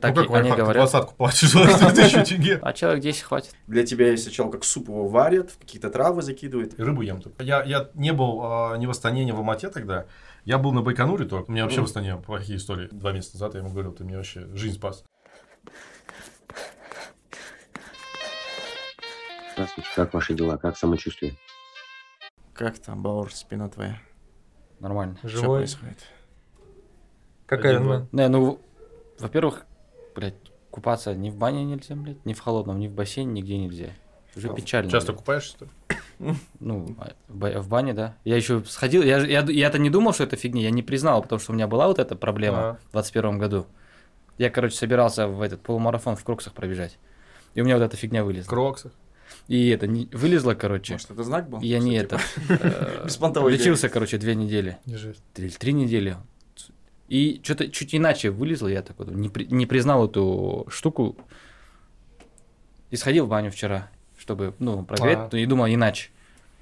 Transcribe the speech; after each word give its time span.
Так 0.00 0.14
ну 0.14 0.26
как 0.26 0.36
они 0.36 0.50
говорят. 0.52 0.76
двадцатку 0.76 1.14
платишь 1.16 1.50
за 1.50 1.92
тысячу 1.92 2.24
тенге. 2.24 2.60
А 2.62 2.72
человек 2.72 3.02
10 3.02 3.22
хватит. 3.22 3.54
Для 3.66 3.84
тебя 3.84 4.10
есть 4.10 4.22
сначала 4.22 4.48
как 4.48 4.62
суп 4.62 4.88
его 4.88 5.08
варят, 5.08 5.52
какие-то 5.58 5.90
травы 5.90 6.22
закидывают. 6.22 6.78
И 6.78 6.82
рыбу 6.82 7.02
ем 7.02 7.20
только. 7.20 7.42
Я, 7.42 7.64
я 7.64 7.90
не 7.94 8.12
был 8.12 8.40
а, 8.44 8.76
ни 8.76 8.86
в 8.86 8.90
Астане, 8.90 9.24
ни 9.24 9.32
в 9.32 9.36
Алмате 9.36 9.70
тогда. 9.70 10.06
Я 10.44 10.58
был 10.58 10.70
на 10.70 10.82
Байконуре 10.82 11.24
только. 11.24 11.50
У 11.50 11.52
меня 11.52 11.64
вообще 11.64 11.80
в 11.80 11.84
Астане 11.84 12.16
плохие 12.16 12.58
истории. 12.58 12.88
Два 12.92 13.10
месяца 13.10 13.34
назад 13.34 13.54
я 13.54 13.60
ему 13.60 13.70
говорил, 13.70 13.92
ты 13.92 14.04
мне 14.04 14.16
вообще 14.16 14.46
жизнь 14.54 14.76
спас. 14.76 15.04
Здравствуйте, 19.54 19.90
как 19.96 20.14
ваши 20.14 20.34
дела, 20.34 20.58
как 20.58 20.76
самочувствие? 20.78 21.36
Как 22.54 22.78
там, 22.78 23.02
Баур, 23.02 23.32
спина 23.32 23.68
твоя? 23.68 23.98
Нормально. 24.78 25.16
Что 25.18 25.28
Живой. 25.28 25.58
происходит? 25.58 25.98
Как 27.46 27.64
Один, 27.64 27.82
Iron 27.82 27.88
Man. 27.88 28.06
Не, 28.12 28.28
ну, 28.28 28.60
во-первых, 29.18 29.66
блядь, 30.18 30.34
купаться 30.70 31.14
ни 31.14 31.30
в 31.30 31.36
бане 31.36 31.64
нельзя, 31.64 31.94
блядь, 31.94 32.24
ни 32.26 32.32
в 32.34 32.40
холодном, 32.40 32.78
ни 32.78 32.88
в 32.88 32.92
бассейне, 32.92 33.32
нигде 33.40 33.56
нельзя. 33.56 33.90
Уже 34.36 34.52
печально. 34.52 34.90
Часто 34.90 35.12
блядь. 35.12 35.18
купаешься, 35.20 35.50
что 35.50 35.64
ли? 35.64 35.70
Ну, 36.58 36.96
а, 36.98 37.12
в 37.28 37.36
ба- 37.36 37.60
в 37.62 37.68
бане, 37.68 37.94
да. 37.94 38.16
Я 38.24 38.36
еще 38.36 38.62
сходил, 38.64 39.02
я, 39.02 39.20
же- 39.20 39.30
я, 39.30 39.40
я-то 39.42 39.78
не 39.78 39.88
думал, 39.90 40.12
что 40.12 40.24
это 40.24 40.36
фигня, 40.36 40.62
я 40.62 40.70
не 40.70 40.82
признал, 40.82 41.22
потому 41.22 41.38
что 41.40 41.52
у 41.52 41.54
меня 41.54 41.68
была 41.68 41.86
вот 41.86 41.98
эта 42.00 42.16
проблема 42.16 42.58
А. 42.58 42.78
в 42.88 42.92
21 42.92 43.38
году. 43.38 43.66
Я, 44.36 44.50
короче, 44.50 44.76
собирался 44.76 45.26
в 45.28 45.40
этот 45.42 45.60
полумарафон 45.62 46.16
в 46.16 46.24
Кроксах 46.24 46.52
пробежать. 46.52 46.98
И 47.54 47.60
у 47.60 47.64
меня 47.64 47.76
вот 47.76 47.84
эта 47.84 47.96
фигня 47.96 48.22
В 48.22 48.26
вылезла. 48.26 48.50
кроксах. 48.50 48.92
И 49.46 49.68
это 49.70 49.86
не, 49.86 50.06
вылезла, 50.12 50.54
короче. 50.54 50.94
Может, 50.94 51.10
это 51.10 51.22
знак 51.24 51.48
был? 51.48 51.60
Я 51.60 51.78
не 51.78 51.96
это. 51.96 52.18
э, 52.48 53.04
Беспонтовый 53.06 53.52
Лечился, 53.52 53.88
короче, 53.88 54.18
две 54.18 54.34
недели. 54.34 54.78
Три 55.58 55.72
недели. 55.72 56.16
И 57.08 57.40
что-то 57.42 57.70
чуть 57.70 57.94
иначе 57.94 58.30
вылезло, 58.30 58.68
я 58.68 58.82
такой 58.82 59.06
не, 59.06 59.28
при- 59.28 59.46
не 59.46 59.66
признал 59.66 60.06
эту 60.06 60.66
штуку. 60.68 61.16
И 62.90 62.96
сходил 62.96 63.26
в 63.26 63.28
баню 63.28 63.50
вчера, 63.50 63.90
чтобы, 64.18 64.54
ну, 64.58 64.84
прогреть, 64.84 65.18
А. 65.32 65.36
и 65.36 65.46
думал 65.46 65.66
иначе. 65.66 66.10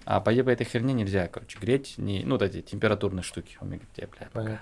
А 0.05 0.21
по, 0.21 0.31
по 0.33 0.51
этой 0.51 0.65
херне 0.65 0.95
нельзя, 0.95 1.27
короче, 1.27 1.59
греть, 1.59 1.95
не, 1.99 2.23
ну, 2.25 2.33
вот 2.33 2.43
эти 2.43 2.63
температурные 2.63 3.23
штуки. 3.23 3.59
Он 3.61 3.69
мне 3.69 3.79
говорит, 3.79 3.99
«Э, 3.99 4.07
бля, 4.07 4.29
пока 4.33 4.61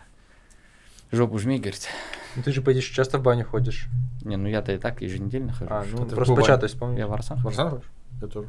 жопу 1.12 1.38
жми, 1.38 1.58
говорит. 1.58 1.88
Ну 2.36 2.42
ты 2.42 2.52
же, 2.52 2.62
по 2.62 2.74
часто 2.74 3.18
в 3.18 3.22
баню 3.22 3.44
ходишь. 3.44 3.86
Не, 4.22 4.36
ну 4.36 4.48
я-то 4.48 4.72
и 4.72 4.78
так 4.78 5.02
еженедельно 5.02 5.52
хожу. 5.52 5.70
А, 5.70 5.84
ну 5.90 6.06
ты? 6.06 6.14
просто 6.14 6.32
в 6.34 6.36
початость, 6.36 6.78
помнишь? 6.78 6.98
Я 6.98 7.06
в 7.06 7.12
Арсан 7.12 7.38
В 7.38 7.42
хожу. 7.42 7.48
Арсан 7.60 7.70
хочешь? 7.70 7.90
Я 8.22 8.28
тоже. 8.28 8.48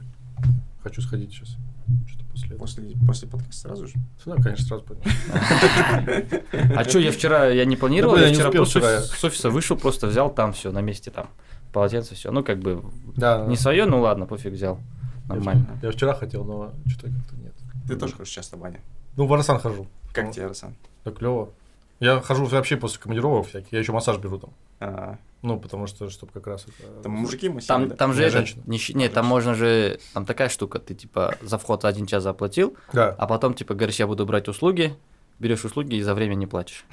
Хочу 0.82 1.02
сходить 1.02 1.32
сейчас. 1.32 1.58
Что-то 2.08 2.25
после 2.36 2.48
этого. 2.48 2.60
После, 2.60 2.84
после 3.08 3.28
подкаста 3.28 3.62
сразу 3.62 3.88
же? 3.88 3.94
Сюда, 4.24 4.36
конечно, 4.42 4.66
сразу. 4.66 4.86
А 6.76 6.84
что, 6.84 7.00
я 7.00 7.12
вчера, 7.12 7.48
я 7.48 7.66
не 7.66 7.76
планировал, 7.76 8.18
я 8.18 8.34
вчера 8.34 8.52
с 8.66 9.24
офиса 9.24 9.50
вышел, 9.50 9.78
просто 9.78 10.08
взял 10.08 10.34
там 10.34 10.54
все 10.54 10.72
на 10.72 10.82
месте 10.82 11.12
там. 11.12 11.28
Полотенце 11.74 12.16
все. 12.16 12.32
Ну, 12.32 12.44
как 12.44 12.60
бы, 12.60 12.84
Да, 13.18 13.46
не 13.48 13.56
свое, 13.58 13.86
ну 13.86 14.00
ладно, 14.02 14.26
пофиг 14.26 14.54
взял. 14.54 14.80
Нормально. 15.28 15.66
Я 15.82 15.92
вчера 15.92 16.14
хотел, 16.14 16.44
но 16.46 16.72
что-то 16.88 17.08
как-то 17.08 17.36
нет. 17.36 17.54
Ты 17.88 17.96
тоже 17.96 18.14
ходишь 18.16 18.32
часто 18.32 18.58
в 18.58 18.60
баню. 18.60 18.80
Ну, 19.18 19.26
в 19.28 19.34
Арасан 19.34 19.60
хожу. 19.60 19.88
Как 20.14 20.26
Ну, 20.26 20.32
тебе, 20.32 20.48
Руслан? 20.48 20.76
Да 21.04 21.12
клево. 21.12 21.50
Я 22.00 22.20
хожу 22.22 22.46
вообще 22.46 22.78
после 22.78 23.00
командировок 23.00 23.48
всяких. 23.48 23.72
Я 23.74 23.80
еще 23.80 23.92
массаж 23.92 24.18
беру 24.18 24.38
там. 24.40 25.18
А, 25.46 25.48
Ну, 25.48 25.60
потому 25.60 25.88
что, 25.88 26.10
чтобы 26.10 26.32
как 26.34 26.48
раз 26.48 26.66
это... 26.66 27.04
Там 27.04 27.12
мужики 27.12 27.50
мы 27.50 27.62
Там, 27.62 27.92
там 27.92 28.14
же 28.14 28.24
это, 28.24 28.32
женщина. 28.38 28.64
не 28.66 28.80
нет, 28.94 29.14
там 29.14 29.26
можно 29.26 29.54
же, 29.54 30.00
там 30.14 30.26
такая 30.26 30.50
штука, 30.50 30.80
ты 30.80 30.96
типа 30.96 31.36
за 31.42 31.58
вход 31.58 31.86
один 31.86 32.06
час 32.08 32.24
заплатил, 32.24 32.76
Да, 32.94 33.16
а 33.18 33.28
потом 33.28 33.54
типа 33.54 33.74
говоришь, 33.76 34.00
я 34.00 34.08
буду 34.08 34.26
брать 34.26 34.48
услуги, 34.48 34.96
берешь 35.40 35.64
услуги 35.66 35.96
и 35.96 36.02
за 36.02 36.14
время 36.14 36.36
не 36.36 36.48
платишь. 36.48 36.86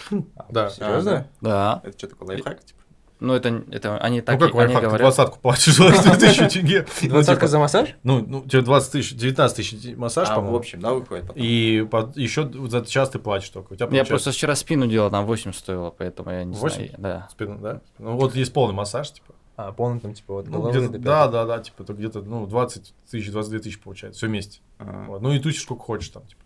да. 0.50 0.70
Серьезно? 0.70 1.28
Да. 1.41 1.81
Это 1.84 1.98
что 1.98 2.09
такое, 2.09 2.28
лайфхак? 2.28 2.64
Типа? 2.64 2.81
Ну 3.23 3.34
это, 3.34 3.65
это 3.70 3.98
они 3.98 4.20
так 4.20 4.41
ну, 4.41 4.48
как 4.48 4.61
они 4.61 4.75
говорят. 4.75 5.01
двадцатку 5.01 5.39
платишь 5.39 5.77
за 5.77 5.91
тысячу 6.19 6.48
тенге. 6.48 6.87
Ну, 7.03 7.09
Двадцатка 7.09 7.34
типа, 7.42 7.47
за 7.47 7.59
массаж? 7.59 7.95
Ну, 8.03 8.25
ну, 8.27 8.42
тебе 8.42 8.62
20 8.62 8.92
тысяч, 8.92 9.15
19 9.15 9.56
тысяч 9.56 9.97
массаж, 9.97 10.28
А, 10.28 10.33
в 10.33 10.34
по-моему. 10.37 10.56
общем, 10.56 10.81
да, 10.81 10.92
выходит 10.92 11.27
потом? 11.28 11.43
И 11.43 11.87
еще 12.16 12.50
за 12.69 12.84
час 12.84 13.11
ты 13.11 13.19
платишь 13.19 13.49
только. 13.50 13.72
У 13.72 13.77
тебя 13.77 13.84
Я 13.84 13.88
получается 13.91 14.11
просто 14.11 14.32
вчера 14.32 14.55
спину 14.56 14.87
делал, 14.87 15.11
там 15.11 15.25
8 15.25 15.53
стоило, 15.53 15.91
поэтому 15.91 16.31
я 16.31 16.44
не 16.44 16.55
8? 16.55 16.77
знаю. 16.77 16.91
Да. 16.99 17.28
спина, 17.31 17.56
да? 17.59 17.81
Ну, 17.99 18.16
вот 18.16 18.34
есть 18.34 18.53
полный 18.53 18.75
массаж, 18.75 19.12
типа. 19.12 19.34
А, 19.56 19.71
полный 19.71 20.00
там, 20.00 20.15
типа, 20.15 20.34
вот 20.34 20.49
Ну, 20.49 20.59
головы 20.62 20.78
где-то, 20.78 20.99
да, 20.99 21.28
да, 21.28 21.44
да, 21.44 21.59
типа, 21.61 21.84
то 21.84 21.93
где-то, 21.93 22.22
ну, 22.22 22.47
20 22.47 22.94
тысяч, 23.11 23.31
22 23.31 23.61
тысячи 23.61 23.78
получается, 23.78 24.19
все 24.19 24.27
вместе. 24.27 24.61
А, 24.78 25.05
Вот. 25.06 25.22
Ну, 25.22 25.32
и 25.32 25.38
тусишь 25.38 25.62
сколько 25.62 25.82
хочешь 25.82 26.09
там, 26.09 26.27
типа. 26.27 26.41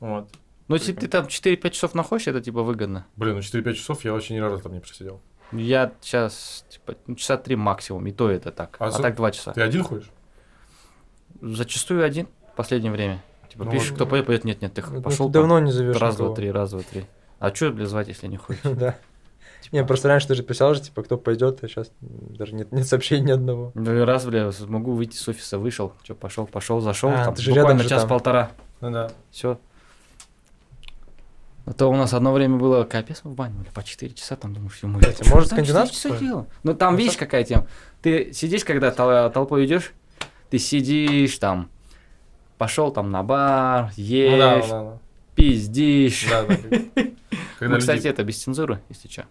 Вот. 0.00 0.28
Ну 0.68 0.76
если 0.76 0.92
ты 0.92 1.08
там 1.08 1.26
4-5 1.26 1.70
часов 1.70 1.94
находишь, 1.94 2.28
это 2.28 2.40
типа 2.40 2.62
выгодно. 2.62 3.04
Блин, 3.16 3.34
ну 3.34 3.40
4-5 3.40 3.72
часов 3.74 4.04
я 4.04 4.12
вообще 4.12 4.34
ни 4.34 4.38
разу 4.38 4.58
там 4.62 4.72
не 4.72 4.78
просидел. 4.78 5.20
Я 5.52 5.92
сейчас, 6.00 6.64
типа, 6.68 6.94
ну, 7.06 7.14
часа 7.16 7.36
3 7.36 7.56
максимум, 7.56 8.06
и 8.06 8.12
то 8.12 8.30
это 8.30 8.52
так. 8.52 8.76
А 8.78 8.86
А, 8.86 8.90
за- 8.90 9.02
так 9.02 9.16
2 9.16 9.30
часа. 9.32 9.52
Ты 9.52 9.62
один 9.62 9.82
ходишь? 9.84 10.10
Зачастую 11.40 12.04
один 12.04 12.28
в 12.52 12.56
последнее 12.56 12.92
время. 12.92 13.22
Типа, 13.48 13.64
Ну, 13.64 13.70
пишешь, 13.70 13.90
вот- 13.90 13.96
кто 13.96 14.06
поет, 14.06 14.26
поет, 14.26 14.44
нет, 14.44 14.62
нет, 14.62 14.74
ты 14.74 14.82
Ну, 14.88 15.02
пошел 15.02 15.26
ты 15.26 15.32
давно 15.34 15.58
не 15.58 15.72
зовешь 15.72 15.96
раз, 15.96 16.16
два, 16.16 16.26
никого. 16.26 16.36
три, 16.36 16.50
раз, 16.52 16.70
два, 16.70 16.80
три. 16.82 17.06
А 17.38 17.54
что, 17.54 17.70
блин, 17.70 17.86
звать, 17.86 18.08
если 18.08 18.26
не 18.28 18.36
хочешь? 18.36 18.60
Да. 18.64 18.96
Типа, 19.62 19.74
Не, 19.76 19.84
просто 19.84 20.08
раньше 20.08 20.28
ты 20.28 20.34
же 20.34 20.42
писал 20.42 20.74
же, 20.74 20.80
типа, 20.80 21.02
кто 21.02 21.18
пойдет, 21.18 21.62
а 21.62 21.68
сейчас 21.68 21.90
даже 22.00 22.54
нет, 22.54 22.72
нет 22.72 22.86
сообщений 22.86 23.26
ни 23.26 23.30
одного. 23.32 23.72
Ну, 23.74 24.04
раз, 24.06 24.24
бля, 24.24 24.50
могу 24.68 24.92
выйти 24.92 25.16
с 25.16 25.28
офиса, 25.28 25.58
вышел, 25.58 25.92
что, 26.02 26.14
пошел, 26.14 26.46
пошел, 26.46 26.80
зашел, 26.80 27.10
А, 27.10 27.24
там, 27.26 27.34
ты 27.34 27.42
же 27.42 27.50
буквально 27.50 27.68
рядом 27.72 27.82
же 27.82 27.88
час-полтора, 27.88 28.52
Ну 28.80 28.90
да. 28.90 29.10
все. 29.30 29.58
А 31.70 31.72
то 31.72 31.86
у 31.88 31.94
нас 31.94 32.12
одно 32.14 32.32
время 32.32 32.56
было, 32.56 32.82
капец, 32.82 33.20
мы 33.22 33.30
в 33.30 33.34
бане 33.36 33.54
были, 33.54 33.68
по 33.68 33.84
4 33.84 34.12
часа, 34.12 34.34
там 34.34 34.52
думаешь, 34.52 34.76
ему, 34.82 34.98
Кстати, 34.98 35.22
что 35.22 35.32
может, 35.36 35.50
там 35.50 35.58
4 35.60 35.66
скандинавский 35.68 36.10
часа 36.10 36.16
делал? 36.18 36.46
Ну, 36.64 36.74
там, 36.74 36.96
видишь, 36.96 37.16
какая 37.16 37.44
тема. 37.44 37.68
Ты 38.02 38.32
сидишь, 38.32 38.64
когда 38.64 38.88
тол- 38.90 39.30
толпой 39.30 39.66
идешь, 39.66 39.92
ты 40.50 40.58
сидишь 40.58 41.38
там, 41.38 41.70
пошел 42.58 42.90
там 42.90 43.12
на 43.12 43.22
бар, 43.22 43.92
Ну 43.96 44.02
ешь, 44.02 44.38
да, 44.40 44.60
да, 44.60 44.66
да. 44.82 44.98
пиздишь. 45.36 46.26
Да, 46.28 46.42
да. 46.44 46.56
Когда 47.60 47.74
Ну, 47.74 47.78
кстати, 47.80 47.98
люди- 47.98 48.08
это 48.08 48.24
без 48.24 48.42
цензуры, 48.42 48.80
если 48.88 49.06
что. 49.08 49.26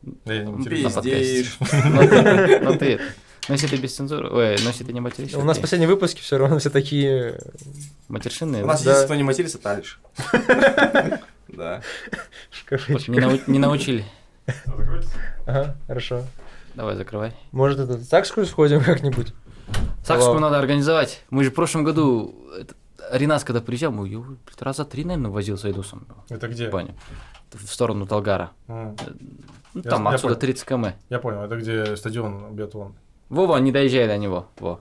Да, 0.00 0.32
я 0.32 0.44
не 0.44 0.52
Ну, 0.52 0.64
Пиздишь. 0.64 1.58
Ну, 1.60 2.08
ты- 2.08 2.60
ну, 2.60 2.74
ты 2.78 2.86
это. 2.94 3.02
Ну, 3.48 3.54
если 3.54 3.66
ты 3.66 3.76
без 3.76 3.94
цензуры, 3.94 4.28
ой, 4.30 4.56
ну, 4.60 4.66
если 4.68 4.84
ты 4.84 4.92
не 4.92 5.00
материшься, 5.00 5.38
У 5.38 5.44
нас 5.44 5.58
последние 5.58 5.88
выпуски 5.88 6.20
все 6.20 6.36
равно 6.38 6.58
все 6.58 6.70
такие... 6.70 7.40
матершинные, 8.08 8.62
У 8.62 8.66
да? 8.66 8.72
нас 8.72 8.82
Да. 8.82 8.90
единственное, 8.90 9.04
кто 9.06 9.14
не 9.14 9.22
матерится, 9.22 9.58
Талиш. 9.58 10.00
Да. 11.48 11.80
не, 13.08 13.18
нау- 13.20 13.40
не 13.46 13.58
научили. 13.58 14.04
Ага, 15.46 15.76
хорошо. 15.86 16.24
Давай, 16.74 16.94
закрывай. 16.96 17.34
Может, 17.52 17.80
это 17.80 17.98
Сакскую 18.04 18.46
сходим 18.46 18.82
как-нибудь? 18.84 19.32
Сакскую 20.04 20.38
надо 20.40 20.58
организовать. 20.58 21.22
Мы 21.30 21.44
же 21.44 21.50
в 21.50 21.54
прошлом 21.54 21.84
году, 21.84 22.34
это, 22.58 22.74
Ренас, 23.10 23.44
когда 23.44 23.60
приезжал, 23.60 23.92
мы 23.92 24.06
его 24.08 24.26
раза 24.60 24.84
три, 24.84 25.04
наверное, 25.04 25.30
возил 25.30 25.56
с 25.56 25.64
Айдусом 25.64 26.06
Это 26.28 26.48
где? 26.48 26.68
в 26.68 26.72
баню. 26.72 26.94
В 27.52 27.66
сторону 27.72 28.06
Талгара. 28.06 28.50
М, 28.68 28.94
Ну, 29.74 29.82
Я- 29.84 29.90
там 29.90 30.04
я 30.04 30.10
отсюда 30.10 30.34
понял. 30.34 30.40
30 30.40 30.64
км. 30.66 30.94
Я 31.10 31.18
понял, 31.18 31.42
это 31.42 31.56
где 31.56 31.96
стадион 31.96 32.54
биатлон. 32.54 32.94
Вова, 33.28 33.58
не 33.58 33.72
доезжай 33.72 34.06
до 34.06 34.16
него. 34.16 34.46
Во. 34.58 34.80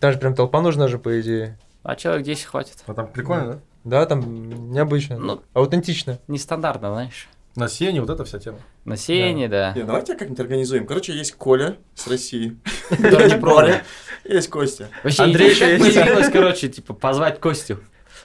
Там 0.00 0.12
же 0.12 0.18
прям 0.18 0.34
толпа 0.34 0.60
нужна 0.60 0.88
же, 0.88 0.98
по 0.98 1.20
идее. 1.20 1.58
А 1.82 1.96
человек 1.96 2.24
10 2.24 2.44
хватит. 2.44 2.84
А 2.86 2.94
там 2.94 3.08
прикольно, 3.08 3.60
да? 3.84 4.00
Да, 4.00 4.06
там 4.06 4.70
необычно. 4.70 5.18
Ну. 5.18 5.42
Аутентично. 5.54 6.18
Нестандартно, 6.28 6.92
знаешь. 6.92 7.28
На 7.56 7.68
сене 7.68 8.00
вот 8.00 8.10
эта 8.10 8.24
вся 8.24 8.38
тема. 8.38 8.58
На 8.84 8.96
сене, 8.96 9.48
да. 9.48 9.72
Не, 9.74 9.82
давайте 9.82 10.14
как-нибудь 10.14 10.38
организуем. 10.38 10.86
Короче, 10.86 11.12
есть 11.12 11.32
Коля 11.32 11.76
с 11.94 12.06
России. 12.06 12.56
Есть 14.24 14.50
Костя. 14.50 14.88
Вообще, 15.02 15.22
Андрей 15.22 15.54
появилась, 15.56 16.28
короче, 16.30 16.68
типа, 16.68 16.92
позвать 16.92 17.40
Костю. 17.40 17.78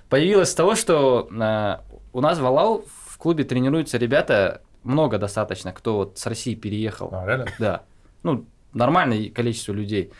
Появилась 0.10 0.50
с 0.50 0.56
того, 0.56 0.76
что 0.76 1.30
а, 1.40 1.84
у 2.12 2.20
нас 2.20 2.38
в 2.40 2.46
Алау 2.46 2.86
в 3.08 3.18
клубе 3.18 3.44
тренируются 3.44 3.98
ребята, 3.98 4.62
много 4.84 5.18
достаточно, 5.18 5.72
кто 5.72 5.96
вот 5.96 6.20
с 6.20 6.26
России 6.28 6.56
переехал. 6.56 7.10
А, 7.14 7.26
реально? 7.26 7.48
Да. 7.58 7.84
Ну, 8.24 8.46
нормальное 8.74 9.30
количество 9.30 9.74
людей. 9.74 10.12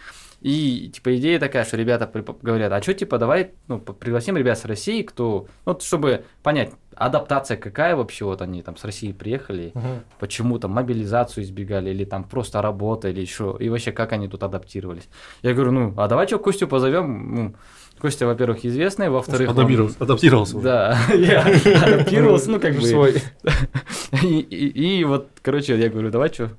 И, 0.42 0.92
типа, 0.94 1.16
идея 1.16 1.40
такая, 1.40 1.64
что 1.64 1.78
ребята 1.78 2.10
говорят, 2.42 2.70
а 2.74 2.82
что, 2.82 2.94
типа, 2.94 3.18
давай, 3.18 3.52
ну, 3.70 3.80
пригласим 3.80 4.36
ребят 4.36 4.58
с 4.60 4.66
России, 4.66 5.02
кто, 5.02 5.48
ну, 5.66 5.80
чтобы 5.80 6.26
понять, 6.44 6.72
адаптация 6.96 7.56
какая 7.56 7.96
вообще, 7.96 8.26
вот 8.26 8.42
они 8.42 8.62
там 8.62 8.76
с 8.76 8.84
России 8.84 9.14
приехали, 9.14 9.72
Мгм. 9.74 10.04
почему 10.20 10.60
там 10.60 10.72
мобилизацию 10.72 11.46
избегали, 11.46 11.92
или 11.92 12.04
там 12.04 12.26
просто 12.26 12.62
работа, 12.62 13.08
или 13.08 13.22
еще, 13.22 13.56
и 13.58 13.70
вообще 13.70 13.94
как 13.94 14.12
они 14.12 14.28
тут 14.28 14.44
адаптировались. 14.44 15.08
Я 15.44 15.54
говорю, 15.54 15.72
ну, 15.72 15.94
а 15.96 16.10
давай 16.10 16.28
что, 16.28 16.40
Костю 16.40 16.68
позовем, 16.68 17.36
ну, 17.36 17.56
Костя, 18.00 18.26
во-первых, 18.26 18.66
известный, 18.66 19.10
во-вторых, 19.10 19.50
он- 19.50 19.56
Адаптировался, 19.56 19.96
адаптировался 20.02 20.58
уже. 20.58 20.64
Да, 20.66 20.98
я 21.14 21.42
адаптировался, 21.86 22.52
ну, 22.52 22.60
как 22.60 22.76
бы, 22.76 22.82
Свой. 22.86 23.22
и 24.22 25.04
вот, 25.08 25.30
короче, 25.42 25.78
я 25.78 25.90
говорю, 25.90 26.10
давай 26.10 26.32
что, 26.34 26.50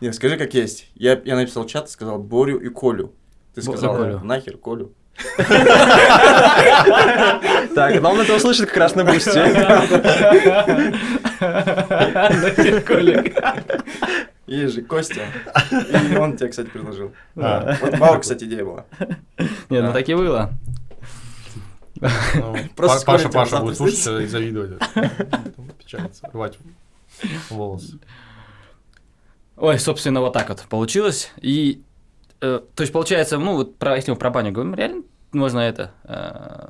Не, 0.00 0.12
скажи, 0.12 0.36
как 0.36 0.54
есть. 0.54 0.90
Я, 0.94 1.20
я 1.24 1.36
написал 1.36 1.66
чат, 1.66 1.88
сказал 1.90 2.18
Борю 2.18 2.58
и 2.58 2.68
Колю. 2.68 3.12
Ты 3.54 3.62
Бо- 3.62 3.72
сказал, 3.72 3.96
Колю. 3.96 4.20
нахер 4.20 4.56
Колю. 4.58 4.92
Так, 7.74 8.00
нам 8.02 8.18
это 8.18 8.34
услышать 8.34 8.66
как 8.68 8.76
раз 8.78 8.94
на 8.96 9.04
бусте. 9.04 9.30
Есть 14.46 14.74
же 14.74 14.82
Костя. 14.82 15.22
И 16.12 16.16
он 16.16 16.36
тебе, 16.36 16.48
кстати, 16.50 16.68
предложил. 16.68 17.12
А, 17.36 17.76
Вот 17.80 17.98
Баур, 17.98 18.20
кстати, 18.20 18.44
идея 18.44 18.64
была. 18.64 18.84
Не, 19.70 19.80
ну 19.82 19.92
так 19.92 20.08
и 20.08 20.14
было. 20.14 20.50
ну, 22.00 22.56
Просто 22.76 23.06
Паша, 23.06 23.28
Паша 23.28 23.60
будет 23.60 23.76
слушать 23.76 24.06
и 24.22 24.26
завидовать. 24.26 24.72
Печалиться, 25.78 26.28
рвать 26.32 26.58
волосы. 27.48 27.98
Ой, 29.56 29.78
собственно, 29.78 30.20
вот 30.20 30.32
так 30.32 30.48
вот 30.48 30.62
получилось. 30.68 31.30
И, 31.40 31.82
э, 32.40 32.60
то 32.74 32.80
есть, 32.82 32.92
получается, 32.92 33.38
ну, 33.38 33.54
вот 33.54 33.78
про, 33.78 33.96
если 33.96 34.10
мы 34.10 34.16
про 34.16 34.30
баню 34.30 34.52
говорим, 34.52 34.74
реально 34.74 35.02
можно 35.32 35.60
это... 35.60 35.92
э, 36.04 36.68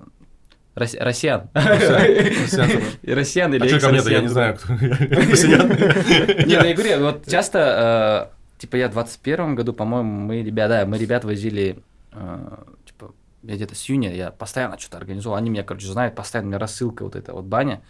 рос- 0.75 0.97
россиян. 0.99 1.49
Россиян, 1.55 3.55
или 3.55 3.65
А 3.65 3.69
что 3.69 3.81
ко 3.81 3.89
мне-то, 3.91 4.11
я 4.11 4.21
не 4.21 4.29
знаю, 4.29 4.57
кто 4.57 4.69
россиян. 4.73 5.69
Не, 6.47 6.59
ну 6.59 6.65
я 6.67 6.75
говорю, 6.75 7.05
вот 7.05 7.27
часто, 7.27 8.31
э, 8.59 8.61
типа 8.61 8.77
я 8.77 8.89
в 8.89 8.93
21 8.93 9.55
году, 9.55 9.73
по-моему, 9.73 10.11
мы 10.11 10.43
ребят, 10.43 10.69
да, 10.69 10.87
мы 10.87 10.99
ребят 10.99 11.25
возили, 11.25 11.79
э, 12.13 12.57
типа, 12.87 13.13
я 13.43 13.55
где-то 13.57 13.75
с 13.75 13.91
июня, 13.91 14.15
я 14.15 14.31
постоянно 14.31 14.79
что-то 14.79 14.99
организовал, 14.99 15.39
они 15.39 15.51
меня, 15.51 15.63
короче, 15.63 15.87
знают, 15.87 16.15
постоянно 16.15 16.49
у 16.49 16.51
меня 16.51 16.59
рассылка 16.59 17.05
вот 17.05 17.17
эта 17.17 17.33
вот 17.33 17.45
баня, 17.45 17.83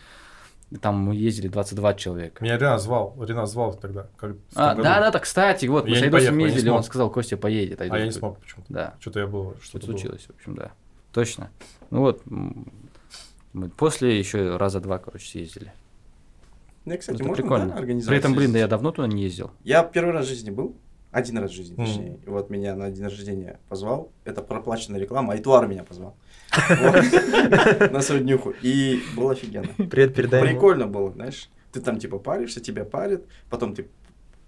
там 0.80 0.96
мы 0.96 1.14
ездили 1.14 1.48
22 1.48 1.94
человека. 1.94 2.42
Меня 2.42 2.56
Ренат 2.56 2.80
звал, 2.80 3.14
Ренат 3.20 3.48
звал 3.48 3.74
тогда. 3.74 4.08
как 4.16 4.36
А, 4.54 4.74
да, 4.74 5.00
да, 5.00 5.10
так, 5.10 5.22
кстати, 5.22 5.66
вот, 5.66 5.86
мы 5.86 5.96
с 5.96 6.02
Айдосом 6.02 6.38
ездили, 6.38 6.68
он 6.68 6.82
сказал, 6.82 7.10
Костя 7.10 7.36
поедет. 7.36 7.80
А 7.80 7.84
Айдос 7.84 7.98
я 7.98 8.04
не 8.06 8.12
смог 8.12 8.38
почему-то. 8.38 8.72
Да, 8.72 8.94
Что-то 9.00 9.20
я 9.20 9.26
был, 9.26 9.54
что 9.56 9.64
что-то 9.64 9.86
было. 9.86 9.96
случилось, 9.98 10.26
в 10.26 10.30
общем, 10.30 10.54
да, 10.54 10.72
точно. 11.12 11.50
Ну 11.90 12.00
вот, 12.00 12.22
мы 12.26 13.68
после 13.68 14.18
еще 14.18 14.56
раза 14.56 14.80
два, 14.80 14.98
короче, 14.98 15.26
съездили. 15.28 15.72
Ну, 16.84 16.98
кстати, 16.98 17.16
это 17.16 17.24
можно, 17.24 17.42
прикольно. 17.42 17.66
да, 17.68 17.74
организовать 17.76 18.08
При 18.08 18.18
этом, 18.18 18.34
блин, 18.34 18.52
да 18.52 18.58
я 18.58 18.68
давно 18.68 18.90
туда 18.90 19.08
не 19.08 19.22
ездил. 19.22 19.52
Я 19.62 19.84
первый 19.84 20.12
раз 20.12 20.26
в 20.26 20.28
жизни 20.28 20.50
был. 20.50 20.76
Один 21.14 21.38
раз 21.38 21.52
в 21.52 21.54
жизни, 21.54 21.76
точнее. 21.76 22.18
И 22.26 22.28
вот 22.28 22.50
меня 22.50 22.74
на 22.74 22.90
день 22.90 23.04
рождения 23.04 23.60
позвал. 23.68 24.10
Это 24.24 24.42
проплаченная 24.42 24.98
реклама. 24.98 25.34
Айтуар 25.34 25.68
меня 25.68 25.84
позвал. 25.84 26.16
На 27.92 28.00
свою 28.00 28.20
днюху. 28.22 28.52
И 28.62 29.00
было 29.14 29.30
офигенно. 29.30 29.68
Привет, 29.88 30.12
передай. 30.16 30.42
Прикольно 30.42 30.88
было, 30.88 31.12
знаешь. 31.12 31.50
Ты 31.70 31.80
там 31.80 32.00
типа 32.00 32.18
паришься, 32.18 32.60
тебя 32.60 32.84
парят, 32.84 33.22
потом 33.48 33.76
ты 33.76 33.86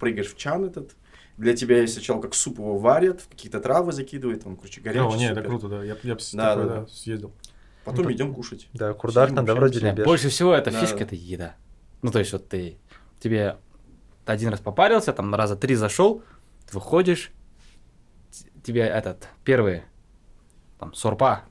прыгаешь 0.00 0.26
в 0.32 0.36
чан 0.36 0.64
этот. 0.64 0.96
Для 1.36 1.54
тебя 1.54 1.80
есть 1.82 1.94
сначала 1.94 2.20
как 2.20 2.34
суп 2.34 2.58
его 2.58 2.78
варят, 2.78 3.22
какие-то 3.30 3.60
травы 3.60 3.92
закидывают, 3.92 4.44
он, 4.44 4.56
короче, 4.56 4.80
О, 4.80 4.84
горячий. 4.84 5.18
не, 5.18 5.26
это 5.26 5.34
супер. 5.36 5.48
круто, 5.48 5.68
да. 5.68 5.84
Я, 5.84 5.96
я 6.02 6.14
Да, 6.32 6.54
такой, 6.56 6.68
да, 6.68 6.86
съездил. 6.88 7.32
Потом 7.84 8.06
Ну, 8.06 8.12
идем 8.12 8.34
кушать. 8.34 8.66
Да, 8.72 8.92
Сидим, 8.92 9.36
там, 9.36 9.44
да, 9.44 9.54
вроде 9.54 9.78
любишь. 9.78 10.04
больше 10.04 10.30
всего 10.30 10.52
это 10.52 10.72
фишка, 10.72 11.04
это 11.04 11.14
еда. 11.14 11.54
Ну, 12.02 12.10
то 12.10 12.18
есть, 12.18 12.32
вот 12.32 12.48
ты, 12.48 12.76
тебе 13.20 13.56
один 14.24 14.48
раз 14.48 14.58
попарился, 14.58 15.12
там 15.12 15.32
раза 15.32 15.54
три 15.54 15.76
зашел, 15.76 16.24
ты 16.66 16.74
выходишь, 16.74 17.32
тебе 18.62 18.82
этот, 18.82 19.28
первый, 19.44 19.82
там, 20.78 20.94
сорпа, 20.94 21.42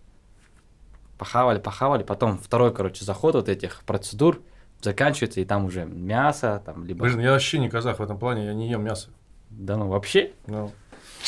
похавали, 1.17 1.59
похавали, 1.59 2.03
потом 2.03 2.37
второй, 2.37 2.73
короче, 2.73 3.05
заход 3.05 3.35
вот 3.35 3.49
этих 3.49 3.83
процедур 3.83 4.41
заканчивается, 4.81 5.39
и 5.39 5.45
там 5.45 5.65
уже 5.65 5.85
мясо, 5.85 6.61
там, 6.65 6.85
либо... 6.85 7.05
Блин, 7.05 7.19
я 7.19 7.31
вообще 7.31 7.59
не 7.59 7.69
казах 7.69 7.99
в 7.99 8.03
этом 8.03 8.19
плане, 8.19 8.45
я 8.45 8.53
не 8.53 8.69
ем 8.69 8.83
мясо. 8.83 9.09
Да 9.49 9.77
ну, 9.77 9.87
вообще, 9.87 10.33
Ну, 10.47 10.71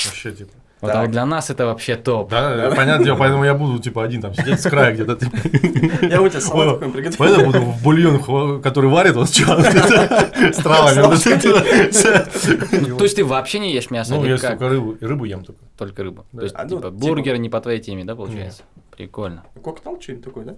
вообще, 0.06 0.34
типа. 0.34 0.54
Вот, 0.82 0.92
а 0.92 1.02
вот 1.02 1.12
для 1.12 1.26
нас 1.26 1.50
это 1.50 1.66
вообще 1.66 1.96
топ. 1.96 2.30
Да, 2.30 2.72
понятное 2.76 3.06
дело, 3.06 3.16
поэтому 3.18 3.44
я 3.44 3.54
буду, 3.56 3.80
типа, 3.80 4.04
один 4.04 4.22
там 4.22 4.34
сидеть 4.34 4.60
с 4.62 4.70
края 4.70 4.94
где-то. 4.94 5.16
типа. 5.16 5.38
Я 6.06 6.22
у 6.22 6.30
тебя 6.30 6.40
салат 6.42 6.80
такой 6.80 6.94
приготовил. 6.94 7.18
Поэтому 7.18 7.46
буду 7.48 7.60
в 7.62 7.84
бульон, 7.84 8.62
который 8.62 8.90
варит, 8.90 9.16
вот 9.16 9.30
чан, 9.30 9.62
с 9.62 10.58
травами. 10.58 11.02
Ну, 12.88 12.98
то 12.98 13.04
есть 13.04 13.16
ты 13.16 13.26
вообще 13.26 13.60
не 13.60 13.74
ешь 13.74 13.90
мясо, 13.90 14.16
Ну, 14.16 14.26
я 14.26 14.38
только 14.38 14.70
рыбу, 14.70 14.92
и 14.94 15.06
рыбу 15.06 15.26
ем 15.26 15.44
только. 15.44 15.62
Только 15.78 16.04
рыбу. 16.04 16.26
То 16.36 16.44
есть, 16.44 16.56
А, 16.58 16.64
ну, 16.64 16.70
типа, 16.70 16.82
типа- 16.82 16.92
бургер 16.92 17.38
не 17.38 17.50
по 17.50 17.60
твоей 17.62 17.80
теме, 17.80 18.06
да, 18.06 18.16
получается? 18.16 18.64
Прикольно. 18.96 19.44
Коктейл 19.64 20.00
что-нибудь 20.02 20.26
такое, 20.26 20.46
да? 20.46 20.56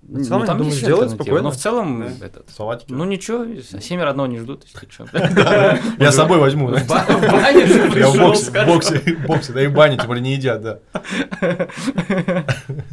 В 0.00 0.22
целом, 0.24 0.40
я 0.40 0.46
там 0.46 0.58
думаю, 0.58 0.74
альтернатива, 0.74 1.08
спокойно. 1.08 1.42
Но 1.42 1.50
в 1.50 1.56
целом, 1.56 2.00
Да. 2.18 2.26
этот, 2.26 2.48
Салатики. 2.50 2.92
ну 2.92 3.04
ничего, 3.04 3.44
семеро 3.80 4.10
одного 4.10 4.26
не 4.28 4.38
ждут, 4.38 4.64
если 4.64 4.88
что. 4.90 5.06
Я 6.02 6.12
с 6.12 6.16
собой 6.16 6.38
возьму. 6.38 6.68
В 6.68 6.86
ба- 6.86 7.04
в 7.06 7.20
бане 7.20 7.66
же 7.66 7.74
Я 7.78 7.86
в 7.88 7.92
пришел, 7.92 8.14
боксе, 8.16 8.50
в 8.50 8.66
боксе, 8.66 9.16
боксе, 9.26 9.52
да 9.52 9.62
и 9.62 9.66
в 9.66 9.74
бане, 9.74 9.96
тем 9.98 10.06
более 10.06 10.22
не 10.22 10.32
едят, 10.34 10.62
да. 10.62 10.78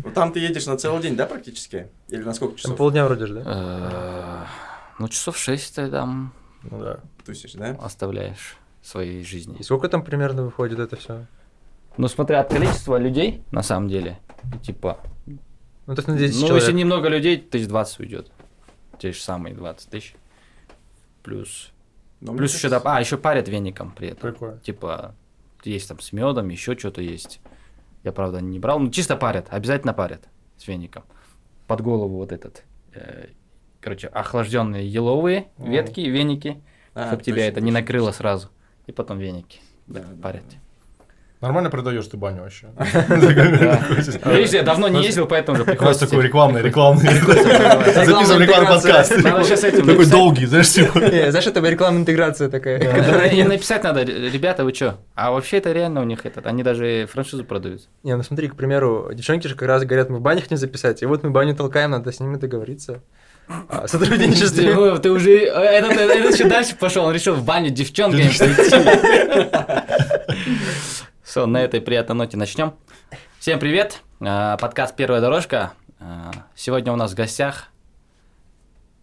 Ну, 0.04 0.12
там 0.13 0.31
ты 0.34 0.40
едешь 0.40 0.66
на 0.66 0.78
целый 0.78 1.02
день, 1.02 1.16
да, 1.16 1.25
практически? 1.25 1.88
Или 2.10 2.24
на 2.24 2.34
сколько 2.34 2.57
часов 2.57 2.75
полдня 2.78 3.06
вроде 3.06 3.25
же, 3.28 3.34
да? 3.36 3.42
Э, 3.46 4.46
Ну, 5.00 5.08
часов 5.08 5.38
шесть 5.38 5.75
ты 5.75 5.90
там 5.90 6.34
Ну 6.63 6.80
да. 6.81 7.00
тусишь, 7.25 7.54
да? 7.54 7.78
оставляешь 7.81 8.58
своей 8.81 9.24
жизни. 9.24 9.58
И 9.60 9.63
сколько 9.63 9.88
там 9.90 10.04
примерно 10.04 10.44
выходит 10.44 10.80
это 10.80 10.96
все? 10.96 11.25
Ну, 11.98 12.08
смотря 12.08 12.42
от 12.42 12.50
количества 12.50 12.98
людей, 12.98 13.44
на 13.51 13.63
самом 13.63 13.88
деле, 13.90 14.19
типа, 14.63 15.00
Ну, 15.88 15.96
то 15.96 16.00
есть 16.00 16.08
на 16.08 16.18
10 16.18 16.36
ну, 16.36 16.48
человек. 16.48 16.64
если 16.64 16.78
немного 16.78 17.10
людей, 17.10 17.38
тысяч 17.38 17.68
двадцать 17.68 18.00
уйдет. 18.00 18.32
Те 19.00 19.12
же 19.12 19.20
самые 19.20 19.54
20 19.54 19.90
тысяч. 19.90 20.16
Плюс, 21.22 21.72
Но 22.22 22.32
мне 22.32 22.40
плюс 22.40 22.54
еще, 22.56 22.70
кажется, 22.70 22.96
а, 22.96 23.00
еще 23.00 23.18
парят 23.18 23.48
веником 23.48 23.92
при 23.92 24.10
этом. 24.10 24.32
Прикольно. 24.32 24.60
Типа, 24.60 25.16
есть 25.64 25.88
там 25.88 26.00
с 26.00 26.12
медом, 26.14 26.50
еще 26.50 26.78
что-то 26.78 27.02
есть. 27.02 27.40
Я, 28.04 28.12
правда, 28.12 28.42
не 28.42 28.60
брал. 28.60 28.80
Ну, 28.80 28.92
чисто 28.92 29.16
парят, 29.16 29.48
обязательно 29.50 29.94
парят 29.94 30.28
с 30.58 30.68
веником. 30.68 31.04
Под 31.68 31.82
голову 31.82 32.18
вот 32.18 32.32
этот. 32.32 32.64
э, 32.94 33.28
короче, 33.82 34.08
охлажденные 34.08 34.88
еловые 34.88 35.50
ветки, 35.58 36.02
веники, 36.02 36.62
А, 36.94 37.08
чтобы 37.08 37.24
тебя 37.24 37.48
это 37.48 37.62
не 37.62 37.72
накрыло 37.72 38.12
сразу. 38.12 38.50
И 38.86 38.92
потом 38.92 39.18
веники 39.18 39.60
Да, 39.88 40.02
да, 40.02 40.22
парят. 40.22 40.44
Нормально 41.46 41.70
продаешь 41.70 42.08
ты 42.08 42.18
баню 42.18 42.42
вообще. 42.42 42.70
Видишь, 44.36 44.50
я 44.50 44.64
давно 44.64 44.88
не 44.88 45.04
ездил, 45.04 45.28
поэтому 45.28 45.58
же 45.58 45.64
Раз 45.64 45.76
приходится... 45.76 46.08
такой 46.08 46.24
рекламный, 46.24 46.64
рекламный. 46.64 47.08
Записываем 47.08 48.42
рекламный 48.42 48.68
подкаст. 48.68 49.14
Такой 49.22 50.06
долгий, 50.08 50.48
знаешь, 50.48 50.72
типа. 50.72 51.00
Знаешь, 51.30 51.46
это 51.46 51.60
рекламная 51.60 52.02
интеграция 52.02 52.50
такая. 52.50 53.30
И 53.30 53.44
написать 53.44 53.84
надо, 53.84 54.02
ребята, 54.02 54.64
вы 54.64 54.74
что? 54.74 54.98
А 55.14 55.30
вообще 55.30 55.58
это 55.58 55.72
реально 55.72 56.02
у 56.02 56.06
них 56.06 56.26
этот, 56.26 56.48
они 56.48 56.64
даже 56.64 57.08
франшизу 57.14 57.46
продают. 57.46 57.82
Не, 58.02 58.16
ну 58.16 58.24
смотри, 58.24 58.48
к 58.48 58.56
примеру, 58.56 59.12
девчонки 59.14 59.48
же 59.48 59.54
как 59.54 59.68
раз 59.68 59.84
говорят, 59.84 60.10
мы 60.10 60.18
в 60.18 60.22
банях 60.22 60.50
не 60.50 60.58
записать, 60.58 61.04
и 61.04 61.06
вот 61.06 61.22
мы 61.22 61.30
баню 61.30 61.56
толкаем, 61.56 61.92
надо 61.92 62.12
с 62.12 62.20
ними 62.20 62.38
договориться. 62.38 63.04
О 63.70 63.88
сотрудничестве. 63.88 64.74
Ты, 64.74 64.98
ты 65.00 65.12
уже, 65.12 65.46
этот, 65.46 65.92
этот 65.92 66.34
еще 66.34 66.50
дальше 66.50 66.76
пошел, 66.76 67.06
он 67.06 67.14
решил 67.14 67.36
в 67.36 67.46
баню 67.46 67.70
девчонками 67.70 68.32
пойти. 68.36 68.76
Все, 71.36 71.46
на 71.46 71.58
этой 71.58 71.82
приятной 71.82 72.15
ноте 72.15 72.38
начнем. 72.38 72.75
Всем 73.39 73.60
привет, 73.60 74.01
А, 74.22 74.56
подкаст 74.56 74.96
«Первая 74.96 75.20
дорожка». 75.20 75.74
А, 76.00 76.32
Сегодня 76.56 76.94
у 76.94 76.96
нас 76.96 77.12
в 77.12 77.15
гостях 77.15 77.72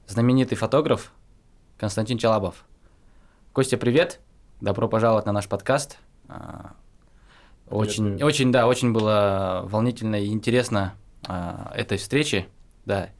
знаменитый 0.06 0.56
фотограф 0.56 1.12
Константин 1.76 2.16
Чалабов. 2.16 2.64
Костя, 3.52 3.76
привет, 3.76 4.18
добро 4.62 4.88
пожаловать 4.88 5.26
на 5.26 5.32
наш 5.32 5.46
подкаст. 5.46 5.98
А, 6.26 6.72
Очень, 7.68 8.04
привет. 8.04 8.22
очень, 8.22 8.50
да, 8.50 8.66
очень 8.66 8.94
было 8.94 9.64
волнительно 9.66 10.16
и 10.16 10.28
интересно 10.28 10.94
этой 11.74 11.98
встречи. 11.98 12.48
Да, 12.86 13.10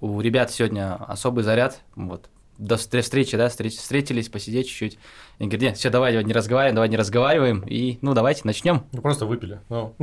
у 0.00 0.20
ребят 0.20 0.52
сегодня 0.52 0.94
особый 0.94 1.42
заряд. 1.42 1.80
Вот. 1.96 2.30
До 2.58 2.74
встр- 2.76 3.00
встречи, 3.00 3.36
да, 3.36 3.46
встреч- 3.48 3.78
встретились, 3.78 4.28
посидеть 4.28 4.68
чуть-чуть. 4.68 4.98
И 5.38 5.44
говорят, 5.44 5.62
нет, 5.62 5.76
все, 5.78 5.90
давай 5.90 6.22
не 6.22 6.32
разговариваем, 6.32 6.74
давай 6.76 6.88
не 6.88 6.96
разговариваем. 6.96 7.60
И, 7.66 7.98
ну, 8.02 8.14
давайте 8.14 8.42
начнем. 8.44 8.84
Ну, 8.92 9.00
просто 9.00 9.26
выпили. 9.26 9.60
Ну, 9.68 9.94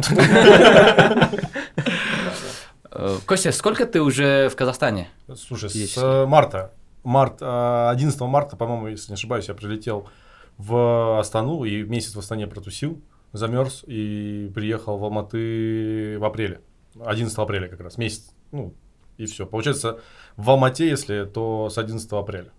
Э, 2.92 3.18
Костя, 3.26 3.52
сколько 3.52 3.86
ты 3.86 4.02
уже 4.02 4.50
в 4.50 4.56
Казахстане? 4.56 5.10
Слушай, 5.36 5.70
с 5.70 5.96
э, 5.98 6.26
марта, 6.26 6.72
март, 7.04 7.38
э, 7.40 7.90
11 7.92 8.20
марта, 8.22 8.56
по-моему, 8.58 8.88
если 8.88 9.12
не 9.12 9.14
ошибаюсь, 9.14 9.48
я 9.48 9.54
прилетел 9.54 10.10
в 10.58 11.20
Астану 11.20 11.64
и 11.66 11.84
месяц 11.84 12.16
в 12.16 12.20
Астане 12.20 12.48
протусил, 12.48 13.00
замерз 13.32 13.84
и 13.86 14.52
приехал 14.56 14.98
в 14.98 15.04
Алматы 15.04 16.18
в 16.20 16.26
апреле. 16.26 16.62
11 17.00 17.38
апреля 17.38 17.68
как 17.68 17.80
раз, 17.82 17.98
месяц, 18.00 18.32
ну, 18.52 18.74
и 19.20 19.26
все. 19.26 19.46
Получается, 19.46 20.00
в 20.38 20.50
Алмате, 20.50 20.88
если, 20.90 21.26
то 21.26 21.70
с 21.70 21.78
11 21.78 22.12
апреля 22.14 22.52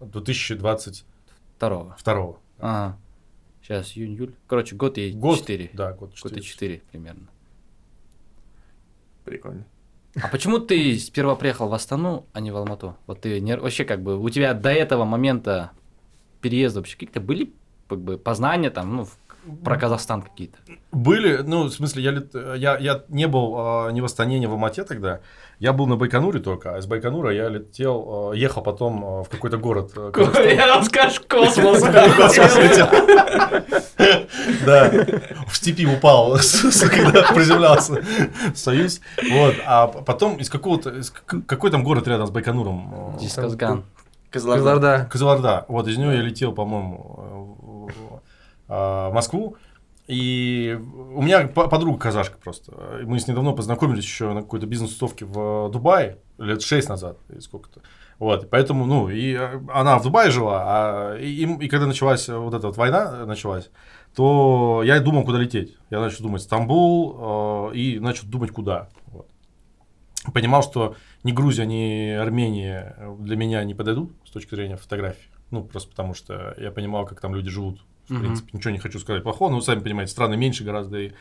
2022. 0.00 1.96
Второго. 1.98 2.38
Ага. 2.58 2.96
Сейчас, 3.62 3.96
июнь, 3.96 4.14
июль. 4.14 4.34
Короче, 4.46 4.74
год 4.76 4.98
и 4.98 5.12
Год, 5.12 5.38
четыре. 5.40 5.70
Да, 5.74 5.92
год 5.92 6.10
Год 6.22 6.32
и 6.32 6.40
4. 6.40 6.42
четыре 6.42 6.82
примерно. 6.90 7.28
Прикольно. 9.24 9.64
А 10.22 10.28
почему 10.28 10.58
ты 10.58 10.98
сперва 10.98 11.36
приехал 11.36 11.68
в 11.68 11.74
Астану, 11.74 12.26
а 12.32 12.40
не 12.40 12.50
в 12.50 12.56
Алмату? 12.56 12.96
Вот 13.06 13.20
ты 13.20 13.40
не, 13.40 13.56
вообще 13.56 13.84
как 13.84 14.02
бы 14.02 14.18
у 14.18 14.28
тебя 14.30 14.54
до 14.54 14.70
этого 14.70 15.04
момента 15.04 15.72
переезда 16.40 16.80
вообще 16.80 16.94
какие-то 16.94 17.20
были 17.20 17.52
как 17.88 18.00
бы 18.00 18.16
познания 18.16 18.70
там, 18.70 18.96
ну, 18.96 19.04
в- 19.04 19.18
про 19.64 19.78
Казахстан 19.78 20.22
какие-то? 20.22 20.56
Были, 20.92 21.38
ну, 21.38 21.64
в 21.64 21.70
смысле, 21.70 22.02
я, 22.02 22.10
лет- 22.12 22.34
я, 22.34 22.78
я 22.78 23.04
не 23.08 23.28
был 23.28 23.54
а, 23.56 23.90
ни 23.90 24.00
в 24.00 24.04
Астане, 24.04 24.38
ни 24.38 24.46
в 24.46 24.52
Алмате 24.52 24.84
тогда. 24.84 25.20
Я 25.58 25.72
был 25.72 25.88
на 25.88 25.96
Байконуре 25.96 26.38
только, 26.38 26.76
а 26.76 26.78
из 26.78 26.86
Байконура 26.86 27.34
я 27.34 27.48
летел, 27.48 28.30
а, 28.30 28.32
ехал 28.32 28.62
потом 28.62 29.04
а, 29.04 29.22
в 29.24 29.28
какой-то 29.28 29.58
город. 29.58 29.90
а, 29.96 30.12
Казахстана. 30.12 30.66
расскажешь 30.66 31.20
космос. 31.28 31.82
Да, 34.64 34.90
в 35.48 35.56
степи 35.56 35.86
упал, 35.86 36.32
когда 36.90 37.32
приземлялся 37.32 38.02
Союз. 38.54 39.00
Вот, 39.30 39.54
а 39.66 39.88
потом 39.88 40.36
из 40.36 40.48
какого-то, 40.48 40.94
какой 41.46 41.70
там 41.70 41.82
город 41.82 42.06
рядом 42.06 42.26
с 42.28 42.30
Байконуром? 42.30 42.94
А, 42.94 43.18
Дисказган. 43.18 43.84
Козларда. 44.30 44.62
Кызылорда. 44.62 45.08
Кызылорда. 45.10 45.64
Вот 45.68 45.88
из 45.88 45.96
нее 45.96 46.16
я 46.16 46.22
летел, 46.22 46.52
по-моему, 46.52 47.90
а, 48.68 49.10
в 49.10 49.14
Москву. 49.14 49.56
И 50.08 50.74
у 50.78 51.20
меня 51.20 51.48
по- 51.48 51.68
подруга 51.68 51.98
казашка 51.98 52.38
просто. 52.38 53.02
Мы 53.04 53.20
с 53.20 53.28
ней 53.28 53.34
давно 53.34 53.54
познакомились 53.54 54.04
еще 54.04 54.32
на 54.32 54.40
какой-то 54.40 54.66
бизнес-тусовке 54.66 55.26
в 55.26 55.68
Дубае, 55.70 56.18
лет 56.38 56.62
6 56.62 56.88
назад, 56.88 57.18
или 57.28 57.40
сколько-то. 57.40 57.82
Вот, 58.18 58.48
поэтому, 58.50 58.86
ну, 58.86 59.10
и 59.10 59.34
э, 59.34 59.60
она 59.68 59.98
в 59.98 60.02
Дубае 60.02 60.30
жила, 60.30 60.64
а 60.66 61.16
и, 61.18 61.44
и 61.44 61.68
когда 61.68 61.86
началась 61.86 62.26
вот 62.26 62.54
эта 62.54 62.66
вот 62.66 62.76
война, 62.78 63.26
началась, 63.26 63.70
то 64.14 64.82
я 64.82 64.98
думал, 64.98 65.24
куда 65.24 65.38
лететь. 65.38 65.76
Я 65.90 66.00
начал 66.00 66.24
думать 66.24 66.40
Стамбул 66.42 67.70
э, 67.70 67.76
и 67.76 68.00
начал 68.00 68.26
думать, 68.26 68.50
куда. 68.50 68.88
Вот. 69.08 69.28
Понимал, 70.32 70.62
что 70.62 70.96
ни 71.22 71.32
Грузия, 71.32 71.66
ни 71.66 72.10
Армения 72.12 72.96
для 73.20 73.36
меня 73.36 73.62
не 73.62 73.74
подойдут 73.74 74.12
с 74.24 74.30
точки 74.30 74.54
зрения 74.54 74.76
фотографии. 74.76 75.30
Ну, 75.50 75.64
просто 75.64 75.90
потому 75.90 76.14
что 76.14 76.54
я 76.58 76.70
понимал, 76.70 77.06
как 77.06 77.20
там 77.20 77.34
люди 77.34 77.50
живут. 77.50 77.82
В 78.08 78.12
Мгм. 78.12 78.20
принципе, 78.22 78.50
ничего 78.56 78.70
не 78.70 78.78
хочу 78.78 78.98
сказать 78.98 79.22
плохого, 79.22 79.50
но 79.50 79.56
вы 79.56 79.62
сами 79.62 79.80
понимаете, 79.80 80.12
страны 80.12 80.36
меньше 80.36 80.64
гораздо, 80.64 80.98
и, 80.98 81.12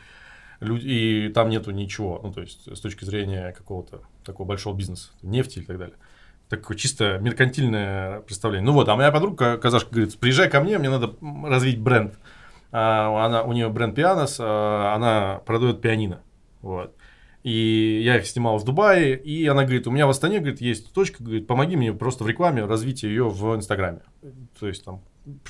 люди, 0.59 0.87
и 0.87 1.29
там 1.29 1.49
нету 1.49 1.71
ничего. 1.71 2.19
Ну, 2.23 2.31
то 2.31 2.41
есть, 2.41 2.67
с 2.75 2.79
точки 2.79 3.03
зрения 3.05 3.51
какого-то 3.51 4.01
такого 4.23 4.47
большого 4.47 4.75
бизнеса, 4.75 5.09
нефти 5.21 5.59
и 5.59 5.63
так 5.63 5.77
далее. 5.77 5.95
Такое 6.49 6.77
чисто 6.77 7.17
меркантильное 7.19 8.21
представление. 8.21 8.65
Ну 8.65 8.71
вот, 8.71 8.87
а 8.87 8.95
моя 8.95 9.11
подруга, 9.11 9.57
казашка, 9.57 9.91
говорит, 9.91 10.17
приезжай 10.17 10.49
ко 10.49 10.61
мне, 10.61 10.77
мне 10.77 10.89
надо 10.89 11.13
развить 11.45 11.79
бренд. 11.79 12.17
А, 12.71 13.25
она, 13.25 13.43
у 13.43 13.51
нее 13.51 13.67
бренд 13.69 13.95
Пианос, 13.95 14.37
а, 14.39 14.93
она 14.95 15.41
продает 15.45 15.81
пианино. 15.81 16.21
Вот. 16.61 16.95
И 17.43 18.01
я 18.03 18.17
их 18.17 18.25
снимал 18.27 18.57
в 18.57 18.65
Дубае, 18.65 19.17
и 19.17 19.45
она 19.47 19.63
говорит, 19.63 19.87
у 19.87 19.91
меня 19.91 20.07
в 20.07 20.09
Астане, 20.09 20.39
говорит, 20.39 20.59
есть 20.59 20.91
точка, 20.93 21.23
говорит, 21.23 21.47
помоги 21.47 21.75
мне 21.75 21.93
просто 21.93 22.23
в 22.23 22.27
рекламе 22.27 22.65
развить 22.65 23.03
ее 23.03 23.29
в 23.29 23.55
Инстаграме. 23.55 24.01
То 24.59 24.67
есть 24.67 24.83
там 24.83 25.01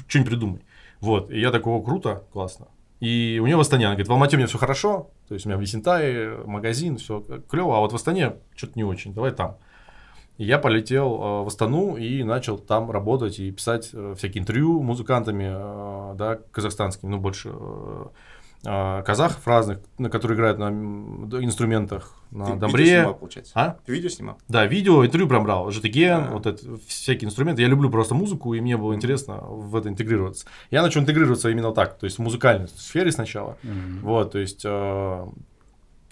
что-нибудь 0.07 0.29
придумай. 0.29 0.61
Вот, 1.01 1.29
и 1.31 1.39
я 1.39 1.51
такой, 1.51 1.73
о, 1.73 1.81
круто, 1.81 2.23
классно. 2.33 2.67
И 2.99 3.39
у 3.41 3.45
нее 3.45 3.55
в 3.55 3.59
Астане, 3.59 3.85
она 3.85 3.93
говорит, 3.93 4.07
в 4.07 4.11
Алмате 4.11 4.35
у 4.35 4.39
меня 4.39 4.47
все 4.47 4.57
хорошо, 4.57 5.11
то 5.27 5.35
есть 5.35 5.45
у 5.45 5.49
меня 5.49 5.57
в 5.57 5.61
Есентае 5.61 6.37
магазин, 6.45 6.97
все 6.97 7.23
клево, 7.47 7.77
а 7.77 7.79
вот 7.79 7.91
в 7.91 7.95
Астане 7.95 8.37
что-то 8.55 8.73
не 8.75 8.83
очень, 8.83 9.13
давай 9.13 9.31
там. 9.31 9.57
И 10.37 10.45
я 10.45 10.59
полетел 10.59 11.15
э, 11.15 11.43
в 11.43 11.47
Астану 11.47 11.95
и 11.95 12.23
начал 12.23 12.57
там 12.57 12.91
работать 12.91 13.39
и 13.39 13.51
писать 13.51 13.89
э, 13.93 14.13
всякие 14.17 14.41
интервью 14.41 14.81
музыкантами, 14.83 15.45
э, 15.49 16.15
да, 16.15 16.39
казахстанскими, 16.51 17.09
ну, 17.09 17.17
больше 17.17 17.51
казахов 18.63 19.47
разных, 19.47 19.79
на 19.97 20.09
которые 20.09 20.35
играют 20.35 20.57
на 20.57 20.69
инструментах, 21.43 22.15
Ты 22.31 22.37
на 22.37 22.65
видео 22.65 22.85
снимал, 22.85 23.15
получается? 23.15 23.51
А? 23.55 23.77
Ты 23.85 23.91
видео 23.93 24.09
снимал? 24.09 24.37
Да, 24.47 24.65
видео, 24.65 25.05
интервью 25.05 25.29
прям 25.29 25.43
брал, 25.43 25.71
жетиген, 25.71 26.25
А. 26.25 26.31
вот 26.31 26.45
это, 26.47 26.77
всякие 26.87 27.27
инструменты. 27.27 27.61
Я 27.61 27.67
люблю 27.67 27.89
просто 27.89 28.15
музыку, 28.15 28.53
и 28.53 28.61
мне 28.61 28.75
было 28.75 28.93
интересно 28.93 29.37
в 29.37 29.75
это 29.75 29.89
интегрироваться. 29.89 30.47
Я 30.71 30.81
начал 30.81 31.01
интегрироваться 31.01 31.49
именно 31.49 31.71
так, 31.71 31.97
то 31.97 32.05
есть 32.05 32.17
в 32.17 32.21
музыкальной 32.21 32.67
сфере 32.67 33.11
сначала. 33.11 33.57
Мгм. 33.63 33.99
Вот, 34.01 34.31
то 34.31 34.39
есть 34.39 34.63
э, 34.65 35.25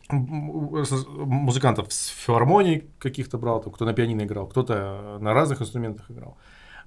музыкантов 0.09 1.91
с 1.91 2.07
филармоний 2.07 2.85
каких-то 2.99 3.37
брал, 3.37 3.61
там, 3.61 3.73
кто 3.73 3.85
на 3.85 3.93
пианино 3.93 4.23
играл, 4.23 4.47
кто-то 4.47 5.17
на 5.19 5.33
разных 5.33 5.61
инструментах 5.61 6.09
играл, 6.11 6.37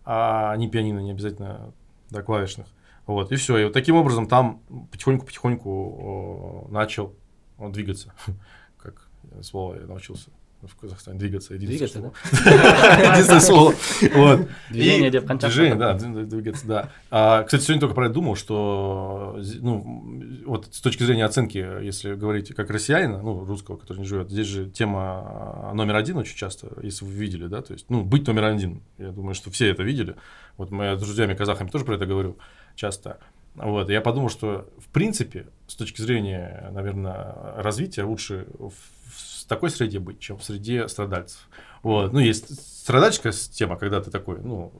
а 0.04 0.56
не 0.56 0.68
пианино, 0.68 1.00
не 1.00 1.10
обязательно 1.10 1.72
да, 2.10 2.22
клавишных. 2.22 2.66
Вот, 3.08 3.32
и 3.32 3.36
все. 3.36 3.56
И 3.56 3.64
вот 3.64 3.72
таким 3.72 3.96
образом 3.96 4.28
там 4.28 4.60
потихоньку-потихоньку 4.92 6.68
начал 6.70 7.16
двигаться. 7.58 8.12
Как 8.76 9.08
слово 9.40 9.80
я 9.80 9.86
научился 9.86 10.30
в 10.60 10.76
Казахстане. 10.76 11.18
Двигаться. 11.18 11.56
Двигаться, 11.56 12.00
слово. 12.00 12.12
Единственное 12.32 13.40
слово. 13.40 13.74
Вот. 14.14 14.48
Движение 14.70 15.10
деп 15.10 15.24
қанша 15.24 15.46
Движение, 15.46 15.76
да, 15.76 15.94
двигаться, 15.94 16.66
да. 16.66 16.90
А, 17.10 17.44
кстати, 17.44 17.62
сегодня 17.62 17.80
только 17.80 17.94
про 17.94 18.06
это 18.06 18.14
думал, 18.14 18.36
что, 18.36 19.40
ну, 19.60 20.20
вот 20.44 20.68
с 20.70 20.80
точки 20.80 21.04
зрения 21.04 21.24
оценки, 21.24 21.58
если 21.82 22.14
говорить 22.14 22.54
как 22.54 22.70
россиянина, 22.70 23.22
ну, 23.22 23.44
русского, 23.44 23.76
который 23.76 24.00
не 24.00 24.04
живет, 24.04 24.30
здесь 24.30 24.48
же 24.48 24.68
тема 24.68 25.70
а, 25.70 25.72
номер 25.74 25.96
один 25.96 26.18
очень 26.18 26.36
часто, 26.36 26.68
если 26.82 27.04
вы 27.04 27.12
видели, 27.12 27.46
да, 27.46 27.62
то 27.62 27.72
есть, 27.72 27.86
ну, 27.88 28.02
быть 28.02 28.26
номер 28.26 28.44
один. 28.44 28.82
Я 28.98 29.12
думаю, 29.12 29.34
что 29.34 29.50
все 29.50 29.70
это 29.70 29.82
видели. 29.82 30.16
Вот 30.56 30.72
мы 30.72 30.96
с 30.96 31.00
друзьями 31.00 31.34
казахами 31.34 31.68
тоже 31.68 31.84
про 31.84 31.94
это 31.94 32.04
говорю 32.04 32.36
часто. 32.78 33.18
Вот, 33.54 33.90
я 33.90 34.00
подумал, 34.00 34.30
что, 34.30 34.68
в 34.78 34.88
принципе, 34.88 35.48
с 35.66 35.74
точки 35.74 36.00
зрения, 36.00 36.70
наверное, 36.72 37.34
развития, 37.56 38.04
лучше 38.04 38.46
в, 38.58 38.70
в 38.70 39.44
такой 39.48 39.70
среде 39.70 39.98
быть, 39.98 40.20
чем 40.20 40.38
в 40.38 40.44
среде 40.44 40.88
страдальцев. 40.88 41.48
Вот, 41.82 42.12
ну, 42.12 42.20
есть 42.20 42.54
страдальческая 42.82 43.32
тема, 43.32 43.76
когда 43.76 44.00
ты 44.00 44.10
такой, 44.10 44.40
ну, 44.40 44.72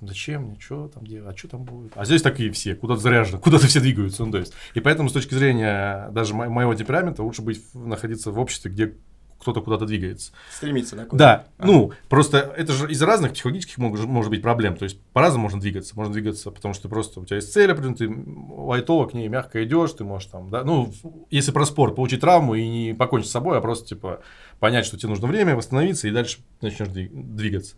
зачем 0.00 0.44
мне, 0.44 0.60
что 0.60 0.88
там 0.88 1.06
делать, 1.06 1.34
а 1.34 1.38
что 1.38 1.48
там 1.48 1.64
будет? 1.64 1.92
А 1.94 2.04
здесь 2.04 2.22
такие 2.22 2.50
все, 2.52 2.74
куда-то 2.74 3.00
заряжены, 3.00 3.38
куда-то 3.42 3.66
все 3.66 3.80
двигаются, 3.80 4.24
ну, 4.24 4.32
то 4.32 4.38
есть. 4.38 4.52
И 4.74 4.80
поэтому 4.80 5.08
с 5.08 5.12
точки 5.12 5.34
зрения 5.34 6.10
даже 6.10 6.34
мо- 6.34 6.50
моего 6.50 6.74
темперамента 6.74 7.22
лучше 7.22 7.42
быть, 7.42 7.62
находиться 7.74 8.30
в 8.30 8.38
обществе, 8.38 8.70
где 8.70 8.94
кто-то 9.40 9.62
куда-то 9.62 9.86
двигается. 9.86 10.32
Стремиться, 10.54 10.96
да? 10.96 11.06
Да, 11.12 11.46
А. 11.58 11.66
ну, 11.66 11.92
просто 12.08 12.38
это 12.56 12.72
же 12.72 12.90
из 12.90 13.00
разных 13.02 13.32
психологических 13.32 13.78
мог- 13.78 13.98
может 14.04 14.30
быть 14.30 14.42
проблем. 14.42 14.76
То 14.76 14.84
есть 14.84 15.00
по-разному 15.12 15.44
можно 15.44 15.60
двигаться. 15.60 15.94
Можно 15.96 16.12
двигаться, 16.12 16.50
потому 16.50 16.74
что 16.74 16.88
просто 16.88 17.20
у 17.20 17.24
тебя 17.24 17.36
есть 17.36 17.52
цель, 17.52 17.70
определенная, 17.72 17.96
ты 17.96 18.54
лайтово 18.54 19.06
к 19.06 19.14
ней 19.14 19.28
мягко 19.28 19.64
идешь, 19.64 19.92
ты 19.92 20.04
можешь 20.04 20.28
там, 20.28 20.50
да, 20.50 20.62
ну, 20.62 20.92
если 21.30 21.52
про 21.52 21.64
спорт, 21.64 21.96
получить 21.96 22.20
травму 22.20 22.54
и 22.54 22.68
не 22.68 22.94
покончить 22.94 23.28
с 23.28 23.32
собой, 23.32 23.58
а 23.58 23.60
просто, 23.60 23.86
типа, 23.88 24.20
понять, 24.58 24.84
что 24.86 24.98
тебе 24.98 25.08
нужно 25.08 25.26
время, 25.26 25.56
восстановиться 25.56 26.06
и 26.06 26.10
дальше 26.10 26.40
начнешь 26.60 26.88
дви- 26.88 27.10
двигаться. 27.10 27.76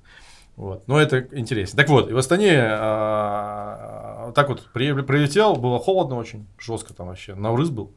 Вот. 0.57 0.87
Но 0.87 1.01
это 1.01 1.27
интересно. 1.33 1.77
Так 1.79 1.89
вот, 1.89 2.11
и 2.11 2.13
в 2.13 2.19
Астане 2.19 2.59
а, 2.63 4.33
так 4.35 4.49
вот 4.49 4.69
при- 4.73 5.01
прилетел, 5.03 5.57
было 5.57 5.79
холодно 5.79 6.17
очень, 6.17 6.47
жестко 6.59 6.93
там 6.95 7.07
вообще, 7.09 7.35
наурыз 7.35 7.71
был. 7.71 7.93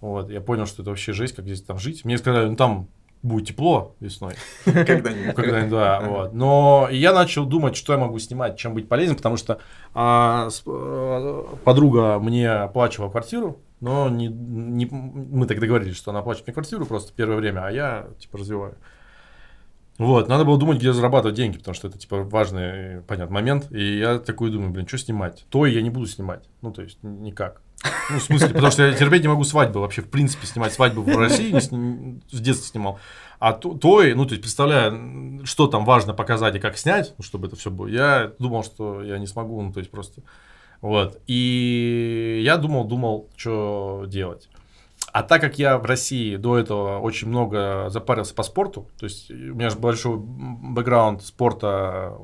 Вот, 0.00 0.30
я 0.30 0.40
понял, 0.40 0.66
что 0.66 0.82
это 0.82 0.90
вообще 0.90 1.12
жесть, 1.12 1.34
как 1.36 1.44
здесь 1.46 1.62
там 1.62 1.78
жить. 1.78 2.04
Мне 2.04 2.18
сказали, 2.18 2.48
ну 2.48 2.56
там 2.56 2.88
будет 3.22 3.48
тепло 3.48 3.94
весной. 3.98 4.34
Когда-нибудь. 4.64 5.34
Когда, 5.34 5.66
да, 5.68 6.00
вот. 6.00 6.32
Но 6.34 6.88
я 6.90 7.12
начал 7.12 7.44
думать, 7.46 7.74
что 7.76 7.92
я 7.92 7.98
могу 7.98 8.18
снимать, 8.18 8.56
чем 8.58 8.74
быть 8.74 8.88
полезен, 8.88 9.16
потому 9.16 9.36
что 9.36 9.58
а, 9.94 10.48
с- 10.50 10.62
э, 10.66 11.44
подруга 11.64 12.18
мне 12.20 12.48
оплачивала 12.50 13.10
квартиру, 13.10 13.58
но 13.80 14.08
не, 14.08 14.28
не- 14.28 14.86
мы 14.86 15.46
так 15.46 15.58
договорились, 15.60 15.96
что 15.96 16.10
она 16.10 16.20
оплачивает 16.20 16.48
мне 16.48 16.54
квартиру 16.54 16.86
просто 16.86 17.12
первое 17.14 17.36
время, 17.38 17.66
а 17.66 17.70
я 17.72 18.06
типа 18.18 18.38
развиваю. 18.38 18.76
Вот, 19.98 20.28
надо 20.28 20.44
было 20.44 20.58
думать, 20.58 20.76
где 20.76 20.92
зарабатывать 20.92 21.36
деньги, 21.36 21.56
потому 21.56 21.74
что 21.74 21.88
это, 21.88 21.96
типа, 21.98 22.22
важный, 22.22 23.00
понятный 23.00 23.32
момент. 23.34 23.72
И 23.72 23.98
я 23.98 24.18
такой 24.18 24.50
думаю, 24.50 24.70
блин, 24.70 24.86
что 24.86 24.98
снимать? 24.98 25.46
То 25.48 25.64
я 25.64 25.80
не 25.80 25.88
буду 25.88 26.06
снимать. 26.06 26.44
Ну, 26.60 26.70
то 26.70 26.82
есть, 26.82 26.98
никак. 27.02 27.62
Ну, 28.10 28.18
в 28.18 28.22
смысле, 28.22 28.48
потому 28.48 28.70
что 28.72 28.86
я 28.86 28.92
терпеть 28.94 29.22
не 29.22 29.28
могу 29.28 29.44
свадьбы 29.44 29.80
вообще, 29.80 30.02
в 30.02 30.08
принципе, 30.08 30.46
снимать 30.46 30.72
свадьбу 30.72 31.02
в 31.02 31.16
России, 31.16 31.52
не 31.52 31.60
сни- 31.60 32.20
в 32.32 32.40
детстве 32.40 32.66
снимал. 32.68 32.98
А 33.38 33.52
то, 33.52 33.74
той, 33.74 34.14
ну, 34.14 34.24
то 34.24 34.32
есть, 34.32 34.42
представляя, 34.42 34.88
м, 34.90 35.44
что 35.44 35.66
там 35.66 35.84
важно 35.84 36.14
показать 36.14 36.54
и 36.56 36.58
как 36.58 36.78
снять, 36.78 37.14
ну, 37.18 37.24
чтобы 37.24 37.48
это 37.48 37.56
все 37.56 37.70
было, 37.70 37.86
я 37.86 38.32
думал, 38.38 38.64
что 38.64 39.02
я 39.02 39.18
не 39.18 39.26
смогу, 39.26 39.60
ну, 39.60 39.72
то 39.72 39.80
есть, 39.80 39.90
просто... 39.90 40.22
Вот. 40.80 41.20
И 41.26 42.40
я 42.44 42.56
думал, 42.58 42.84
думал, 42.84 43.28
что 43.36 44.04
делать. 44.06 44.48
А 45.12 45.22
так 45.22 45.40
как 45.40 45.58
я 45.58 45.78
в 45.78 45.84
России 45.84 46.36
до 46.36 46.58
этого 46.58 46.98
очень 46.98 47.28
много 47.28 47.86
запарился 47.88 48.34
по 48.34 48.42
спорту, 48.42 48.88
то 48.98 49.04
есть 49.04 49.30
у 49.30 49.34
меня 49.54 49.70
же 49.70 49.78
большой 49.78 50.16
бэкграунд 50.18 51.22
спорта 51.22 52.14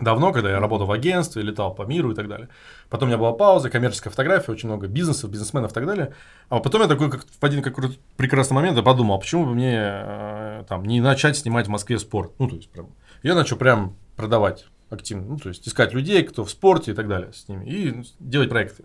давно, 0.00 0.32
когда 0.32 0.50
я 0.50 0.58
работал 0.58 0.86
в 0.86 0.92
агентстве, 0.92 1.42
летал 1.42 1.74
по 1.74 1.82
миру 1.82 2.12
и 2.12 2.14
так 2.14 2.28
далее. 2.28 2.48
Потом 2.88 3.08
у 3.08 3.10
меня 3.10 3.18
была 3.18 3.32
пауза, 3.32 3.70
коммерческая 3.70 4.10
фотография, 4.10 4.52
очень 4.52 4.68
много 4.68 4.86
бизнесов, 4.86 5.30
бизнесменов 5.30 5.70
и 5.70 5.74
так 5.74 5.86
далее. 5.86 6.14
А 6.48 6.60
потом 6.60 6.82
я 6.82 6.88
такой, 6.88 7.10
как 7.10 7.24
в 7.24 7.44
один 7.44 7.62
какой-то 7.62 7.94
прекрасный 8.16 8.54
момент, 8.54 8.76
я 8.76 8.82
подумал, 8.82 9.16
а 9.16 9.18
почему 9.18 9.46
бы 9.46 9.54
мне 9.54 9.76
э, 9.76 10.64
там 10.68 10.84
не 10.84 11.00
начать 11.00 11.36
снимать 11.36 11.66
в 11.66 11.70
Москве 11.70 11.98
спорт? 11.98 12.32
Ну, 12.38 12.48
то 12.48 12.56
есть 12.56 12.68
прям, 12.70 12.88
я 13.22 13.34
начал 13.34 13.56
прям 13.56 13.94
продавать 14.16 14.66
активно, 14.90 15.24
ну, 15.24 15.36
то 15.38 15.48
есть 15.48 15.66
искать 15.66 15.94
людей, 15.94 16.22
кто 16.24 16.44
в 16.44 16.50
спорте 16.50 16.92
и 16.92 16.94
так 16.94 17.08
далее 17.08 17.32
с 17.32 17.48
ними, 17.48 17.64
и 17.64 18.02
делать 18.18 18.50
проекты. 18.50 18.84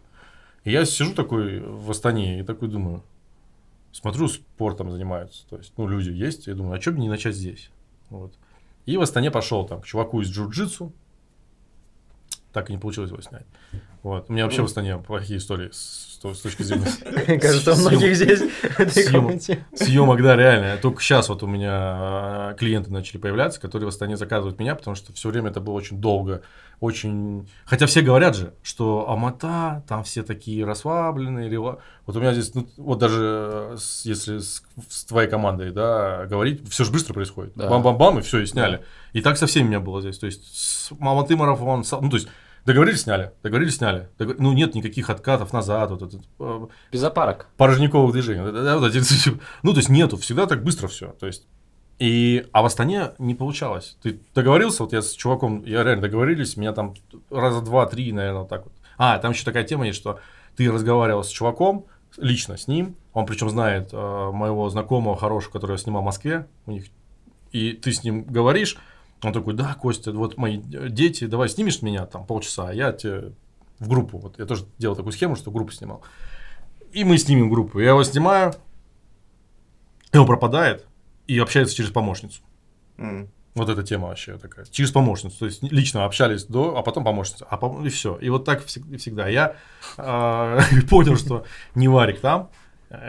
И 0.64 0.72
я 0.72 0.86
сижу 0.86 1.14
такой 1.14 1.60
в 1.60 1.90
Астане 1.92 2.40
и 2.40 2.44
такой 2.44 2.68
думаю, 2.68 3.04
смотрю, 3.92 4.28
спортом 4.28 4.92
занимаются. 4.92 5.48
То 5.48 5.58
есть, 5.58 5.74
ну, 5.78 5.88
люди 5.88 6.10
есть. 6.10 6.48
Я 6.48 6.56
думаю, 6.56 6.78
а 6.78 6.82
что 6.82 6.92
бы 6.92 7.00
не 7.00 7.08
начать 7.08 7.36
здесь? 7.36 7.70
Вот. 8.10 8.34
И 8.86 8.98
в 8.98 9.02
Астане 9.02 9.32
пошел 9.32 9.66
там 9.66 9.82
к 9.82 9.86
чуваку 9.86 10.22
из 10.22 10.30
джиу-джитсу. 10.30 10.92
Так 12.56 12.70
и 12.70 12.74
не 12.74 12.80
получилось 12.80 13.12
его 13.12 13.22
снять. 13.22 13.46
Вот. 14.02 14.30
У 14.30 14.34
меня 14.34 14.46
вообще 14.46 14.62
в 14.62 14.66
Астане 14.66 14.98
плохие 14.98 15.40
истории 15.40 15.72
с, 15.74 16.18
с 16.24 16.40
точки 16.40 16.64
зрения 16.64 16.88
Кажется, 17.40 17.74
у 17.74 17.76
многих 17.76 18.16
здесь 18.16 18.40
съемок. 19.76 20.22
да, 20.24 20.38
реально. 20.38 20.78
Только 20.82 21.02
сейчас 21.02 21.28
вот 21.28 21.44
у 21.44 21.48
меня 21.48 22.52
э, 22.52 22.56
клиенты 22.58 22.94
начали 22.94 23.18
появляться, 23.18 23.60
которые 23.60 23.88
в 23.88 23.90
Астане 23.90 24.16
заказывают 24.16 24.58
меня, 24.58 24.74
потому 24.76 24.96
что 24.96 25.12
все 25.12 25.28
время 25.28 25.50
это 25.50 25.60
было 25.60 25.74
очень 25.74 26.00
долго, 26.00 26.44
очень... 26.80 27.50
Хотя 27.66 27.88
все 27.88 28.02
говорят 28.02 28.38
же, 28.38 28.54
что 28.64 29.10
Алмата, 29.10 29.84
там 29.86 30.06
все 30.06 30.24
такие 30.24 30.64
расслабленные, 30.66 31.50
рела... 31.50 31.80
Вот 32.06 32.16
у 32.16 32.22
меня 32.22 32.32
здесь, 32.34 32.54
ну, 32.56 32.70
вот 32.78 33.00
даже 33.00 33.74
э, 33.74 33.76
с- 33.78 34.06
если 34.06 34.38
с, 34.38 34.64
с 34.88 35.04
твоей 35.04 35.30
командой, 35.30 35.72
да, 35.72 36.26
говорить, 36.26 36.62
все 36.70 36.86
же 36.86 36.92
быстро 36.94 37.14
происходит. 37.14 37.52
Да. 37.56 37.70
Бам-бам-бам, 37.70 38.20
и 38.20 38.22
все, 38.22 38.40
и 38.40 38.46
сняли. 38.46 38.82
И 39.12 39.22
так 39.22 39.38
со 39.38 39.46
всеми 39.46 39.66
у 39.66 39.68
меня 39.68 39.80
было 39.82 40.00
здесь. 40.00 40.18
То 40.20 40.26
есть 40.28 40.56
с 40.56 40.92
Алматы 41.02 41.36
марафон, 41.36 41.84
ну, 42.02 42.10
то 42.10 42.16
есть 42.16 42.28
договорились, 42.66 43.02
сняли, 43.02 43.32
договорились, 43.44 43.78
сняли. 43.78 44.10
Догов- 44.18 44.36
Ну, 44.40 44.54
нет 44.54 44.76
никаких 44.76 45.10
откатов 45.10 45.54
назад, 45.54 45.92
вот 45.92 46.02
этот, 46.02 46.22
э, 46.40 46.68
Без 46.92 47.04
опарок. 47.04 47.48
порожниковых 47.58 48.12
движений. 48.12 48.42
Ну, 49.64 49.72
то 49.74 49.78
есть 49.78 49.90
нету, 49.90 50.18
всегда 50.18 50.46
так 50.46 50.64
быстро 50.64 50.88
все. 50.88 51.08
То 51.20 51.28
есть 51.28 51.48
и, 51.98 52.46
а 52.52 52.62
в 52.62 52.66
Астане 52.66 53.12
не 53.20 53.36
получалось. 53.36 53.98
Ты 54.02 54.20
договорился, 54.34 54.84
вот 54.84 54.92
я 54.92 55.02
с 55.02 55.14
чуваком, 55.14 55.64
я 55.66 55.84
реально 55.84 56.02
договорились, 56.02 56.58
меня 56.58 56.74
там 56.74 56.94
раза 57.30 57.62
два-три, 57.62 58.12
наверное, 58.12 58.42
вот 58.42 58.50
так 58.50 58.66
вот. 58.66 58.74
А, 58.98 59.18
там 59.20 59.32
еще 59.32 59.46
такая 59.46 59.64
тема 59.64 59.88
есть, 59.88 59.98
что 60.00 60.20
ты 60.58 60.70
разговаривал 60.70 61.24
с 61.24 61.30
чуваком, 61.30 61.86
лично 62.18 62.58
с 62.58 62.68
ним, 62.68 62.96
он 63.14 63.26
причем 63.26 63.50
знает 63.50 63.90
э, 63.94 63.98
моего 64.32 64.70
знакомого 64.70 65.16
хорошего, 65.18 65.52
который 65.54 65.74
я 65.74 65.78
снимал 65.78 66.02
в 66.02 66.06
Москве, 66.06 66.48
у 66.66 66.72
них, 66.72 66.86
и 67.52 67.72
ты 67.72 67.94
с 67.94 68.04
ним 68.04 68.24
говоришь, 68.24 68.78
он 69.26 69.34
такой, 69.34 69.54
да, 69.54 69.74
Костя, 69.74 70.12
вот 70.12 70.38
мои 70.38 70.58
дети, 70.58 71.26
давай 71.26 71.50
снимешь 71.50 71.82
меня 71.82 72.06
там 72.06 72.26
полчаса, 72.26 72.70
а 72.70 72.74
я 72.74 72.92
тебе 72.92 73.34
в 73.80 73.88
группу, 73.90 74.18
вот 74.18 74.40
я 74.40 74.46
тоже 74.46 74.66
делал 74.78 74.96
такую 74.96 75.12
схему, 75.12 75.36
что 75.36 75.52
группу 75.52 75.72
снимал. 75.72 76.02
И 76.94 77.04
мы 77.04 77.18
снимем 77.18 77.50
группу. 77.50 77.80
Я 77.80 77.90
его 77.90 78.04
снимаю, 78.04 78.54
и 80.14 80.18
он 80.18 80.26
пропадает 80.26 80.86
и 81.28 81.38
общается 81.40 81.76
через 81.76 81.92
помощницу. 81.92 82.42
М. 82.98 83.30
Вот 83.54 83.70
эта 83.70 83.84
тема 83.84 84.10
вообще 84.10 84.38
такая. 84.38 84.66
Через 84.66 84.92
помощницу. 84.92 85.40
То 85.40 85.46
есть 85.46 85.64
лично 85.64 86.06
общались 86.06 86.44
до, 86.46 86.78
а 86.78 86.84
потом 86.84 87.04
помощница. 87.06 87.46
А 87.50 87.58
пом- 87.58 87.86
и 87.86 87.90
все. 87.90 88.18
И 88.18 88.30
вот 88.30 88.44
так 88.44 88.66
всег- 88.66 88.98
всегда. 88.98 89.28
Я 89.28 89.56
а, 89.98 90.60
понял, 90.90 91.16
что 91.16 91.46
не 91.74 91.88
варик 91.88 92.20
там. 92.20 92.50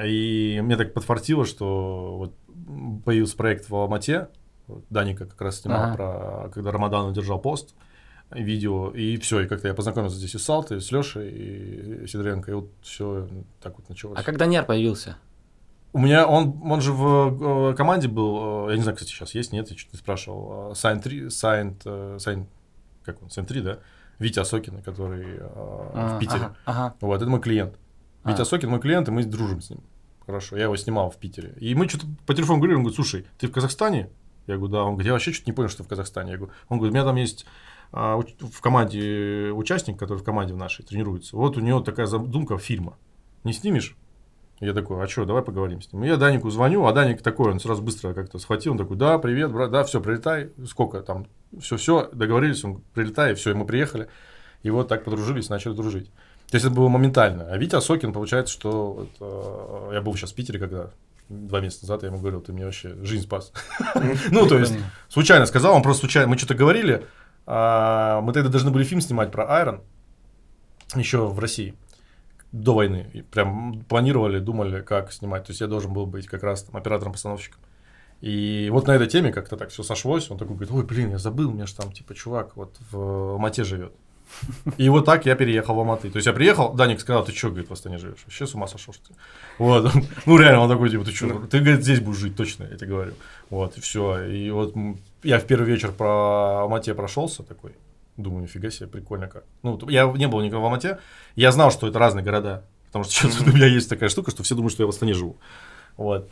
И 0.05 0.61
мне 0.63 0.77
так 0.77 0.95
подфартило, 0.95 1.47
что 1.47 2.17
вот 2.17 3.05
появился 3.05 3.37
проект 3.37 3.69
в 3.69 3.75
Алмате. 3.75 4.29
Даника 4.91 5.27
как 5.27 5.41
раз 5.41 5.61
снимал 5.61 5.85
Ага. 5.85 5.95
про, 5.97 6.51
когда 6.51 6.71
Рамадан 6.73 7.13
держал 7.13 7.39
пост 7.41 7.75
видео, 8.31 8.91
и 8.91 9.17
все, 9.19 9.41
и 9.41 9.47
как-то 9.47 9.69
я 9.69 9.75
познакомился 9.75 10.17
здесь 10.17 10.35
и 10.35 10.39
с 10.39 10.45
Салтой, 10.45 10.79
и 10.79 10.81
с 10.81 10.91
Лешей, 10.91 11.31
и 11.31 12.07
Сидоренко, 12.09 12.51
и 12.51 12.55
вот 12.55 12.71
все 12.83 13.29
так 13.61 13.77
вот 13.79 13.89
началось. 13.89 14.19
А 14.19 14.23
как 14.25 14.37
Даняр 14.37 14.65
появился? 14.67 15.17
У 15.93 15.99
меня 15.99 16.27
он, 16.27 16.61
он 16.65 16.81
же 16.81 16.93
в 16.93 17.71
э, 17.71 17.75
команде 17.77 18.09
был, 18.09 18.67
э, 18.69 18.73
я 18.73 18.77
не 18.77 18.83
знаю, 18.83 18.97
кстати, 18.97 19.13
сейчас 19.13 19.35
есть, 19.35 19.53
нет, 19.53 19.71
я 19.71 19.77
что-то 19.79 19.97
не 19.97 19.99
спрашивал. 20.01 20.73
э, 20.73 20.75
Сайн 20.75 21.01
3, 21.01 21.31
Сайн, 21.31 21.77
э, 21.85 22.17
Сайн, 22.21 22.49
как 23.05 23.23
он, 23.23 23.31
Сайн 23.31 23.47
3, 23.47 23.61
да? 23.63 23.79
Витя 24.19 24.41
Осокин, 24.41 24.83
который 24.83 25.39
А, 25.41 26.17
в 26.17 26.19
Питере. 26.19 26.41
Ага, 26.47 26.57
ага. 26.65 26.95
Вот, 27.01 27.23
это 27.23 27.31
мой 27.31 27.41
клиент. 27.41 27.79
Витя 28.25 28.41
А. 28.41 28.43
Осокин 28.43 28.71
мой 28.71 28.81
клиент, 28.81 29.09
и 29.09 29.11
мы 29.11 29.25
дружим 29.25 29.61
с 29.61 29.71
ним. 29.71 29.81
Хорошо, 30.27 30.57
я 30.57 30.65
его 30.65 30.77
снимал 30.77 31.11
в 31.11 31.17
Питере. 31.17 31.55
И 31.61 31.75
мы 31.75 31.89
что-то 31.89 32.07
по 32.27 32.35
телефону 32.35 32.59
говорили, 32.59 32.77
он 32.77 32.83
говорит, 32.83 32.97
слушай, 32.97 33.25
ты 33.39 33.47
в 33.47 33.53
Казахстане? 33.53 34.11
Я 34.47 34.57
говорю, 34.57 34.73
да. 34.73 34.83
Он 34.85 34.93
говорит, 34.93 35.07
я 35.07 35.13
вообще 35.13 35.33
что-то 35.33 35.51
не 35.51 35.55
понял, 35.55 35.69
что 35.69 35.85
в 35.85 35.89
Казахстане. 35.89 36.33
Я 36.33 36.37
говорю, 36.39 36.53
он 36.69 36.79
говорит, 36.79 36.93
у 36.93 36.95
меня 36.95 37.05
там 37.05 37.17
есть 37.17 37.47
а, 37.93 38.19
в 38.19 38.61
команде 38.61 39.51
участник, 39.53 39.99
который 39.99 40.19
в 40.19 40.25
команде 40.25 40.55
в 40.55 40.57
нашей 40.57 40.85
тренируется. 40.85 41.37
Вот 41.37 41.57
у 41.57 41.61
него 41.61 41.81
такая 41.81 42.07
задумка 42.07 42.59
фильма. 42.59 42.97
Не 43.45 43.53
снимешь? 43.53 43.97
Я 44.61 44.73
такой, 44.73 45.03
а 45.03 45.07
что, 45.07 45.27
давай 45.27 45.43
поговорим 45.43 45.83
с 45.83 45.93
ним. 45.93 46.03
Я 46.03 46.17
Данику 46.17 46.49
звоню, 46.49 46.87
а 46.87 46.93
Даник 46.93 47.21
такой, 47.21 47.53
он 47.53 47.61
сразу 47.61 47.83
быстро 47.83 48.15
как-то 48.15 48.39
схватил, 48.39 48.73
он 48.73 48.79
такой, 48.79 48.97
да, 48.97 49.19
привет, 49.19 49.53
брат, 49.53 49.71
да, 49.71 49.85
все, 49.85 50.01
прилетай, 50.01 50.51
сколько 50.67 51.03
там, 51.03 51.27
все-все, 51.61 52.09
договорились, 52.13 52.65
он 52.65 52.81
прилетай, 52.95 53.35
все, 53.35 53.51
и 53.51 53.55
мы 53.55 53.67
приехали. 53.67 54.09
И 54.63 54.71
вот 54.71 54.89
так 54.89 55.05
подружились, 55.05 55.51
начали 55.51 55.75
дружить. 55.75 56.11
То 56.51 56.55
есть 56.55 56.65
это 56.65 56.75
было 56.75 56.89
моментально. 56.89 57.47
А 57.51 57.59
Витя 57.59 57.81
Сокин, 57.81 58.13
получается, 58.15 58.53
что 58.55 58.93
вот, 58.93 59.11
э, 59.21 59.95
я 59.95 60.01
был 60.01 60.15
сейчас 60.15 60.33
в 60.33 60.35
Питере, 60.35 60.59
когда 60.59 60.91
два 61.29 61.61
месяца 61.61 61.85
назад 61.85 62.03
я 62.03 62.09
ему 62.09 62.19
говорил, 62.19 62.41
ты 62.41 62.53
мне 62.53 62.65
вообще 62.65 62.97
жизнь 63.03 63.25
спас. 63.25 63.53
Ну, 64.31 64.47
то 64.47 64.59
есть, 64.59 64.75
случайно 65.09 65.47
сказал, 65.47 65.75
он 65.75 65.83
просто 65.83 66.01
случайно, 66.01 66.29
мы 66.29 66.39
что-то 66.39 66.55
говорили, 66.55 67.07
а, 67.47 68.21
мы 68.21 68.33
тогда 68.33 68.49
должны 68.49 68.71
были 68.71 68.85
фильм 68.85 69.01
снимать 69.01 69.31
про 69.31 69.49
Айрон, 69.49 69.83
еще 70.95 71.27
в 71.27 71.39
России, 71.39 71.75
до 72.53 72.75
войны. 72.75 73.11
И 73.13 73.23
прям 73.23 73.85
планировали, 73.89 74.39
думали, 74.39 74.83
как 74.83 75.13
снимать. 75.13 75.45
То 75.45 75.51
есть 75.51 75.61
я 75.61 75.67
должен 75.67 75.93
был 75.93 76.07
быть 76.07 76.27
как 76.27 76.43
раз 76.43 76.67
оператором-постановщиком. 76.73 77.61
И 78.21 78.69
вот 78.73 78.87
на 78.87 78.93
этой 78.93 79.09
теме 79.09 79.33
как-то 79.33 79.57
так 79.57 79.71
все 79.71 79.83
сошлось. 79.83 80.31
Он 80.31 80.39
такой 80.39 80.57
говорит, 80.57 80.75
ой, 80.75 80.85
блин, 80.85 81.11
я 81.11 81.19
забыл, 81.19 81.51
у 81.51 81.53
меня 81.53 81.67
же 81.67 81.75
там, 81.75 81.93
типа, 81.93 82.15
чувак 82.15 82.57
вот 82.57 82.77
в 82.91 83.33
Алмате 83.33 83.65
живет. 83.65 83.93
И 84.77 84.89
вот 84.89 85.05
так 85.05 85.27
я 85.27 85.35
переехал 85.35 85.75
в 85.75 85.79
Алматы. 85.79 86.11
То 86.11 86.17
есть 86.17 86.27
я 86.27 86.33
приехал, 86.33 86.73
Даник 86.73 87.01
сказал, 87.01 87.25
ты 87.25 87.33
что, 87.33 87.49
говорит, 87.49 87.69
в 87.69 87.73
Астане 87.73 87.99
живешь? 87.99 88.19
Вообще 88.25 88.47
с 88.47 88.55
ума 88.55 88.67
сошел, 88.67 88.93
что 88.95 89.13
ли? 89.13 89.19
Вот. 89.59 89.93
Ну, 90.27 90.39
реально, 90.39 90.61
он 90.61 90.71
такой, 90.71 90.91
типа, 90.91 91.05
ты 91.05 91.13
что, 91.13 91.47
ты, 91.47 91.61
говорит, 91.61 91.83
здесь 91.83 92.01
будешь 92.01 92.19
жить, 92.19 92.37
точно, 92.37 92.65
я 92.65 92.77
тебе 92.77 92.89
говорю. 92.89 93.15
Вот, 93.51 93.77
и 93.77 93.81
все. 93.81 94.25
И 94.27 94.51
вот 94.51 94.75
я 95.23 95.39
в 95.39 95.47
первый 95.47 95.67
вечер 95.67 95.93
по 95.93 96.63
Алмате 96.63 96.95
прошелся 96.95 97.43
такой. 97.43 97.73
Думаю, 98.17 98.43
нифига 98.43 98.71
себе, 98.71 98.87
прикольно 98.89 99.29
как. 99.29 99.45
Ну, 99.63 99.79
я 99.89 100.07
не 100.07 100.27
был 100.27 100.41
никогда 100.41 100.61
в 100.61 100.65
Алмате. 100.65 100.99
Я 101.35 101.53
знал, 101.53 101.71
что 101.71 101.87
это 101.87 101.99
разные 101.99 102.25
города. 102.25 102.65
Потому 102.87 103.05
что 103.05 103.29
у 103.51 103.55
меня 103.55 103.67
есть 103.67 103.89
такая 103.89 104.09
штука, 104.09 104.31
что 104.31 104.43
все 104.43 104.55
думают, 104.55 104.73
что 104.73 104.83
я 104.83 104.87
в 104.87 104.91
Астане 104.91 105.15
живу. 105.15 105.37
Вот. 105.97 106.31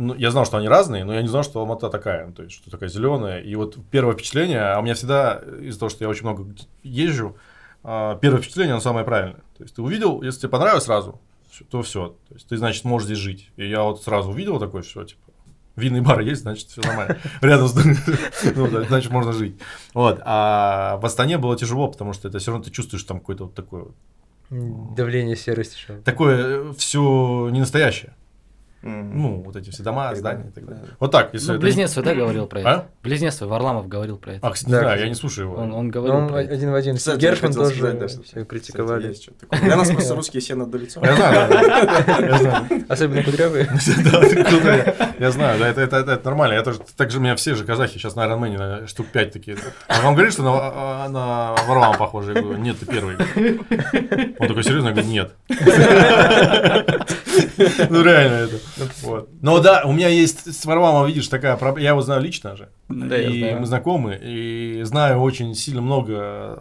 Ну, 0.00 0.14
я 0.14 0.30
знал, 0.30 0.46
что 0.46 0.58
они 0.58 0.68
разные, 0.68 1.04
но 1.04 1.12
я 1.12 1.22
не 1.22 1.28
знал, 1.28 1.42
что 1.42 1.58
Алмата 1.58 1.90
такая, 1.90 2.26
ну, 2.26 2.32
то 2.32 2.44
есть, 2.44 2.54
что 2.54 2.70
такая 2.70 2.88
зеленая. 2.88 3.40
И 3.40 3.56
вот 3.56 3.76
первое 3.90 4.14
впечатление, 4.14 4.60
а 4.60 4.78
у 4.78 4.82
меня 4.82 4.94
всегда, 4.94 5.42
из-за 5.60 5.80
того, 5.80 5.88
что 5.90 6.04
я 6.04 6.08
очень 6.08 6.22
много 6.22 6.46
езжу, 6.84 7.36
а, 7.82 8.14
первое 8.14 8.40
впечатление, 8.40 8.74
оно 8.74 8.80
самое 8.80 9.04
правильное. 9.04 9.42
То 9.56 9.64
есть, 9.64 9.74
ты 9.74 9.82
увидел, 9.82 10.22
если 10.22 10.42
тебе 10.42 10.50
понравилось 10.50 10.84
сразу, 10.84 11.20
то 11.68 11.82
все. 11.82 12.16
То 12.28 12.34
есть, 12.34 12.46
ты, 12.46 12.56
значит, 12.56 12.84
можешь 12.84 13.06
здесь 13.06 13.18
жить. 13.18 13.50
И 13.56 13.68
я 13.68 13.82
вот 13.82 14.00
сразу 14.00 14.30
увидел 14.30 14.60
такой, 14.60 14.82
все, 14.82 15.02
типа, 15.02 15.20
винный 15.74 16.00
бар 16.00 16.20
есть, 16.20 16.42
значит, 16.42 16.68
все 16.68 16.80
нормально. 16.80 17.18
Рядом 17.40 17.66
с 17.66 17.74
ну, 18.54 18.84
значит, 18.84 19.10
можно 19.10 19.32
жить. 19.32 19.58
Вот. 19.94 20.20
А 20.24 20.98
в 20.98 21.06
Астане 21.06 21.38
было 21.38 21.56
тяжело, 21.56 21.88
потому 21.88 22.12
что 22.12 22.28
это 22.28 22.38
все 22.38 22.52
равно 22.52 22.64
ты 22.64 22.70
чувствуешь 22.70 23.02
там 23.02 23.18
какое-то 23.18 23.46
вот 23.46 23.54
такое, 23.54 23.86
Давление 24.50 25.36
серости. 25.36 25.76
такое 26.04 26.72
все 26.74 27.48
не 27.50 27.60
настоящее. 27.60 28.14
М. 28.82 29.20
Ну, 29.20 29.42
вот 29.44 29.56
эти 29.56 29.70
все 29.70 29.82
дома, 29.82 30.14
здания 30.14 30.44
да, 30.44 30.48
и 30.50 30.52
так 30.52 30.64
да. 30.66 30.74
далее. 30.74 30.90
Вот 31.00 31.10
так, 31.10 31.30
если 31.34 31.48
Ну, 31.48 31.52
это 31.54 31.58
не- 31.58 31.62
близнец 31.64 31.90
свой, 31.92 32.04
да, 32.04 32.14
говорил 32.14 32.46
про 32.46 32.60
это? 32.60 32.70
А? 32.70 32.86
Близнец 33.02 33.34
свой, 33.34 33.50
Варламов 33.50 33.88
говорил 33.88 34.18
про 34.18 34.34
это. 34.34 34.46
А, 34.46 34.50
кстати, 34.52 34.70
Да, 34.70 34.80
да, 34.82 34.94
я 34.96 35.08
не 35.08 35.14
слушаю 35.16 35.48
его. 35.48 35.56
Он, 35.56 35.72
он 35.72 35.86
Ну, 35.86 35.92
говорил 35.92 36.16
он 36.16 36.28
про 36.28 36.42
это. 36.42 36.54
один 36.54 36.70
в 36.70 36.74
один. 36.76 36.96
Кстати, 36.96 37.18
Гершман 37.20 37.52
тоже 37.52 37.74
сказать, 37.74 37.98
да, 37.98 38.06
все 38.06 38.22
что- 38.22 38.44
критиковали. 38.44 39.12
Кстати, 39.12 39.22
что-то 39.22 39.40
такое. 39.40 39.60
Для 39.60 39.76
нас 39.76 39.90
просто 39.90 40.14
русские 40.14 40.40
все 40.40 40.54
надо 40.54 40.78
лицо. 40.78 41.00
Я 41.04 42.38
знаю. 42.38 42.66
Особенно 42.88 43.22
кудрявые. 43.24 43.68
Я 45.18 45.30
знаю, 45.32 45.58
да, 45.58 45.68
это, 45.68 45.80
это, 45.80 45.96
это 45.96 46.20
нормально. 46.24 46.54
Я 46.54 46.62
тоже, 46.62 46.78
так 46.96 47.10
же 47.10 47.18
у 47.18 47.20
меня 47.20 47.34
все 47.34 47.54
же 47.56 47.64
казахи 47.64 47.94
сейчас 47.98 48.14
на 48.14 48.20
Iron 48.26 48.38
Man 48.40 48.56
наверное, 48.56 48.86
штук 48.86 49.08
5 49.08 49.32
такие. 49.32 49.56
А 49.88 50.02
вам 50.02 50.14
говорит, 50.14 50.32
что 50.32 50.42
на, 50.44 50.50
а, 50.54 51.08
на 51.08 51.54
Варламова 51.66 51.96
похоже? 51.98 52.34
Я 52.34 52.42
говорю, 52.42 52.58
нет, 52.60 52.78
ты 52.78 52.86
первый. 52.86 53.16
Он 54.38 54.46
такой 54.48 54.62
серьезно, 54.62 54.88
я 54.88 54.94
говорю, 54.94 55.08
нет. 55.08 55.32
Ну 57.90 58.02
реально 58.02 58.34
это. 58.46 58.56
Вот. 59.02 59.28
Но 59.42 59.60
да, 59.60 59.82
у 59.84 59.92
меня 59.92 60.08
есть 60.08 60.54
с 60.54 60.64
Варламовым, 60.64 61.08
видишь, 61.08 61.28
такая 61.28 61.56
проблема. 61.56 61.82
Я 61.82 61.90
его 61.90 62.02
знаю 62.02 62.22
лично 62.22 62.56
же. 62.56 62.68
Да, 62.88 63.20
и 63.20 63.38
знаю. 63.40 63.60
мы 63.60 63.66
знакомы, 63.66 64.18
и 64.22 64.80
знаю 64.84 65.20
очень 65.20 65.54
сильно 65.54 65.80
много 65.80 66.58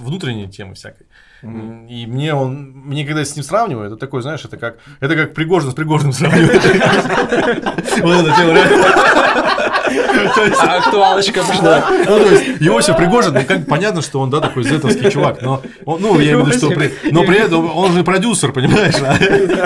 внутренней 0.00 0.48
темы 0.48 0.74
всякой. 0.74 1.06
И 1.42 2.06
мне 2.06 2.34
он, 2.34 2.70
мне 2.84 3.04
когда 3.04 3.24
с 3.24 3.34
ним 3.34 3.44
сравниваю, 3.44 3.88
это 3.88 3.96
такой, 3.96 4.22
знаешь, 4.22 4.44
это 4.44 4.56
как, 4.56 4.78
это 5.00 5.16
как 5.16 5.34
Пригожин 5.34 5.72
с 5.72 5.74
Пригожиным 5.74 6.12
сравнивать. 6.12 6.62
Вот 8.02 8.14
эта 8.14 8.34
тема, 8.36 9.61
Актуалочка 10.60 11.42
пошла. 11.42 11.84
ну, 11.90 12.04
то 12.18 12.28
есть, 12.30 12.62
Иосиф 12.62 12.96
Пригожин, 12.96 13.34
ну, 13.34 13.44
как 13.44 13.66
понятно, 13.66 14.02
что 14.02 14.20
он, 14.20 14.30
да, 14.30 14.40
такой 14.40 14.64
зетовский 14.64 15.10
чувак, 15.10 15.42
но, 15.42 15.62
он, 15.84 16.00
ну, 16.00 16.18
я 16.18 16.32
имею 16.32 16.44
в 16.44 16.48
виду, 16.48 16.58
что, 16.58 16.70
при- 16.70 16.92
но 17.10 17.24
при 17.24 17.38
этом 17.38 17.76
он 17.76 17.92
же 17.92 18.04
продюсер, 18.04 18.52
понимаешь, 18.52 18.94
а, 19.00 19.16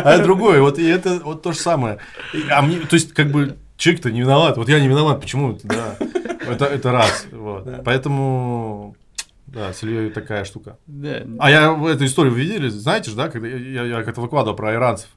а 0.04 0.14
это 0.14 0.22
другой, 0.24 0.60
вот, 0.60 0.78
и 0.78 0.86
это 0.86 1.20
вот 1.24 1.42
то 1.42 1.52
же 1.52 1.58
самое. 1.58 1.98
А 2.50 2.62
мне, 2.62 2.78
то 2.78 2.94
есть, 2.94 3.12
как 3.12 3.30
бы, 3.30 3.56
человек-то 3.76 4.10
не 4.10 4.20
виноват, 4.20 4.56
вот 4.56 4.68
я 4.68 4.80
не 4.80 4.88
виноват, 4.88 5.20
почему, 5.20 5.58
да, 5.62 5.96
это, 6.48 6.64
это 6.66 6.92
раз, 6.92 7.26
вот, 7.30 7.68
поэтому, 7.84 8.96
да, 9.46 9.72
с 9.72 9.82
Ильей 9.82 10.10
такая 10.10 10.44
штука. 10.44 10.76
Да. 10.86 11.22
А 11.38 11.50
я 11.50 11.76
эту 11.90 12.04
историю 12.04 12.32
вы 12.34 12.40
видели, 12.40 12.68
знаете 12.68 13.10
же, 13.10 13.16
да, 13.16 13.28
когда 13.28 13.48
я, 13.48 13.56
я, 13.56 13.98
я 13.98 14.02
как-то 14.02 14.20
выкладывал 14.20 14.56
про 14.56 14.74
иранцев, 14.74 15.08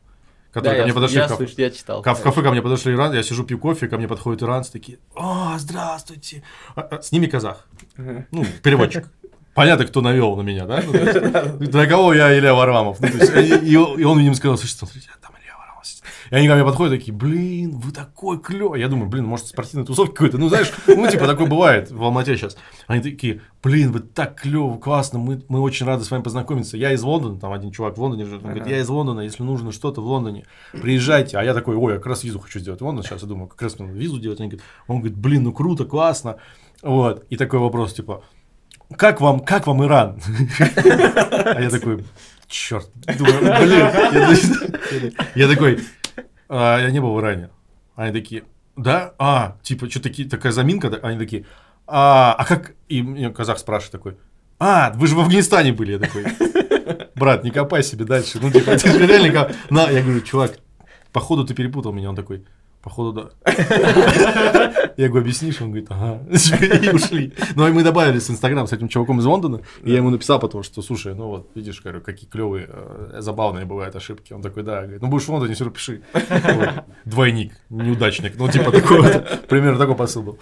Да, 0.54 0.62
которые 0.62 0.74
ко 0.74 0.78
я, 0.80 0.84
мне 0.86 0.94
подошли 0.94 1.18
я, 1.18 1.26
в 1.26 1.30
кафе. 1.30 1.46
слышу, 1.48 1.62
я 1.62 1.70
читал. 1.70 2.02
В 2.02 2.04
кафе 2.04 2.42
ко 2.42 2.52
мне 2.52 2.62
подошли 2.62 2.94
иранцы, 2.94 3.18
я 3.18 3.24
сижу, 3.24 3.44
пью 3.44 3.60
кофе, 3.60 3.88
ко 3.88 3.98
мне 3.98 4.08
подходят 4.08 4.42
иранцы, 4.44 4.72
такие, 4.72 4.98
о, 5.16 5.56
здравствуйте. 5.60 6.44
А, 6.76 6.82
а, 6.82 7.02
С 7.02 7.12
ними 7.12 7.28
казах, 7.28 7.68
Ага. 7.98 8.26
ну, 8.32 8.46
переводчик. 8.64 9.06
понятно, 9.54 9.86
кто 9.86 10.02
навел 10.02 10.36
на 10.36 10.42
меня, 10.42 10.66
да? 10.68 10.82
Для 10.82 11.86
кого 11.86 12.14
я 12.14 12.38
Илья 12.38 12.54
Варламов? 12.54 13.00
Ну, 13.00 13.08
и, 13.08 14.04
он 14.04 14.18
видимо, 14.20 14.36
сказал, 14.36 14.58
слушай, 14.58 14.74
смотрите, 14.74 15.10
там 15.22 15.32
Илья 15.34 15.39
Варламов. 15.39 15.39
сидит». 15.39 15.39
И 16.30 16.36
они 16.36 16.48
ко 16.48 16.56
мне 16.56 16.64
подходят 16.64 16.98
такие, 16.98 17.16
блин, 17.16 17.78
вы 17.78 17.92
такой 17.92 18.40
клевый. 18.40 18.80
Я 18.80 18.88
думаю, 18.88 19.10
блин, 19.10 19.26
может, 19.26 19.48
спортивная 19.48 19.86
тусовка 19.86 20.14
какой-то. 20.14 20.38
Ну, 20.38 20.50
знаешь, 20.50 20.72
ну, 20.88 21.08
типа, 21.10 21.26
такое 21.26 21.48
бывает 21.48 21.92
в 21.92 22.04
Алмате 22.04 22.38
сейчас. 22.38 22.58
Они 22.88 23.02
такие, 23.02 23.42
блин, 23.64 23.92
вы 23.92 24.00
так 24.00 24.40
клево, 24.40 24.78
классно, 24.78 25.20
мы, 25.20 25.44
мы 25.48 25.60
очень 25.60 25.86
рады 25.86 26.04
с 26.04 26.12
вами 26.12 26.22
познакомиться. 26.22 26.78
Я 26.78 26.94
из 26.94 27.02
Лондона, 27.02 27.40
там 27.40 27.52
один 27.52 27.72
чувак 27.72 27.98
в 27.98 28.02
Лондоне 28.02 28.26
живет. 28.26 28.44
Он 28.44 28.52
говорит, 28.52 28.68
я 28.68 28.80
из 28.80 28.90
Лондона, 28.90 29.22
если 29.22 29.44
нужно 29.44 29.72
что-то 29.72 30.02
в 30.02 30.06
Лондоне, 30.06 30.46
приезжайте. 30.72 31.38
А 31.38 31.44
я 31.44 31.54
такой, 31.54 31.76
ой, 31.76 31.94
я 31.94 31.98
как 31.98 32.08
раз 32.08 32.24
визу 32.24 32.40
хочу 32.40 32.60
сделать 32.60 32.82
в 32.82 32.86
Лондон. 32.86 33.04
Сейчас 33.04 33.22
я 33.22 33.28
думаю, 33.28 33.48
как 33.48 33.62
раз 33.62 33.80
надо 33.80 33.92
визу 33.94 34.20
делать. 34.20 34.40
Они 34.40 34.50
говорят, 34.50 34.66
он 34.88 35.00
говорит, 35.00 35.18
блин, 35.18 35.44
ну 35.44 35.54
круто, 35.54 35.86
классно. 35.86 36.38
Вот. 36.82 37.26
И 37.30 37.38
такой 37.38 37.60
вопрос, 37.60 37.94
типа, 37.94 38.24
как 38.98 39.22
вам, 39.22 39.40
как 39.40 39.68
вам 39.68 39.84
Иран? 39.84 40.20
А 41.40 41.62
я 41.62 41.70
такой, 41.70 42.04
черт, 42.48 42.90
думаю, 43.18 43.40
блин, 43.62 45.12
я 45.36 45.48
такой, 45.48 45.80
«А, 46.50 46.80
я 46.80 46.90
не 46.92 47.00
был 47.00 47.14
в 47.14 47.20
Иране. 47.20 47.50
Они 47.96 48.12
такие, 48.12 48.44
да, 48.76 49.14
а, 49.20 49.58
типа, 49.62 49.90
что 49.90 50.02
такие, 50.02 50.28
такая 50.28 50.52
заминка, 50.52 50.90
да?» 50.90 50.98
они 51.04 51.18
такие, 51.20 51.46
а, 51.88 52.34
а 52.38 52.46
как, 52.46 52.74
и 52.88 53.02
мне 53.02 53.30
казах 53.30 53.60
спрашивает 53.60 53.92
такой, 53.92 54.18
а, 54.60 54.92
вы 54.96 55.08
же 55.08 55.16
в 55.16 55.20
Афганистане 55.20 55.74
были, 55.74 55.94
я 55.94 56.00
такой, 56.00 56.26
брат, 57.16 57.44
не 57.44 57.52
копай 57.52 57.84
себе 57.84 58.06
дальше, 58.06 58.40
ну, 58.42 58.52
типа, 58.52 58.78
ты 58.78 58.92
же 58.92 59.06
реально, 59.06 59.32
коп- 59.32 59.56
на, 59.70 59.90
я 59.90 60.02
говорю, 60.02 60.22
чувак, 60.22 60.58
походу 61.12 61.46
ты 61.46 61.54
перепутал 61.54 61.94
меня, 61.94 62.10
он 62.10 62.16
такой, 62.16 62.46
походу 62.82 63.32
да. 63.46 64.74
Я 65.00 65.08
говорю, 65.08 65.22
объяснишь? 65.22 65.62
Он 65.62 65.68
говорит, 65.68 65.88
ага. 65.90 66.22
И 66.30 66.90
ушли. 66.90 67.32
Ну, 67.56 67.66
и 67.66 67.72
мы 67.72 67.84
добавились 67.84 68.28
в 68.28 68.32
Инстаграм 68.32 68.68
с 68.68 68.74
этим 68.74 68.90
чуваком 68.90 69.20
из 69.22 69.26
Лондона. 69.26 69.62
И 69.82 69.92
я 69.92 69.98
ему 70.00 70.10
написал 70.10 70.40
потому 70.42 70.62
что, 70.62 70.82
слушай, 70.82 71.16
ну 71.16 71.28
вот, 71.28 71.52
видишь, 71.56 71.82
говорю, 71.82 72.02
какие 72.02 72.30
клевые, 72.30 72.68
э, 72.68 73.20
забавные 73.20 73.64
бывают 73.64 73.96
ошибки. 73.96 74.34
Он 74.34 74.42
такой, 74.42 74.64
да. 74.64 74.82
Говорит, 74.82 75.02
ну, 75.02 75.08
будешь 75.08 75.24
в 75.24 75.30
Лондоне, 75.30 75.54
все 75.54 75.64
равно 75.64 75.76
пиши. 75.76 76.02
Двойник, 77.06 77.54
неудачник. 77.70 78.34
Ну, 78.38 78.50
типа, 78.50 78.74
такой 78.74 79.02
вот, 79.02 79.48
примерно 79.48 79.80
такой 79.80 79.96
посыл 79.96 80.22
был. 80.22 80.40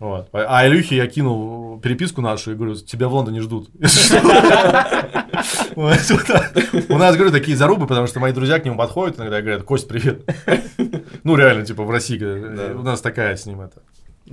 Вот. 0.00 0.28
А 0.32 0.66
Илюхе 0.66 0.96
я 0.96 1.06
кинул 1.06 1.78
переписку 1.78 2.20
нашу 2.20 2.50
и 2.50 2.54
говорю, 2.56 2.74
тебя 2.74 3.06
в 3.06 3.14
Лондоне 3.14 3.42
ждут. 3.42 3.70
У 5.76 6.98
нас, 6.98 7.14
говорю, 7.14 7.30
такие 7.30 7.56
зарубы, 7.56 7.86
потому 7.86 8.08
что 8.08 8.18
мои 8.18 8.32
друзья 8.32 8.58
к 8.58 8.64
нему 8.64 8.76
подходят 8.76 9.18
иногда 9.18 9.38
и 9.38 9.42
говорят, 9.42 9.62
Кость, 9.62 9.86
привет. 9.86 10.28
Ну, 11.22 11.36
реально, 11.36 11.64
типа, 11.64 11.84
в 11.84 11.90
России, 11.90 12.20
у 12.74 12.82
нас 12.82 13.00
такая 13.00 13.36
с 13.36 13.46
ним 13.46 13.60
это. 13.60 13.82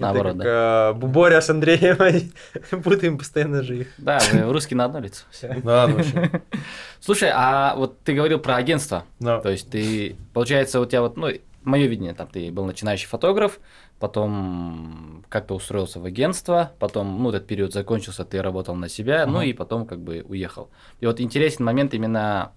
Наоборот, 0.01 0.35
Это 0.35 0.37
да. 0.37 0.43
как, 0.43 0.53
а, 0.53 0.93
Боря 1.07 1.41
с 1.41 1.49
Андреем, 1.49 2.31
путаем 2.83 3.17
постоянно 3.17 3.63
же 3.63 3.77
их. 3.81 3.87
Да, 3.97 4.19
вы 4.31 4.51
русский 4.53 4.75
на 4.75 4.85
одно 4.85 4.99
лицо. 4.99 5.23
Да, 5.63 5.87
ну, 5.87 5.95
вообще. 5.97 6.41
Слушай, 6.99 7.31
а 7.33 7.75
вот 7.75 7.99
ты 8.03 8.13
говорил 8.13 8.39
про 8.39 8.55
агентство. 8.55 9.03
Да. 9.19 9.39
То 9.39 9.49
есть 9.49 9.69
ты, 9.69 10.15
получается, 10.33 10.79
у 10.79 10.85
тебя 10.85 11.01
вот, 11.01 11.17
ну, 11.17 11.29
мое 11.63 11.87
видение, 11.87 12.13
там 12.13 12.27
ты 12.27 12.51
был 12.51 12.65
начинающий 12.65 13.07
фотограф, 13.07 13.59
потом 13.99 15.23
как-то 15.29 15.55
устроился 15.55 15.99
в 15.99 16.05
агентство, 16.05 16.71
потом, 16.79 17.21
ну, 17.21 17.29
этот 17.29 17.47
период 17.47 17.73
закончился, 17.73 18.23
ты 18.25 18.41
работал 18.41 18.75
на 18.75 18.89
себя, 18.89 19.25
ну, 19.25 19.37
Ага. 19.39 19.45
и 19.45 19.53
потом 19.53 19.85
как 19.85 19.99
бы 19.99 20.23
уехал. 20.27 20.69
И 20.99 21.05
вот 21.05 21.19
интересен 21.19 21.65
момент 21.65 21.93
именно 21.93 22.51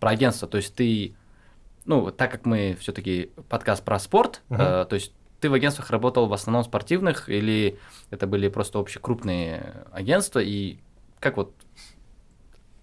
про 0.00 0.10
агентство, 0.10 0.48
то 0.48 0.56
есть 0.56 0.74
ты, 0.74 1.14
ну, 1.84 2.10
так 2.10 2.30
как 2.32 2.46
мы 2.46 2.76
все-таки 2.80 3.30
подкаст 3.48 3.84
про 3.84 3.98
спорт, 3.98 4.42
Мгм. 4.48 4.60
э, 4.62 4.84
то 4.86 4.94
есть 4.94 5.12
ты 5.40 5.50
в 5.50 5.54
агентствах 5.54 5.90
работал 5.90 6.26
в 6.26 6.32
основном 6.32 6.64
спортивных 6.64 7.28
или 7.28 7.78
это 8.10 8.26
были 8.26 8.48
просто 8.48 8.78
общекрупные 8.78 9.84
агентства, 9.92 10.40
и 10.40 10.78
как 11.20 11.36
вот, 11.36 11.52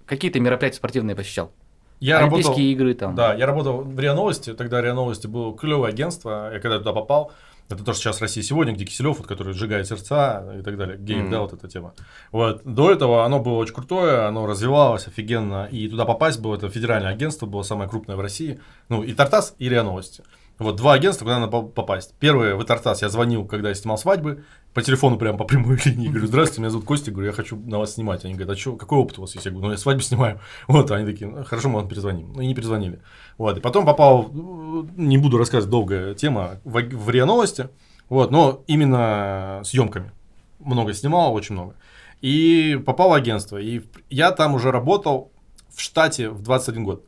какие 0.06 0.32
ты 0.32 0.40
мероприятия 0.40 0.78
спортивные 0.78 1.16
посещал? 1.16 1.52
Я 2.00 2.20
Олимпийские 2.20 2.52
работал, 2.52 2.72
игры 2.72 2.94
там. 2.94 3.16
да, 3.16 3.34
я 3.34 3.46
работал 3.46 3.82
в 3.82 4.00
РИА 4.00 4.14
Новости, 4.14 4.54
тогда 4.54 4.82
РИА 4.82 4.94
Новости 4.94 5.28
было 5.28 5.58
клевое 5.58 5.90
агентство, 5.92 6.52
я 6.54 6.60
когда 6.60 6.78
туда 6.78 6.92
попал, 6.92 7.32
это 7.70 7.84
то, 7.84 7.94
что 7.94 8.04
сейчас 8.04 8.22
Россия 8.22 8.44
сегодня, 8.44 8.74
где 8.74 8.86
Киселев, 8.86 9.18
вот, 9.18 9.28
который 9.28 9.54
сжигает 9.54 9.88
сердца 9.88 10.54
и 10.60 10.62
так 10.62 10.78
далее, 10.78 10.98
геев, 10.98 11.24
Мгм. 11.24 11.32
да, 11.32 11.42
вот 11.42 11.54
эта 11.54 11.68
тема. 11.68 11.94
Вот, 12.32 12.62
до 12.64 12.92
этого 12.92 13.26
оно 13.26 13.40
было 13.40 13.56
очень 13.56 13.74
крутое, 13.74 14.28
оно 14.28 14.46
развивалось 14.46 15.08
офигенно, 15.08 15.68
и 15.72 15.88
туда 15.88 16.06
попасть 16.06 16.40
было, 16.42 16.56
это 16.58 16.70
федеральное 16.70 17.12
агентство, 17.12 17.46
было 17.46 17.64
самое 17.64 17.90
крупное 17.90 18.18
в 18.18 18.20
России, 18.22 18.60
ну, 18.90 19.02
и 19.02 19.14
Тартас, 19.14 19.56
и 19.58 19.70
РИА 19.70 19.84
Новости. 19.84 20.24
Вот 20.58 20.78
два 20.78 20.94
агентства, 20.94 21.26
куда 21.26 21.40
надо 21.40 21.52
по- 21.52 21.64
попасть. 21.64 22.14
Первое, 22.20 22.56
в 22.56 22.64
Тартас 22.64 23.02
я 23.02 23.10
звонил, 23.10 23.46
когда 23.46 23.70
я 23.70 23.76
снимал 23.76 23.98
свадьбы, 23.98 24.46
по 24.74 24.82
телефону 24.82 25.18
прям 25.18 25.38
по 25.38 25.44
прямой 25.44 25.78
линии, 25.86 26.08
говорю, 26.08 26.28
здравствуйте, 26.28 26.62
меня 26.62 26.70
зовут 26.70 26.86
Костя, 26.86 27.12
говорю, 27.12 27.28
я 27.28 27.34
хочу 27.34 27.58
на 27.58 27.80
вас 27.80 27.94
снимать. 27.96 28.24
Они 28.24 28.36
говорят, 28.36 28.56
а 28.56 28.60
что, 28.60 28.76
какой 28.78 29.00
опыт 29.00 29.18
у 29.18 29.22
вас 29.22 29.34
есть? 29.34 29.46
Я 29.46 29.52
говорю, 29.52 29.68
ну, 29.68 29.72
я 29.74 29.78
свадьбу 29.78 30.02
снимаю. 30.04 30.40
Вот, 30.68 30.90
они 30.92 31.06
такие, 31.06 31.30
«Ну, 31.30 31.44
хорошо, 31.44 31.70
мы 31.70 31.80
вам 31.80 31.90
перезвоним. 31.90 32.32
Ну, 32.34 32.42
и 32.42 32.48
не 32.48 32.56
перезвонили. 32.56 33.02
Вот, 33.38 33.58
и 33.58 33.62
потом 33.62 33.86
попал, 33.86 34.30
ну, 34.32 34.88
не 34.96 35.18
буду 35.18 35.38
рассказывать, 35.38 35.70
долгая 35.70 36.14
тема, 36.14 36.62
в, 36.64 36.80
в 36.80 37.10
РИА 37.10 37.26
Новости, 37.26 37.70
вот, 38.08 38.32
но 38.32 38.64
именно 38.68 39.62
съемками. 39.66 40.12
Много 40.60 40.94
снимал, 40.94 41.34
очень 41.34 41.56
много. 41.56 41.76
И 42.22 42.82
попал 42.86 43.10
в 43.10 43.14
агентство. 43.14 43.58
И 43.58 43.82
я 44.10 44.32
там 44.32 44.56
уже 44.56 44.72
работал 44.72 45.32
в 45.70 45.82
штате 45.82 46.30
в 46.30 46.42
21 46.42 46.84
год. 46.84 47.06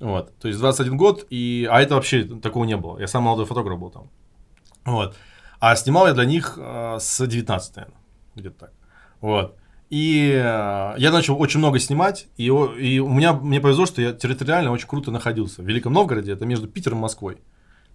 Вот, 0.00 0.36
то 0.38 0.48
есть 0.48 0.60
21 0.60 0.96
год, 0.96 1.26
и... 1.30 1.68
а 1.70 1.80
это 1.80 1.96
вообще 1.96 2.22
такого 2.24 2.64
не 2.64 2.76
было. 2.76 2.98
Я 2.98 3.08
сам 3.08 3.24
молодой 3.24 3.46
фотограф 3.46 3.80
был 3.80 3.90
там. 3.90 4.10
Вот. 4.84 5.16
А 5.60 5.74
снимал 5.74 6.06
я 6.06 6.14
для 6.14 6.24
них 6.24 6.54
э, 6.56 6.98
с 7.00 7.26
19, 7.26 7.76
наверное, 7.76 7.98
где-то 8.36 8.58
так. 8.58 8.72
Вот. 9.20 9.56
И 9.90 10.30
э, 10.32 10.94
я 10.98 11.10
начал 11.10 11.40
очень 11.40 11.58
много 11.58 11.80
снимать, 11.80 12.28
и, 12.36 12.44
и 12.44 12.98
у 13.00 13.08
меня, 13.08 13.32
мне 13.32 13.60
повезло, 13.60 13.86
что 13.86 14.00
я 14.00 14.12
территориально 14.12 14.70
очень 14.70 14.86
круто 14.86 15.10
находился. 15.10 15.62
В 15.62 15.66
Великом 15.66 15.94
Новгороде, 15.94 16.32
это 16.32 16.46
между 16.46 16.68
Питером 16.68 16.98
и 16.98 17.02
Москвой. 17.02 17.38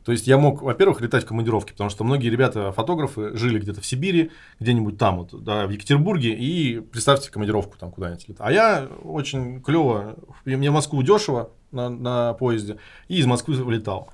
То 0.04 0.12
есть 0.12 0.28
я 0.28 0.38
мог, 0.38 0.62
во-первых, 0.62 1.00
летать 1.00 1.24
в 1.24 1.28
командировки, 1.28 1.72
потому 1.72 1.90
что 1.90 2.04
многие 2.04 2.30
ребята, 2.30 2.74
фотографы, 2.74 3.38
жили 3.38 3.60
где-то 3.60 3.80
в 3.80 3.86
Сибири, 3.86 4.32
где-нибудь 4.60 4.98
там, 4.98 5.20
вот, 5.20 5.44
да, 5.44 5.66
в 5.66 5.70
Екатербурге, 5.70 6.34
и 6.34 6.82
представьте 6.82 7.32
командировку 7.32 7.78
там 7.78 7.92
куда-нибудь. 7.92 8.26
А 8.40 8.52
я 8.52 8.90
очень 9.04 9.62
клево, 9.62 10.18
мне 10.44 10.70
в 10.70 10.74
Москву 10.74 11.02
дешево 11.04 11.52
на, 11.74 11.90
на 11.90 12.34
поезде, 12.34 12.78
и 13.08 13.18
из 13.18 13.26
Москвы 13.26 13.56
летал. 13.72 14.10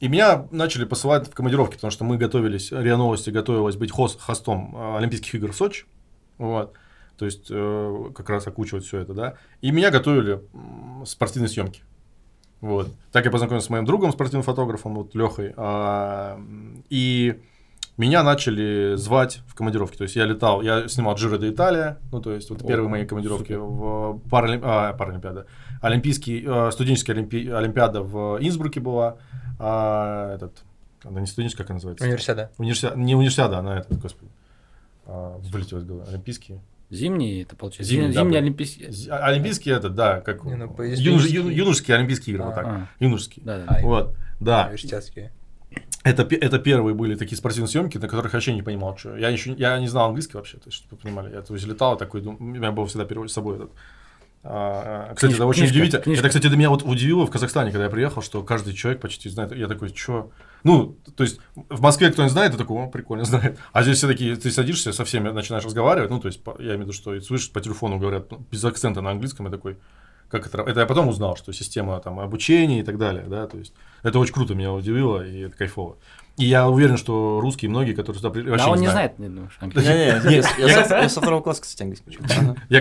И 0.00 0.08
меня 0.08 0.46
начали 0.50 0.84
посылать 0.84 1.28
в 1.28 1.34
командировки, 1.34 1.76
потому 1.76 1.90
что 1.90 2.04
мы 2.04 2.18
готовились, 2.18 2.72
РИА 2.72 2.96
Новости 2.96 3.30
готовилась 3.30 3.76
быть 3.76 3.90
хост, 3.90 4.20
хостом 4.20 4.74
э, 4.76 4.96
Олимпийских 4.98 5.34
игр 5.36 5.52
в 5.52 5.56
Сочи. 5.56 5.86
Вот. 6.36 6.74
То 7.16 7.24
есть, 7.24 7.46
э, 7.48 8.04
как 8.14 8.28
раз 8.28 8.46
окучивать 8.46 8.84
все 8.84 8.98
это, 8.98 9.14
да. 9.14 9.34
И 9.62 9.70
меня 9.70 9.90
готовили 9.90 10.40
м, 10.52 11.04
спортивные 11.06 11.48
съемки. 11.48 11.82
Вот. 12.60 12.88
Так 13.12 13.24
я 13.24 13.30
познакомился 13.30 13.68
с 13.68 13.70
моим 13.70 13.84
другом, 13.84 14.12
спортивным 14.12 14.42
фотографом, 14.42 14.94
вот 14.94 15.14
Лехой. 15.14 15.54
и 16.90 17.40
меня 17.96 18.22
начали 18.24 18.96
звать 18.96 19.40
в 19.46 19.54
командировки. 19.54 19.96
То 19.96 20.02
есть 20.04 20.16
я 20.16 20.24
летал, 20.24 20.62
я 20.62 20.88
снимал 20.88 21.14
Джиро 21.14 21.38
де 21.38 21.50
Италия, 21.50 21.98
ну 22.10 22.20
то 22.20 22.32
есть 22.32 22.50
вот 22.50 22.62
О, 22.62 22.66
первые 22.66 22.88
мои 22.88 23.06
командировки 23.06 23.52
в 23.52 24.18
Паралим- 24.30 24.62
а, 24.64 24.92
Паралимпиада. 24.94 25.46
Олимпийский, 25.84 26.44
э, 26.46 26.70
студенческая 26.72 27.12
олимпи- 27.14 27.48
олимпиада 27.50 28.02
в 28.02 28.38
Инсбруке 28.40 28.80
была. 28.80 29.16
А, 29.58 30.34
этот, 30.34 30.62
она 31.04 31.20
не 31.20 31.26
студенческая, 31.26 31.64
как 31.64 31.70
она 31.70 31.76
называется? 31.76 32.04
Универсиада. 32.04 32.50
Универсиада, 32.58 32.96
не 32.98 33.14
универсиада, 33.14 33.58
она 33.58 33.78
этот, 33.78 33.98
господи. 34.00 34.30
А, 35.06 35.38
вылетел 35.38 35.78
из 35.78 35.84
головы. 35.84 36.04
Олимпийские. 36.08 36.60
Зимние, 36.90 37.42
это 37.42 37.56
получается. 37.56 37.90
Зимние, 37.90 38.12
Зимние, 38.12 38.14
да, 38.14 38.20
зимние 38.20 38.40
да. 38.40 38.44
олимпийские. 38.46 38.90
А- 39.10 39.26
Олимпийские 39.26 39.74
это, 39.76 39.88
да, 39.88 40.20
как 40.20 40.44
Не, 40.44 40.54
ну, 40.54 40.66
юнош- 40.66 41.28
юношеские 41.52 41.96
олимпийские 41.96 42.34
игры, 42.34 42.46
вот 42.46 42.52
А. 42.52 42.56
так. 42.56 42.66
А, 42.66 42.88
Юношеские. 43.00 43.44
да, 43.44 43.58
да. 43.58 43.64
А, 43.68 43.82
Вот, 43.82 44.14
да. 44.40 44.64
Университетские. 44.66 45.32
Это, 46.04 46.22
это 46.22 46.58
первые 46.58 46.94
были 46.94 47.14
такие 47.16 47.36
спортивные 47.38 47.68
съемки, 47.68 47.96
на 47.96 48.06
которых 48.08 48.32
я 48.32 48.36
вообще 48.36 48.52
не 48.54 48.62
понимал, 48.62 48.96
что. 48.96 49.16
Я 49.16 49.30
еще 49.30 49.54
я 49.54 49.78
не 49.80 49.88
знал 49.88 50.08
английский 50.08 50.36
вообще, 50.36 50.58
то 50.58 50.64
есть, 50.66 50.76
чтобы 50.76 50.96
вы 50.96 51.02
понимали. 51.02 51.32
Я 51.34 51.40
то 51.42 51.54
есть, 51.54 51.66
летал 51.66 51.96
такой, 51.96 52.20
у 52.22 52.32
меня 52.42 52.70
был 52.72 52.84
всегда 52.86 53.04
перевод 53.06 53.30
с 53.30 53.34
собой 53.34 53.56
этот. 53.56 53.70
А, 54.46 55.14
кстати, 55.14 55.30
Книжка, 55.30 55.36
это 55.36 55.46
очень 55.46 55.60
книжка, 55.60 55.74
удивительно. 55.74 56.02
книжка. 56.02 56.20
Это, 56.20 56.28
кстати, 56.28 56.48
для 56.48 56.58
меня 56.58 56.68
вот 56.68 56.82
удивило 56.82 57.26
в 57.26 57.30
Казахстане, 57.30 57.70
когда 57.70 57.84
я 57.84 57.90
приехал, 57.90 58.20
что 58.20 58.42
каждый 58.42 58.74
человек 58.74 59.00
почти 59.00 59.30
знает. 59.30 59.56
Я 59.56 59.68
такой, 59.68 59.88
что? 59.94 60.32
Ну, 60.64 60.98
то 61.16 61.24
есть, 61.24 61.40
в 61.54 61.80
Москве 61.80 62.10
кто-нибудь 62.10 62.32
знает, 62.32 62.52
ты 62.52 62.58
такой, 62.58 62.76
о, 62.76 62.88
прикольно 62.88 63.24
знает. 63.24 63.58
А 63.72 63.82
здесь 63.82 63.96
все 63.96 64.06
такие, 64.06 64.36
ты 64.36 64.50
садишься, 64.50 64.92
со 64.92 65.06
всеми 65.06 65.30
начинаешь 65.30 65.64
разговаривать, 65.64 66.10
ну, 66.10 66.20
то 66.20 66.28
есть, 66.28 66.42
я 66.58 66.64
имею 66.66 66.78
в 66.78 66.80
виду, 66.82 66.92
что 66.92 67.14
и 67.14 67.20
слышишь, 67.20 67.52
по 67.52 67.60
телефону 67.62 67.98
говорят 67.98 68.30
ну, 68.30 68.46
без 68.50 68.62
акцента 68.64 69.00
на 69.00 69.12
английском, 69.12 69.46
я 69.46 69.52
такой, 69.52 69.78
как 70.28 70.46
это, 70.46 70.60
это 70.60 70.80
я 70.80 70.86
потом 70.86 71.08
узнал, 71.08 71.36
что 71.36 71.52
система 71.52 71.98
там 72.00 72.20
обучения 72.20 72.80
и 72.80 72.82
так 72.82 72.98
далее, 72.98 73.24
да, 73.26 73.46
то 73.46 73.56
есть, 73.56 73.72
это 74.02 74.18
очень 74.18 74.34
круто 74.34 74.54
меня 74.54 74.72
удивило, 74.74 75.26
и 75.26 75.40
это 75.40 75.56
кайфово. 75.56 75.96
И 76.36 76.46
я 76.46 76.68
уверен, 76.68 76.96
что 76.96 77.38
русские 77.40 77.70
многие, 77.70 77.92
которые 77.92 78.18
сюда 78.18 78.30
при- 78.30 78.42
вообще 78.42 78.66
Да, 78.66 78.72
он 78.72 78.80
не 78.80 78.88
знают. 78.88 79.16
знает, 79.16 79.30
не 79.30 79.36
думаешь, 79.36 79.56
я, 80.58 81.08
со- 81.08 81.20
второго 81.20 81.42
класса, 81.42 81.62
кстати, 81.62 81.82
английский 81.82 82.10
учил. 82.10 82.56
Я 82.68 82.80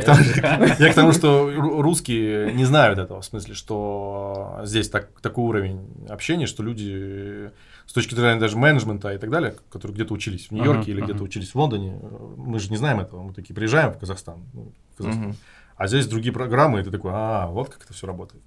к, 0.92 0.96
тому, 0.96 1.12
что 1.12 1.52
ру- 1.52 1.82
русские 1.82 2.52
не 2.54 2.66
знают 2.66 2.98
этого, 2.98 3.22
в 3.22 3.26
смысле, 3.26 3.54
что 3.54 4.60
здесь 4.64 4.90
так, 4.90 5.10
такой 5.22 5.44
уровень 5.44 5.82
общения, 6.10 6.48
что 6.48 6.64
люди... 6.64 7.52
с 7.86 7.94
точки 7.94 8.16
зрения 8.16 8.40
даже 8.40 8.58
менеджмента 8.58 9.14
и 9.14 9.18
так 9.20 9.30
далее, 9.30 9.54
которые 9.70 9.94
где-то 9.96 10.16
учились 10.16 10.48
в 10.48 10.52
Нью-Йорке 10.52 10.92
или 10.92 11.02
где-то 11.02 11.24
учились 11.24 11.52
в 11.52 11.56
Лондоне, 11.56 12.00
мы 12.38 12.58
же 12.60 12.72
не 12.72 12.78
знаем 12.78 13.02
этого, 13.02 13.22
мы 13.22 13.34
такие 13.34 13.54
приезжаем 13.54 13.92
в 13.94 14.00
Казахстан, 14.00 14.38
ну, 14.54 14.72
а 15.76 15.88
здесь 15.88 16.08
другие 16.08 16.34
программы, 16.34 16.80
и 16.80 16.84
ты 16.84 16.90
такой, 16.92 17.12
а, 17.14 17.48
вот 17.48 17.70
как 17.70 17.84
это 17.84 17.94
все 17.94 18.08
работает. 18.08 18.42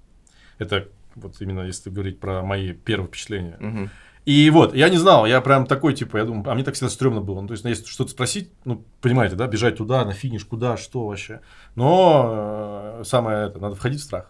Это 0.59 0.87
вот 1.15 1.35
именно 1.41 1.61
если 1.61 1.89
говорить 1.89 2.19
про 2.19 2.41
мои 2.41 2.73
первые 2.73 3.07
впечатления. 3.07 3.89
И 4.27 4.49
вот, 4.49 4.75
я 4.75 4.89
не 4.89 4.97
знал, 4.97 5.25
я 5.25 5.39
прям 5.39 5.65
такой, 5.65 5.93
типа, 5.93 6.17
я 6.17 6.25
думаю, 6.25 6.51
а 6.51 6.53
мне 6.53 6.65
так 6.65 6.73
всегда 6.75 6.89
стрёмно 6.89 7.21
было. 7.21 7.39
Ну, 7.39 7.47
то 7.47 7.53
есть, 7.53 7.63
ну, 7.63 7.69
если 7.69 7.85
что-то 7.85 8.11
спросить, 8.11 8.51
ну, 8.65 8.83
понимаете, 8.99 9.37
да, 9.37 9.47
бежать 9.47 9.77
туда, 9.77 10.03
на 10.03 10.11
финиш, 10.11 10.43
куда, 10.43 10.75
что 10.75 11.07
вообще. 11.07 11.39
Но 11.75 12.99
э, 12.99 13.03
самое 13.05 13.47
это, 13.47 13.59
надо 13.59 13.75
входить 13.75 14.01
в 14.01 14.03
страх. 14.03 14.29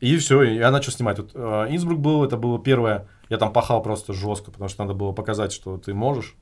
И 0.00 0.16
все, 0.16 0.42
и 0.42 0.56
я 0.56 0.72
начал 0.72 0.90
снимать. 0.90 1.20
Вот 1.20 1.30
э, 1.34 1.66
Инсбрук 1.70 2.00
был, 2.00 2.24
это 2.24 2.36
было 2.36 2.60
первое, 2.60 3.06
я 3.28 3.38
там 3.38 3.52
пахал 3.52 3.80
просто 3.80 4.12
жестко, 4.12 4.50
потому 4.50 4.68
что 4.68 4.82
надо 4.82 4.94
было 4.94 5.12
показать, 5.12 5.52
что 5.52 5.78
ты 5.78 5.94
можешь. 5.94 6.34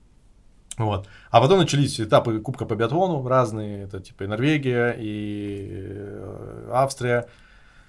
Вот. 0.78 1.06
А 1.30 1.42
потом 1.42 1.58
начались 1.58 2.00
этапы 2.00 2.38
Кубка 2.38 2.64
по 2.64 2.76
биатлону 2.76 3.28
разные, 3.28 3.82
это 3.82 4.00
типа 4.00 4.22
и 4.22 4.26
Норвегия, 4.26 4.96
и 4.98 5.68
э, 5.82 6.70
Австрия. 6.72 7.28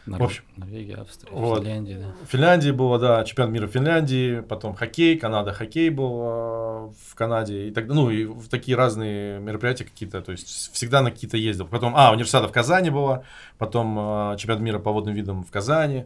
Нор- 0.08 0.20
В 0.20 0.24
общем. 0.24 0.44
Норвегия, 0.58 0.96
Австрия, 0.96 1.32
Вот. 1.32 1.60
Финляндия, 1.60 1.98
да. 2.00 2.26
В 2.26 2.32
Финляндии 2.32 2.72
было, 2.72 2.98
да, 2.98 3.24
чемпионат 3.24 3.54
мира 3.54 3.68
в 3.68 3.72
Финляндии, 3.72 4.40
потом 4.42 4.74
хоккей, 4.74 5.18
Канада 5.18 5.54
хоккей 5.54 5.90
был 5.90 6.22
э, 6.24 6.90
в 7.10 7.16
Канаде, 7.16 7.68
и 7.68 7.72
так, 7.72 7.88
ну, 7.88 8.10
и 8.10 8.26
в 8.26 8.48
такие 8.50 8.76
разные 8.76 9.40
мероприятия 9.40 9.84
какие-то, 9.84 10.22
то 10.22 10.32
есть 10.32 10.74
всегда 10.74 11.02
на 11.02 11.12
какие-то 11.12 11.38
ездил. 11.38 11.68
Потом, 11.68 11.94
а, 11.96 12.12
универсиада 12.12 12.48
в 12.48 12.52
Казани 12.52 12.90
была, 12.90 13.24
потом 13.60 13.98
э, 14.34 14.38
чемпионат 14.38 14.64
мира 14.64 14.80
по 14.80 14.92
водным 14.92 15.14
видам 15.14 15.44
в 15.44 15.52
Казани, 15.52 16.06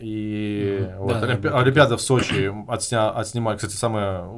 и 0.00 0.78
Мгм. 0.90 0.98
вот 0.98 1.08
Да, 1.14 1.20
да, 1.20 1.26
Олимпи- 1.32 1.42
да, 1.42 1.50
да. 1.50 1.58
Олимпиада 1.60 1.96
в 1.96 2.00
Сочи 2.00 2.52
отсня, 2.68 3.10
отснимали, 3.10 3.56
кстати, 3.56 3.74
самая 3.74 4.28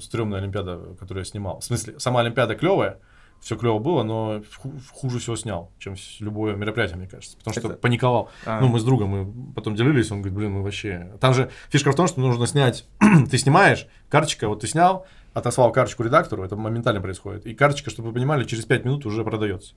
стрёмная 0.00 0.40
Олимпиада, 0.40 0.80
которую 0.98 1.20
я 1.22 1.24
снимал. 1.24 1.60
В 1.60 1.64
смысле, 1.64 1.98
сама 2.00 2.20
Олимпиада 2.20 2.54
клевая, 2.54 2.98
все 3.46 3.56
клево 3.56 3.78
было, 3.78 4.02
но 4.02 4.42
ху- 4.56 4.74
хуже 4.92 5.20
всего 5.20 5.36
снял, 5.36 5.70
чем 5.78 5.94
любое 6.18 6.56
мероприятие, 6.56 6.96
мне 6.96 7.06
кажется. 7.06 7.36
Потому 7.38 7.52
что 7.52 7.68
Это- 7.68 7.76
паниковал. 7.76 8.28
А. 8.44 8.60
Ну, 8.60 8.66
мы 8.66 8.80
с 8.80 8.84
другом, 8.84 9.10
мы 9.10 9.52
потом 9.54 9.76
делились, 9.76 10.10
он 10.10 10.20
говорит, 10.20 10.36
блин, 10.36 10.50
мы 10.50 10.64
вообще... 10.64 11.12
Там 11.20 11.32
же 11.32 11.48
фишка 11.68 11.92
в 11.92 11.94
том, 11.94 12.08
что 12.08 12.20
нужно 12.20 12.48
снять, 12.48 12.88
ты 13.30 13.38
снимаешь, 13.38 13.86
карточка, 14.08 14.48
вот 14.48 14.62
ты 14.62 14.66
снял, 14.66 15.06
отослал 15.32 15.70
карточку 15.70 16.02
редактору, 16.02 16.42
это 16.42 16.56
моментально 16.56 17.00
происходит, 17.00 17.46
и 17.46 17.54
карточка, 17.54 17.88
чтобы 17.88 18.08
вы 18.08 18.14
понимали, 18.14 18.42
через 18.42 18.64
5 18.64 18.84
минут 18.84 19.06
уже 19.06 19.22
продается. 19.22 19.74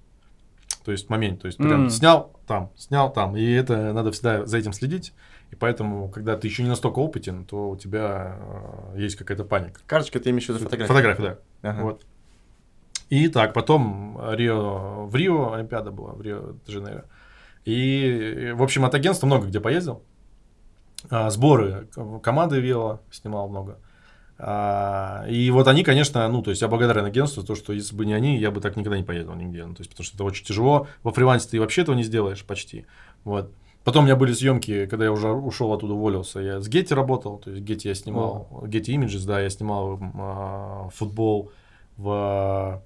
То 0.83 0.91
есть 0.91 1.07
момент, 1.11 1.41
то 1.41 1.45
есть 1.45 1.59
прям 1.59 1.91
снял 1.91 2.39
там, 2.47 2.71
снял 2.75 3.13
там, 3.13 3.37
и 3.37 3.51
это 3.51 3.93
надо 3.93 4.11
всегда 4.11 4.47
за 4.47 4.57
этим 4.57 4.73
следить, 4.73 5.13
и 5.51 5.55
поэтому, 5.55 6.09
когда 6.09 6.35
ты 6.37 6.47
еще 6.47 6.63
не 6.63 6.69
настолько 6.69 6.97
опытен, 6.97 7.45
то 7.45 7.69
у 7.69 7.75
тебя 7.77 8.35
э, 8.95 8.99
есть 8.99 9.15
какая-то 9.15 9.43
паника. 9.43 9.81
Карточка, 9.85 10.19
ты 10.19 10.31
имеешь 10.31 10.45
в 10.45 10.49
виду 10.49 10.57
фотографию? 10.59 10.87
Фотография, 10.87 11.37
да. 11.61 11.69
Ага. 11.69 11.81
Вот. 11.83 12.05
И 13.09 13.27
так, 13.27 13.53
потом 13.53 14.19
Рио, 14.31 15.05
в 15.05 15.15
Рио 15.15 15.53
Олимпиада 15.53 15.91
была, 15.91 16.13
в 16.13 16.21
Рио-де-Жанейро. 16.21 17.05
И, 17.65 18.53
в 18.55 18.63
общем, 18.63 18.85
от 18.85 18.93
агентства 18.93 19.25
много 19.27 19.47
где 19.47 19.59
поездил. 19.59 20.03
А, 21.09 21.29
сборы 21.29 21.87
команды 22.21 22.59
вело 22.59 23.01
снимал 23.11 23.49
много. 23.49 23.79
А, 24.37 25.25
и 25.27 25.49
вот 25.51 25.67
они, 25.67 25.83
конечно, 25.83 26.27
ну, 26.29 26.41
то 26.41 26.51
есть 26.51 26.61
я 26.61 26.67
благодарен 26.67 27.05
агентству, 27.05 27.43
то, 27.43 27.55
что 27.55 27.73
если 27.73 27.95
бы 27.95 28.05
не 28.05 28.13
они, 28.13 28.37
я 28.37 28.51
бы 28.51 28.61
так 28.61 28.77
никогда 28.77 28.97
не 28.97 29.03
поездил 29.03 29.33
нигде. 29.35 29.65
Ну, 29.65 29.73
то 29.73 29.81
есть, 29.81 29.89
потому 29.89 30.05
что 30.05 30.15
это 30.15 30.23
очень 30.23 30.45
тяжело. 30.45 30.87
Во 31.03 31.11
фрилансе 31.11 31.49
ты 31.49 31.59
вообще 31.59 31.81
этого 31.81 31.95
не 31.95 32.03
сделаешь 32.03 32.45
почти. 32.45 32.85
Вот. 33.23 33.51
Потом 33.83 34.03
у 34.03 34.05
меня 34.05 34.15
были 34.15 34.33
съемки, 34.33 34.85
когда 34.85 35.05
я 35.05 35.11
уже 35.11 35.29
ушел 35.29 35.73
оттуда, 35.73 35.93
уволился. 35.93 36.39
Я 36.39 36.61
с 36.61 36.69
Getty 36.69 36.93
работал, 36.93 37.37
то 37.37 37.49
есть 37.49 37.63
Getty 37.63 37.87
я 37.87 37.95
снимал, 37.95 38.47
Getty 38.63 38.95
Images, 38.95 39.25
да, 39.25 39.41
я 39.41 39.49
снимал 39.49 39.99
а, 40.15 40.89
футбол 40.93 41.51
в 41.97 42.83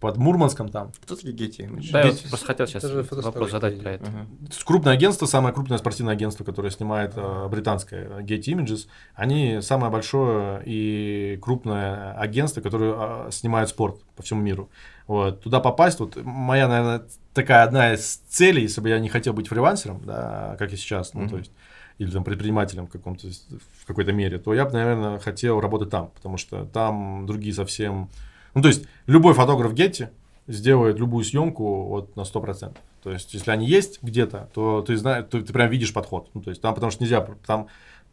под 0.00 0.16
Мурманском 0.16 0.70
там. 0.70 0.92
Кто 1.02 1.14
такие 1.14 1.34
Гетти? 1.34 1.68
Да, 1.92 2.00
я 2.00 2.06
Ведь- 2.06 2.22
вот 2.22 2.28
просто 2.30 2.46
хотел 2.46 2.66
сейчас 2.66 2.84
Это 2.84 2.94
же 2.94 3.22
вопрос 3.22 3.50
задать 3.50 3.80
про 3.80 3.90
это. 3.92 4.06
Ага. 4.06 4.26
Крупное 4.64 4.94
агентство, 4.94 5.26
самое 5.26 5.54
крупное 5.54 5.76
спортивное 5.76 6.14
агентство, 6.14 6.42
которое 6.42 6.70
снимает 6.70 7.12
э, 7.16 7.48
британское 7.48 8.08
Getty 8.22 8.54
Images, 8.54 8.86
они 9.14 9.60
самое 9.60 9.92
большое 9.92 10.62
и 10.64 11.38
крупное 11.42 12.14
агентство, 12.14 12.62
которое 12.62 13.26
э, 13.28 13.30
снимает 13.30 13.68
спорт 13.68 14.00
по 14.16 14.22
всему 14.22 14.40
миру. 14.40 14.70
Вот. 15.06 15.42
Туда 15.42 15.60
попасть, 15.60 16.00
вот 16.00 16.16
моя, 16.24 16.66
наверное, 16.66 17.02
такая 17.34 17.64
одна 17.64 17.92
из 17.92 18.16
целей, 18.28 18.62
если 18.62 18.80
бы 18.80 18.88
я 18.88 18.98
не 19.00 19.10
хотел 19.10 19.34
быть 19.34 19.48
фрилансером, 19.48 20.00
да, 20.04 20.56
как 20.58 20.72
и 20.72 20.76
сейчас, 20.76 21.12
ну, 21.12 21.20
Мгм. 21.22 21.28
то 21.30 21.36
есть, 21.36 21.52
или 21.98 22.10
там 22.10 22.24
предпринимателем 22.24 22.86
в, 22.86 22.90
каком-то, 22.90 23.28
в 23.28 23.86
какой-то 23.86 24.12
мере, 24.12 24.38
то 24.38 24.54
я 24.54 24.64
бы, 24.64 24.72
наверное, 24.72 25.18
хотел 25.18 25.60
работать 25.60 25.90
там, 25.90 26.10
потому 26.14 26.38
что 26.38 26.64
там 26.64 27.26
другие 27.26 27.52
совсем... 27.52 28.08
Ну, 28.54 28.62
то 28.62 28.68
есть, 28.68 28.86
любой 29.06 29.34
фотограф 29.34 29.72
Getty 29.72 30.08
сделает 30.46 30.98
любую 30.98 31.24
съемку 31.24 31.84
вот 31.84 32.16
на 32.16 32.22
100%. 32.22 32.76
То 33.02 33.12
есть, 33.12 33.32
если 33.34 33.50
они 33.50 33.66
есть 33.66 34.02
где-то, 34.02 34.50
то 34.52 34.82
ты 34.82 34.96
знаешь, 34.96 35.26
то 35.30 35.40
ты 35.40 35.52
прям 35.52 35.70
видишь 35.70 35.92
подход. 35.92 36.30
Ну, 36.34 36.42
то 36.42 36.50
есть, 36.50 36.60
там, 36.60 36.74
потому 36.74 36.90
что 36.90 37.02
нельзя, 37.02 37.26
там 37.46 37.68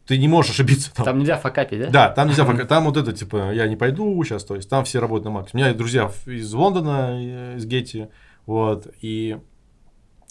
ты 0.06 0.16
не 0.16 0.28
можешь 0.28 0.52
ошибиться. 0.52 0.94
Там, 0.94 1.04
Там 1.04 1.18
нельзя 1.18 1.36
факапить, 1.36 1.80
да? 1.80 1.90
да, 1.90 2.08
там 2.10 2.28
нельзя, 2.28 2.44
пока- 2.44 2.64
там 2.64 2.84
вот 2.84 2.96
это, 2.96 3.12
типа, 3.12 3.52
я 3.52 3.66
не 3.68 3.76
пойду 3.76 4.22
сейчас, 4.24 4.44
то 4.44 4.54
есть, 4.54 4.70
там 4.70 4.84
все 4.84 5.00
работают 5.00 5.24
на 5.26 5.30
максимум. 5.32 5.62
У 5.62 5.66
меня 5.66 5.76
друзья 5.76 6.10
из 6.26 6.52
Лондона, 6.54 7.10
э, 7.20 7.56
из 7.56 7.66
Гетти, 7.66 8.06
вот, 8.46 8.86
и 9.02 9.38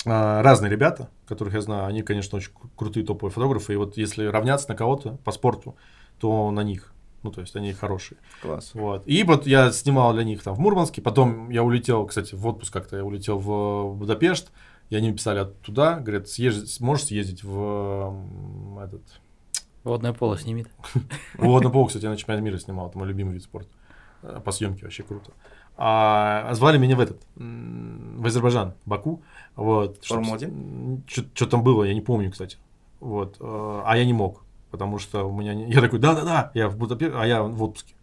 а, 0.06 0.42
разные 0.42 0.72
ребята, 0.72 1.10
которых 1.28 1.54
я 1.54 1.62
знаю, 1.62 1.86
они, 1.86 2.02
конечно, 2.02 2.38
очень 2.38 2.52
кру- 2.52 2.70
крутые 2.76 3.06
топовые 3.06 3.32
фотографы, 3.34 3.74
и 3.74 3.76
вот 3.76 3.98
если 3.98 4.26
равняться 4.26 4.70
на 4.70 4.76
кого-то 4.76 5.18
по 5.26 5.32
спорту, 5.32 5.76
то 6.20 6.50
на 6.52 6.62
них. 6.64 6.94
Ну, 7.24 7.32
то 7.32 7.42
есть, 7.42 7.56
они 7.56 7.74
хорошие. 7.74 8.18
Класс. 8.42 8.72
Вот. 8.74 9.04
И 9.08 9.24
вот 9.24 9.48
я 9.48 9.72
снимал 9.72 10.14
для 10.14 10.24
них 10.24 10.44
там 10.44 10.54
в 10.56 10.60
Мурманске, 10.60 11.02
потом 11.02 11.50
я 11.50 11.64
улетел, 11.64 12.06
кстати, 12.06 12.36
в 12.36 12.46
отпуск 12.46 12.72
как-то, 12.72 12.98
я 12.98 13.04
улетел 13.04 13.38
в 13.40 13.96
Будапешт, 13.96 14.52
и 14.90 14.96
они 14.96 15.12
писали 15.12 15.40
оттуда, 15.40 15.96
говорят, 16.00 16.28
съезжить, 16.30 16.80
можешь 16.80 17.06
съездить 17.06 17.44
в 17.44 18.80
этот... 18.82 19.02
Водное 19.84 20.14
поло 20.14 20.38
снимет. 20.38 20.70
Водный 21.38 21.72
пол, 21.72 21.88
кстати, 21.88 22.04
я 22.04 22.10
на 22.10 22.18
чемпионате 22.18 22.44
мира 22.46 22.58
снимал, 22.58 22.90
это 22.90 22.98
мой 22.98 23.08
любимый 23.08 23.34
вид 23.34 23.44
спорта. 23.44 23.70
Э, 24.22 24.40
По 24.44 24.52
съемке 24.52 24.84
вообще 24.84 25.04
круто. 25.04 25.32
А 25.78 26.50
звали 26.54 26.78
меня 26.78 26.96
в 26.96 27.00
этот, 27.00 27.22
в 27.36 28.26
Азербайджан, 28.26 28.74
Баку. 28.86 29.22
Вот, 29.56 30.04
Формула-1? 30.06 31.04
Что 31.34 31.46
там 31.46 31.64
было, 31.64 31.84
я 31.84 31.94
не 31.94 32.02
помню, 32.02 32.32
кстати. 32.32 32.58
Вот. 33.00 33.38
э, 33.40 33.82
А 33.86 33.96
я 33.98 34.04
не 34.06 34.14
мог, 34.14 34.44
потому 34.72 35.00
что 35.00 35.24
у 35.28 35.36
меня... 35.38 35.54
не- 35.54 35.72
Я 35.72 35.82
такой, 35.82 36.00
да-да-да, 36.00 36.52
я 36.54 36.68
в 36.70 36.78
Будапеште, 36.78 37.16
а 37.18 37.26
я 37.26 37.44
в 37.44 37.62
отпуске. 37.64 37.94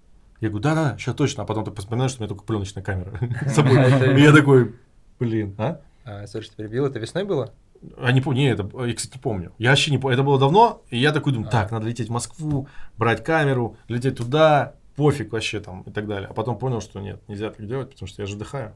Я 0.40 0.48
говорю, 0.48 0.62
да-да, 0.62 0.96
сейчас 0.98 1.14
точно. 1.14 1.42
А 1.44 1.46
потом 1.46 1.64
ты 1.64 1.72
вспоминаешь, 1.80 2.10
что 2.12 2.20
у 2.20 2.22
меня 2.22 2.28
только 2.28 2.44
пленочная 2.44 2.82
камера 2.82 3.12
с 3.46 3.54
собой. 3.54 3.76
Это- 3.78 4.12
И 4.12 4.20
я 4.22 4.32
такой, 4.32 4.74
блин, 5.18 5.54
а? 5.58 5.80
А, 6.04 6.26
слушай, 6.26 6.48
ты 6.50 6.56
перебил, 6.56 6.86
это 6.86 6.98
весной 6.98 7.24
было? 7.24 7.52
А 7.98 8.12
не 8.12 8.20
помню, 8.20 8.40
не, 8.40 8.48
это, 8.48 8.68
я, 8.86 8.94
кстати, 8.94 9.14
не 9.16 9.20
помню. 9.20 9.52
Я 9.58 9.70
вообще 9.70 9.90
не 9.90 9.98
помню. 9.98 10.14
Это 10.14 10.22
было 10.22 10.38
давно, 10.38 10.82
и 10.90 10.98
я 10.98 11.12
такой 11.12 11.32
думаю, 11.32 11.48
А. 11.48 11.50
так, 11.52 11.70
надо 11.70 11.86
лететь 11.86 12.08
в 12.08 12.12
Москву, 12.12 12.68
брать 12.96 13.22
камеру, 13.24 13.76
лететь 13.88 14.16
туда, 14.16 14.74
пофиг 14.96 15.32
вообще 15.32 15.60
там 15.60 15.82
и 15.82 15.90
так 15.90 16.06
далее. 16.06 16.28
А 16.30 16.34
потом 16.34 16.56
понял, 16.58 16.80
что 16.80 17.00
нет, 17.00 17.20
нельзя 17.28 17.50
так 17.50 17.66
делать, 17.66 17.90
потому 17.90 18.06
что 18.08 18.22
я 18.22 18.26
же 18.26 18.36
отдыхаю. 18.36 18.74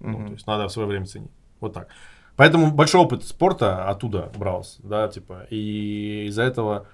Ну, 0.00 0.26
то 0.26 0.32
есть 0.32 0.46
надо 0.46 0.66
в 0.68 0.72
свое 0.72 0.88
время 0.88 1.06
ценить. 1.06 1.30
Вот 1.60 1.74
так. 1.74 1.88
Поэтому 2.36 2.70
большой 2.72 3.02
опыт 3.02 3.22
спорта 3.24 3.88
оттуда 3.88 4.32
брался, 4.36 4.80
да, 4.82 5.08
типа, 5.08 5.46
и 5.50 6.24
из-за 6.28 6.42
этого 6.44 6.76
а, 6.76 6.86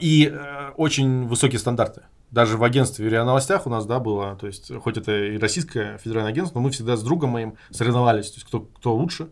и 0.00 0.30
э, 0.32 0.70
очень 0.76 1.26
высокие 1.26 1.58
стандарты. 1.58 2.02
Даже 2.30 2.56
в 2.56 2.64
агентстве 2.64 3.08
РИА 3.08 3.24
Новостях 3.24 3.66
у 3.66 3.70
нас, 3.70 3.86
да, 3.86 4.00
было, 4.00 4.36
то 4.36 4.46
есть, 4.46 4.72
хоть 4.82 4.96
это 4.96 5.16
и 5.16 5.38
российское 5.38 5.98
федеральное 5.98 6.32
агентство, 6.32 6.58
но 6.58 6.64
мы 6.64 6.70
всегда 6.70 6.96
с 6.96 7.02
другом 7.02 7.30
моим 7.30 7.54
соревновались, 7.70 8.30
то 8.30 8.36
есть, 8.36 8.46
кто, 8.46 8.60
кто 8.60 8.94
лучше. 8.94 9.28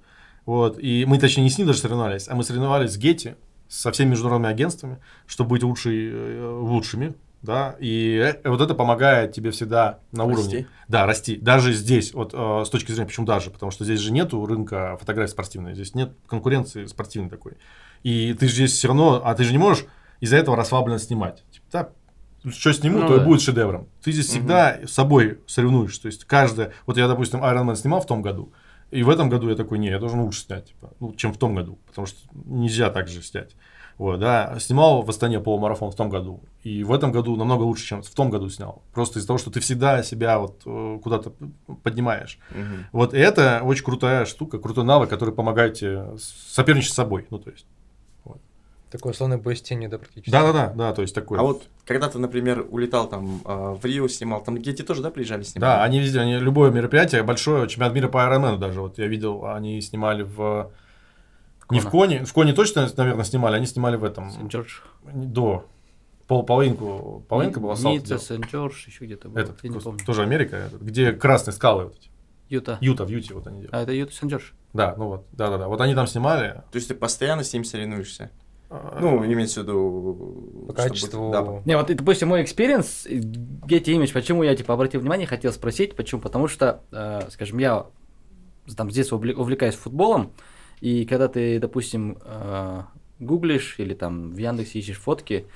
Вот, 0.47 0.79
и 0.79 1.05
мы, 1.07 1.19
точнее, 1.19 1.43
не 1.43 1.51
с 1.51 1.59
ним 1.59 1.67
даже 1.67 1.81
соревновались, 1.81 2.29
а 2.29 2.35
мы 2.35 2.45
соревновались 2.45 2.93
с 2.93 2.97
Гетти, 2.97 3.35
со 3.69 3.91
всеми 3.91 4.11
международными 4.11 4.53
агентствами, 4.53 4.99
чтобы 5.27 5.51
быть 5.51 5.63
лучшей, 5.63 6.11
э, 6.13 6.59
лучшими, 6.61 7.15
да, 7.43 7.75
и 7.81 8.35
э, 8.45 8.49
вот 8.49 8.61
это 8.61 8.75
помогает 8.75 9.33
тебе 9.33 9.51
всегда 9.51 9.99
на 10.13 10.25
Расти. 10.25 10.41
уровне. 10.41 10.69
Да, 10.89 11.07
расти. 11.07 11.37
Даже 11.37 11.73
здесь, 11.73 12.13
вот 12.15 12.35
э, 12.35 12.63
с 12.65 12.69
точки 12.69 12.93
зрения, 12.93 13.09
почему 13.09 13.27
даже, 13.27 13.51
потому 13.51 13.73
что 13.73 13.85
здесь 13.85 13.99
же 13.99 14.13
нету 14.13 14.45
рынка 14.47 14.97
фотографий 15.01 15.33
спортивной, 15.33 15.75
здесь 15.75 15.95
нет 15.95 16.13
конкуренции 16.27 16.87
спортивной 16.87 17.31
такой. 17.31 17.55
И 18.03 18.35
ты 18.35 18.47
же 18.47 18.55
здесь 18.55 18.73
все 18.73 18.89
равно, 18.89 19.23
а 19.25 19.35
ты 19.35 19.45
же 19.45 19.53
не 19.53 19.59
можешь 19.59 19.87
из-за 20.23 20.37
этого 20.37 20.57
расслабленно 20.57 21.01
снимать. 21.01 21.43
Типа, 21.51 21.67
да, 21.73 21.89
что 22.53 22.73
сниму, 22.73 23.01
Ну 23.01 23.09
то 23.09 23.17
и 23.17 23.19
да. 23.19 23.25
будет 23.25 23.41
шедевром. 23.41 23.89
Ты 24.03 24.13
здесь 24.13 24.27
всегда 24.29 24.79
с 24.87 24.93
собой 24.93 25.41
соревнуешь. 25.49 25.99
То 25.99 26.07
есть 26.07 26.25
каждое, 26.25 26.73
вот 26.87 26.97
я, 26.97 27.09
допустим, 27.09 27.43
Iron 27.43 27.67
Man 27.67 27.75
снимал 27.75 28.01
в 28.01 28.07
том 28.07 28.23
году, 28.23 28.53
и 28.93 29.03
в 29.03 29.11
этом 29.11 29.29
году 29.29 29.49
я 29.49 29.57
такой, 29.57 29.79
не, 29.79 29.89
я 29.89 29.99
должен 29.99 30.21
лучше 30.21 30.43
снять, 30.43 30.67
типа, 30.67 30.93
ну, 31.01 31.13
чем 31.15 31.33
в 31.33 31.39
том 31.39 31.57
году, 31.57 31.79
потому 31.87 32.07
что 32.07 32.19
нельзя 32.47 32.89
так 32.91 33.09
же 33.09 33.21
снять. 33.21 33.57
Вот, 33.99 34.21
да, 34.21 34.59
снимал 34.59 35.03
в 35.03 35.11
Астане 35.11 35.41
полумарафон 35.41 35.91
в 35.91 35.95
том 35.95 36.09
году, 36.09 36.41
и 36.63 36.85
в 36.85 36.93
этом 36.93 37.11
году 37.13 37.37
намного 37.37 37.63
лучше, 37.63 37.85
чем 37.85 38.03
в 38.03 38.11
том 38.11 38.31
году 38.31 38.49
снял. 38.49 38.83
Просто 38.95 39.19
из-за 39.19 39.27
того, 39.27 39.39
что 39.39 39.51
ты 39.51 39.61
всегда 39.61 40.03
себя 40.03 40.39
вот 40.39 40.63
э, 40.65 40.99
куда-то 41.03 41.33
поднимаешь. 41.83 42.39
Мгм. 42.51 42.87
Вот 42.93 43.13
и 43.15 43.19
это 43.19 43.61
очень 43.63 43.85
крутая 43.85 44.25
штука, 44.25 44.59
крутой 44.59 44.85
навык, 44.85 45.11
который 45.11 45.35
помогает 45.35 45.75
тебе 45.75 46.17
соперничать 46.19 46.93
с 46.93 46.95
собой. 46.95 47.27
Ну, 47.31 47.39
то 47.39 47.51
есть, 47.51 47.67
Такой 48.93 49.13
условный 49.13 49.39
бой 49.39 49.57
с 49.57 49.63
тенью, 49.63 49.89
да, 49.89 49.97
практически. 49.97 50.31
Да-да-да, 50.31 50.71
да, 50.75 50.93
то 50.93 51.01
есть 51.01 51.15
такой. 51.15 51.39
А 51.39 51.43
вот 51.43 51.63
когда 51.87 52.11
ты, 52.11 52.19
например, 52.19 52.67
улетал 52.69 53.09
там 53.09 53.41
а, 53.47 53.73
в 53.73 53.83
Рио, 53.87 54.07
снимал, 54.07 54.45
там 54.45 54.61
дети 54.61 54.83
тоже, 54.83 55.01
да, 55.01 55.11
приезжали 55.11 55.45
снимать? 55.45 55.63
Да, 55.63 55.83
они 55.83 55.99
везде, 55.99 56.21
они 56.21 56.37
любое 56.37 56.71
мероприятие, 56.71 57.23
большое, 57.23 57.67
чемпионат 57.69 57.95
мира 57.95 58.09
по 58.09 58.19
Ironman 58.19 58.59
даже, 58.59 58.83
вот 58.83 58.99
я 58.99 59.07
видел, 59.07 59.47
они 59.47 59.81
снимали 59.81 60.25
в... 60.25 60.71
Не 61.71 61.81
в 61.81 61.89
Коне, 61.89 62.23
в 62.27 62.35
Коне 62.35 62.53
точно, 62.53 62.87
наверное, 62.99 63.25
снимали, 63.25 63.57
они 63.57 63.65
снимали 63.65 63.97
в 63.97 64.05
этом, 64.05 64.31
Сент-Джордж. 64.31 64.81
до, 65.11 65.65
пол, 66.27 66.43
половинку, 66.43 67.25
половинка 67.31 67.61
была 67.61 67.77
салт 67.77 67.95
Ницца. 67.95 68.19
Сент-Джордж, 68.19 68.75
еще 68.87 69.07
где-то 69.07 69.31
был. 69.31 69.39
Этот, 69.39 69.65
я 69.65 69.71
не 69.71 69.81
помню. 69.81 70.05
тоже 70.05 70.21
Америка, 70.21 70.57
этот, 70.57 70.83
где 70.83 71.13
красные 71.13 71.55
скалы 71.55 71.85
вот 71.85 71.97
эти. 71.97 72.11
Юта. 72.51 72.77
Юта, 72.83 73.07
в 73.07 73.09
Юте 73.09 73.33
вот 73.33 73.47
они 73.47 73.61
делают. 73.61 73.73
А 73.73 73.81
это 73.81 73.93
Юта 73.93 74.13
Сент-Джордж. 74.13 74.51
Да, 74.75 74.95
ну 74.99 75.07
вот, 75.07 75.27
да-да-да, 75.33 75.69
вот 75.69 75.81
они 75.81 75.95
там 75.95 76.07
снимали. 76.07 76.63
То 76.71 76.77
есть 76.77 76.89
ты 76.89 76.95
постоянно 76.95 77.43
с 77.43 77.55
ним 77.55 77.65
соревнуешься? 77.65 78.31
А, 78.75 78.99
Ну, 79.01 79.25
имеется 79.25 79.61
в 79.61 79.65
виду... 79.65 80.65
По 80.69 80.73
чтобы- 80.73 80.89
качеству. 80.89 81.31
да, 81.33 81.63
Не, 81.65 81.77
вот, 81.77 81.91
и, 81.91 81.95
допустим, 81.95 82.29
мой 82.29 82.43
experience, 82.43 83.07
Getty 83.07 83.97
Image, 83.99 84.13
почему 84.13 84.43
я, 84.43 84.57
типа, 84.57 84.75
обратил 84.75 85.01
внимание, 85.01 85.27
хотел 85.27 85.53
спросить, 85.53 85.95
почему? 85.95 86.21
Потому 86.21 86.49
что, 86.49 86.83
э, 86.91 87.29
скажем, 87.31 87.59
я 87.59 87.87
там 88.77 88.91
с 88.91 88.95
детства 88.95 89.19
увле- 89.19 89.35
увлекаюсь 89.35 89.75
футболом, 89.75 90.33
и 90.81 91.05
когда 91.05 91.29
ты, 91.29 91.59
допустим, 91.59 92.19
э, 92.25 92.83
гуглишь 93.21 93.75
или 93.79 93.95
там 93.95 94.31
в 94.33 94.39
Яндексе 94.39 94.79
ищешь 94.79 94.99
фотки, 94.99 95.47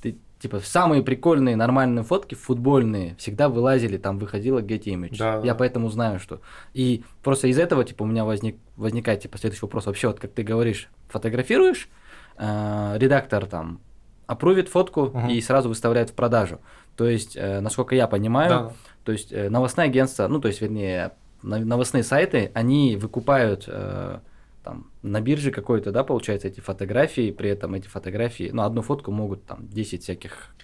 ты, 0.00 0.16
типа, 0.40 0.60
самые 0.60 1.02
прикольные, 1.02 1.54
нормальные 1.56 2.02
фотки 2.04 2.34
футбольные 2.34 3.14
всегда 3.16 3.48
вылазили, 3.48 3.96
там 3.98 4.18
выходила 4.18 4.60
Getty 4.60 4.84
Image. 4.94 5.16
Да, 5.18 5.34
я 5.36 5.52
да. 5.52 5.54
поэтому 5.54 5.88
знаю, 5.90 6.18
что... 6.18 6.40
И 6.72 7.04
просто 7.22 7.48
из 7.48 7.58
этого, 7.58 7.84
типа, 7.84 8.02
у 8.04 8.06
меня 8.06 8.24
возник, 8.24 8.56
возникает, 8.76 9.20
типа, 9.20 9.38
следующий 9.38 9.62
вопрос. 9.66 9.86
Вообще, 9.86 10.08
вот 10.08 10.18
как 10.18 10.32
ты 10.32 10.42
говоришь, 10.42 10.88
фотографируешь, 11.08 11.88
э, 12.42 12.98
редактор 12.98 13.46
там 13.46 13.80
опрувит 14.26 14.68
фотку 14.68 15.06
Мгм. 15.06 15.28
и 15.28 15.40
сразу 15.40 15.68
выставляет 15.68 16.10
в 16.10 16.14
продажу. 16.14 16.60
То 16.96 17.06
есть, 17.06 17.36
э, 17.36 17.60
насколько 17.60 17.94
я 17.94 18.06
понимаю, 18.06 18.50
Да, 18.50 18.72
то 19.04 19.12
есть 19.12 19.32
э, 19.32 19.48
новостные 19.48 19.86
агентства, 19.86 20.28
ну 20.28 20.40
то 20.40 20.48
есть, 20.48 20.60
вернее, 20.60 21.12
новостные 21.42 22.02
сайты, 22.02 22.50
они 22.54 22.96
выкупают 22.96 23.64
э, 23.66 24.18
там 24.62 24.90
на 25.02 25.20
бирже 25.20 25.50
какой-то, 25.50 25.90
да, 25.90 26.04
получается, 26.04 26.48
эти 26.48 26.60
фотографии, 26.60 27.30
при 27.30 27.50
этом 27.50 27.74
эти 27.74 27.88
фотографии, 27.88 28.50
ну 28.52 28.62
одну 28.62 28.82
фотку 28.82 29.10
могут 29.10 29.44
там 29.44 29.68
10 29.68 30.02
всяких 30.02 30.54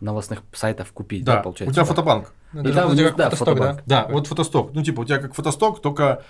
новостных 0.00 0.42
сайтов 0.52 0.92
купить, 0.92 1.24
да, 1.24 1.36
да. 1.36 1.42
получается. 1.42 1.70
у 1.70 1.74
тебя 1.74 1.82
да. 1.82 1.88
фотобанк. 1.88 2.32
И 2.52 2.72
там 2.72 2.92
есть, 2.92 3.02
как 3.02 3.16
да, 3.16 3.24
фотосток, 3.24 3.48
фотобанк. 3.48 3.82
Да, 3.86 4.00
Такой. 4.00 4.14
вот 4.14 4.26
фотосток. 4.26 4.70
Ну, 4.72 4.82
типа, 4.82 5.00
у 5.00 5.04
тебя 5.04 5.18
как 5.18 5.34
фотосток, 5.34 5.80
только, 5.80 6.22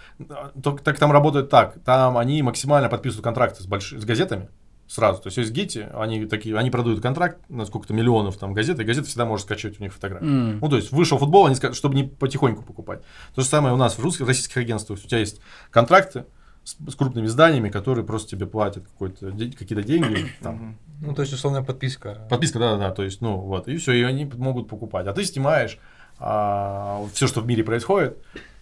только 0.62 0.82
так 0.82 0.98
там 0.98 1.12
работает 1.12 1.50
так. 1.50 1.76
Там 1.84 2.16
они 2.16 2.42
максимально 2.42 2.88
подписывают 2.88 3.24
контракты 3.24 3.62
с, 3.62 3.66
большими, 3.66 3.98
с 3.98 4.04
газетами 4.04 4.48
сразу. 4.88 5.22
То 5.22 5.28
есть, 5.28 5.36
есть 5.38 5.52
Гити, 5.52 5.88
они 5.94 6.26
такие, 6.26 6.56
они 6.56 6.70
продают 6.70 7.00
контракт 7.00 7.38
на 7.48 7.64
сколько-то 7.64 7.92
миллионов 7.94 8.36
там 8.36 8.54
газет, 8.54 8.78
и 8.78 8.84
газета 8.84 9.06
всегда 9.06 9.24
может 9.24 9.46
скачивать 9.46 9.80
у 9.80 9.82
них 9.82 9.92
фотографии. 9.92 10.26
М. 10.26 10.58
Ну, 10.60 10.68
то 10.68 10.76
есть, 10.76 10.92
вышел 10.92 11.18
футбол, 11.18 11.46
они 11.46 11.54
скажут, 11.56 11.76
чтобы 11.76 11.94
не 11.94 12.04
потихоньку 12.04 12.62
покупать. 12.62 13.02
То 13.34 13.42
же 13.42 13.46
самое 13.46 13.74
у 13.74 13.76
нас 13.76 13.98
в 13.98 14.00
русских, 14.02 14.26
российских 14.26 14.56
агентствах. 14.58 14.98
У 15.04 15.08
тебя 15.08 15.18
есть 15.18 15.40
контракты 15.70 16.24
с, 16.64 16.76
с 16.88 16.94
крупными 16.94 17.26
изданиями, 17.26 17.68
которые 17.68 18.04
просто 18.04 18.30
тебе 18.30 18.46
платят 18.46 18.84
какие-то 18.98 19.82
деньги. 19.82 20.26
Там. 20.40 20.78
Ну, 21.00 21.14
то 21.14 21.22
есть, 21.22 21.32
условная 21.32 21.62
подписка. 21.62 22.26
Подписка, 22.30 22.58
да, 22.58 22.72
да, 22.72 22.88
да, 22.88 22.90
то 22.90 23.02
есть, 23.02 23.20
ну 23.20 23.36
вот, 23.36 23.68
и 23.68 23.76
все, 23.76 23.92
и 23.92 24.02
они 24.02 24.24
могут 24.24 24.68
покупать. 24.68 25.06
А 25.06 25.12
ты 25.12 25.24
снимаешь 25.24 25.78
все, 26.16 27.26
что 27.26 27.40
в 27.42 27.46
мире 27.46 27.62
происходит, 27.62 28.16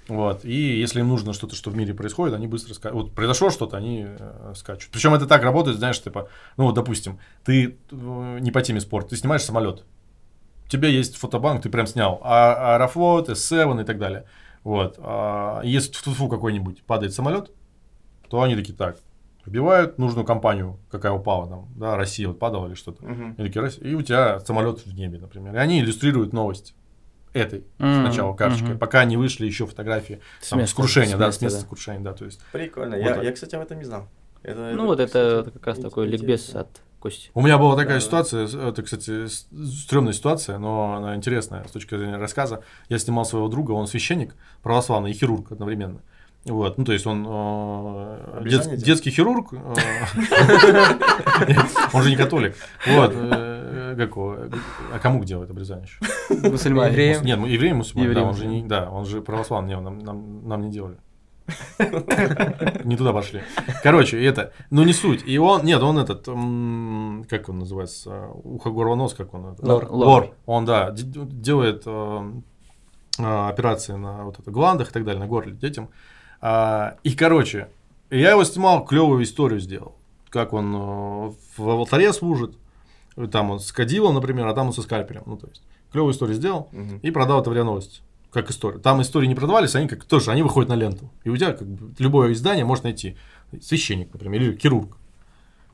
вот, 0.09 0.45
и 0.45 0.79
если 0.79 1.01
им 1.01 1.09
нужно 1.09 1.33
что-то, 1.33 1.57
что 1.57 1.71
в 1.71 1.77
мире 1.77 1.95
происходит, 1.95 2.35
они 2.35 2.47
быстро 2.47 2.75
скачут. 2.75 2.95
Вот 2.95 3.14
произошло 3.14 3.51
что-то, 3.51 3.77
они 3.77 4.07
э, 4.07 4.53
скачут. 4.55 4.90
Причем 4.93 5.14
это 5.14 5.27
так 5.27 5.43
работает, 5.43 5.79
знаешь, 5.79 6.01
типа, 6.01 6.29
ну 6.57 6.64
вот, 6.64 6.75
допустим, 6.75 7.19
ты 7.45 7.79
э, 7.90 8.38
не 8.40 8.51
по 8.51 8.61
теме 8.61 8.81
спорт, 8.81 9.09
ты 9.09 9.17
снимаешь 9.17 9.43
самолет, 9.43 9.85
у 10.67 10.69
тебя 10.69 10.88
есть 10.88 11.17
фотобанк, 11.17 11.62
ты 11.62 11.71
прям 11.71 11.87
снял, 11.87 12.21
а 12.23 12.75
Аэрофлот, 12.75 13.29
S7 13.29 13.83
и 13.83 13.85
так 13.85 13.99
далее. 13.99 14.27
Вот, 14.62 14.97
а 14.99 15.62
если 15.62 15.93
тьфу 15.93 16.29
какой-нибудь 16.29 16.83
падает 16.83 17.14
самолет, 17.14 17.51
то 18.29 18.43
они 18.43 18.57
такие, 18.57 18.75
так, 18.75 18.99
вбивают 19.47 19.99
нужную 19.99 20.25
компанию, 20.25 20.79
какая 20.90 21.12
упала 21.12 21.49
там, 21.49 21.69
да, 21.77 21.97
Россия 21.97 22.29
вот 22.29 22.38
падала 22.38 22.67
или 22.67 22.75
что-то. 22.75 23.05
Мгм. 23.05 23.33
И, 23.35 23.49
такие, 23.49 23.90
и 23.90 23.95
у 23.95 24.03
тебя 24.03 24.40
самолет 24.40 24.85
в 24.85 24.95
небе, 24.95 25.19
например. 25.19 25.55
И 25.55 25.59
они 25.59 25.81
иллюстрируют 25.81 26.33
новость 26.33 26.75
этой 27.35 27.64
М, 27.79 28.07
сначала 28.07 28.33
карточкой, 28.35 28.70
мгм. 28.70 28.79
пока 28.79 29.05
не 29.05 29.16
вышли 29.18 29.44
еще 29.44 29.66
фотографии 29.66 30.20
С 30.40 30.49
там, 30.49 30.61
с, 30.61 30.62
места, 30.62 30.77
крушения, 30.77 31.16
с 31.16 31.18
да, 31.18 31.27
места, 31.27 31.38
с 31.40 31.42
места 31.42 31.61
да. 31.61 31.66
крушения, 31.68 32.01
да, 32.01 32.12
то 32.14 32.25
есть. 32.25 32.40
Прикольно. 32.53 32.97
Вот 32.97 33.05
я, 33.05 33.14
так. 33.16 33.25
я, 33.25 33.33
кстати, 33.33 33.55
об 33.57 33.62
этом 33.62 33.79
не 33.79 33.85
знал. 33.85 34.09
Это, 34.42 34.73
Ну 34.75 34.87
вот 34.87 35.01
это, 35.01 35.40
кстати, 35.42 35.55
как 35.59 35.66
раз 35.66 35.79
такой 35.79 36.07
ликбез 36.07 36.55
от 36.55 36.68
Кости. 37.01 37.31
У 37.35 37.42
меня 37.42 37.59
была 37.59 37.77
такая 37.77 37.97
Да. 37.97 38.01
ситуация, 38.01 38.47
с- 38.47 38.55
это, 38.55 38.83
кстати, 38.83 39.27
с- 39.27 39.47
стрёмная 39.83 40.14
ситуация, 40.14 40.57
но 40.59 40.94
она 40.94 41.16
интересная 41.16 41.62
с 41.68 41.70
точки 41.70 41.97
зрения 41.99 42.16
рассказа. 42.16 42.62
Я 42.88 42.99
снимал 42.99 43.27
своего 43.27 43.49
друга, 43.49 43.73
он 43.73 43.87
священник, 43.87 44.35
православный 44.62 45.11
и 45.11 45.14
хирург 45.14 45.53
одновременно. 45.53 46.01
Вот, 46.46 46.76
ну 46.76 46.85
то 46.85 46.92
есть 46.92 47.07
он 47.07 47.24
э, 47.26 48.42
дет- 48.44 48.76
детский 48.76 49.11
хирург, 49.11 49.52
э, 49.52 49.57
он 51.94 52.02
же 52.02 52.11
не 52.11 52.16
католик. 52.16 52.54
Вот, 52.87 53.12
э, 53.14 53.94
как 53.96 54.16
а 54.16 54.98
кому 55.00 55.24
делает 55.24 55.50
обрезание 55.50 55.87
еще? 55.87 56.50
Мусульмане. 56.50 56.90
Евреям. 56.90 57.24
Нет, 57.24 57.38
ну, 57.38 57.46
евреи 57.46 57.72
мусульмане, 57.72 58.14
да, 58.14 58.22
он 58.24 58.35
же 58.35 58.46
не, 58.46 58.62
да, 58.62 58.90
он 58.90 59.07
же 59.07 59.22
православный, 59.22 59.74
не, 59.74 59.80
нам, 59.80 59.98
нам, 60.00 60.46
нам 60.46 60.61
не 60.61 60.70
делали. 60.70 60.98
Не 62.85 62.96
туда 62.96 63.12
пошли. 63.12 63.40
Короче, 63.83 64.22
это, 64.22 64.52
ну 64.70 64.85
не 64.85 64.92
суть. 64.92 65.22
И 65.26 65.38
он, 65.38 65.64
нет, 65.64 65.83
он 65.83 65.98
этот, 65.98 66.26
как 66.26 67.48
он 67.48 67.59
называется, 67.59 68.28
ухо-горло-нос, 68.44 69.14
как 69.14 69.33
он? 69.33 69.52
это? 69.52 69.66
Лор. 69.66 69.87
Лор. 69.90 70.35
Он, 70.46 70.64
да, 70.64 70.90
делает 70.92 71.85
э, 71.87 72.33
операции 73.18 73.94
на 73.94 74.24
вот 74.24 74.38
это 74.38 74.50
гландах 74.50 74.90
и 74.90 74.92
так 74.92 75.04
далее, 75.04 75.20
на 75.20 75.26
горле 75.26 75.52
детям. 75.52 75.88
А, 76.46 76.98
И, 77.04 77.14
короче, 77.14 77.68
я 78.11 78.33
его 78.33 78.44
снимал, 78.44 78.85
клевую 78.85 79.22
историю 79.24 79.61
сделал. 79.61 79.94
Как 80.28 80.52
он 80.52 80.74
э, 80.74 81.33
в 81.57 81.68
алтаре 81.70 82.12
служит, 82.12 82.54
там 83.33 83.50
он 83.50 83.61
с 83.61 83.72
кадилом, 83.72 84.14
например, 84.14 84.46
а 84.46 84.52
там 84.52 84.66
он 84.66 84.72
со 84.74 84.83
скальпелем. 84.83 85.22
Ну, 85.24 85.38
то 85.38 85.46
есть, 85.46 85.62
клевую 85.90 86.12
историю 86.12 86.37
сделал 86.37 86.68
Мгм. 86.72 86.98
и 86.98 87.11
продал 87.11 87.40
это 87.40 87.48
в 87.48 87.54
РИА 87.54 87.64
Новости. 87.64 88.02
Как 88.30 88.50
историю. 88.50 88.78
Там 88.80 89.00
истории 89.00 89.26
не 89.26 89.35
продавались, 89.35 89.74
они 89.74 89.88
как 89.88 90.04
тоже, 90.04 90.33
они 90.33 90.42
выходят 90.42 90.68
на 90.68 90.74
ленту. 90.74 91.09
И 91.22 91.30
у 91.30 91.37
тебя 91.37 91.54
как 91.54 91.66
бы 91.66 91.94
любое 91.98 92.33
издание 92.35 92.66
может 92.66 92.85
найти. 92.85 93.16
Священник, 93.62 94.12
например, 94.12 94.42
или 94.42 94.57
хирург. 94.57 94.98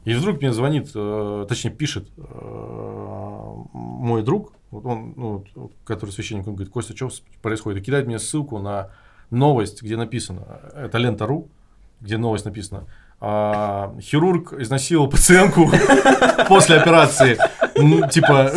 И 0.04 0.14
вдруг 0.14 0.40
мне 0.40 0.52
звонит, 0.52 0.92
э, 0.94 1.46
точнее 1.48 1.72
пишет 1.72 2.06
э, 2.16 3.54
мой 3.72 4.22
друг, 4.22 4.52
вот 4.70 4.84
он, 4.86 5.14
ну, 5.16 5.44
который 5.84 6.10
священник, 6.10 6.46
он 6.46 6.54
говорит, 6.54 6.72
Костя, 6.72 6.94
что 6.94 7.10
происходит? 7.42 7.82
И 7.82 7.84
кидает 7.84 8.06
мне 8.06 8.20
ссылку 8.20 8.58
на 8.60 8.90
новость, 9.30 9.82
где 9.82 9.96
написано, 9.96 10.42
это 10.74 10.98
лента.ру, 10.98 11.48
где 12.00 12.16
новость 12.18 12.44
написана, 12.44 12.84
а, 13.20 13.94
хирург 14.00 14.54
изнасиловал 14.58 15.10
пациентку 15.10 15.70
после 16.48 16.76
операции. 16.76 17.36
Ну, 17.76 18.08
Типа, 18.08 18.52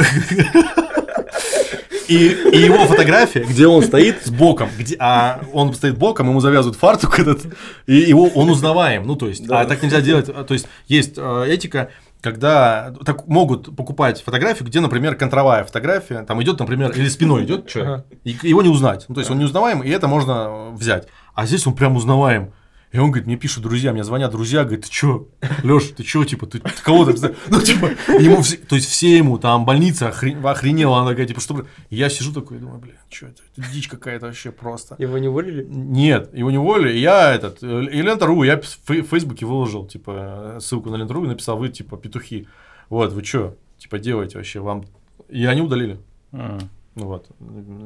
и, 2.07 2.27
и 2.51 2.57
его 2.57 2.85
фотография, 2.85 3.43
где 3.43 3.67
он 3.67 3.81
стоит 3.83 4.25
с 4.25 4.29
боком, 4.29 4.69
где, 4.77 4.95
а 4.99 5.41
он 5.53 5.73
стоит 5.73 5.97
боком, 5.97 6.29
ему 6.29 6.39
завязывают 6.39 6.77
фартук 6.77 7.19
этот, 7.19 7.41
и 7.87 7.95
его, 7.95 8.27
он 8.35 8.49
узнаваем. 8.49 9.05
Ну, 9.07 9.15
то 9.15 9.27
есть, 9.27 9.45
Да. 9.47 9.61
а 9.61 9.65
так 9.65 9.81
нельзя 9.81 10.01
делать. 10.01 10.29
а, 10.29 10.43
То 10.43 10.53
есть, 10.53 10.67
есть 10.87 11.13
э, 11.17 11.45
этика, 11.47 11.89
когда 12.23 12.93
так 13.05 13.27
могут 13.27 13.75
покупать 13.75 14.21
фотографию, 14.21 14.65
где, 14.65 14.79
например, 14.79 15.15
контровая 15.15 15.65
фотография, 15.65 16.23
там 16.23 16.41
идет, 16.41 16.57
например, 16.57 16.91
или 16.91 17.09
спиной 17.09 17.43
идет 17.43 17.67
человек, 17.67 18.05
и 18.23 18.37
его 18.43 18.61
не 18.61 18.69
узнать. 18.69 19.05
Ну, 19.09 19.15
то 19.15 19.21
есть, 19.21 19.29
он 19.29 19.37
не 19.37 19.43
узнаваем, 19.43 19.83
и 19.83 19.89
это 19.89 20.07
можно 20.07 20.69
взять. 20.71 21.07
А 21.35 21.45
здесь 21.45 21.67
он 21.67 21.75
прям 21.75 21.97
узнаваем. 21.97 22.53
И 22.93 22.99
он 22.99 23.07
говорит, 23.09 23.25
мне 23.25 23.37
пишут 23.37 23.63
друзья, 23.63 23.91
мне 23.91 24.03
звонят 24.03 24.31
друзья, 24.31 24.63
говорят, 24.63 24.85
ты 24.85 24.89
чё, 24.91 25.27
Леш, 25.63 25.85
ты 25.97 26.03
чё, 26.03 26.23
типа, 26.25 26.45
ты, 26.45 26.59
ты 26.59 26.69
кого 26.83 27.05
знаешь?» 27.11 27.35
Ну, 27.49 27.59
типа, 27.59 27.87
ему 28.19 28.41
все, 28.43 28.57
то 28.57 28.75
есть 28.75 28.87
все 28.87 29.17
ему, 29.17 29.39
там, 29.39 29.65
больница 29.65 30.09
охре- 30.09 30.39
охренела, 30.47 30.99
она 30.99 31.09
такая, 31.09 31.25
типа, 31.25 31.41
что, 31.41 31.55
бля?» 31.55 31.65
И 31.89 31.95
я 31.95 32.07
сижу 32.09 32.31
такой, 32.31 32.59
думаю, 32.59 32.79
блин, 32.79 32.95
что 33.09 33.25
это, 33.25 33.41
это 33.57 33.71
дичь 33.73 33.87
какая-то 33.87 34.27
вообще 34.27 34.51
просто. 34.51 34.95
Его 34.99 35.17
не 35.17 35.27
уволили? 35.27 35.65
Нет, 35.67 36.29
его 36.37 36.51
не 36.51 36.59
уволили, 36.59 36.95
я 36.97 37.33
этот, 37.33 37.63
э, 37.63 37.83
и 37.91 38.01
Лента.ру, 38.03 38.43
я 38.43 38.57
в 38.57 38.63
фей- 38.87 39.01
в 39.01 39.07
Фейсбуке 39.07 39.47
выложил, 39.47 39.87
типа, 39.87 40.57
ссылку 40.61 40.91
на 40.91 40.95
Лента.ру 40.97 41.25
и 41.25 41.27
написал, 41.27 41.57
вы, 41.57 41.69
типа, 41.69 41.97
петухи, 41.97 42.47
вот, 42.89 43.11
вы 43.11 43.23
чё, 43.23 43.55
типа, 43.79 43.97
делаете 43.97 44.37
вообще, 44.37 44.59
вам, 44.59 44.85
и 45.29 45.43
они 45.45 45.61
удалили. 45.61 45.97
Ну 46.31 46.59
вот. 47.07 47.25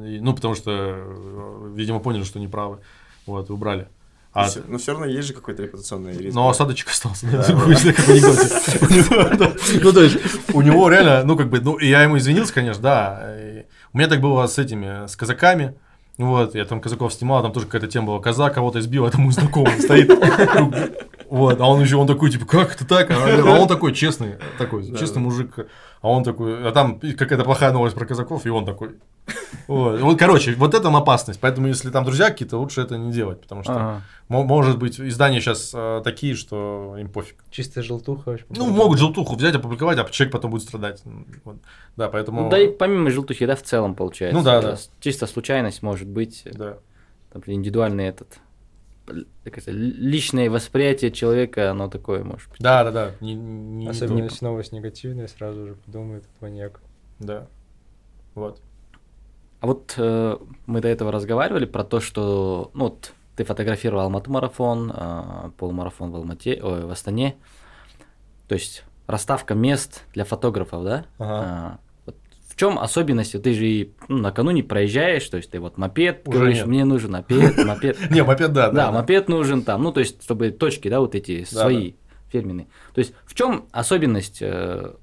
И- 0.06 0.20
ну, 0.20 0.34
потому 0.36 0.54
что, 0.54 0.72
э, 0.74 1.72
видимо, 1.76 2.00
поняли, 2.00 2.24
что 2.24 2.40
неправы. 2.40 2.80
Вот, 3.26 3.50
убрали. 3.50 3.88
А, 4.34 4.48
Всё- 4.48 4.62
Но 4.68 4.78
все 4.78 4.92
равно 4.92 5.06
есть 5.08 5.28
же 5.28 5.34
какой-то 5.34 5.64
репутационный 5.64 6.16
риск. 6.18 6.36
но 6.36 6.48
осадочек 6.50 6.90
остался. 6.90 7.26
Ну, 9.84 9.94
то 9.94 10.04
есть, 10.04 10.18
у 10.54 10.62
него 10.62 10.90
реально, 10.90 11.24
ну, 11.24 11.36
как 11.36 11.50
бы, 11.50 11.60
ну, 11.60 11.80
я 11.80 12.04
ему 12.04 12.18
извинился, 12.18 12.54
конечно, 12.54 12.82
да. 12.84 13.36
У 13.94 13.98
меня 13.98 14.08
так 14.08 14.22
было 14.22 14.46
с 14.48 14.58
этими, 14.60 15.08
с 15.08 15.16
казаками. 15.16 15.76
Вот, 16.18 16.56
я 16.56 16.66
там 16.66 16.82
казаков 16.82 17.14
снимал, 17.14 17.44
там 17.44 17.52
тоже 17.52 17.68
какая-то 17.68 17.88
тема 17.88 18.08
была. 18.08 18.20
Казак 18.20 18.56
кого-то 18.56 18.80
избил, 18.80 19.06
это 19.06 19.20
мой 19.20 19.32
знакомый 19.34 19.80
стоит. 19.80 20.10
Вот, 21.30 21.60
а 21.60 21.66
он 21.68 21.82
еще, 21.82 21.98
он 21.98 22.08
такой, 22.08 22.30
типа, 22.30 22.46
как 22.46 22.76
это 22.76 22.86
так? 22.88 23.10
А 23.12 23.60
он 23.60 23.68
такой 23.68 23.94
честный, 23.94 24.36
такой, 24.58 24.88
Да, 24.90 24.98
честный 24.98 25.16
да. 25.16 25.22
мужик. 25.22 25.56
А 26.02 26.10
он 26.10 26.24
такой, 26.24 26.66
а 26.68 26.72
там 26.72 27.00
какая-то 27.00 27.44
плохая 27.44 27.72
новость 27.72 27.96
про 27.96 28.06
казаков, 28.06 28.46
и 28.46 28.50
он 28.50 28.66
такой. 28.66 28.92
Вот, 29.68 30.00
Вот, 30.00 30.18
короче, 30.20 30.54
вот 30.56 30.74
это 30.74 30.88
опасность. 30.96 31.40
Поэтому, 31.42 31.68
если 31.68 31.90
там 31.90 32.06
друзья 32.06 32.30
какие-то, 32.30 32.58
лучше 32.58 32.82
это 32.82 32.98
не 32.98 33.12
делать, 33.12 33.42
потому 33.42 33.64
что, 33.64 33.74
Ага. 33.74 34.02
мо- 34.30 34.44
может 34.44 34.78
быть, 34.78 35.00
издания 35.02 35.42
сейчас 35.42 35.74
такие, 36.04 36.36
что 36.36 36.96
им 36.98 37.10
пофиг. 37.10 37.44
Чистая 37.50 37.84
желтуха. 37.84 38.30
вообще. 38.30 38.46
Ну, 38.50 38.68
могут 38.70 39.00
желтуху 39.00 39.36
взять, 39.36 39.56
опубликовать, 39.56 39.98
а 39.98 40.06
человек 40.06 40.32
потом 40.32 40.52
будет 40.52 40.62
страдать. 40.64 41.02
Вот. 41.44 41.58
Да, 41.98 42.08
поэтому... 42.10 42.44
Ну, 42.44 42.50
да 42.50 42.60
и 42.60 42.68
помимо 42.72 43.10
желтухи, 43.10 43.46
да, 43.46 43.56
в 43.56 43.64
целом 43.64 43.96
получается. 43.96 44.38
Ну 44.38 44.46
да, 44.46 44.62
да. 44.62 44.78
Чисто 45.02 45.26
случайность 45.28 45.82
может 45.82 46.08
быть, 46.08 46.44
э, 46.46 46.52
Да. 46.54 46.78
там, 47.34 47.42
индивидуальный 47.48 48.06
этот, 48.06 48.38
как 49.44 49.58
это, 49.58 49.72
ли- 49.72 49.92
личное 49.94 50.50
восприятие 50.50 51.12
человека, 51.12 51.72
оно 51.72 51.88
такое 51.88 52.24
может 52.24 52.50
быть. 52.52 52.60
Да, 52.60 52.84
да, 52.84 52.92
да. 52.92 53.12
Не- 53.22 53.34
не- 53.36 53.88
Особенно 53.88 54.18
не- 54.18 54.24
если 54.24 54.46
новость 54.46 54.72
негативная, 54.74 55.28
сразу 55.28 55.68
же 55.68 55.76
подумает 55.76 56.26
маньяк. 56.42 56.82
Да. 57.20 57.48
Вот. 58.36 58.62
А 59.60 59.68
вот 59.68 59.96
э, 59.98 60.38
мы 60.68 60.82
до 60.82 60.88
этого 60.88 61.12
разговаривали 61.12 61.66
про 61.66 61.84
то, 61.84 62.00
что, 62.00 62.70
ну, 62.74 62.86
вот 62.86 63.14
ты 63.36 63.44
фотографировал 63.44 64.04
Алмату 64.04 64.30
марафон, 64.32 64.92
э, 64.96 65.52
полумарафон 65.58 66.12
в 66.12 66.16
Алмате, 66.16 66.60
ой, 66.62 66.86
в 66.86 66.92
Астане. 66.92 67.38
То 68.48 68.54
есть 68.54 68.84
расставка 69.08 69.56
мест 69.56 70.04
для 70.14 70.26
фотографов, 70.26 70.84
да? 70.84 71.06
Ага. 71.18 71.80
Чем 72.58 72.80
особенность? 72.80 73.40
Ты 73.40 73.54
же 73.54 73.68
и, 73.68 73.94
ну, 74.08 74.18
накануне 74.18 74.64
проезжаешь, 74.64 75.30
то 75.30 75.38
есть 75.38 75.52
ты 75.52 75.60
вот 75.60 75.78
мопед, 75.78 76.28
Уже 76.28 76.38
говоришь, 76.40 76.58
нет. 76.58 76.66
мне 76.66 76.86
нужен 76.86 77.12
мопед, 77.12 77.56
мопед. 77.64 77.98
Не, 78.10 78.24
мопед, 78.24 78.52
да, 78.52 78.72
Да, 78.72 78.92
мопед 78.92 79.30
нужен 79.30 79.62
там, 79.62 79.84
ну, 79.84 79.92
то 79.92 80.00
есть, 80.00 80.24
чтобы 80.24 80.50
точки, 80.50 80.90
да, 80.90 81.00
вот 81.00 81.14
эти 81.14 81.44
свои 81.44 81.94
фирменные. 82.32 82.66
То 82.96 83.00
есть, 83.00 83.14
в 83.26 83.36
чем 83.36 83.68
особенность 83.72 84.40
э, 84.42 84.94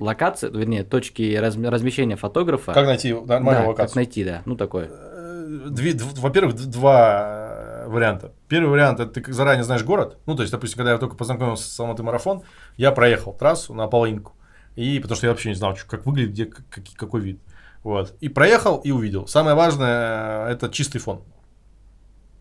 локации, 0.00 0.50
вернее, 0.50 0.82
точки 0.82 1.22
разм- 1.40 1.68
размещения 1.68 2.16
фотографа? 2.16 2.72
Как 2.72 2.86
найти 2.86 3.14
нормальную 3.14 3.68
локацию? 3.68 3.86
как 3.86 3.94
найти, 3.94 4.24
да, 4.24 4.42
ну, 4.44 4.56
такое. 4.56 4.90
Э, 4.90 5.68
во-первых, 6.16 6.56
два 6.56 7.84
э, 7.84 7.88
варианта. 7.88 8.32
Первый 8.48 8.70
вариант 8.70 8.98
это 8.98 9.20
ты 9.20 9.32
заранее 9.32 9.62
знаешь 9.62 9.84
город. 9.84 10.18
Ну, 10.26 10.34
то 10.34 10.42
есть, 10.42 10.50
допустим, 10.50 10.78
когда 10.78 10.90
я 10.90 10.98
только 10.98 11.14
познакомился 11.14 11.70
с 11.70 11.78
Алматы 11.78 12.02
марафон, 12.02 12.42
я 12.76 12.90
проехал 12.90 13.32
трассу 13.32 13.74
на 13.74 13.86
половинку. 13.86 14.32
И 14.76 14.98
потому 15.00 15.16
что 15.16 15.26
я 15.26 15.32
вообще 15.32 15.48
не 15.50 15.54
знал, 15.54 15.76
как 15.86 16.06
выглядит, 16.06 16.30
где 16.32 16.46
как- 16.46 16.84
какой, 16.96 17.20
вид. 17.20 17.40
Вот. 17.82 18.14
И 18.20 18.28
проехал 18.28 18.78
и 18.78 18.90
увидел. 18.90 19.26
Самое 19.26 19.56
важное 19.56 20.46
э, 20.48 20.52
это 20.52 20.68
чистый 20.68 20.98
фон. 20.98 21.22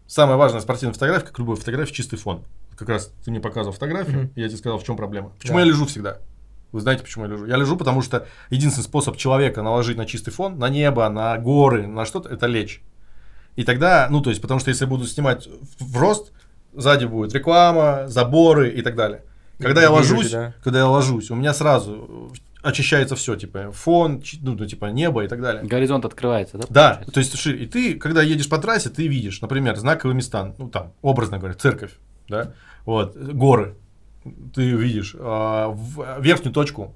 Самое 0.07 0.37
важное 0.37 0.59
в 0.59 0.63
спортивной 0.63 0.93
фотографии, 0.93 1.25
как 1.27 1.39
любой 1.39 1.55
фотографии, 1.55 1.93
чистый 1.93 2.17
фон. 2.17 2.43
Как 2.75 2.89
раз 2.89 3.13
ты 3.23 3.31
мне 3.31 3.39
показывал 3.39 3.73
фотографию, 3.73 4.17
Мгм. 4.23 4.31
и 4.35 4.41
я 4.41 4.47
тебе 4.47 4.57
сказал, 4.57 4.79
в 4.79 4.83
чем 4.83 4.95
проблема. 4.97 5.29
Почему 5.39 5.57
Да. 5.57 5.63
я 5.63 5.67
лежу 5.67 5.85
всегда? 5.85 6.17
Вы 6.71 6.81
знаете, 6.81 7.03
почему 7.03 7.25
я 7.25 7.31
лежу? 7.31 7.45
Я 7.45 7.57
лежу, 7.57 7.77
потому 7.77 8.01
что 8.01 8.27
единственный 8.49 8.83
способ 8.83 9.17
человека 9.17 9.61
наложить 9.61 9.97
на 9.97 10.05
чистый 10.05 10.31
фон, 10.31 10.57
на 10.59 10.69
небо, 10.69 11.07
на 11.09 11.37
горы, 11.37 11.87
на 11.87 12.05
что-то, 12.05 12.29
это 12.29 12.45
лечь. 12.47 12.81
И 13.55 13.63
тогда, 13.63 14.07
ну, 14.09 14.21
то 14.21 14.29
есть, 14.29 14.41
потому 14.41 14.59
что 14.59 14.69
если 14.69 14.85
буду 14.85 15.05
снимать 15.05 15.47
в 15.79 15.97
рост, 15.97 16.31
сзади 16.73 17.05
будет 17.05 17.33
реклама, 17.33 18.07
заборы 18.07 18.69
и 18.69 18.81
так 18.81 18.95
далее. 18.95 19.23
Когда 19.59 19.81
я 19.81 19.91
ложусь, 19.91 20.23
люди, 20.23 20.31
да. 20.31 20.53
когда 20.63 20.79
я 20.79 20.87
ложусь, 20.87 21.29
у 21.31 21.35
меня 21.35 21.53
сразу 21.53 22.31
очищается 22.61 23.15
все, 23.15 23.35
типа 23.35 23.71
фон, 23.71 24.21
ну, 24.41 24.55
ну, 24.55 24.65
типа 24.65 24.87
небо 24.87 25.23
и 25.23 25.27
так 25.27 25.41
далее. 25.41 25.63
Горизонт 25.63 26.05
открывается, 26.05 26.57
да? 26.57 26.65
Да, 26.69 26.89
получается? 26.89 27.13
то 27.13 27.19
есть 27.19 27.37
шире. 27.37 27.63
И 27.63 27.67
ты, 27.67 27.93
когда 27.95 28.21
едешь 28.21 28.49
по 28.49 28.57
трассе, 28.57 28.89
ты 28.89 29.07
видишь, 29.07 29.41
например, 29.41 29.75
знаковые 29.77 30.15
места, 30.15 30.53
ну 30.57 30.69
там, 30.69 30.93
образно 31.01 31.37
говоря, 31.37 31.55
церковь, 31.55 31.91
да, 32.27 32.53
вот, 32.85 33.15
горы. 33.15 33.75
Ты 34.53 34.71
видишь 34.71 35.15
а, 35.17 35.69
в- 35.69 36.19
верхнюю 36.21 36.53
точку, 36.53 36.93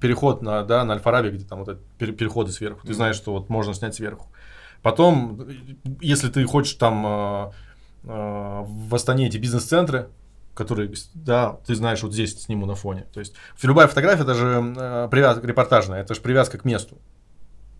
переход 0.00 0.42
на, 0.42 0.64
да, 0.64 0.84
на 0.84 0.94
Альфараби, 0.94 1.30
где 1.30 1.44
там 1.44 1.60
вот 1.60 1.68
эти 1.68 1.78
пере- 1.98 2.12
переходы 2.12 2.50
сверху. 2.50 2.84
Ты 2.86 2.92
знаешь, 2.92 3.16
что 3.16 3.32
вот 3.32 3.48
можно 3.48 3.72
снять 3.74 3.94
сверху. 3.94 4.28
Потом, 4.82 5.46
если 6.00 6.28
ты 6.28 6.44
хочешь 6.44 6.74
там 6.74 7.04
а, 7.06 7.52
а, 8.04 8.62
в 8.66 8.94
Астане 8.94 9.28
эти 9.28 9.36
бизнес-центры, 9.38 10.08
которые, 10.54 10.92
да, 11.14 11.58
ты 11.66 11.74
знаешь, 11.74 12.02
вот 12.02 12.12
здесь 12.12 12.40
сниму 12.42 12.66
на 12.66 12.74
фоне. 12.74 13.06
То 13.12 13.20
есть 13.20 13.34
любая 13.62 13.86
фотография, 13.88 14.22
это 14.22 14.34
же 14.34 14.74
э, 14.76 15.08
привязка 15.10 15.46
репортажная, 15.46 16.00
это 16.02 16.14
же 16.14 16.20
привязка 16.20 16.58
к 16.58 16.64
месту. 16.64 16.98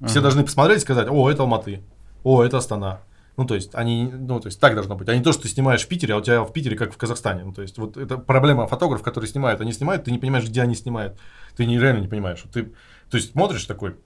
Все 0.06 0.20
Мгм. 0.20 0.22
должны 0.22 0.44
посмотреть 0.44 0.78
и 0.78 0.82
сказать, 0.82 1.08
о, 1.10 1.30
это 1.30 1.42
Алматы, 1.42 1.82
о, 2.24 2.42
это 2.42 2.58
Астана. 2.58 3.00
Ну, 3.36 3.46
то 3.46 3.54
есть, 3.54 3.74
они, 3.74 4.10
ну, 4.12 4.40
то 4.40 4.48
есть, 4.48 4.60
так 4.60 4.74
должно 4.74 4.96
быть. 4.96 5.08
А 5.08 5.16
не 5.16 5.22
то, 5.22 5.32
что 5.32 5.42
ты 5.42 5.48
снимаешь 5.48 5.82
в 5.82 5.88
Питере, 5.88 6.14
а 6.14 6.18
у 6.18 6.20
тебя 6.20 6.42
в 6.42 6.52
Питере, 6.52 6.76
как 6.76 6.92
в 6.92 6.96
Казахстане. 6.96 7.44
Ну, 7.44 7.52
то 7.52 7.62
есть, 7.62 7.78
вот 7.78 7.96
это 7.96 8.18
проблема 8.18 8.66
фотографов, 8.66 9.04
которые 9.04 9.30
снимают. 9.30 9.60
Они 9.60 9.72
снимают, 9.72 10.04
ты 10.04 10.12
не 10.12 10.18
понимаешь, 10.18 10.46
где 10.46 10.62
они 10.62 10.74
снимают. 10.74 11.18
Ты 11.56 11.64
не, 11.64 11.78
реально 11.78 12.00
не 12.00 12.08
понимаешь. 12.08 12.44
Ты, 12.52 12.64
то 13.10 13.16
есть, 13.16 13.32
смотришь 13.32 13.64
такой, 13.64 13.96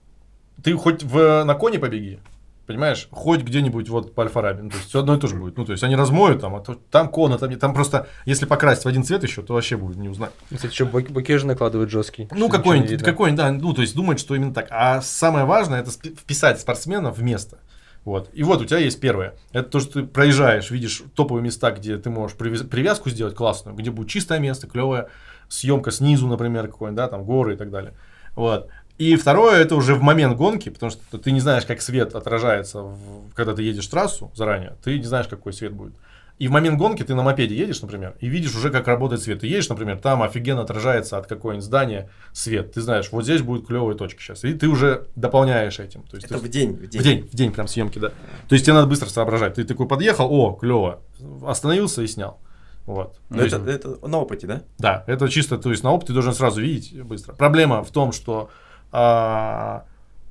ты 0.63 0.73
хоть 0.75 1.03
в, 1.03 1.43
на 1.43 1.53
коне 1.55 1.79
побеги, 1.79 2.19
понимаешь, 2.65 3.07
хоть 3.11 3.41
где-нибудь 3.41 3.89
вот 3.89 4.15
по 4.15 4.23
Альфараби. 4.23 4.61
Ну, 4.61 4.69
то 4.69 4.77
есть, 4.77 4.89
все 4.89 4.99
одно 4.99 5.15
и 5.15 5.19
то 5.19 5.27
же 5.27 5.35
будет. 5.35 5.57
Ну, 5.57 5.65
то 5.65 5.71
есть, 5.71 5.83
они 5.83 5.95
размоют 5.95 6.41
там, 6.41 6.55
а 6.55 6.61
то, 6.61 6.75
там 6.75 7.09
кона, 7.09 7.37
там, 7.37 7.53
там 7.55 7.73
просто, 7.73 8.07
если 8.25 8.45
покрасить 8.45 8.85
в 8.85 8.87
один 8.87 9.03
цвет 9.03 9.23
еще, 9.23 9.41
то 9.41 9.53
вообще 9.53 9.77
будет 9.77 9.97
не 9.97 10.09
узнать. 10.09 10.31
Кстати, 10.51 10.71
еще 10.71 10.85
букет 10.85 11.39
же 11.39 11.47
накладывают 11.47 11.89
жесткий. 11.89 12.27
Ну, 12.31 12.49
какой-нибудь, 12.49 12.65
ничего 12.65 12.73
не 12.73 12.87
видно. 12.87 13.05
какой 13.05 13.31
да, 13.31 13.51
ну, 13.51 13.73
то 13.73 13.81
есть 13.81 13.95
думать, 13.95 14.19
что 14.19 14.35
именно 14.35 14.53
так. 14.53 14.67
А 14.69 15.01
самое 15.01 15.45
важное, 15.45 15.81
это 15.81 15.91
вписать 15.91 16.59
спортсмена 16.59 17.11
в 17.11 17.21
место. 17.21 17.59
Вот. 18.05 18.29
И 18.33 18.43
вот 18.43 18.61
у 18.61 18.65
тебя 18.65 18.77
есть 18.77 18.99
первое. 18.99 19.33
Это 19.51 19.67
то, 19.67 19.79
что 19.79 19.93
ты 19.93 20.03
проезжаешь, 20.03 20.69
видишь 20.69 21.01
топовые 21.15 21.43
места, 21.43 21.71
где 21.71 21.97
ты 21.97 22.11
можешь 22.11 22.37
привяз- 22.37 22.67
привязку 22.67 23.09
сделать 23.09 23.33
классную, 23.35 23.75
где 23.75 23.89
будет 23.89 24.09
чистое 24.09 24.37
место, 24.37 24.67
клевая 24.67 25.09
съемка 25.49 25.89
снизу, 25.89 26.27
например, 26.27 26.67
какой-нибудь, 26.67 26.97
да, 26.97 27.07
там 27.07 27.23
горы 27.23 27.55
и 27.55 27.57
так 27.57 27.71
далее. 27.71 27.93
Вот. 28.35 28.69
И 28.97 29.15
второе, 29.17 29.57
это 29.61 29.75
уже 29.75 29.93
в 29.95 30.01
момент 30.01 30.37
гонки, 30.37 30.69
потому 30.69 30.89
что 30.89 31.17
ты 31.17 31.31
не 31.31 31.39
знаешь, 31.41 31.65
как 31.65 31.81
свет 31.81 32.15
отражается, 32.15 32.81
в- 32.81 33.31
когда 33.33 33.53
ты 33.53 33.61
едешь 33.63 33.87
трассу 33.87 34.31
заранее, 34.35 34.77
ты 34.83 34.97
не 34.97 35.03
знаешь, 35.03 35.27
какой 35.27 35.51
свет 35.53 35.73
будет. 35.73 35.93
И 36.37 36.47
в 36.49 36.51
момент 36.51 36.77
гонки 36.77 37.01
ты 37.03 37.15
на 37.15 37.23
мопеде 37.23 37.55
едешь, 37.55 37.81
например, 37.81 38.15
и 38.19 38.27
видишь 38.27 38.53
уже, 38.55 38.69
как 38.69 38.87
работает 38.87 39.21
свет. 39.21 39.39
Ты 39.39 39.47
едешь, 39.47 39.69
например, 39.69 39.99
там 39.99 40.21
офигенно 40.21 40.61
отражается 40.61 41.17
от 41.17 41.27
какого-нибудь 41.27 41.63
здания 41.63 42.09
свет. 42.33 42.73
Ты 42.73 42.81
знаешь, 42.81 43.09
вот 43.11 43.23
здесь 43.23 43.41
будет 43.41 43.67
клевая 43.67 43.95
точка 43.95 44.21
сейчас. 44.21 44.43
И 44.43 44.53
ты 44.53 44.67
уже 44.67 45.07
дополняешь 45.15 45.79
этим. 45.79 46.03
То 46.03 46.17
есть 46.17 46.25
Это 46.29 46.39
ты- 46.39 46.45
в 46.45 46.49
день, 46.49 46.73
в 46.73 46.87
день. 46.87 47.01
в 47.01 47.03
день, 47.03 47.29
в 47.31 47.35
день 47.35 47.51
прям 47.53 47.67
съемки, 47.69 47.99
да. 47.99 48.09
То 48.49 48.53
есть 48.55 48.65
тебе 48.65 48.73
надо 48.73 48.87
быстро 48.87 49.07
соображать. 49.07 49.53
Ты 49.55 49.63
такой 49.63 49.87
подъехал, 49.87 50.27
о, 50.29 50.53
клево, 50.53 50.99
остановился 51.45 52.01
и 52.01 52.07
снял. 52.07 52.39
Вот. 52.85 53.17
Но 53.29 53.41
есть- 53.43 53.55
это, 53.55 53.69
это 53.69 54.07
на 54.07 54.19
опыте, 54.19 54.45
да? 54.45 54.61
да, 54.77 55.03
это 55.07 55.27
чисто, 55.29 55.57
то 55.57 55.71
есть 55.71 55.83
на 55.83 55.91
опыт 55.91 56.07
ты 56.07 56.13
должен 56.13 56.33
сразу 56.33 56.61
видеть 56.61 57.01
быстро. 57.01 57.33
Проблема 57.33 57.81
в 57.83 57.91
том, 57.91 58.11
что 58.11 58.49
а, 58.97 59.83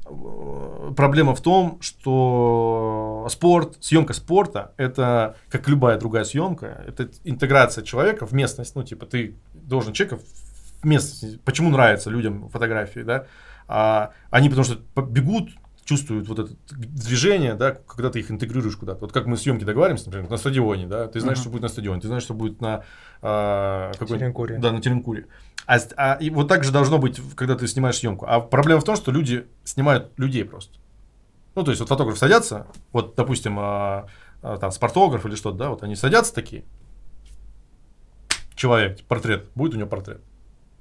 э, 0.07 0.93
проблема 0.97 1.35
в 1.35 1.43
том, 1.43 1.79
что 1.83 3.27
спорт, 3.29 3.77
съемка 3.81 4.15
спорта, 4.15 4.73
это 4.79 5.37
как 5.51 5.69
любая 5.69 5.99
другая 5.99 6.25
съемка, 6.25 6.83
это 6.87 7.11
интеграция 7.25 7.85
человека 7.85 8.25
в 8.25 8.33
местность. 8.33 8.75
Ну, 8.75 8.83
типа, 8.83 9.05
ты 9.05 9.37
должен 9.53 9.93
человека 9.93 10.23
в 10.81 10.87
местность. 10.87 11.43
Почему 11.43 11.69
нравится 11.69 12.09
людям 12.09 12.49
фотографии, 12.49 13.01
да? 13.01 13.27
А, 13.69 14.13
они 14.31 14.49
потому 14.49 14.65
что 14.65 14.79
бегут, 15.03 15.51
чувствуют 15.85 16.27
вот 16.29 16.39
это 16.39 16.53
движение, 16.71 17.53
да, 17.55 17.73
когда 17.73 18.09
ты 18.09 18.21
их 18.21 18.31
интегрируешь 18.31 18.77
куда-то. 18.77 19.01
Вот 19.03 19.13
как 19.13 19.27
мы 19.27 19.37
съемки 19.37 19.65
договариваемся, 19.65 20.07
например, 20.07 20.31
на 20.31 20.39
стадионе, 20.39 20.87
да, 20.87 21.07
ты 21.07 21.21
знаешь, 21.21 21.37
Мгм. 21.37 21.43
что 21.43 21.51
будет 21.51 21.63
на 21.63 21.69
стадионе, 21.69 22.01
ты 22.01 22.07
знаешь, 22.07 22.23
что 22.23 22.33
будет 22.33 22.63
на 22.63 22.83
а, 23.21 23.93
какой. 23.99 24.17
Да, 24.59 24.73
на 24.73 24.81
Теренкуре. 24.81 25.27
А, 25.67 25.79
а 25.97 26.15
и 26.15 26.31
вот 26.31 26.49
так 26.49 26.65
же 26.65 26.73
должно 26.73 26.99
быть, 26.99 27.21
когда 27.37 27.55
ты 27.55 27.67
снимаешь 27.67 27.97
съемку. 27.97 28.27
А 28.29 28.41
проблема 28.41 28.81
в 28.81 28.85
том, 28.85 28.97
что 28.97 29.11
люди 29.11 29.47
снимают 29.65 30.13
людей 30.17 30.45
просто. 30.45 30.79
Ну, 31.55 31.63
то 31.63 31.71
есть, 31.71 31.81
вот 31.81 31.89
фотограф 31.89 32.19
садятся, 32.19 32.67
вот, 32.93 33.15
допустим, 33.15 33.59
а, 33.59 34.07
а, 34.43 34.59
там, 34.59 34.73
спортограф 34.73 35.25
или 35.25 35.37
что-то, 35.37 35.57
да, 35.57 35.71
вот 35.71 35.83
они 35.83 35.95
садятся 35.95 36.35
такие, 36.35 36.65
человек, 38.55 39.01
портрет, 39.05 39.47
будет 39.55 39.75
у 39.75 39.79
него 39.79 39.89
портрет. 39.89 40.21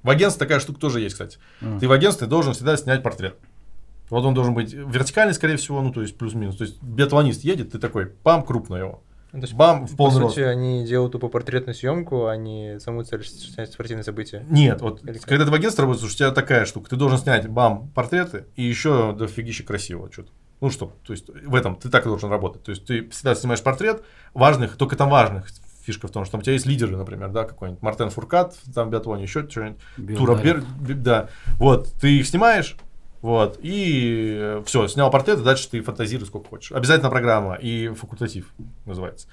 В 0.02 0.10
агентстве 0.10 0.44
такая 0.46 0.60
штука 0.60 0.80
тоже 0.80 1.00
есть, 1.00 1.14
кстати. 1.14 1.38
Мгм. 1.60 1.80
Ты 1.80 1.88
в 1.88 1.92
агентстве 1.92 2.26
должен 2.26 2.52
всегда 2.52 2.76
снять 2.76 3.02
портрет. 3.02 3.36
Вот 4.10 4.24
он 4.24 4.34
должен 4.34 4.52
быть 4.52 4.72
вертикальный, 4.72 5.32
скорее 5.32 5.56
всего, 5.56 5.80
ну, 5.80 5.92
то 5.92 6.02
есть 6.02 6.18
плюс-минус. 6.18 6.56
То 6.56 6.64
есть 6.64 6.82
биатлонист 6.82 7.42
едет, 7.42 7.72
ты 7.72 7.78
такой, 7.78 8.06
пам, 8.06 8.42
крупно 8.42 8.76
его. 8.76 9.02
Ну, 9.34 9.40
то 9.40 9.46
есть, 9.46 9.54
Бам, 9.54 9.86
в 9.86 9.90
по 9.90 9.96
полный 9.96 10.20
рост. 10.20 10.36
сути, 10.36 10.44
они 10.44 10.86
делают 10.86 11.10
тупо 11.12 11.26
портретную 11.28 11.74
съемку, 11.74 12.26
а 12.26 12.36
не 12.36 12.78
саму 12.78 13.02
цель 13.02 13.24
снять 13.24 13.72
спортивное 13.72 14.04
событие. 14.04 14.46
Нет, 14.48 14.80
вот 14.80 15.02
Или 15.02 15.18
как? 15.18 15.26
когда 15.26 15.44
ты 15.44 15.50
в 15.50 15.54
агентстве 15.54 15.82
работаешь, 15.82 16.08
у 16.08 16.16
тебя 16.16 16.30
такая 16.30 16.64
штука. 16.66 16.88
Ты 16.90 16.94
должен 16.94 17.18
снять, 17.18 17.48
бам, 17.48 17.88
портреты 17.96 18.46
и 18.54 18.62
еще 18.62 19.12
дофигища 19.12 19.64
красивого 19.64 20.10
что-то. 20.12 20.30
Ну 20.60 20.70
что, 20.70 20.96
то 21.04 21.12
есть 21.12 21.28
в 21.28 21.54
этом 21.56 21.74
ты 21.74 21.88
так 21.90 22.06
и 22.06 22.08
должен 22.08 22.30
работать. 22.30 22.62
То 22.62 22.70
есть 22.70 22.86
ты 22.86 23.08
всегда 23.10 23.34
снимаешь 23.34 23.60
портрет 23.60 24.04
важных, 24.34 24.76
только 24.76 24.94
там 24.94 25.10
важных. 25.10 25.48
Фишка 25.82 26.06
в 26.06 26.12
том, 26.12 26.24
что 26.24 26.32
там 26.32 26.38
у 26.38 26.42
тебя 26.42 26.52
есть 26.52 26.64
лидеры, 26.64 26.96
например, 26.96 27.30
да, 27.30 27.42
какой-нибудь 27.42 27.82
Мартен 27.82 28.10
Фуркат, 28.10 28.56
там 28.72 28.88
биатлоне, 28.88 29.24
еще 29.24 29.46
что-нибудь. 29.48 30.16
Тура. 30.16 30.36
Бер- 30.36 30.62
да. 30.94 31.28
Вот, 31.58 31.92
ты 32.00 32.18
их 32.20 32.26
снимаешь, 32.28 32.76
Вот, 33.24 33.58
и 33.62 34.60
все, 34.66 34.86
снял 34.86 35.10
портрет, 35.10 35.40
и 35.40 35.42
дальше 35.42 35.70
ты 35.70 35.80
фантазируй 35.80 36.26
сколько 36.26 36.46
хочешь. 36.46 36.72
Обязательно 36.72 37.08
программа 37.08 37.54
и 37.54 37.88
факультатив 37.88 38.52
называется. 38.84 39.28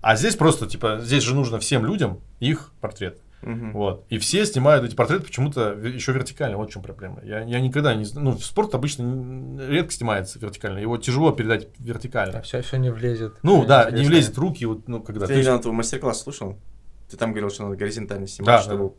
А 0.00 0.16
здесь 0.16 0.34
просто, 0.34 0.66
типа, 0.66 1.00
здесь 1.02 1.22
же 1.22 1.34
нужно 1.34 1.58
всем 1.58 1.84
людям 1.84 2.20
их 2.40 2.72
портрет. 2.80 3.18
Мгм. 3.42 3.72
Вот. 3.74 4.06
И 4.08 4.16
все 4.16 4.46
снимают 4.46 4.86
эти 4.86 4.94
портреты 4.94 5.24
почему-то 5.24 5.72
еще 5.72 6.12
вертикально. 6.12 6.56
Вот 6.56 6.70
в 6.70 6.72
чем 6.72 6.80
проблема. 6.80 7.20
Я, 7.22 7.40
я 7.42 7.60
никогда 7.60 7.94
не... 7.94 8.06
Ну, 8.14 8.38
спорт 8.38 8.74
обычно 8.74 9.60
редко 9.68 9.92
снимается 9.92 10.38
вертикально. 10.38 10.78
Его 10.78 10.96
тяжело 10.96 11.30
передать 11.30 11.68
вертикально. 11.78 12.38
А 12.38 12.40
все, 12.40 12.62
все 12.62 12.78
не 12.78 12.90
влезет. 12.90 13.34
Ну, 13.42 13.58
Мне 13.58 13.66
да, 13.66 13.90
не 13.90 14.06
влезет 14.06 14.38
руки, 14.38 14.64
вот, 14.64 14.88
ну, 14.88 15.02
когда... 15.02 15.26
Ты 15.26 15.42
ты- 15.42 15.70
мастер-класс 15.70 16.22
слушал? 16.22 16.56
Ты 17.10 17.18
там 17.18 17.32
говорил, 17.32 17.50
что 17.50 17.64
надо 17.64 17.76
горизонтально 17.76 18.26
снимать, 18.26 18.56
Да, 18.56 18.62
чтобы 18.62 18.88
да. 18.88 18.94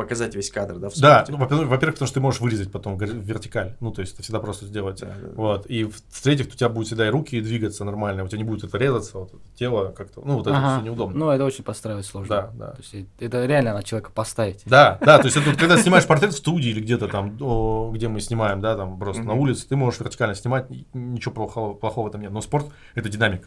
Показать 0.00 0.34
весь 0.34 0.50
кадр, 0.50 0.78
да, 0.78 0.88
в 0.88 0.96
Да, 0.98 1.24
ну, 1.28 1.36
во-первых, 1.36 1.68
потому 1.78 2.06
что 2.06 2.14
ты 2.14 2.20
можешь 2.20 2.40
вырезать 2.40 2.72
потом 2.72 2.96
вертикаль. 2.96 3.76
Ну, 3.80 3.90
то 3.92 4.00
есть 4.00 4.14
это 4.14 4.22
всегда 4.22 4.40
просто 4.40 4.64
сделать. 4.64 5.00
Да, 5.00 5.08
да. 5.08 5.28
Вот. 5.34 5.66
И 5.66 5.84
в-третьих, 5.84 6.46
у 6.46 6.50
тебя 6.50 6.68
будет 6.70 6.86
всегда 6.86 7.06
и 7.06 7.10
руки 7.10 7.40
двигаться 7.40 7.84
нормально, 7.84 8.24
у 8.24 8.28
тебя 8.28 8.38
не 8.38 8.44
будет 8.44 8.64
это 8.64 8.78
резаться, 8.78 9.18
вот 9.18 9.28
это 9.28 9.42
тело 9.56 9.92
как-то. 9.96 10.22
Ну, 10.24 10.36
вот 10.36 10.46
это 10.46 10.56
Ага. 10.56 10.76
все 10.76 10.86
неудобно. 10.86 11.18
Ну, 11.18 11.30
это 11.30 11.44
очень 11.44 11.64
построить 11.64 12.06
сложно. 12.06 12.34
Да, 12.34 12.50
да. 12.54 12.70
То 12.72 12.80
есть 12.80 13.08
это 13.18 13.44
реально 13.44 13.74
надо 13.74 13.84
человека 13.84 14.10
поставить. 14.10 14.62
Да, 14.64 14.98
да, 15.04 15.18
то 15.18 15.26
есть 15.26 15.36
это 15.36 15.50
вот 15.50 15.58
когда 15.58 15.76
снимаешь 15.76 16.06
портрет 16.06 16.32
в 16.32 16.36
студии 16.38 16.70
или 16.70 16.80
где-то 16.80 17.08
там, 17.08 17.36
о, 17.40 17.90
где 17.92 18.08
мы 18.08 18.20
снимаем, 18.20 18.60
да, 18.60 18.76
там 18.76 18.98
просто 18.98 19.22
на 19.22 19.34
улице, 19.34 19.68
ты 19.68 19.76
можешь 19.76 20.00
вертикально 20.00 20.34
снимать, 20.34 20.66
ничего 20.94 21.34
плохого, 21.34 21.74
плохого 21.74 22.06
в 22.06 22.08
этом 22.08 22.22
нет. 22.22 22.30
Но 22.30 22.40
спорт 22.40 22.66
это 22.94 23.08
динамика. 23.08 23.46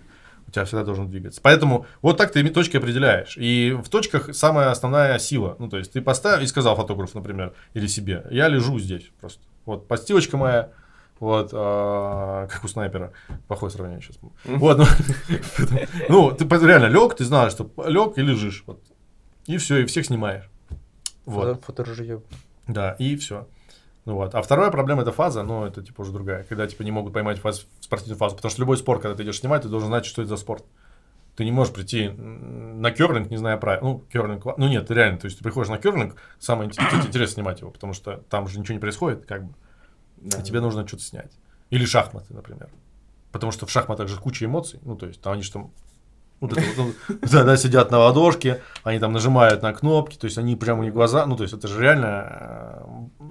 Тебя 0.53 0.65
всегда 0.65 0.83
должен 0.83 1.09
двигаться. 1.09 1.41
Поэтому 1.41 1.87
вот 2.03 2.17
так 2.17 2.31
ты 2.31 2.47
точки 2.49 2.77
определяешь. 2.77 3.35
И 3.37 3.75
в 3.83 3.89
точках 3.89 4.35
самая 4.35 4.69
основная 4.69 5.17
сила. 5.17 5.55
Ну, 5.57 5.67
то 5.67 5.79
есть 5.79 5.93
ты 5.93 6.01
поставил 6.01 6.43
и 6.43 6.47
сказал 6.47 6.75
фотографу, 6.75 7.17
например, 7.17 7.53
или 7.73 7.87
себе, 7.87 8.23
я 8.29 8.47
лежу 8.47 8.77
здесь 8.77 9.09
просто. 9.19 9.41
Вот 9.65 9.87
подстилочка 9.87 10.37
моя, 10.37 10.69
вот, 11.19 11.49
а, 11.53 12.47
как 12.47 12.63
у 12.63 12.67
снайпера. 12.67 13.13
Плохое 13.47 13.71
сравнение 13.71 14.01
сейчас. 14.03 14.17
Вот, 14.45 14.77
ну, 14.77 14.85
ну, 16.09 16.31
ты 16.31 16.45
реально 16.67 16.85
лег, 16.85 17.15
ты 17.15 17.25
знаешь, 17.25 17.53
что 17.53 17.71
лег 17.87 18.17
и 18.19 18.21
лежишь. 18.21 18.63
Вот. 18.67 18.79
И 19.47 19.57
все, 19.57 19.77
и 19.77 19.85
всех 19.85 20.05
снимаешь. 20.05 20.43
Вот. 21.25 21.47
Фото, 21.47 21.61
фоторужье. 21.65 22.21
Да, 22.67 22.91
и 22.99 23.15
все. 23.15 23.47
Ну 24.05 24.15
вот. 24.15 24.35
А 24.35 24.41
вторая 24.41 24.69
проблема 24.69 25.03
это 25.03 25.11
фаза, 25.11 25.43
но 25.43 25.65
это 25.65 25.81
типа 25.81 26.01
уже 26.01 26.11
другая, 26.11 26.43
когда 26.43 26.67
типа 26.67 26.83
не 26.83 26.91
могут 26.91 27.13
поймать 27.13 27.39
фаз, 27.39 27.65
спортивную 27.79 28.17
фазу. 28.17 28.35
Потому 28.35 28.51
что 28.51 28.61
любой 28.61 28.77
спорт, 28.77 29.01
когда 29.01 29.15
ты 29.15 29.23
идешь 29.23 29.39
снимать, 29.39 29.61
ты 29.61 29.69
должен 29.69 29.87
знать, 29.87 30.05
что 30.05 30.21
это 30.21 30.29
за 30.29 30.37
спорт. 30.37 30.65
Ты 31.35 31.45
не 31.45 31.51
можешь 31.51 31.73
прийти 31.73 32.09
на 32.09 32.91
керлинг, 32.91 33.31
не 33.31 33.37
зная 33.37 33.57
правил. 33.57 33.81
Ну, 33.83 34.03
керлинг, 34.11 34.45
ну 34.57 34.67
нет, 34.67 34.91
реально, 34.91 35.17
то 35.17 35.25
есть 35.25 35.37
ты 35.37 35.43
приходишь 35.43 35.69
на 35.69 35.77
керлинг, 35.77 36.15
самое 36.37 36.67
ин- 36.69 36.71
тебе 36.71 36.85
интересно 37.07 37.35
снимать 37.35 37.61
его, 37.61 37.71
потому 37.71 37.93
что 37.93 38.17
там 38.29 38.47
же 38.47 38.59
ничего 38.59 38.75
не 38.75 38.79
происходит, 38.79 39.25
как 39.25 39.45
бы, 39.45 39.53
Да, 40.17 40.39
и 40.39 40.43
тебе 40.43 40.59
нужно 40.59 40.87
что-то 40.87 41.03
снять. 41.03 41.31
Или 41.71 41.85
шахматы, 41.85 42.33
например. 42.33 42.69
Потому 43.31 43.51
что 43.51 43.65
в 43.65 43.71
шахматах 43.71 44.09
же 44.09 44.17
куча 44.17 44.45
эмоций, 44.45 44.79
ну, 44.83 44.95
то 44.95 45.07
есть 45.07 45.21
там 45.21 45.33
они 45.33 45.41
же 45.41 45.51
там 45.51 45.71
вот 46.39 46.51
это 46.51 46.61
вот, 46.77 46.95
ну, 47.07 47.15
да, 47.31 47.43
да, 47.43 47.57
сидят 47.57 47.89
на 47.89 47.99
ладошке, 47.99 48.61
они 48.83 48.99
там 48.99 49.13
нажимают 49.13 49.61
на 49.63 49.73
кнопки, 49.73 50.17
то 50.17 50.25
есть 50.25 50.37
они 50.37 50.55
прямо 50.55 50.81
у 50.81 50.83
них 50.83 50.93
глаза, 50.93 51.25
ну, 51.25 51.35
то 51.35 51.43
есть 51.43 51.53
это 51.55 51.67
же 51.67 51.81
реально, 51.81 52.83
э, 53.19 53.22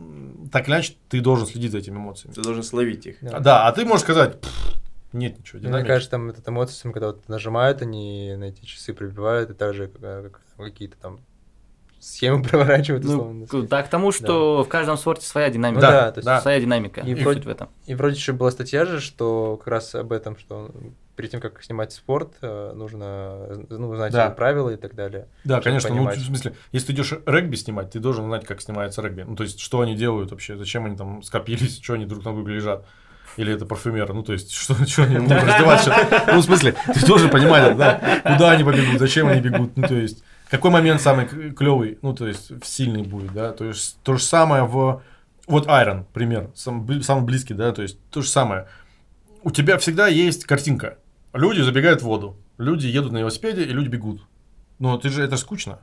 так 0.53 0.69
или 0.69 0.75
иначе, 0.75 0.95
ты 1.09 1.21
должен 1.21 1.47
следить 1.47 1.73
за 1.73 1.79
этими 1.79 1.97
эмоциями. 1.97 2.35
Ты 2.35 2.43
должен 2.43 2.63
словить 2.63 3.07
их. 3.07 3.17
Да. 3.23 3.37
А, 3.37 3.41
Да, 3.41 3.67
а 3.67 3.73
ты 3.73 3.85
можешь 3.85 4.03
сказать, 4.03 4.41
«Пф, 4.41 4.75
нет 5.13 5.39
ничего, 5.39 5.59
Мне 5.59 5.69
динамики». 5.69 5.87
кажется, 5.89 6.11
там 6.11 6.29
этот 6.31 6.49
эмоции, 6.49 6.91
когда 6.93 7.09
вот 7.09 7.29
нажимают, 7.29 7.83
они 7.83 8.35
на 8.37 8.45
эти 8.45 8.65
часы 8.65 8.93
пробивают, 8.95 9.51
и 9.51 9.55
также 9.55 9.89
как- 9.89 10.33
как 10.33 10.41
какие-то 10.57 10.97
там 10.99 11.21
схемы 11.99 12.43
проворачивают, 12.49 13.05
условно. 13.05 13.47
Ну, 13.51 13.63
да, 13.63 13.83
к 13.83 13.89
тому, 13.89 14.11
что 14.13 14.63
в 14.65 14.69
каждом 14.69 14.97
спорте 14.97 15.25
своя 15.27 15.51
динамика. 15.51 15.81
да, 15.81 16.13
то 16.13 16.19
есть 16.19 16.27
да. 16.27 16.41
Своя 16.41 16.61
динамика. 16.61 17.01
И 17.03 17.11
И 17.11 17.15
вроде- 17.15 17.41
в 17.43 17.49
этом. 17.49 17.69
И 17.87 17.95
вроде 17.95 18.17
еще 18.17 18.33
была 18.33 18.51
статья 18.51 18.85
же, 18.87 19.01
что 19.01 19.57
как 19.59 19.69
раз 19.69 19.95
об 19.95 20.13
этом, 20.13 20.37
что 20.37 20.71
перед 21.17 21.31
тем, 21.31 21.41
как 21.41 21.63
снимать 21.63 21.93
спорт, 21.93 22.35
э, 22.41 22.73
нужно 22.75 23.65
ну, 23.69 23.95
знать 23.97 24.13
Да. 24.13 24.31
правила 24.31 24.71
и 24.71 24.77
так 24.77 24.95
далее. 24.95 25.29
Да, 25.45 25.61
конечно, 25.61 25.91
ну, 25.95 26.09
в 26.09 26.17
смысле, 26.17 26.55
если 26.73 26.89
ты 26.89 26.93
идешь 26.95 27.15
регби 27.27 27.57
снимать, 27.57 27.91
ты 27.91 28.01
должен 28.01 28.27
знать, 28.27 28.45
как 28.47 28.61
снимается 28.61 29.03
регби. 29.03 29.23
Ну, 29.23 29.37
то 29.37 29.43
есть, 29.43 29.61
что 29.61 29.81
они 29.81 29.95
делают 29.95 30.31
вообще, 30.31 30.57
зачем 30.57 30.87
они 30.87 30.97
там 30.97 31.23
скопились, 31.23 31.81
что 31.83 31.95
они 31.95 32.07
друг 32.07 32.25
на 32.25 32.33
друга 32.33 32.51
лежат. 32.51 32.87
Или 33.39 33.55
это 33.55 33.65
парфюмеры, 33.65 34.13
ну, 34.13 34.23
то 34.23 34.33
есть, 34.33 34.53
что, 34.53 34.75
что 34.87 35.05
они 35.05 35.19
будут 35.19 35.43
раздевать 35.43 35.81
сейчас. 35.81 36.27
Ну, 36.27 36.41
в 36.41 36.45
смысле, 36.45 36.75
ты 36.95 37.07
должен 37.07 37.31
понимать, 37.31 37.77
да, 37.77 38.21
куда 38.25 38.53
они 38.53 38.65
побегут, 38.65 38.99
зачем 38.99 39.29
они 39.29 39.41
бегут, 39.41 39.77
ну, 39.77 39.87
то 39.87 39.95
есть, 39.95 40.23
какой 40.51 40.71
момент 40.71 41.01
самый 41.01 41.27
клевый, 41.27 41.99
ну, 42.03 42.15
то 42.15 42.27
есть, 42.27 42.53
сильный 42.65 43.03
будет, 43.03 43.33
да, 43.33 43.53
то 43.53 43.65
есть, 43.65 43.99
то 44.03 44.17
же 44.17 44.23
самое 44.23 44.65
в... 44.65 45.03
Вот 45.47 45.67
Iron, 45.67 46.05
пример, 46.13 46.51
сам, 46.55 46.87
самый 47.03 47.25
близкий, 47.25 47.55
да, 47.55 47.73
то 47.73 47.83
есть, 47.83 47.99
то 48.11 48.23
же 48.23 48.29
самое. 48.29 48.69
У 49.43 49.51
тебя 49.51 49.77
всегда 49.79 50.07
есть 50.07 50.45
картинка. 50.45 50.99
Люди 51.33 51.61
забегают 51.61 52.03
в 52.03 52.05
воду, 52.05 52.37
люди 52.59 52.87
едут 52.87 53.13
на 53.13 53.19
велосипеде, 53.19 53.63
и 53.63 53.73
люди 53.73 53.89
бегут. 53.89 54.21
Но 54.79 54.99
ты 54.99 55.09
же 55.09 55.23
это 55.23 55.37
скучно. 55.37 55.79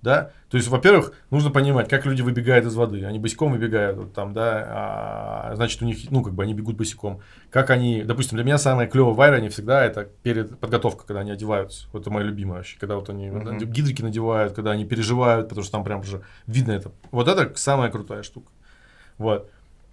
Да? 0.00 0.32
То 0.50 0.56
есть, 0.56 0.68
во-первых, 0.68 1.12
нужно 1.30 1.50
понимать, 1.50 1.88
как 1.88 2.04
люди 2.06 2.22
выбегают 2.22 2.66
из 2.66 2.74
воды. 2.74 3.04
Они 3.04 3.20
босиком 3.20 3.52
выбегают, 3.52 3.96
вот 3.96 4.12
там, 4.12 4.32
да, 4.32 4.64
а, 4.66 5.52
значит, 5.54 5.80
у 5.80 5.84
них, 5.84 6.10
ну, 6.10 6.24
как 6.24 6.34
бы 6.34 6.42
они 6.42 6.54
бегут 6.54 6.76
босиком. 6.76 7.20
Как 7.50 7.70
они, 7.70 8.02
допустим, 8.02 8.36
для 8.36 8.44
меня 8.44 8.58
самое 8.58 8.88
клевое 8.88 9.14
в 9.14 9.20
Айроне 9.20 9.48
всегда 9.48 9.84
это 9.84 10.08
перед 10.24 10.58
подготовкой, 10.58 11.06
когда 11.06 11.20
они 11.20 11.30
одеваются. 11.30 11.86
Вот 11.92 12.02
это 12.02 12.10
мое 12.10 12.24
любимое 12.24 12.56
вообще, 12.56 12.76
когда 12.80 12.96
вот 12.96 13.08
они 13.10 13.30
Мгм. 13.30 13.58
гидрики 13.58 14.02
надевают, 14.02 14.54
когда 14.54 14.72
они 14.72 14.84
переживают, 14.84 15.48
потому 15.48 15.62
что 15.62 15.70
там 15.70 15.84
прям 15.84 16.00
уже 16.00 16.22
видно 16.48 16.72
это. 16.72 16.90
Вот 17.12 17.28
это 17.28 17.56
самая 17.56 17.88
крутая 17.88 18.24
штука. 18.24 18.50
Вот. 19.18 19.48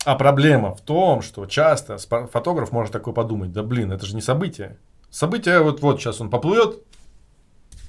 А 0.06 0.16
проблема 0.16 0.74
в 0.74 0.82
том, 0.82 1.22
что 1.22 1.46
часто 1.46 1.98
фотограф 1.98 2.72
может 2.72 2.94
такой 2.94 3.14
подумать, 3.14 3.52
да 3.52 3.64
блин, 3.64 3.92
это 3.92 4.06
же 4.06 4.16
не 4.16 4.22
событие. 4.22 4.78
Событие 5.10 5.60
вот, 5.62 5.82
вот 5.82 6.00
сейчас 6.00 6.22
он 6.22 6.30
поплывет, 6.30 6.82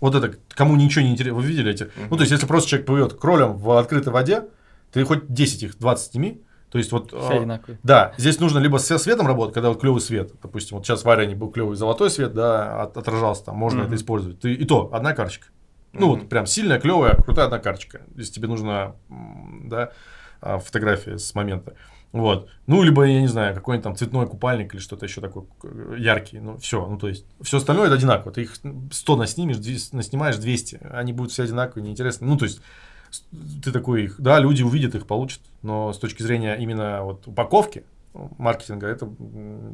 вот 0.01 0.15
это, 0.15 0.37
кому 0.51 0.77
ничего 0.77 1.05
не 1.05 1.13
интересно, 1.13 1.39
вы 1.39 1.47
видели 1.47 1.71
эти? 1.73 1.91
Ну, 2.11 2.17
то 2.17 2.23
есть, 2.23 2.33
если 2.33 2.47
просто 2.47 2.71
человек 2.71 2.87
плывет 2.87 3.15
кролем 3.15 3.57
в 3.59 3.71
открытой 3.79 4.13
воде, 4.13 4.45
ты 4.93 5.05
хоть 5.05 5.33
10 5.33 5.63
их, 5.63 5.79
20 5.79 6.13
сними, 6.13 6.43
то 6.71 6.79
есть 6.79 6.91
вот... 6.93 7.09
Все 7.09 7.19
а, 7.19 7.37
одинаковые. 7.37 7.79
да, 7.83 8.15
здесь 8.17 8.41
нужно 8.41 8.59
либо 8.59 8.79
со 8.79 8.97
светом 8.99 9.27
работать, 9.27 9.55
когда 9.55 9.69
вот 9.69 9.81
клевый 9.81 10.01
свет. 10.01 10.33
Допустим, 10.43 10.79
вот 10.79 10.87
сейчас 10.87 11.05
в 11.05 11.11
Арене 11.11 11.35
был 11.35 11.51
клевый 11.51 11.77
золотой 11.77 12.11
свет, 12.11 12.33
да, 12.33 12.83
от- 12.83 12.97
отражался 12.97 13.47
там, 13.47 13.57
можно 13.57 13.81
Мгм. 13.81 13.87
это 13.89 13.97
использовать. 13.97 14.41
Ты, 14.41 14.55
и 14.55 14.65
то, 14.65 14.89
одна 14.93 15.13
карточка. 15.13 15.49
Ну, 15.93 16.13
Мгм. 16.13 16.21
вот 16.21 16.29
прям 16.29 16.47
сильная, 16.47 16.81
клевая, 16.81 17.15
крутая 17.17 17.47
одна 17.47 17.59
карточка. 17.59 18.03
Если 18.17 18.33
тебе 18.33 18.49
нужна, 18.49 18.95
да, 19.65 19.91
а, 20.41 20.59
фотография 20.59 21.19
с 21.19 21.35
момента. 21.35 21.75
Вот. 22.13 22.49
Ну, 22.67 22.83
либо, 22.83 23.05
я 23.05 23.21
не 23.21 23.29
знаю, 23.29 23.55
какой-нибудь 23.55 23.85
там 23.85 23.97
цветной 23.97 24.27
купальник 24.27 24.75
или 24.75 24.81
что-то 24.81 25.07
еще 25.07 25.21
такое 25.21 25.45
э, 25.63 25.95
яркий. 25.99 26.41
Ну, 26.41 26.57
все. 26.59 26.85
Ну, 26.87 26.99
то 26.99 27.09
есть, 27.09 27.25
все 27.41 27.59
остальное 27.59 27.87
это 27.87 27.95
одинаково. 27.95 28.33
Ты 28.33 28.43
их 28.43 28.57
100 28.91 29.17
наснимешь, 29.17 29.59
200 29.59 29.95
наснимаешь 29.95 30.37
200. 30.37 30.81
Они 30.91 31.13
будут 31.13 31.33
все 31.33 31.45
одинаковые, 31.45 31.85
неинтересные. 31.85 32.29
Ну, 32.29 32.37
то 32.37 32.47
есть, 32.47 32.61
ты 33.63 33.71
такой 33.71 34.05
их, 34.05 34.21
да, 34.21 34.39
люди 34.41 34.63
увидят 34.63 34.95
их, 34.95 35.07
получат. 35.07 35.41
Но 35.63 35.93
с 35.93 35.99
точки 35.99 36.23
зрения 36.23 36.55
именно 36.57 37.03
вот 37.05 37.27
упаковки, 37.29 37.85
маркетинга, 38.39 38.87
это 38.89 39.09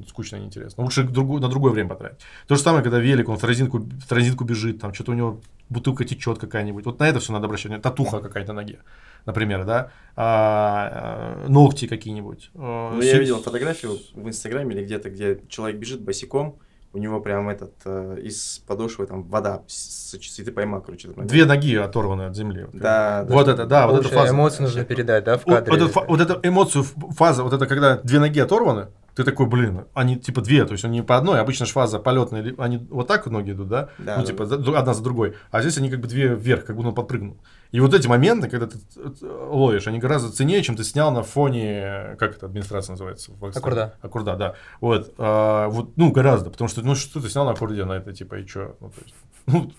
скучно 0.09 0.37
и 0.37 0.41
неинтересно. 0.41 0.85
Лучше 0.85 1.05
другу- 1.05 1.39
на 1.41 1.49
другое 1.49 1.73
время 1.73 1.89
потратить. 1.89 2.19
То 2.47 2.55
же 2.57 2.61
самое, 2.63 2.83
когда 2.83 2.99
велик, 2.99 3.29
он 3.29 3.37
в 3.37 3.41
транзитку, 3.41 3.79
в 3.79 4.07
транзитку 4.07 4.45
бежит, 4.45 4.81
там 4.81 4.93
что-то 4.93 5.13
у 5.13 5.15
него 5.15 5.41
бутылка 5.69 6.05
течет 6.05 6.39
какая-нибудь. 6.39 6.85
Вот 6.85 6.99
на 7.01 7.09
это 7.09 7.19
все 7.21 7.33
надо 7.33 7.47
обращать. 7.47 7.67
внимание. 7.67 7.83
Татуха 7.83 8.21
какая-то 8.21 8.53
на 8.53 8.63
ноге, 8.63 8.79
например, 9.25 9.65
да. 9.65 9.91
А, 10.17 11.43
э, 11.45 11.49
ногти 11.49 11.87
какие-нибудь. 11.87 12.51
э, 12.55 12.59
Ну, 12.59 13.01
я 13.03 13.13
се- 13.13 13.19
видел 13.21 13.43
фотографию 13.43 13.99
в 14.15 14.29
Инстаграме 14.29 14.75
или 14.75 14.85
где-то, 14.85 15.11
где 15.11 15.41
человек 15.49 15.79
бежит 15.79 16.01
босиком, 16.03 16.57
у 16.97 16.99
него 16.99 17.21
прям 17.21 17.49
этот 17.51 17.75
э, 17.85 18.19
из 18.23 18.63
подошвы 18.67 19.07
там 19.07 19.23
вода 19.25 19.63
сочится, 19.67 20.41
и 20.41 20.45
ты 20.47 20.51
поймал, 20.51 20.81
короче. 20.81 21.09
момент. 21.09 21.29
Две 21.29 21.45
ноги 21.45 21.77
оторваны 21.77 22.23
от 22.23 22.35
земли. 22.35 22.63
Вот, 22.65 22.75
Да, 22.81 23.23
да. 23.25 23.35
Вот 23.35 23.49
это, 23.49 23.67
да, 23.67 23.87
вот 23.87 24.01
эта 24.07 24.15
фаза. 24.15 24.33
эмоции 24.33 24.63
нужно 24.63 24.85
передать, 24.85 25.25
да, 25.25 25.37
в 25.37 25.45
Вот, 25.47 25.55
кадре. 25.57 25.73
вот 25.73 25.83
эту, 25.83 25.93
фа- 25.93 26.05
вот 26.09 26.21
эту 26.23 26.41
эмоцию, 26.43 26.85
фаза, 26.85 27.43
вот 27.45 27.53
это 27.53 27.67
когда 27.67 27.99
две 27.99 28.19
ноги 28.19 28.41
оторваны, 28.41 28.87
ты 29.17 29.25
такой, 29.25 29.47
блин, 29.47 29.87
они 29.95 30.17
типа 30.17 30.43
две, 30.43 30.65
то 30.67 30.73
есть 30.73 30.85
они 30.85 31.01
по 31.03 31.17
одной, 31.17 31.41
обычно 31.41 31.65
же 31.67 31.73
фаза 31.73 31.99
полетная, 31.99 32.55
они 32.59 32.77
вот 32.91 33.09
так 33.09 33.27
ноги 33.27 33.53
идут, 33.53 33.69
да, 33.69 33.89
Да, 33.99 34.17
ну 34.19 34.23
да, 34.23 34.27
типа 34.27 34.45
одна 34.79 34.93
за 34.95 35.03
другой, 35.03 35.35
а 35.51 35.63
здесь 35.63 35.79
они 35.79 35.91
как 35.91 36.01
бы 36.01 36.07
две 36.07 36.35
вверх, 36.35 36.67
как 36.67 36.77
будто 36.77 36.89
он 36.91 36.95
подпрыгнул. 36.95 37.39
И 37.73 37.81
вот 37.81 37.95
эти 37.95 38.07
моменты, 38.07 38.49
когда 38.49 38.67
ты 38.67 38.79
т- 38.79 39.27
ловишь, 39.27 39.87
они 39.89 39.99
гораздо 39.99 40.31
ценнее, 40.31 40.63
чем 40.63 40.77
ты 40.77 40.85
снял 40.85 41.11
на 41.11 41.23
фоне, 41.23 42.15
как 42.19 42.37
это 42.37 42.47
администрация 42.47 42.93
называется? 42.93 43.33
Аккорда. 43.41 43.95
Аккорда, 44.03 44.37
да. 44.37 44.55
Вот, 44.81 45.15
а, 45.19 45.69
вот, 45.69 45.97
ну, 45.97 46.13
гораздо, 46.13 46.51
потому 46.51 46.69
что, 46.69 46.83
ну, 46.83 46.95
что 46.95 47.21
ты 47.21 47.29
снял 47.31 47.47
на 47.47 47.53
аккорде 47.53 47.85
на 47.87 47.95
это, 47.95 48.13
типа, 48.13 48.35
и 48.37 48.47
что? 48.47 48.77
Ну, 48.81 48.93
есть, 49.03 49.15
ну, 49.47 49.73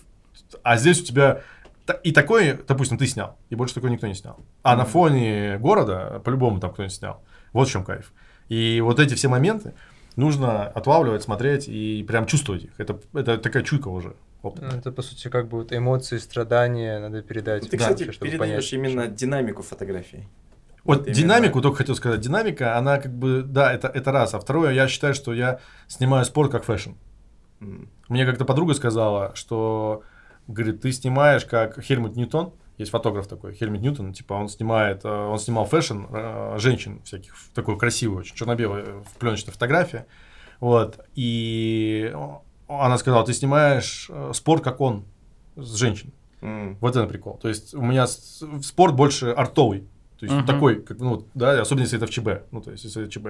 а 0.64 0.76
здесь 0.76 1.00
у 1.00 1.04
тебя 1.04 1.42
и 2.02 2.12
такой, 2.12 2.58
допустим, 2.66 2.98
ты 2.98 3.06
снял, 3.06 3.38
и 3.50 3.54
больше 3.54 3.74
такой 3.74 3.90
никто 3.90 4.06
не 4.06 4.14
снял. 4.14 4.36
А 4.62 4.76
на 4.76 4.82
Мгм. 4.82 4.90
фоне 4.92 5.58
города 5.58 6.20
по-любому 6.24 6.60
там 6.60 6.72
кто-нибудь 6.72 6.94
снял. 6.94 7.22
Вот 7.52 7.68
в 7.68 7.70
чем 7.70 7.84
кайф. 7.84 8.12
И 8.48 8.80
вот 8.80 8.98
эти 9.00 9.14
все 9.14 9.28
моменты 9.28 9.74
нужно 10.16 10.66
отлавливать, 10.66 11.22
смотреть 11.22 11.68
и 11.68 12.04
прям 12.06 12.26
чувствовать 12.26 12.64
их. 12.64 12.70
Это, 12.78 13.00
это 13.14 13.38
такая 13.38 13.62
чуйка 13.62 13.88
уже. 13.88 14.14
Ну. 14.42 14.54
Это, 14.60 14.92
по 14.92 15.02
сути, 15.02 15.28
как 15.28 15.48
бы 15.48 15.58
вот 15.58 15.72
эмоции, 15.72 16.18
страдания 16.18 16.98
надо 17.00 17.22
передать. 17.22 17.62
Ну, 17.62 17.68
Ты, 17.68 17.76
кстати, 17.76 18.10
чтобы 18.10 18.30
передаешь 18.30 18.70
понять, 18.70 18.72
именно 18.72 19.08
динамику 19.08 19.62
фотографии. 19.62 20.28
Вот 20.84 21.02
Именно. 21.02 21.14
динамику, 21.14 21.60
только 21.60 21.78
хотел 21.78 21.96
сказать, 21.96 22.20
динамика, 22.20 22.78
она 22.78 22.98
как 22.98 23.12
бы, 23.12 23.42
да, 23.42 23.72
это, 23.72 23.88
это 23.88 24.10
раз. 24.12 24.34
А 24.34 24.40
второе, 24.40 24.72
я 24.72 24.88
считаю, 24.88 25.12
что 25.12 25.34
я 25.34 25.60
снимаю 25.86 26.24
спорт 26.24 26.50
как 26.50 26.64
фэшн. 26.64 26.92
Мне 28.08 28.24
как-то 28.24 28.44
подруга 28.44 28.74
сказала, 28.74 29.32
что, 29.34 30.02
говорит, 30.46 30.80
ты 30.80 30.92
снимаешь 30.92 31.44
как 31.44 31.82
Хельмут 31.82 32.16
Ньютон, 32.16 32.52
есть 32.78 32.90
фотограф 32.90 33.26
такой, 33.26 33.54
Хельмут 33.54 33.80
Ньютон, 33.80 34.12
типа 34.12 34.34
он 34.34 34.48
снимает, 34.48 35.04
э, 35.04 35.08
он 35.08 35.38
снимал 35.38 35.66
фэшн 35.66 36.04
э, 36.10 36.54
женщин 36.58 37.02
всяких, 37.02 37.34
такую 37.54 37.76
красивую, 37.76 38.20
очень 38.20 38.36
черно-белую 38.36 39.04
в 39.04 39.18
пленочной 39.18 39.52
фотографии, 39.52 40.04
вот, 40.60 41.00
и 41.14 42.12
она 42.68 42.98
сказала, 42.98 43.24
ты 43.24 43.32
снимаешь 43.32 44.06
э, 44.10 44.32
спорт 44.34 44.62
как 44.62 44.80
он, 44.80 45.04
с 45.56 45.74
женщин. 45.74 46.12
М. 46.40 46.76
Вот 46.80 46.94
это 46.94 47.06
прикол. 47.06 47.36
То 47.38 47.48
есть 47.48 47.74
у 47.74 47.82
меня 47.82 48.06
спорт 48.06 48.94
больше 48.94 49.30
артовый. 49.30 49.88
То 50.20 50.26
есть 50.26 50.34
Мгм. 50.36 50.46
такой, 50.46 50.82
как, 50.82 50.98
ну, 50.98 51.26
да, 51.34 51.60
особенно 51.60 51.82
если 51.82 51.96
это 51.96 52.06
в 52.06 52.10
ЧБ. 52.10 52.50
Ну, 52.52 52.60
то 52.60 52.70
есть, 52.72 52.84
если 52.84 53.02
это 53.02 53.10
ЧБ. 53.10 53.26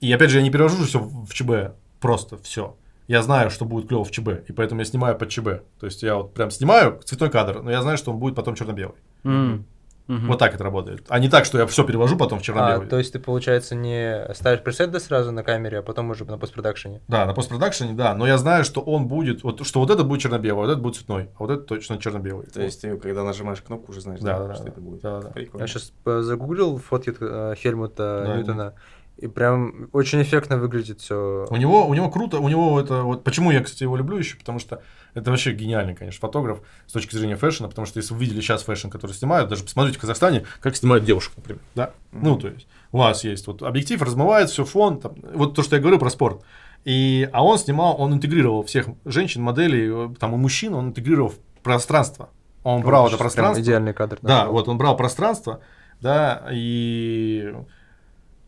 И 0.00 0.12
опять 0.12 0.30
же, 0.30 0.38
я 0.38 0.42
не 0.42 0.50
перевожу 0.50 0.84
все 0.84 0.98
в 0.98 1.32
ЧБ, 1.32 1.74
просто 2.00 2.36
все. 2.38 2.76
Я 3.12 3.22
знаю, 3.22 3.50
что 3.50 3.66
будет 3.66 3.88
клево 3.88 4.04
в 4.04 4.10
ЧБ, 4.10 4.48
и 4.48 4.52
поэтому 4.52 4.80
я 4.80 4.86
снимаю 4.86 5.18
под 5.18 5.28
ЧБ. 5.28 5.46
То 5.78 5.86
есть 5.86 6.02
я 6.02 6.16
вот 6.16 6.32
прям 6.32 6.50
снимаю 6.50 6.98
цветной 7.04 7.28
кадр, 7.28 7.60
но 7.62 7.70
я 7.70 7.82
знаю, 7.82 7.98
что 7.98 8.10
он 8.10 8.16
будет 8.18 8.34
потом 8.34 8.54
черно-белый. 8.54 8.96
М. 9.24 9.66
Мгм. 10.06 10.28
Вот 10.28 10.38
так 10.38 10.54
это 10.54 10.64
работает. 10.64 11.04
А 11.08 11.18
не 11.18 11.28
так, 11.28 11.44
что 11.44 11.58
я 11.58 11.66
все 11.66 11.84
перевожу 11.84 12.16
потом 12.16 12.38
в 12.38 12.42
А, 12.42 12.44
черно-белый. 12.44 12.88
то 12.88 12.96
есть 12.98 13.12
ты, 13.12 13.18
получается, 13.20 13.74
не 13.74 14.26
ставишь 14.34 14.62
пресеты 14.62 14.98
сразу 14.98 15.30
на 15.30 15.42
камере, 15.42 15.80
а 15.80 15.82
потом 15.82 16.08
уже 16.10 16.24
на 16.24 16.38
постпродакшене? 16.38 17.02
Да, 17.06 17.26
на 17.26 17.34
постпродакшене, 17.34 17.92
да. 17.92 18.14
Но 18.14 18.26
я 18.26 18.38
знаю, 18.38 18.64
что 18.64 18.80
он 18.80 19.06
будет, 19.08 19.42
вот, 19.44 19.64
что 19.66 19.80
вот 19.80 19.90
это 19.90 20.04
будет 20.04 20.22
черно-белый, 20.22 20.64
а 20.64 20.66
вот 20.66 20.72
это 20.72 20.80
будет 20.80 20.96
цветной, 20.96 21.28
а 21.34 21.38
вот 21.40 21.50
это 21.50 21.62
точно 21.64 21.98
черно-белый. 21.98 22.46
То 22.46 22.62
есть 22.62 22.80
ты, 22.80 22.96
когда 22.96 23.24
нажимаешь 23.24 23.60
кнопку, 23.60 23.92
уже 23.92 24.00
знаешь, 24.00 24.20
Да, 24.20 24.38
да, 24.38 24.46
да, 24.48 24.54
что 24.54 24.64
да, 24.64 24.70
это 24.70 24.80
будет. 24.80 25.00
да, 25.02 25.20
да. 25.20 25.28
Прикольно. 25.28 25.62
Я 25.64 25.68
сейчас 25.68 25.92
загуглил 26.04 26.78
фотки 26.78 27.14
э, 27.20 27.54
Хельмута 27.58 28.24
Да, 28.26 28.36
Ньютона, 28.38 28.74
и 29.16 29.26
прям 29.26 29.88
очень 29.92 30.22
эффектно 30.22 30.56
выглядит 30.56 31.00
все. 31.00 31.46
У 31.50 31.56
него, 31.56 31.86
у 31.86 31.94
него 31.94 32.10
круто, 32.10 32.38
у 32.38 32.48
него 32.48 32.80
это 32.80 33.02
вот 33.02 33.24
почему 33.24 33.50
я, 33.50 33.62
кстати, 33.62 33.82
его 33.84 33.96
люблю 33.96 34.18
еще, 34.18 34.36
потому 34.36 34.58
что 34.58 34.82
это 35.14 35.30
вообще 35.30 35.52
гениальный, 35.52 35.94
конечно, 35.94 36.20
фотограф 36.20 36.60
с 36.86 36.92
точки 36.92 37.14
зрения 37.14 37.36
фэшна, 37.36 37.68
потому 37.68 37.86
что 37.86 37.98
если 37.98 38.14
вы 38.14 38.20
видели 38.20 38.40
сейчас 38.40 38.62
фэшн, 38.62 38.88
который 38.88 39.12
снимают, 39.12 39.48
даже 39.48 39.64
посмотрите 39.64 39.98
в 39.98 40.00
Казахстане, 40.00 40.44
как 40.60 40.76
снимают 40.76 41.04
девушек, 41.04 41.34
например, 41.36 41.60
да, 41.74 41.92
ну 42.10 42.36
то 42.36 42.48
есть 42.48 42.66
у 42.90 42.98
вас 42.98 43.24
есть 43.24 43.46
вот 43.46 43.62
объектив, 43.62 44.00
размывает 44.02 44.50
все 44.50 44.64
фон, 44.64 45.00
там, 45.00 45.14
вот 45.34 45.54
то, 45.54 45.62
что 45.62 45.76
я 45.76 45.82
говорю 45.82 45.98
про 45.98 46.10
спорт. 46.10 46.42
И, 46.84 47.28
а 47.32 47.44
он 47.44 47.58
снимал, 47.58 48.00
он 48.00 48.12
интегрировал 48.14 48.64
всех 48.64 48.88
женщин, 49.04 49.42
моделей, 49.42 50.10
э, 50.10 50.14
там 50.18 50.34
и 50.34 50.36
мужчин, 50.36 50.74
он 50.74 50.88
интегрировал 50.88 51.30
в 51.30 51.38
пространство. 51.62 52.28
Он 52.64 52.82
брал 52.82 53.08
это 53.08 53.16
пространство. 53.16 53.62
идеальный 53.62 53.92
кадр. 53.92 54.18
Да, 54.22 54.46
вот 54.46 54.68
он 54.68 54.78
брал 54.78 54.96
пространство, 54.96 55.60
да, 56.00 56.44
и 56.50 57.54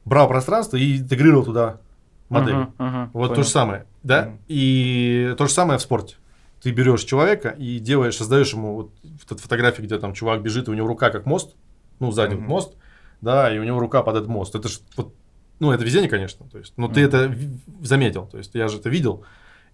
брал 0.05 0.29
пространство 0.29 0.77
и 0.77 0.99
интегрировал 0.99 1.45
туда 1.45 1.81
модель. 2.29 2.55
Мгм, 2.55 2.75
мгм. 2.79 3.11
Вот 3.13 3.29
Понял. 3.29 3.35
то 3.37 3.43
же 3.43 3.49
самое, 3.49 3.87
да? 4.03 4.27
Мгм. 4.27 4.39
И 4.49 5.35
то 5.39 5.47
же 5.47 5.53
самое 5.53 5.79
в 5.79 5.83
спорте. 5.83 6.17
Ты 6.63 6.71
берешь 6.71 7.03
человека 7.05 7.51
и 7.51 7.79
делаешь, 7.79 8.17
создаешь 8.17 8.53
ему 8.53 8.75
вот 8.75 8.91
фото- 9.27 9.41
фотографии, 9.43 9.83
где 9.83 9.99
там 9.99 10.15
чувак 10.15 10.43
бежит, 10.43 10.69
и 10.69 10.71
у 10.71 10.75
него 10.75 10.87
рука 10.89 11.11
как 11.11 11.27
мост, 11.27 11.55
ну, 12.01 12.11
сзади 12.11 12.35
вот 12.35 12.41
Мгм. 12.41 12.49
мост, 12.51 12.75
да, 13.21 13.55
и 13.55 13.59
у 13.59 13.65
него 13.65 13.79
рука 13.79 14.03
под 14.03 14.17
этот 14.17 14.29
мост. 14.29 14.55
Это 14.55 14.69
ж 14.69 14.81
вот, 14.97 15.15
ну, 15.61 15.73
это 15.73 15.85
везение, 15.85 16.09
конечно, 16.09 16.47
то 16.51 16.59
есть, 16.59 16.73
но 16.77 16.89
ты 16.89 17.01
Мгм. 17.07 17.09
это 17.09 17.35
заметил, 17.83 18.27
то 18.27 18.39
есть, 18.39 18.55
я 18.55 18.69
же 18.69 18.79
это 18.79 18.89
видел, 18.89 19.25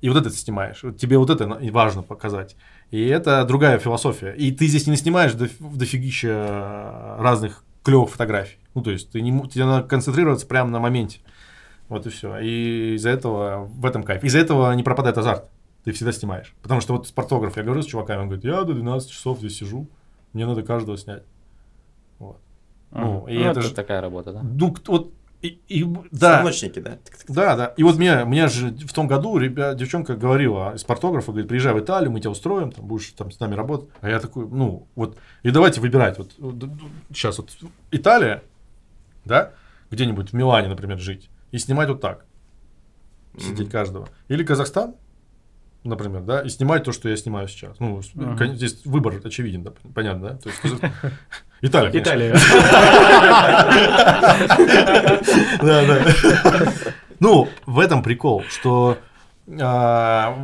и 0.01 0.09
вот 0.09 0.19
это 0.19 0.31
ты 0.31 0.37
снимаешь. 0.37 0.83
Вот 0.83 0.97
тебе 0.97 1.17
вот 1.19 1.31
это 1.31 1.47
важно 1.71 2.03
показать. 2.03 2.57
И 2.91 3.07
это 3.07 3.45
другая 3.45 3.79
философия. 3.79 4.33
И 4.33 4.51
ты 4.51 4.67
здесь 4.67 4.87
не 4.87 4.97
снимаешь 4.97 5.33
доф- 5.33 5.77
дофигища 5.77 7.17
разных 7.19 7.65
клевых 7.83 8.11
фотографий. 8.11 8.59
Ну, 8.75 8.83
то 8.83 8.91
есть, 8.91 9.11
ты 9.11 9.21
не, 9.21 9.49
тебе 9.49 9.65
надо 9.65 9.87
концентрироваться 9.89 10.47
прямо 10.47 10.71
на 10.71 10.79
моменте. 10.79 11.21
Вот 11.89 12.07
и 12.07 12.11
все. 12.11 12.39
И 12.39 12.95
из-за 12.95 13.11
этого 13.11 13.65
в 13.65 13.85
этом 13.85 14.03
кайф. 14.05 14.23
Из-за 14.23 14.39
этого 14.39 14.73
не 14.75 14.83
пропадает 14.83 15.19
азарт. 15.19 15.49
Ты 15.85 15.93
всегда 15.93 16.13
снимаешь. 16.13 16.55
Потому 16.63 16.81
что 16.81 16.93
вот 16.93 17.09
спортограф, 17.09 17.57
я 17.57 17.63
говорю 17.63 17.83
с 17.83 17.87
чуваками, 17.87 18.21
он 18.21 18.27
говорит, 18.27 18.45
я 18.45 18.63
до 18.65 18.75
12 18.75 19.11
часов 19.11 19.39
здесь 19.39 19.57
сижу, 19.57 19.89
мне 20.33 20.47
надо 20.47 20.63
каждого 20.63 20.97
снять. 20.99 21.23
Вот. 22.19 22.39
Ну, 22.93 23.21
Мгм. 23.23 23.29
и 23.29 23.35
Ну, 23.39 23.41
это 23.41 23.61
это 23.61 23.63
ж- 23.63 23.73
такая 23.73 24.01
работа, 24.01 24.33
да? 24.33 24.43
Ну, 24.43 24.75
вот, 24.87 25.13
и, 25.43 25.59
и- 25.69 25.85
да, 26.11 26.35
Станочники, 26.39 26.79
да? 26.81 26.99
Да, 27.29 27.57
да. 27.57 27.67
И 27.77 27.83
вот 27.83 27.97
мне, 27.97 28.25
мне 28.25 28.49
же 28.49 28.71
в 28.71 28.93
том 28.93 29.07
году 29.09 29.39
ребят, 29.39 29.77
девчонка 29.77 30.15
говорила 30.17 30.75
из 30.75 30.85
портографа, 30.85 31.33
говорит, 31.33 31.49
приезжай 31.49 31.73
в 31.73 31.79
Италию, 31.81 32.11
мы 32.13 32.21
тебя 32.21 32.31
устроим, 32.31 32.73
там 32.73 32.87
будешь 32.87 33.09
там 33.17 33.31
с 33.31 33.41
нами 33.41 33.55
работать. 33.55 33.89
А 34.03 34.09
я 34.11 34.21
такой, 34.21 34.47
ну, 34.47 34.87
вот, 34.95 35.17
и 35.43 35.51
давайте 35.51 35.81
выбирать. 35.81 36.19
Вот, 36.19 36.33
сейчас 37.09 37.39
вот 37.39 37.51
Италия, 37.91 38.43
да, 39.25 39.53
где-нибудь 39.91 40.31
в 40.31 40.33
Милане, 40.35 40.69
например, 40.69 40.99
жить, 40.99 41.31
и 41.53 41.59
снимать 41.59 41.89
вот 41.89 42.01
так, 42.01 42.27
сидеть 43.39 43.61
Мгм. 43.69 43.71
каждого. 43.71 44.09
Или 44.29 44.45
Казахстан, 44.45 44.95
например, 45.85 46.23
да, 46.23 46.43
и 46.43 46.49
снимать 46.51 46.85
то, 46.85 46.93
что 46.93 47.09
я 47.09 47.17
снимаю 47.17 47.49
сейчас. 47.49 47.79
Ну, 47.81 48.03
кон- 48.37 48.55
здесь 48.57 48.85
выбор 48.85 49.21
очевиден, 49.25 49.63
да, 49.63 49.73
понятно, 49.95 50.29
да? 50.31 50.37
То 50.37 50.51
есть, 50.51 50.83
Италия, 51.63 51.91
конечно. 51.91 52.01
Италия. 52.01 52.37
Да, 55.63 55.85
да. 55.87 56.73
Ну, 57.19 57.49
в 57.67 57.79
этом 57.79 58.03
прикол, 58.03 58.43
что 58.49 58.97
а, 59.61 60.35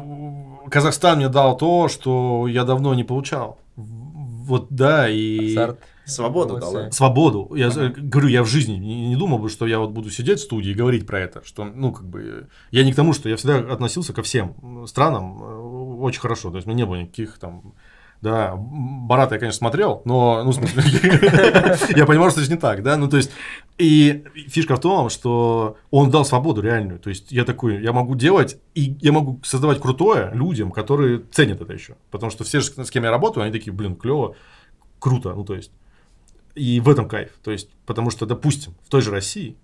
Казахстан 0.70 1.18
мне 1.18 1.28
дал 1.28 1.56
то, 1.56 1.88
что 1.88 2.46
я 2.48 2.64
давно 2.64 2.94
не 2.94 3.04
получал. 3.04 3.58
Вот, 3.76 4.66
да, 4.70 5.08
и 5.08 5.52
Азарт. 5.52 5.80
Свободу 6.04 6.58
дал, 6.58 6.72
да? 6.72 6.78
Молодцы. 6.78 6.96
свободу. 6.96 7.52
Я 7.56 7.66
Ага. 7.66 7.92
говорю, 7.96 8.28
я 8.28 8.44
в 8.44 8.46
жизни 8.46 8.74
не, 8.74 9.08
не 9.08 9.16
думал 9.16 9.38
бы, 9.38 9.48
что 9.48 9.66
я 9.66 9.80
вот 9.80 9.90
буду 9.90 10.08
сидеть 10.10 10.38
в 10.38 10.42
студии 10.44 10.70
и 10.70 10.74
говорить 10.74 11.04
про 11.04 11.18
это, 11.18 11.42
что, 11.44 11.64
ну, 11.64 11.90
как 11.92 12.06
бы, 12.06 12.46
я 12.70 12.84
не 12.84 12.92
к 12.92 12.96
тому, 12.96 13.12
что 13.12 13.28
я 13.28 13.36
всегда 13.36 13.56
относился 13.72 14.12
ко 14.12 14.22
всем 14.22 14.86
странам 14.86 15.42
э, 15.42 15.98
очень 16.02 16.20
хорошо, 16.20 16.50
то 16.50 16.56
есть 16.56 16.68
у 16.68 16.70
меня 16.70 16.84
не 16.84 16.86
было 16.86 17.00
никаких 17.00 17.38
там, 17.38 17.74
да, 18.22 18.54
Барата 18.56 19.34
я, 19.34 19.38
конечно, 19.38 19.58
смотрел, 19.58 20.02
но, 20.04 20.42
ну, 20.42 20.50
в 20.50 20.58
я 21.96 22.06
понимал, 22.06 22.30
что 22.30 22.40
это 22.40 22.50
не 22.50 22.56
так, 22.56 22.82
да, 22.82 22.96
ну, 22.96 23.08
то 23.08 23.16
есть, 23.16 23.30
и 23.78 24.24
фишка 24.48 24.76
в 24.76 24.80
том, 24.80 25.10
что 25.10 25.76
он 25.90 26.10
дал 26.10 26.24
свободу 26.24 26.60
реальную, 26.60 26.98
то 26.98 27.10
есть, 27.10 27.30
я 27.30 27.44
такой, 27.44 27.82
я 27.82 27.92
могу 27.92 28.14
делать, 28.14 28.58
и 28.74 28.96
я 29.00 29.12
могу 29.12 29.40
создавать 29.44 29.80
крутое 29.80 30.30
людям, 30.32 30.70
которые 30.72 31.20
ценят 31.30 31.60
это 31.60 31.72
еще, 31.72 31.96
потому 32.10 32.30
что 32.30 32.44
все, 32.44 32.60
с 32.60 32.90
кем 32.90 33.04
я 33.04 33.10
работаю, 33.10 33.44
они 33.44 33.52
такие, 33.52 33.72
блин, 33.72 33.96
клево, 33.96 34.34
круто, 34.98 35.34
ну, 35.34 35.44
то 35.44 35.54
есть, 35.54 35.70
и 36.56 36.80
в 36.80 36.88
этом 36.88 37.06
кайф. 37.06 37.32
То 37.44 37.52
есть, 37.52 37.70
потому 37.84 38.10
что, 38.10 38.26
допустим, 38.26 38.74
в 38.82 38.88
той 38.88 39.02
же 39.02 39.10
России 39.10 39.56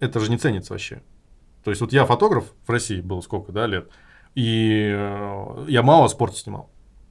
это 0.00 0.18
же 0.18 0.30
не 0.30 0.38
ценится 0.38 0.72
вообще. 0.72 1.02
То 1.62 1.70
есть, 1.70 1.80
вот 1.80 1.92
я 1.92 2.06
фотограф 2.06 2.52
в 2.66 2.70
России 2.70 3.00
был 3.00 3.22
сколько, 3.22 3.52
да, 3.52 3.66
лет, 3.66 3.90
и 4.34 4.90
э, 4.90 5.64
я 5.68 5.82
мало 5.82 6.08
спорта 6.08 6.36
снимал. 6.36 6.70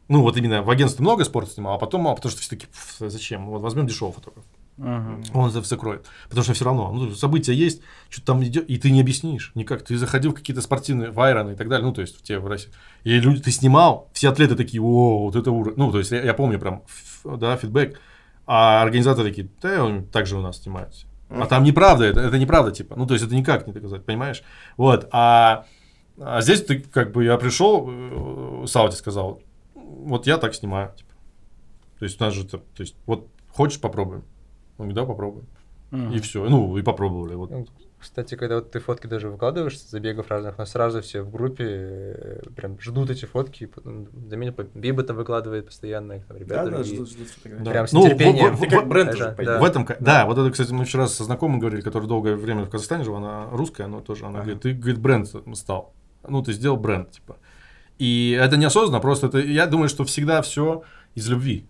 Ну, 0.09 0.21
вот 0.21 0.37
именно 0.37 0.63
в 0.63 0.69
агентстве 0.69 1.03
много 1.03 1.25
спорта 1.25 1.51
снимал, 1.51 1.75
а 1.75 1.77
потом 1.77 2.01
мало, 2.01 2.15
потому 2.15 2.31
что 2.31 2.41
все 2.41 2.51
таки 2.51 2.67
зачем? 2.99 3.47
Вот 3.47 3.61
возьмем 3.61 3.87
дешевого 3.87 4.13
фотографа. 4.13 4.47
Мгм. 4.77 5.23
Он 5.33 5.49
это 5.49 5.61
закроет. 5.63 6.05
Потому 6.29 6.43
что 6.43 6.53
все 6.53 6.65
равно, 6.65 6.91
ну, 6.91 7.11
события 7.11 7.53
есть, 7.53 7.81
что-то 8.09 8.27
там 8.27 8.43
идет, 8.43 8.69
и 8.69 8.77
ты 8.77 8.91
не 8.91 9.01
объяснишь 9.01 9.51
никак. 9.55 9.81
Ты 9.81 9.97
заходил 9.97 10.31
в 10.31 10.35
какие-то 10.35 10.61
спортивные 10.61 11.09
вайраны 11.09 11.53
и 11.53 11.55
так 11.55 11.67
далее, 11.67 11.85
ну, 11.85 11.93
то 11.93 12.01
есть, 12.01 12.17
в 12.17 12.21
те 12.21 12.39
в 12.39 12.47
России. 12.47 12.71
И 13.03 13.19
люди, 13.19 13.41
ты 13.41 13.51
снимал, 13.51 14.09
все 14.13 14.29
атлеты 14.29 14.55
такие, 14.55 14.81
о, 14.81 15.25
вот 15.25 15.35
это 15.35 15.51
уровень. 15.51 15.77
Ну, 15.77 15.91
то 15.91 15.97
есть, 15.97 16.11
я, 16.11 16.21
я 16.21 16.33
помню 16.33 16.59
прям, 16.59 16.83
да, 17.23 17.57
фидбэк. 17.57 17.99
А 18.45 18.81
организаторы 18.81 19.29
такие, 19.29 19.49
да, 19.61 19.83
он 19.83 20.05
так 20.05 20.25
же 20.27 20.37
у 20.37 20.41
нас 20.41 20.61
снимается. 20.61 21.07
А 21.29 21.45
там 21.47 21.63
неправда, 21.63 22.05
это, 22.05 22.21
это 22.21 22.37
неправда, 22.37 22.71
типа. 22.71 22.95
Ну, 22.95 23.05
то 23.05 23.13
есть, 23.13 23.25
это 23.25 23.35
никак 23.35 23.67
не 23.67 23.73
доказать, 23.73 24.05
понимаешь? 24.05 24.43
Вот. 24.77 25.09
А, 25.11 25.65
а 26.19 26.41
здесь 26.41 26.63
ты, 26.63 26.79
как 26.79 27.11
бы, 27.11 27.25
я 27.25 27.37
пришел, 27.37 27.89
э, 27.89 28.65
Сауди 28.67 28.95
сказал, 28.95 29.41
вот 29.87 30.27
я 30.27 30.37
так 30.37 30.53
снимаю, 30.53 30.93
типа. 30.95 31.11
То 31.99 32.05
есть, 32.05 32.21
у 32.21 32.23
нас 32.23 32.33
же, 32.33 32.45
это- 32.45 32.57
то 32.59 32.81
есть, 32.81 32.95
вот, 33.05 33.27
хочешь 33.49 33.81
попробуем? 33.81 34.23
Он 34.77 34.85
говорит, 34.89 34.95
да, 34.95 35.05
попробуем. 35.05 35.45
Мгм. 35.91 36.11
И 36.11 36.19
все. 36.19 36.47
Ну, 36.47 36.77
и 36.77 36.81
попробовали. 36.83 37.33
Вот. 37.35 37.49
Ну, 37.49 37.65
Кстати, 37.99 38.35
когда 38.35 38.55
вот 38.55 38.69
ты 38.69 38.79
фотки 38.79 39.07
даже 39.07 39.27
выкладываешь 39.29 39.79
с 39.79 39.89
забегов 39.89 40.29
разных, 40.29 40.57
но 40.59 40.65
сразу 40.65 41.01
все 41.01 41.23
в 41.23 41.31
группе 41.31 41.63
э, 41.67 42.41
прям 42.55 42.79
ждут 42.79 43.09
эти 43.09 43.25
фотки. 43.25 43.65
потом 43.65 44.07
Заметил, 44.29 44.53
Биба 44.75 45.01
там 45.01 45.15
выкладывает 45.15 45.65
постоянно, 45.65 46.13
их 46.13 46.25
там 46.27 46.37
Да, 46.37 46.43
ребята 46.43 46.65
да, 46.69 46.75
другие. 46.77 46.95
ждут, 46.95 47.09
ждут 47.09 47.27
фотографии. 47.29 47.63
Да. 47.65 47.71
Прям 47.71 47.87
с 47.87 47.93
Ну, 47.93 48.05
нетерпением. 48.05 48.55
в- 48.55 48.59
в- 48.61 48.69
как 48.69 48.87
бренд 48.87 49.09
Даже, 49.11 49.23
уже 49.33 49.45
да. 49.45 49.59
В 49.59 49.63
этом, 49.63 49.85
ка- 49.85 49.97
да. 49.99 50.25
вот 50.27 50.37
это, 50.37 50.51
кстати, 50.51 50.71
мы 50.73 50.85
вчера 50.85 51.07
со 51.07 51.23
знакомым 51.23 51.59
говорили, 51.59 51.81
который 51.81 52.07
долгое 52.07 52.35
время 52.35 52.65
в 52.65 52.69
Казахстане 52.69 53.03
жил, 53.03 53.15
она 53.15 53.47
русская, 53.51 53.85
она 53.85 53.99
тоже, 54.01 54.25
она 54.25 54.39
Ага. 54.39 54.43
говорит, 54.43 54.61
ты, 54.61 54.73
говорит, 54.73 54.99
бренд 54.99 55.27
стал. 55.55 55.93
Ну, 56.27 56.43
ты 56.43 56.53
сделал 56.53 56.77
бренд, 56.77 57.09
типа. 57.11 57.37
И 57.99 58.37
это 58.39 58.57
неосознанно, 58.57 58.99
просто 58.99 59.27
это, 59.27 59.39
я 59.39 59.65
думаю, 59.65 59.89
что 59.89 60.05
всегда 60.05 60.41
все 60.41 60.83
из 61.15 61.27
любви. 61.29 61.65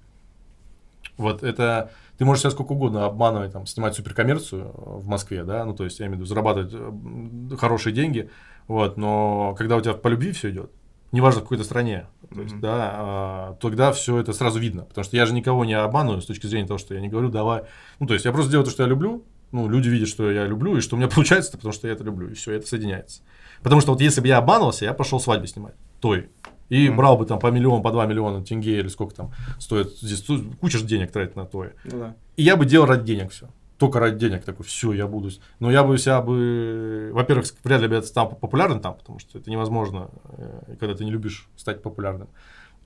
Вот 1.17 1.43
это, 1.43 1.91
ты 2.17 2.25
можешь 2.25 2.41
себя 2.41 2.51
сколько 2.51 2.73
угодно 2.73 3.05
обманывать, 3.05 3.53
там, 3.53 3.65
снимать 3.65 3.95
суперкоммерцию 3.95 4.71
в 4.75 5.07
Москве, 5.07 5.43
да, 5.43 5.65
ну, 5.65 5.73
то 5.73 5.83
есть, 5.83 5.99
я 5.99 6.05
имею 6.05 6.17
в 6.17 6.19
виду, 6.19 6.29
зарабатывать 6.29 6.73
э, 6.73 7.55
хорошие 7.57 7.93
деньги, 7.93 8.29
вот, 8.67 8.97
но 8.97 9.55
когда 9.57 9.77
у 9.77 9.81
тебя 9.81 9.93
по 9.93 10.09
любви 10.09 10.31
все 10.31 10.51
идет, 10.51 10.71
неважно 11.11 11.41
в 11.41 11.43
какой-то 11.43 11.63
стране, 11.63 12.07
То 12.33 12.41
есть, 12.41 12.59
да, 12.59 12.91
а, 12.93 13.57
тогда 13.61 13.91
все 13.91 14.17
это 14.17 14.33
сразу 14.33 14.59
видно. 14.59 14.83
Потому 14.83 15.05
что 15.05 15.15
я 15.15 15.25
же 15.25 15.33
никого 15.33 15.65
не 15.65 15.73
обманываю 15.73 16.21
с 16.21 16.25
точки 16.25 16.47
зрения 16.47 16.67
того, 16.67 16.77
что 16.77 16.93
я 16.93 17.01
не 17.01 17.09
говорю, 17.09 17.29
давай. 17.29 17.63
Ну, 17.99 18.07
то 18.07 18.13
есть, 18.13 18.25
я 18.25 18.31
просто 18.31 18.51
делаю 18.51 18.65
то, 18.65 18.71
что 18.71 18.83
я 18.83 18.89
люблю. 18.89 19.23
Ну, 19.51 19.69
люди 19.69 19.87
видят, 19.87 20.09
что 20.09 20.29
я 20.29 20.45
люблю, 20.45 20.75
и 20.75 20.81
что 20.81 20.95
у 20.95 20.99
меня 20.99 21.07
получается, 21.07 21.53
потому 21.53 21.73
что 21.73 21.87
я 21.87 21.93
это 21.93 22.03
люблю. 22.03 22.29
И 22.29 22.33
все, 22.33 22.53
это 22.53 22.67
соединяется. 22.67 23.21
Потому 23.63 23.81
что 23.81 23.91
вот 23.91 24.01
если 24.01 24.21
бы 24.21 24.27
я 24.27 24.37
обманывался, 24.37 24.85
я 24.85 24.93
пошел 24.93 25.19
свадьбы 25.19 25.47
снимать. 25.47 25.73
Той. 25.99 26.29
И 26.69 26.87
Мгм. 26.89 26.97
брал 26.97 27.17
бы 27.17 27.25
там 27.25 27.39
по 27.39 27.47
миллион, 27.47 27.81
по 27.81 27.91
два 27.91 28.05
миллиона 28.05 28.43
тенге 28.43 28.79
или 28.79 28.87
сколько 28.89 29.15
там 29.15 29.31
стоит. 29.57 29.95
Здесь 29.97 30.25
куча 30.59 30.81
денег 30.83 31.11
тратить 31.11 31.35
на 31.35 31.45
то. 31.45 31.65
Ну 31.85 31.99
да. 31.99 32.15
И 32.35 32.43
я 32.43 32.55
бы 32.57 32.65
делал 32.65 32.87
ради 32.87 33.05
денег 33.05 33.31
все. 33.31 33.47
Только 33.77 33.99
ради 33.99 34.17
денег 34.17 34.43
такой, 34.43 34.65
все, 34.65 34.91
я 34.91 35.07
буду. 35.07 35.29
Но 35.59 35.71
я 35.71 35.83
бы 35.83 35.97
себя 35.99 36.19
бы, 36.21 37.11
во-первых, 37.13 37.45
вряд 37.63 37.81
ли 37.81 37.87
бы 37.87 37.95
я 37.95 38.01
стал 38.01 38.27
популярным 38.29 38.79
там, 38.79 38.95
потому 38.95 39.19
что 39.19 39.37
это 39.37 39.49
невозможно, 39.51 40.09
э, 40.37 40.75
когда 40.79 40.95
ты 40.95 41.05
не 41.05 41.11
любишь 41.11 41.47
стать 41.55 41.81
популярным. 41.83 42.27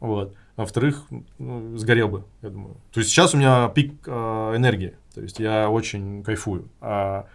Вот. 0.02 0.36
А 0.58 0.62
во-вторых, 0.62 1.06
ну, 1.40 1.78
сгорел 1.78 2.10
бы, 2.10 2.24
я 2.42 2.50
думаю. 2.50 2.76
То 2.92 3.00
есть 3.00 3.10
сейчас 3.12 3.34
у 3.34 3.38
меня 3.38 3.70
пик 3.70 3.94
э, 4.06 4.12
энергии, 4.56 4.96
то 5.16 5.22
есть 5.22 5.40
я 5.40 5.70
очень 5.70 6.24
кайфую. 6.24 6.68
А, 6.82 7.28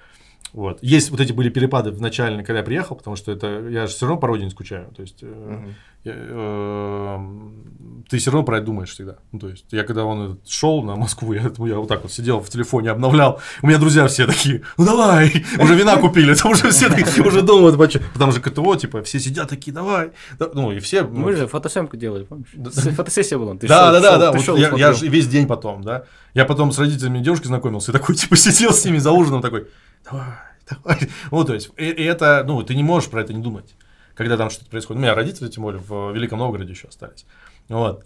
вот. 0.56 0.78
Есть 0.82 1.10
вот 1.10 1.20
эти 1.20 1.32
были 1.32 1.50
перепады 1.50 1.90
в 1.90 2.00
начале, 2.00 2.42
когда 2.42 2.60
я 2.60 2.64
приехал, 2.64 2.96
потому 2.96 3.14
что 3.14 3.30
это 3.30 3.68
я 3.68 3.86
же 3.86 3.92
все 3.92 4.06
равно 4.06 4.18
по 4.18 4.26
родине 4.26 4.50
скучаю. 4.50 4.90
То 4.96 5.02
есть 5.02 5.18
э, 5.22 5.26
Мгм. 5.26 5.74
я, 6.02 6.12
эм, 6.16 8.04
ты 8.08 8.16
все 8.18 8.30
равно 8.30 8.44
про 8.44 8.56
это 8.56 8.66
думаешь 8.66 8.90
всегда. 8.90 9.16
Ну, 9.32 9.38
то 9.38 9.48
есть, 9.48 9.66
я 9.70 9.84
когда 9.84 10.04
он 10.04 10.40
шел 10.48 10.82
на 10.82 10.96
Москву, 10.96 11.32
я, 11.34 11.42
я 11.42 11.76
вот 11.78 11.88
так 11.88 12.02
вот 12.02 12.12
сидел 12.12 12.40
в 12.40 12.48
телефоне, 12.48 12.90
обновлял. 12.90 13.40
У 13.62 13.66
меня 13.66 13.78
друзья 13.78 14.06
все 14.06 14.26
такие, 14.26 14.62
ну 14.78 14.86
давай, 14.86 15.44
уже 15.58 15.74
вина 15.74 15.96
купили, 15.96 16.34
там 16.34 16.52
уже 16.52 16.70
все 16.70 16.88
такие, 16.88 17.22
уже 17.26 17.42
дома, 17.42 17.70
типа, 17.86 18.04
потому 18.14 18.32
что 18.32 18.40
КТО, 18.40 18.76
типа, 18.76 19.02
все 19.02 19.20
сидят 19.20 19.48
такие, 19.48 19.72
давай. 19.74 20.12
Да, 20.38 20.48
Ну, 20.54 20.72
и 20.72 20.78
все... 20.80 21.02
ну, 21.02 21.20
Мы 21.20 21.36
же 21.36 21.46
фотосъемку 21.46 21.96
делали, 21.96 22.24
помнишь? 22.24 22.48
Фотосессия 22.96 23.38
была. 23.38 23.54
Да, 23.54 23.92
да, 23.92 24.00
да, 24.00 24.32
да. 24.32 24.38
я, 24.76 24.92
же 24.92 25.06
весь 25.08 25.28
день 25.28 25.46
потом, 25.46 25.82
да. 25.82 26.04
Я 26.34 26.44
потом 26.44 26.72
с 26.72 26.78
родителями 26.78 27.18
девушки 27.20 27.46
знакомился 27.46 27.90
и 27.90 27.92
такой, 27.92 28.14
типа, 28.16 28.36
сидел 28.36 28.72
с 28.72 28.84
ними 28.84 28.98
за 28.98 29.10
ужином 29.10 29.42
такой, 29.42 29.66
давай, 30.10 30.38
давай. 30.68 30.98
Вот, 31.30 31.46
то 31.48 31.54
есть, 31.54 31.70
и, 31.76 31.90
и 31.90 32.04
это, 32.04 32.44
ну, 32.46 32.62
ты 32.62 32.74
не 32.74 32.82
можешь 32.82 33.10
про 33.10 33.20
это 33.20 33.34
не 33.34 33.42
думать, 33.42 33.74
когда 34.14 34.36
там 34.36 34.50
что-то 34.50 34.70
происходит. 34.70 34.98
У 34.98 35.02
меня 35.02 35.14
родители, 35.14 35.48
тем 35.48 35.62
более, 35.62 35.80
в 35.80 36.12
Великом 36.12 36.38
Новгороде 36.38 36.72
еще 36.72 36.88
остались. 36.88 37.26
Вот. 37.68 38.04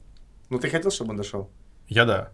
Ну 0.49 0.59
ты 0.59 0.69
хотел, 0.69 0.91
чтобы 0.91 1.11
он 1.11 1.17
дошел? 1.17 1.51
Я 1.89 2.05
да. 2.05 2.31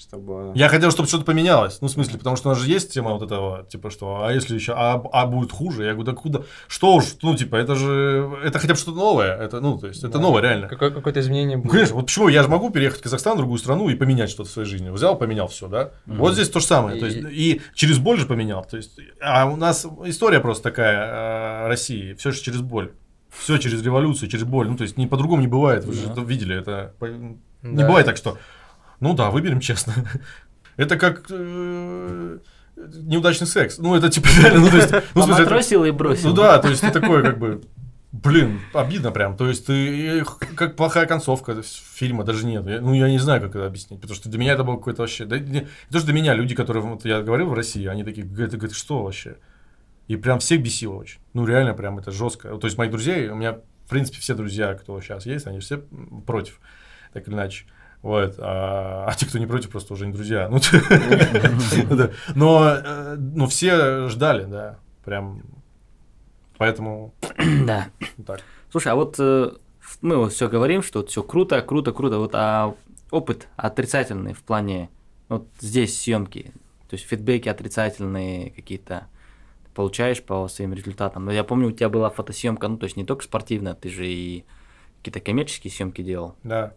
Чтобы... 0.00 0.52
Я 0.54 0.68
хотел, 0.68 0.90
чтобы 0.90 1.08
что-то 1.08 1.24
поменялось. 1.24 1.78
Ну, 1.82 1.88
в 1.88 1.90
смысле, 1.90 2.18
потому 2.18 2.36
что 2.36 2.48
у 2.48 2.52
нас 2.52 2.58
же 2.60 2.70
есть 2.70 2.90
тема 2.92 3.12
вот 3.12 3.22
этого, 3.22 3.64
типа, 3.64 3.90
что, 3.90 4.24
а 4.24 4.32
если 4.32 4.54
еще, 4.54 4.72
а, 4.74 4.94
а 5.12 5.26
будет 5.26 5.52
хуже? 5.52 5.84
Я 5.84 5.92
говорю, 5.92 6.10
да 6.10 6.12
куда? 6.12 6.40
Что 6.68 6.94
уж, 6.94 7.04
ну, 7.22 7.36
типа, 7.36 7.56
это 7.56 7.74
же, 7.74 8.30
это 8.42 8.58
хотя 8.58 8.72
бы 8.72 8.78
что-то 8.80 8.96
новое. 8.96 9.36
Это, 9.36 9.60
ну, 9.60 9.78
то 9.78 9.88
есть, 9.88 10.02
это 10.02 10.14
Да. 10.14 10.20
новое, 10.20 10.40
реально. 10.42 10.68
Какое- 10.68 10.90
Какое-то 10.90 11.20
изменение 11.20 11.56
Ну, 11.58 11.64
будет. 11.64 11.72
конечно, 11.72 11.96
вот 11.96 12.06
почему 12.06 12.28
я 12.28 12.42
же 12.42 12.48
могу 12.48 12.70
переехать 12.70 13.00
в 13.00 13.02
Казахстан, 13.02 13.34
в 13.34 13.38
другую 13.38 13.58
страну 13.58 13.88
и 13.90 13.94
поменять 13.94 14.30
что-то 14.30 14.48
в 14.48 14.52
своей 14.52 14.68
жизни. 14.68 14.88
Взял, 14.88 15.16
поменял 15.18 15.48
все, 15.48 15.68
да? 15.68 15.90
Мгм. 16.06 16.18
Вот 16.18 16.32
здесь 16.34 16.48
то 16.48 16.60
же 16.60 16.66
самое. 16.66 16.98
То 16.98 17.06
есть, 17.06 17.18
И- 17.18 17.52
и 17.52 17.60
через 17.74 17.98
боль 17.98 18.18
же 18.18 18.24
поменял. 18.26 18.64
То 18.64 18.78
есть, 18.78 18.98
а 19.20 19.44
у 19.46 19.56
нас 19.56 19.86
история 20.06 20.40
просто 20.40 20.62
такая 20.62 21.64
э, 21.64 21.68
России. 21.68 22.14
Все 22.14 22.30
же 22.30 22.40
через 22.40 22.62
боль. 22.62 22.92
Все 23.28 23.58
через 23.58 23.82
революцию, 23.82 24.28
через 24.30 24.44
боль. 24.44 24.66
Ну, 24.68 24.76
то 24.76 24.82
есть, 24.84 24.96
не 24.96 25.06
по-другому 25.06 25.42
не 25.42 25.46
бывает. 25.48 25.84
Вы 25.84 25.92
же 25.92 26.08
это 26.08 26.20
видели. 26.22 26.58
Это 26.58 26.94
не 27.62 27.76
Да. 27.76 27.86
бывает 27.86 28.06
так, 28.06 28.16
что, 28.16 28.38
ну 29.00 29.14
да, 29.14 29.30
выберем 29.30 29.60
честно. 29.60 29.94
Это 30.76 30.96
как 30.96 31.26
э, 31.30 32.38
неудачный 32.76 33.46
секс. 33.46 33.78
Ну, 33.78 33.94
это 33.94 34.08
типа 34.08 34.28
реально, 34.40 34.60
ну, 34.60 34.70
то 34.70 34.76
есть, 34.76 34.92
ну, 35.14 35.22
смысле, 35.22 35.44
это- 35.44 35.50
и 35.84 35.90
бросил. 35.90 36.28
ну 36.30 36.34
да, 36.34 36.58
то 36.58 36.68
есть 36.68 36.80
ты 36.80 36.90
такой 36.90 37.22
как 37.22 37.38
бы, 37.38 37.62
блин, 38.12 38.60
обидно 38.72 39.10
прям. 39.10 39.36
То 39.36 39.48
есть 39.48 39.66
ты, 39.66 40.18
эх, 40.20 40.38
как 40.38 40.76
плохая 40.76 41.06
концовка 41.06 41.62
фильма, 41.94 42.24
даже 42.24 42.46
нет. 42.46 42.66
Я- 42.66 42.80
ну, 42.80 42.94
я 42.94 43.08
не 43.10 43.18
знаю, 43.18 43.40
как 43.40 43.50
это 43.50 43.66
объяснить, 43.66 44.00
потому 44.00 44.16
что 44.16 44.28
для 44.28 44.38
меня 44.38 44.52
это 44.54 44.64
было 44.64 44.76
какое-то 44.76 45.02
вообще... 45.02 45.24
Да, 45.26 45.38
не, 45.38 45.50
не 45.50 45.66
то, 45.90 45.98
что 45.98 46.06
для 46.06 46.14
меня, 46.14 46.34
люди, 46.34 46.54
которые, 46.54 46.82
вот 46.82 47.04
я 47.04 47.20
говорил 47.20 47.48
в 47.48 47.54
России, 47.54 47.86
они 47.86 48.04
такие, 48.04 48.26
говорят, 48.26 48.54
говорят, 48.54 48.74
что 48.76 49.02
вообще? 49.02 49.36
И 50.08 50.16
прям 50.16 50.38
всех 50.40 50.62
бесило 50.62 50.94
очень. 50.94 51.20
Ну, 51.34 51.46
реально, 51.46 51.74
прям 51.74 51.98
это 51.98 52.10
жестко. 52.10 52.56
То 52.56 52.66
есть 52.66 52.78
моих 52.78 52.90
друзей, 52.90 53.28
у 53.28 53.36
меня, 53.36 53.52
в 53.52 53.88
принципе, 53.90 54.18
все 54.18 54.34
друзья, 54.34 54.74
кто 54.74 55.00
сейчас 55.00 55.26
есть, 55.26 55.46
они 55.46 55.60
все 55.60 55.84
против, 56.26 56.58
так 57.12 57.28
или 57.28 57.34
иначе. 57.34 57.66
Вот. 58.02 58.36
А, 58.38 59.06
а 59.08 59.14
те, 59.14 59.26
кто 59.26 59.38
не 59.38 59.46
против, 59.46 59.70
просто 59.70 59.92
уже 59.92 60.06
не 60.06 60.12
друзья. 60.12 60.48
Ну. 60.48 60.58
Но, 62.34 62.68
э, 62.68 63.16
ну, 63.18 63.46
все 63.46 64.08
ждали, 64.08 64.44
да. 64.44 64.78
Прям. 65.04 65.42
Поэтому 66.56 67.14
Да. 67.66 67.88
так. 68.26 68.40
Слушай, 68.70 68.92
а 68.92 68.94
вот 68.94 69.16
э, 69.18 69.50
мы 70.00 70.16
вот 70.16 70.32
все 70.32 70.48
говорим, 70.48 70.82
что 70.82 71.04
все 71.04 71.22
круто, 71.22 71.60
круто, 71.62 71.92
круто. 71.92 72.18
Вот 72.18 72.34
а 72.34 72.74
опыт 73.10 73.48
отрицательный 73.56 74.32
в 74.32 74.42
плане 74.42 74.88
вот 75.28 75.48
здесь 75.58 75.98
съемки, 75.98 76.52
то 76.88 76.94
есть 76.94 77.06
фидбэки 77.06 77.48
отрицательные 77.48 78.50
какие-то 78.50 79.06
получаешь 79.74 80.22
по 80.22 80.48
своим 80.48 80.72
результатам. 80.72 81.24
Но 81.24 81.32
я 81.32 81.44
помню, 81.44 81.68
у 81.68 81.72
тебя 81.72 81.88
была 81.88 82.10
фотосъемка, 82.10 82.68
ну 82.68 82.76
то 82.76 82.84
есть 82.84 82.96
не 82.96 83.04
только 83.04 83.24
спортивная, 83.24 83.74
ты 83.74 83.88
же 83.88 84.06
и 84.06 84.44
какие-то 84.98 85.20
коммерческие 85.20 85.72
съемки 85.72 86.02
делал. 86.02 86.36
Да. 86.42 86.74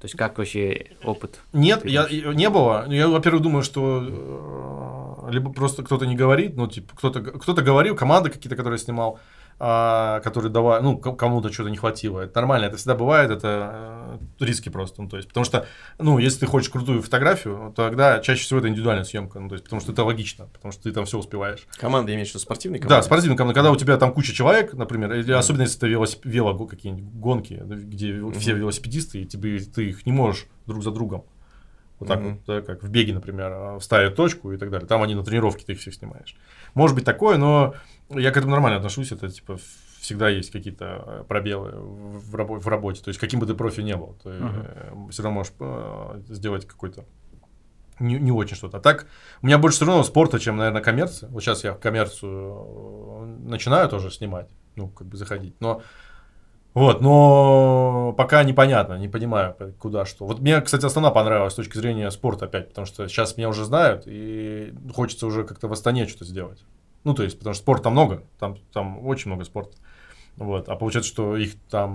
То 0.00 0.04
есть 0.04 0.16
как 0.16 0.38
вообще 0.38 0.86
опыт? 1.02 1.40
Нет, 1.52 1.84
я, 1.84 2.06
не 2.08 2.48
было. 2.50 2.86
Я, 2.88 3.08
во-первых, 3.08 3.42
думаю, 3.42 3.64
что 3.64 5.26
э, 5.26 5.32
либо 5.32 5.52
просто 5.52 5.82
кто-то 5.82 6.06
не 6.06 6.14
говорит, 6.14 6.56
ну, 6.56 6.68
типа, 6.68 6.94
кто-то, 6.94 7.20
кто-то 7.20 7.62
говорил, 7.62 7.96
команда 7.96 8.30
какие-то, 8.30 8.54
которые 8.54 8.78
снимал, 8.78 9.18
а, 9.60 10.20
которые 10.20 10.52
давали, 10.52 10.82
ну, 10.82 10.98
кому-то 10.98 11.52
что-то 11.52 11.70
не 11.70 11.76
хватило. 11.76 12.20
Это 12.20 12.40
нормально, 12.40 12.66
это 12.66 12.76
всегда 12.76 12.94
бывает, 12.94 13.30
это 13.30 14.18
э, 14.40 14.44
риски 14.44 14.68
просто. 14.68 15.02
Ну, 15.02 15.08
то 15.08 15.16
есть, 15.16 15.28
потому 15.28 15.44
что, 15.44 15.66
ну, 15.98 16.18
если 16.18 16.40
ты 16.40 16.46
хочешь 16.46 16.70
крутую 16.70 17.02
фотографию, 17.02 17.72
то 17.74 17.86
тогда 17.86 18.20
чаще 18.20 18.42
всего 18.42 18.60
это 18.60 18.68
индивидуальная 18.68 19.04
съемка, 19.04 19.40
ну, 19.40 19.48
то 19.48 19.54
есть, 19.54 19.64
потому 19.64 19.80
что 19.80 19.92
это 19.92 20.04
логично, 20.04 20.46
потому 20.52 20.70
что 20.70 20.84
ты 20.84 20.92
там 20.92 21.06
все 21.06 21.18
успеваешь. 21.18 21.66
Команда 21.76 22.14
имеешь 22.14 22.28
в 22.28 22.34
виду 22.34 22.40
спортивный 22.40 22.78
команда? 22.78 22.96
Да, 22.96 23.02
спортивная 23.02 23.36
команда, 23.36 23.54
когда 23.54 23.72
у 23.72 23.76
тебя 23.76 23.96
там 23.96 24.12
куча 24.12 24.32
человек, 24.32 24.74
например, 24.74 25.12
или 25.12 25.32
особенно 25.32 25.62
если 25.62 25.78
это 25.78 25.88
велосип... 25.88 26.24
вело 26.24 26.54
какие-нибудь 26.54 27.14
гонки, 27.14 27.60
да, 27.60 27.74
где 27.74 28.22
все 28.38 28.54
велосипедисты, 28.54 29.22
и 29.22 29.26
тебе, 29.26 29.58
ты 29.58 29.88
их 29.88 30.06
не 30.06 30.12
можешь 30.12 30.46
друг 30.66 30.84
за 30.84 30.92
другом. 30.92 31.24
Вот 31.98 32.08
так 32.08 32.20
Мгм. 32.20 32.34
вот, 32.34 32.40
да, 32.46 32.62
как 32.62 32.82
в 32.84 32.88
беге, 32.90 33.12
например, 33.12 33.50
а, 33.52 33.78
вставят 33.80 34.14
точку 34.14 34.52
и 34.52 34.56
так 34.56 34.70
далее. 34.70 34.86
Там 34.86 35.02
они 35.02 35.16
на 35.16 35.24
тренировке, 35.24 35.64
ты 35.64 35.72
их 35.72 35.80
всех 35.80 35.94
снимаешь. 35.94 36.36
Может 36.74 36.94
быть 36.94 37.04
такое, 37.04 37.38
но 37.38 37.74
я 38.10 38.30
к 38.30 38.36
этому 38.36 38.52
нормально 38.52 38.78
отношусь. 38.78 39.12
Это 39.12 39.28
типа 39.28 39.58
всегда 40.00 40.28
есть 40.28 40.50
какие-то 40.50 41.04
э, 41.06 41.24
пробелы 41.26 41.72
в, 41.72 42.34
рабо- 42.34 42.58
в 42.58 42.68
работе. 42.68 43.02
То 43.02 43.08
есть 43.08 43.20
каким 43.20 43.40
бы 43.40 43.46
ты 43.46 43.54
профи 43.54 43.80
не 43.80 43.96
был, 43.96 44.16
ты 44.22 44.30
все 45.10 45.22
равно 45.22 45.38
можешь 45.38 45.52
э, 45.60 46.20
сделать 46.28 46.66
какой-то 46.66 47.04
не, 48.00 48.14
не 48.18 48.32
очень 48.32 48.56
что-то. 48.56 48.78
А 48.78 48.80
так, 48.80 49.06
у 49.42 49.46
меня 49.46 49.58
больше 49.58 49.76
все 49.76 49.86
равно 49.86 50.04
спорта, 50.04 50.38
чем, 50.38 50.56
наверное, 50.56 50.82
коммерция. 50.82 51.28
Вот 51.30 51.42
сейчас 51.42 51.64
я 51.64 51.72
коммерцию 51.72 52.32
э, 52.32 53.24
начинаю 53.48 53.88
тоже 53.88 54.10
снимать, 54.10 54.48
ну, 54.76 54.88
как 54.88 55.06
бы 55.08 55.16
заходить. 55.16 55.54
Но 55.60 55.82
вот, 56.74 57.00
но 57.00 58.14
пока 58.16 58.44
непонятно, 58.44 58.98
не 58.98 59.08
понимаю, 59.08 59.56
куда 59.78 60.04
что. 60.04 60.26
Вот 60.26 60.38
мне, 60.38 60.60
кстати, 60.60 60.84
основная 60.84 61.12
понравилась 61.12 61.52
с 61.54 61.56
точки 61.56 61.76
зрения 61.76 62.10
спорта 62.10 62.44
опять, 62.44 62.68
потому 62.68 62.86
что 62.86 63.08
сейчас 63.08 63.36
меня 63.36 63.48
уже 63.48 63.64
знают, 63.64 64.04
и 64.06 64.72
хочется 64.94 65.26
уже 65.26 65.44
как-то 65.44 65.66
в 65.66 65.72
Астане 65.72 66.06
что-то 66.06 66.26
сделать. 66.26 66.64
Ну, 67.08 67.14
то 67.14 67.22
есть, 67.22 67.38
потому 67.38 67.54
что 67.54 67.62
спорта 67.62 67.88
много, 67.90 68.22
там, 68.38 68.58
там 68.72 69.06
очень 69.06 69.30
много 69.30 69.44
спорта. 69.44 69.76
Вот, 70.36 70.68
а 70.68 70.76
получается, 70.76 71.10
что 71.10 71.36
их 71.36 71.54
там 71.70 71.90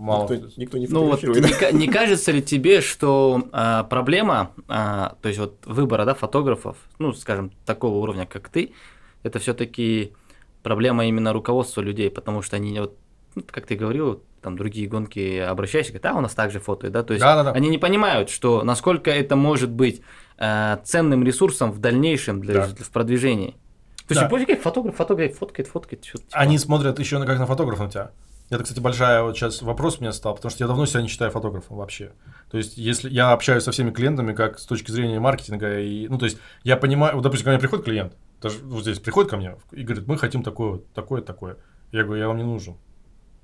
мало. 0.00 0.22
Никто, 0.32 0.48
никто 0.56 0.78
не 0.78 0.86
Ну 0.88 1.04
вот 1.04 1.20
фотографирует. 1.20 1.72
не, 1.74 1.78
не 1.86 1.88
кажется 1.92 2.32
ли 2.32 2.42
тебе, 2.42 2.80
что 2.80 3.46
а, 3.52 3.84
проблема, 3.84 4.50
а, 4.68 5.16
то 5.20 5.28
есть 5.28 5.38
вот 5.38 5.64
выбора 5.66 6.04
да, 6.04 6.14
фотографов, 6.14 6.76
ну 6.98 7.12
скажем 7.12 7.52
такого 7.66 7.98
уровня, 7.98 8.26
как 8.26 8.48
ты, 8.48 8.72
это 9.22 9.38
все-таки 9.38 10.12
проблема 10.62 11.06
именно 11.06 11.32
руководства 11.32 11.82
людей, 11.82 12.10
потому 12.10 12.42
что 12.42 12.56
они 12.56 12.80
вот, 12.80 12.96
ну, 13.34 13.42
как 13.48 13.66
ты 13.66 13.76
говорил, 13.76 14.22
там 14.42 14.56
другие 14.56 14.88
гонки 14.88 15.38
обращаешься, 15.38 15.92
говорят, 15.92 16.14
а 16.14 16.18
у 16.18 16.20
нас 16.20 16.34
также 16.34 16.58
фото, 16.60 16.90
да, 16.90 17.02
то 17.04 17.12
есть 17.12 17.22
Да-да-да. 17.22 17.52
они 17.52 17.68
не 17.68 17.78
понимают, 17.78 18.28
что 18.28 18.64
насколько 18.64 19.10
это 19.12 19.36
может 19.36 19.70
быть 19.70 20.00
а, 20.36 20.78
ценным 20.84 21.22
ресурсом 21.22 21.70
в 21.70 21.78
дальнейшем 21.78 22.40
для, 22.40 22.54
Да. 22.54 22.74
в 22.80 22.90
продвижении. 22.90 23.54
То 24.06 24.14
есть 24.14 24.28
пофиг, 24.28 24.60
фотограф, 24.60 24.96
фотограф, 24.96 25.38
фоткает, 25.38 25.68
фоткает, 25.68 26.04
что-то. 26.04 26.24
типа. 26.24 26.36
Они 26.36 26.58
смотрят 26.58 26.98
еще 26.98 27.18
на 27.18 27.26
как 27.26 27.38
на 27.38 27.46
фотографа 27.46 27.84
на 27.84 27.90
тебя. 27.90 28.10
Это, 28.50 28.62
кстати, 28.62 28.80
большая 28.80 29.22
вот 29.22 29.36
сейчас 29.36 29.62
вопрос 29.62 29.98
у 29.98 30.00
меня 30.02 30.12
стал, 30.12 30.34
потому 30.34 30.50
что 30.50 30.62
я 30.62 30.68
давно 30.68 30.84
себя 30.84 31.00
не 31.00 31.08
считаю 31.08 31.30
фотографом 31.30 31.78
вообще. 31.78 32.12
То 32.50 32.58
есть, 32.58 32.76
если 32.76 33.08
я 33.08 33.32
общаюсь 33.32 33.62
со 33.62 33.72
всеми 33.72 33.90
клиентами, 33.90 34.34
как 34.34 34.58
с 34.58 34.66
точки 34.66 34.90
зрения 34.90 35.18
маркетинга, 35.18 35.80
и, 35.80 36.08
ну, 36.08 36.18
то 36.18 36.26
есть, 36.26 36.38
я 36.62 36.76
понимаю, 36.76 37.14
вот, 37.14 37.22
допустим, 37.22 37.46
ко 37.46 37.50
мне 37.50 37.58
приходит 37.58 37.86
клиент, 37.86 38.16
даже 38.42 38.58
вот 38.58 38.82
здесь 38.82 38.98
приходит 38.98 39.30
ко 39.30 39.38
мне 39.38 39.56
и 39.72 39.82
говорит, 39.82 40.06
мы 40.06 40.18
хотим 40.18 40.42
такое, 40.42 40.72
вот, 40.72 40.92
такое, 40.92 41.22
такое. 41.22 41.56
Я 41.90 42.04
говорю, 42.04 42.20
я 42.20 42.28
вам 42.28 42.36
не 42.36 42.44
нужен. 42.44 42.76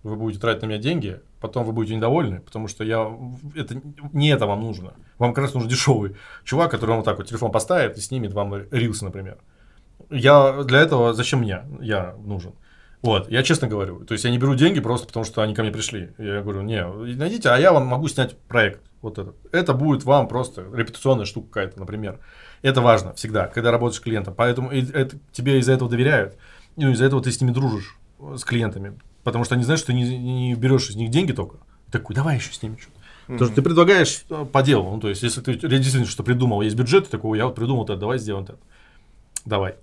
Вы 0.02 0.16
будете 0.16 0.40
тратить 0.40 0.62
на 0.62 0.66
меня 0.66 0.78
деньги, 0.78 1.20
потом 1.40 1.64
вы 1.64 1.72
будете 1.72 1.94
недовольны, 1.94 2.40
потому 2.40 2.68
что 2.68 2.84
я, 2.84 3.10
это, 3.54 3.80
не 4.12 4.28
это 4.28 4.46
вам 4.46 4.60
нужно. 4.60 4.94
Вам 5.18 5.32
как 5.32 5.44
раз 5.44 5.54
нужен 5.54 5.68
дешевый 5.68 6.16
чувак, 6.44 6.70
который 6.70 6.90
вам 6.90 6.98
вот 6.98 7.04
так 7.04 7.18
вот 7.18 7.26
телефон 7.26 7.52
поставит 7.52 7.96
и 7.96 8.00
снимет 8.00 8.32
вам 8.34 8.54
рилсы, 8.70 9.04
например. 9.04 9.38
Я 10.08 10.62
для 10.64 10.80
этого, 10.80 11.12
зачем 11.14 11.40
мне? 11.40 11.62
Я 11.80 12.14
нужен. 12.24 12.52
Вот, 13.02 13.30
я 13.30 13.42
честно 13.42 13.66
говорю. 13.66 14.04
То 14.04 14.12
есть 14.12 14.24
я 14.24 14.30
не 14.30 14.38
беру 14.38 14.54
деньги 14.54 14.80
просто 14.80 15.06
потому, 15.06 15.24
что 15.24 15.42
они 15.42 15.54
ко 15.54 15.62
мне 15.62 15.70
пришли. 15.70 16.12
Я 16.18 16.42
говорю, 16.42 16.62
не, 16.62 16.84
найдите, 16.84 17.48
а 17.48 17.58
я 17.58 17.72
вам 17.72 17.86
могу 17.86 18.08
снять 18.08 18.36
проект. 18.36 18.80
Вот 19.00 19.18
этот. 19.18 19.36
Это 19.52 19.72
будет 19.72 20.04
вам 20.04 20.28
просто 20.28 20.66
репутационная 20.74 21.24
штука 21.24 21.48
какая-то, 21.48 21.78
например. 21.78 22.20
Это 22.60 22.82
важно 22.82 23.14
всегда, 23.14 23.46
когда 23.46 23.70
работаешь 23.70 23.96
с 23.96 24.00
клиентом. 24.00 24.34
Поэтому 24.34 24.70
и 24.70 24.84
это, 24.92 25.18
тебе 25.32 25.58
из-за 25.60 25.72
этого 25.72 25.90
доверяют. 25.90 26.36
Ну, 26.76 26.90
из-за 26.90 27.06
этого 27.06 27.22
ты 27.22 27.32
с 27.32 27.40
ними 27.40 27.52
дружишь, 27.52 27.96
э, 28.18 28.36
с 28.36 28.44
клиентами. 28.44 28.98
Потому 29.24 29.44
что 29.44 29.54
они 29.54 29.64
знают, 29.64 29.78
что 29.80 29.88
ты 29.88 29.94
не, 29.94 30.18
не 30.18 30.54
берешь 30.54 30.90
из 30.90 30.96
них 30.96 31.10
деньги 31.10 31.32
только. 31.32 31.56
Такой, 31.90 32.14
давай 32.14 32.36
еще 32.36 32.52
с 32.52 32.62
ними 32.62 32.76
что-то. 32.78 33.00
Потому 33.26 33.46
что 33.46 33.54
ты 33.54 33.62
предлагаешь 33.62 34.24
э, 34.28 34.44
по 34.44 34.62
делу. 34.62 34.90
Ну, 34.90 35.00
то 35.00 35.08
есть, 35.08 35.22
если 35.22 35.40
ты 35.40 35.54
действительно 35.54 36.06
что 36.06 36.22
придумал, 36.22 36.60
есть 36.60 36.76
бюджет, 36.76 37.04
ты 37.04 37.10
такой, 37.10 37.38
я 37.38 37.46
вот 37.46 37.54
придумал 37.54 37.84
это, 37.84 37.96
давай 37.96 38.18
сделаем 38.18 38.44
это. 38.44 38.58
Давай. 39.46 39.76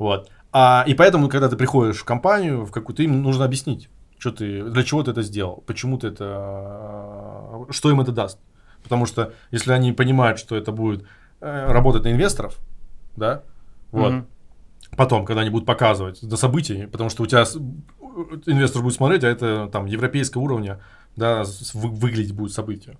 Вот. 0.00 0.30
А, 0.50 0.82
и 0.88 0.94
поэтому, 0.94 1.28
когда 1.28 1.50
ты 1.50 1.56
приходишь 1.56 1.98
в 1.98 2.04
компанию, 2.04 2.64
в 2.64 2.72
какую-то, 2.72 3.02
им 3.02 3.22
нужно 3.22 3.44
объяснить, 3.44 3.90
что 4.18 4.32
ты, 4.32 4.64
для 4.64 4.82
чего 4.82 5.02
ты 5.02 5.10
это 5.10 5.20
сделал, 5.22 5.62
почему 5.66 5.98
ты 5.98 6.08
это, 6.08 7.66
э, 7.68 7.72
что 7.72 7.90
им 7.90 8.00
это 8.00 8.10
даст. 8.10 8.38
Потому 8.82 9.04
что 9.04 9.34
если 9.50 9.72
они 9.72 9.92
понимают, 9.92 10.38
что 10.38 10.56
это 10.56 10.72
будет 10.72 11.04
э, 11.42 11.66
работать 11.70 12.04
на 12.04 12.12
инвесторов, 12.12 12.58
да, 13.14 13.42
вот, 13.92 14.12
Мгм. 14.12 14.26
потом, 14.96 15.26
когда 15.26 15.42
они 15.42 15.50
будут 15.50 15.66
показывать 15.66 16.26
до 16.26 16.38
событий, 16.38 16.86
потому 16.86 17.10
что 17.10 17.22
у 17.22 17.26
тебя 17.26 17.44
инвестор 18.46 18.82
будет 18.82 18.94
смотреть, 18.94 19.22
а 19.22 19.28
это 19.28 19.68
там 19.70 19.84
европейского 19.84 20.42
уровня, 20.42 20.80
да, 21.16 21.44
выглядеть 21.74 22.32
будет 22.34 22.52
событие. 22.54 22.96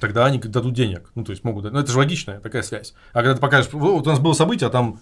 Тогда 0.00 0.26
они 0.26 0.38
дадут 0.38 0.74
денег. 0.74 1.10
Ну, 1.16 1.24
то 1.24 1.32
есть 1.32 1.42
могут 1.44 1.64
дать. 1.64 1.72
Ну, 1.72 1.80
это 1.80 1.90
же 1.90 1.98
логичная 1.98 2.38
такая 2.38 2.62
связь. 2.62 2.94
А 3.12 3.18
когда 3.18 3.34
ты 3.34 3.40
покажешь, 3.40 3.72
вот 3.72 4.06
у 4.06 4.10
нас 4.10 4.20
было 4.20 4.32
событие, 4.32 4.68
а 4.68 4.70
там 4.70 5.00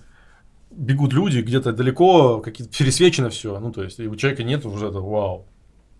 бегут 0.77 1.13
люди 1.13 1.41
где-то 1.41 1.73
далеко, 1.73 2.41
какие-то 2.41 2.77
пересвечено 2.77 3.31
все. 3.31 3.59
Ну, 3.59 3.73
то 3.73 3.83
есть, 3.83 4.01
и 4.01 4.07
у 4.07 4.17
человека 4.17 4.43
нет 4.43 4.65
уже 4.67 4.89
этого 4.89 5.09
вау. 5.09 5.47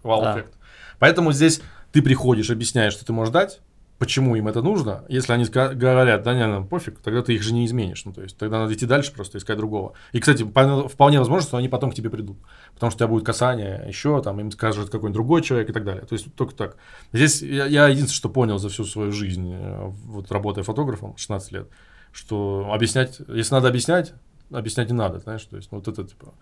Вау-эффект. 0.03 0.55
Поэтому 0.99 1.33
здесь 1.33 1.61
ты 1.93 2.03
приходишь, 2.03 2.51
объясняешь, 2.51 2.93
что 2.93 3.05
ты 3.05 3.13
можешь 3.13 3.33
дать, 3.33 3.61
почему 4.03 4.35
им 4.35 4.49
это 4.49 4.63
нужно. 4.63 5.05
Если 5.09 5.33
они 5.33 5.45
говорят, 5.45 6.25
да, 6.25 6.35
не, 6.35 6.45
нам 6.45 6.67
пофиг, 6.67 6.99
тогда 6.99 7.23
ты 7.23 7.35
их 7.35 7.43
же 7.43 7.55
не 7.55 7.67
изменишь. 7.67 8.05
Ну, 8.05 8.13
то 8.13 8.23
есть, 8.23 8.37
тогда 8.37 8.59
надо 8.59 8.75
идти 8.75 8.85
дальше, 8.85 9.13
просто 9.13 9.39
искать 9.39 9.57
другого. 9.57 9.93
И, 10.11 10.19
кстати, 10.19 10.43
по- 10.43 10.89
вполне 10.89 11.21
возможно, 11.21 11.47
что 11.47 11.57
они 11.57 11.69
потом 11.69 11.93
к 11.93 11.95
тебе 11.95 12.11
придут. 12.11 12.37
Потому 12.75 12.91
что 12.91 12.97
у 12.97 12.99
тебя 12.99 13.07
будет 13.07 13.25
касание 13.25 13.85
еще, 13.87 14.21
там, 14.21 14.41
им 14.41 14.51
скажет 14.51 14.87
какой-нибудь 14.87 15.15
другой 15.15 15.43
человек 15.43 15.71
и 15.71 15.73
так 15.73 15.85
далее. 15.85 16.05
То 16.05 16.15
есть, 16.15 16.35
только 16.35 16.53
так. 16.53 16.79
Здесь 17.13 17.43
я, 17.43 17.67
я 17.67 17.87
единственное, 17.87 18.17
что 18.17 18.29
понял 18.29 18.59
за 18.59 18.71
всю 18.71 18.85
свою 18.85 19.13
жизнь, 19.13 19.53
э, 19.55 19.91
вот 20.07 20.33
работая 20.33 20.65
фотографом 20.65 21.17
16 21.17 21.53
лет, 21.53 21.69
что 22.11 22.71
объяснять, 22.73 23.21
если 23.29 23.55
надо 23.55 23.69
объяснять, 23.69 24.15
объяснять 24.53 24.89
не 24.89 24.95
надо, 24.95 25.19
знаешь, 25.21 25.45
то 25.45 25.57
есть, 25.57 25.71
вот 25.71 25.89
это, 25.89 26.05
типа, 26.05 26.35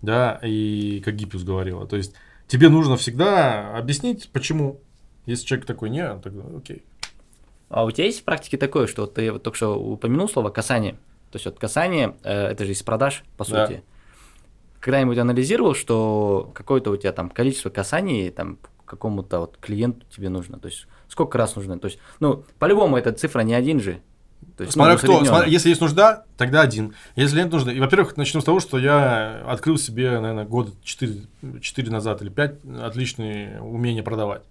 да, 0.00 0.38
и 0.42 1.00
как 1.04 1.14
Гиппиус 1.14 1.44
говорила, 1.44 1.86
то 1.86 1.96
есть, 1.96 2.14
тебе 2.46 2.68
нужно 2.68 2.96
всегда 2.96 3.76
объяснить, 3.76 4.30
почему. 4.32 4.80
Если 5.26 5.46
человек 5.46 5.66
такой, 5.66 5.90
не, 5.90 6.04
тогда 6.18 6.42
окей. 6.56 6.82
А 7.68 7.84
у 7.84 7.90
тебя 7.90 8.04
есть 8.06 8.20
в 8.20 8.24
практике 8.24 8.58
такое, 8.58 8.86
что 8.86 9.06
ты 9.06 9.32
вот 9.32 9.42
только 9.42 9.56
что 9.56 9.78
упомянул 9.80 10.28
слово 10.28 10.50
касание? 10.50 10.94
То 11.30 11.36
есть 11.36 11.46
вот 11.46 11.58
касание, 11.58 12.16
э, 12.22 12.48
это 12.48 12.64
же 12.64 12.72
из 12.72 12.82
продаж, 12.82 13.24
по 13.38 13.44
Да. 13.48 13.66
сути. 13.66 13.82
Когда-нибудь 14.80 15.16
анализировал, 15.16 15.74
что 15.74 16.50
какое-то 16.54 16.90
у 16.90 16.96
тебя 16.96 17.12
там 17.12 17.30
количество 17.30 17.70
касаний 17.70 18.30
там 18.30 18.58
какому-то 18.84 19.38
вот 19.40 19.56
клиенту 19.58 20.04
тебе 20.14 20.28
нужно? 20.28 20.58
То 20.58 20.68
есть 20.68 20.86
сколько 21.08 21.38
раз 21.38 21.56
нужно? 21.56 21.78
То 21.78 21.86
есть, 21.86 21.98
ну, 22.20 22.44
по-любому 22.58 22.96
эта 22.98 23.12
цифра 23.12 23.40
не 23.40 23.54
один 23.54 23.80
же. 23.80 24.02
То 24.56 24.64
есть, 24.64 24.76
ну, 24.76 24.82
Смотря 24.82 24.96
кто, 24.96 25.06
усреднённо. 25.06 25.28
смотря- 25.28 25.50
если 25.50 25.68
есть 25.70 25.80
нужда, 25.80 26.24
тогда 26.36 26.60
один. 26.60 26.94
Если 27.16 27.36
нет 27.40 27.50
нужды, 27.50 27.72
и, 27.72 27.80
во-первых, 27.80 28.16
начну 28.16 28.40
с 28.40 28.44
того, 28.44 28.60
что 28.60 28.78
я 28.78 29.42
открыл 29.46 29.78
себе, 29.78 30.10
наверное, 30.20 30.44
года 30.44 30.72
4, 30.82 31.22
4 31.60 31.90
назад 31.90 32.22
или 32.22 32.28
5 32.28 32.56
отличные 32.82 33.60
умения 33.60 34.02
продавать. 34.02 34.42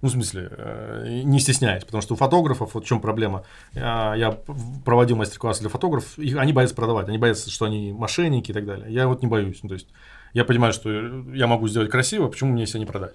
Ну, 0.00 0.08
в 0.08 0.12
смысле, 0.12 0.48
э, 0.52 1.22
не 1.24 1.40
стесняясь, 1.40 1.84
потому 1.84 2.02
что 2.02 2.14
у 2.14 2.16
фотографов, 2.16 2.74
вот 2.74 2.84
в 2.84 2.86
чем 2.86 3.00
проблема, 3.00 3.42
я, 3.72 4.14
я 4.14 4.38
проводил 4.84 5.16
мастер-классы 5.16 5.60
для 5.62 5.70
фотографов, 5.70 6.16
их, 6.18 6.36
они 6.36 6.52
боятся 6.52 6.76
продавать, 6.76 7.08
они 7.08 7.18
боятся, 7.18 7.50
что 7.50 7.64
они 7.64 7.92
мошенники 7.92 8.52
и 8.52 8.54
так 8.54 8.64
далее. 8.64 8.86
Я 8.92 9.08
вот 9.08 9.22
не 9.22 9.28
боюсь, 9.28 9.58
ну, 9.64 9.68
то 9.70 9.74
есть 9.74 9.88
я 10.34 10.44
понимаю, 10.44 10.72
что 10.72 10.88
я 11.34 11.48
могу 11.48 11.66
сделать 11.66 11.90
красиво, 11.90 12.28
почему 12.28 12.52
мне 12.52 12.64
себя 12.66 12.78
не 12.80 12.86
продать? 12.86 13.14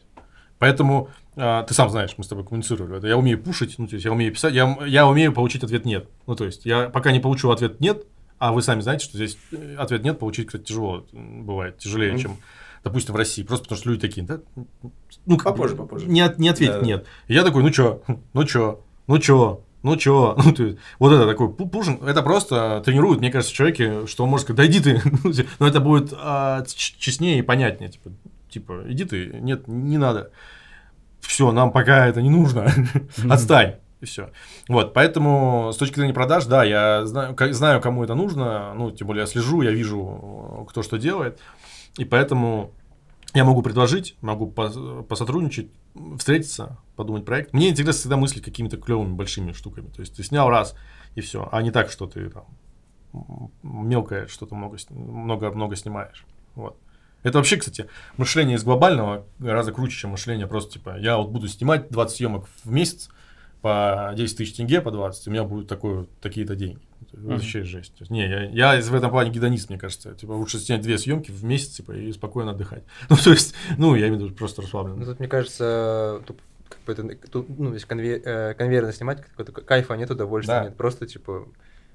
Поэтому 0.59 1.09
а, 1.35 1.63
ты 1.63 1.73
сам 1.73 1.89
знаешь, 1.89 2.13
мы 2.17 2.23
с 2.23 2.27
тобой 2.27 2.45
коммуницировали. 2.45 2.97
это 2.97 3.07
Я 3.07 3.17
умею 3.17 3.41
пушить, 3.41 3.75
ну, 3.77 3.87
то 3.87 3.93
есть 3.95 4.05
я 4.05 4.11
умею 4.11 4.31
писать, 4.31 4.53
я, 4.53 4.77
я 4.85 5.07
умею 5.07 5.33
получить 5.33 5.63
ответ 5.63 5.83
нет. 5.85 6.07
Ну, 6.27 6.35
то 6.35 6.45
есть 6.45 6.65
я 6.65 6.89
пока 6.89 7.11
не 7.11 7.19
получу 7.19 7.49
ответ 7.51 7.79
нет, 7.81 8.05
а 8.39 8.51
вы 8.53 8.61
сами 8.61 8.81
знаете, 8.81 9.05
что 9.05 9.17
здесь 9.17 9.37
э, 9.51 9.75
ответ 9.77 10.03
нет 10.03 10.19
получить, 10.19 10.47
кстати, 10.47 10.63
тяжело 10.63 11.05
бывает, 11.11 11.77
тяжелее, 11.79 12.11
Мгм. 12.13 12.21
чем, 12.21 12.37
допустим, 12.83 13.13
в 13.13 13.17
России. 13.17 13.43
Просто 13.43 13.63
потому 13.65 13.79
что 13.79 13.89
люди 13.89 14.01
такие, 14.01 14.25
да, 14.25 14.39
ну, 15.25 15.37
как 15.37 15.53
бы 15.53 15.57
Попозже, 15.57 15.75
попозже. 15.75 16.05
Не, 16.07 16.21
от- 16.21 16.37
не 16.39 16.49
ответить 16.49 16.73
Да-да. 16.75 16.85
нет. 16.85 17.05
И 17.27 17.33
я 17.33 17.43
такой, 17.43 17.63
ну 17.63 17.69
чё, 17.71 18.01
ну 18.33 18.43
чё, 18.45 18.81
ну 19.07 19.17
чё, 19.17 19.61
ну 19.81 19.97
чё, 19.97 20.35
ну, 20.45 20.53
есть, 20.55 20.77
вот 20.99 21.11
это 21.13 21.25
такой 21.25 21.47
пу- 21.47 21.67
пушинг, 21.69 22.03
это 22.03 22.21
просто 22.21 22.81
тренирует, 22.85 23.19
мне 23.21 23.31
кажется, 23.31 23.53
человеке, 23.55 24.05
что 24.07 24.23
он 24.23 24.29
может 24.29 24.45
сказать, 24.45 24.57
да 24.57 24.65
иди 24.67 24.79
ты, 24.81 25.01
но 25.59 25.67
это 25.67 25.79
будет 25.79 26.13
а, 26.15 26.63
честнее 26.75 27.39
и 27.39 27.41
понятнее, 27.41 27.89
типа, 27.91 28.11
типа, 28.53 28.83
иди 28.87 29.05
ты, 29.05 29.39
нет, 29.41 29.67
не 29.67 29.97
надо, 29.97 30.31
все, 31.19 31.51
нам 31.51 31.71
пока 31.71 32.07
это 32.07 32.21
не 32.21 32.29
нужно, 32.29 32.71
отстань, 33.29 33.75
и 34.01 34.05
все. 34.05 34.31
Вот, 34.69 34.93
поэтому 34.93 35.71
с 35.73 35.77
точки 35.77 35.95
зрения 35.95 36.13
продаж, 36.13 36.45
да, 36.45 36.63
я 36.63 37.05
знаю, 37.05 37.35
ка- 37.35 37.53
знаю, 37.53 37.81
кому 37.81 38.03
это 38.03 38.15
нужно, 38.15 38.73
ну, 38.73 38.91
тем 38.91 39.07
более 39.07 39.21
я 39.21 39.27
слежу, 39.27 39.61
я 39.61 39.71
вижу, 39.71 40.65
кто 40.69 40.83
что 40.83 40.97
делает, 40.97 41.39
и 41.97 42.05
поэтому 42.05 42.71
я 43.33 43.45
могу 43.45 43.61
предложить, 43.63 44.15
могу 44.21 44.51
пос- 44.51 45.03
посотрудничать, 45.03 45.71
встретиться, 46.17 46.77
подумать 46.95 47.25
проект. 47.25 47.53
Мне 47.53 47.69
интересно 47.69 47.99
всегда 47.99 48.17
мыслить 48.17 48.43
какими-то 48.43 48.77
клевыми 48.77 49.13
большими 49.13 49.53
штуками. 49.53 49.87
То 49.89 50.01
есть 50.01 50.15
ты 50.15 50.23
снял 50.23 50.49
раз 50.49 50.75
и 51.15 51.21
все, 51.21 51.49
а 51.51 51.61
не 51.61 51.71
так, 51.71 51.89
что 51.89 52.05
ты 52.05 52.29
там 52.29 52.45
мелкое 53.63 54.27
что-то 54.27 54.55
много, 54.55 54.77
много, 54.89 55.51
много 55.51 55.75
снимаешь. 55.75 56.25
Вот. 56.55 56.77
Это 57.23 57.37
вообще, 57.37 57.57
кстати, 57.57 57.87
мышление 58.17 58.57
из 58.57 58.63
глобального 58.63 59.25
гораздо 59.39 59.71
круче, 59.71 59.97
чем 59.97 60.11
мышление 60.11 60.45
просто 60.47 60.73
типа, 60.73 60.97
я 60.99 61.17
вот 61.17 61.29
буду 61.29 61.47
снимать 61.47 61.89
20 61.89 62.15
съемок 62.17 62.45
в 62.63 62.71
месяц 62.71 63.09
по 63.61 64.11
10 64.15 64.37
тысяч 64.37 64.55
тенге, 64.55 64.81
по 64.81 64.91
20, 64.91 65.27
у 65.27 65.31
меня 65.31 65.43
будут 65.45 65.67
такое, 65.69 66.05
такие-то 66.21 66.55
деньги. 66.55 66.79
Это 67.11 67.17
Мгм. 67.21 67.33
Вообще 67.35 67.63
жесть. 67.63 67.93
Есть, 67.99 68.11
не, 68.11 68.27
я, 68.27 68.73
я 68.75 68.81
в 68.81 68.95
этом 68.95 69.09
плане 69.11 69.29
гедонист, 69.29 69.69
мне 69.69 69.77
кажется. 69.79 70.13
Типа, 70.15 70.31
лучше 70.31 70.57
снять 70.59 70.81
две 70.81 70.97
съемки 70.97 71.31
в 71.31 71.43
месяц, 71.45 71.75
типа, 71.77 71.91
и 71.93 72.11
спокойно 72.11 72.51
отдыхать. 72.51 72.83
Ну, 73.09 73.15
то 73.15 73.31
есть, 73.31 73.53
ну, 73.77 73.95
я 73.95 74.07
имею 74.07 74.19
в 74.21 74.23
виду 74.25 74.35
просто 74.35 74.61
Ну, 74.61 74.65
расслабленно. 74.65 75.05
тут, 75.05 75.19
мне 75.19 75.27
кажется, 75.27 76.21
тут 76.25 76.39
как 76.67 76.79
бы 76.85 76.93
это, 76.93 77.27
тут, 77.29 77.47
ну, 77.57 77.73
если 77.73 78.21
э, 78.25 78.53
конвейерно 78.55 78.91
снимать, 78.91 79.21
какого-то 79.21 79.51
кайфа 79.61 79.93
нет, 79.95 80.09
удовольствия 80.11 80.55
Да. 80.55 80.63
нет. 80.65 80.75
Просто, 80.75 81.05
типа, 81.05 81.47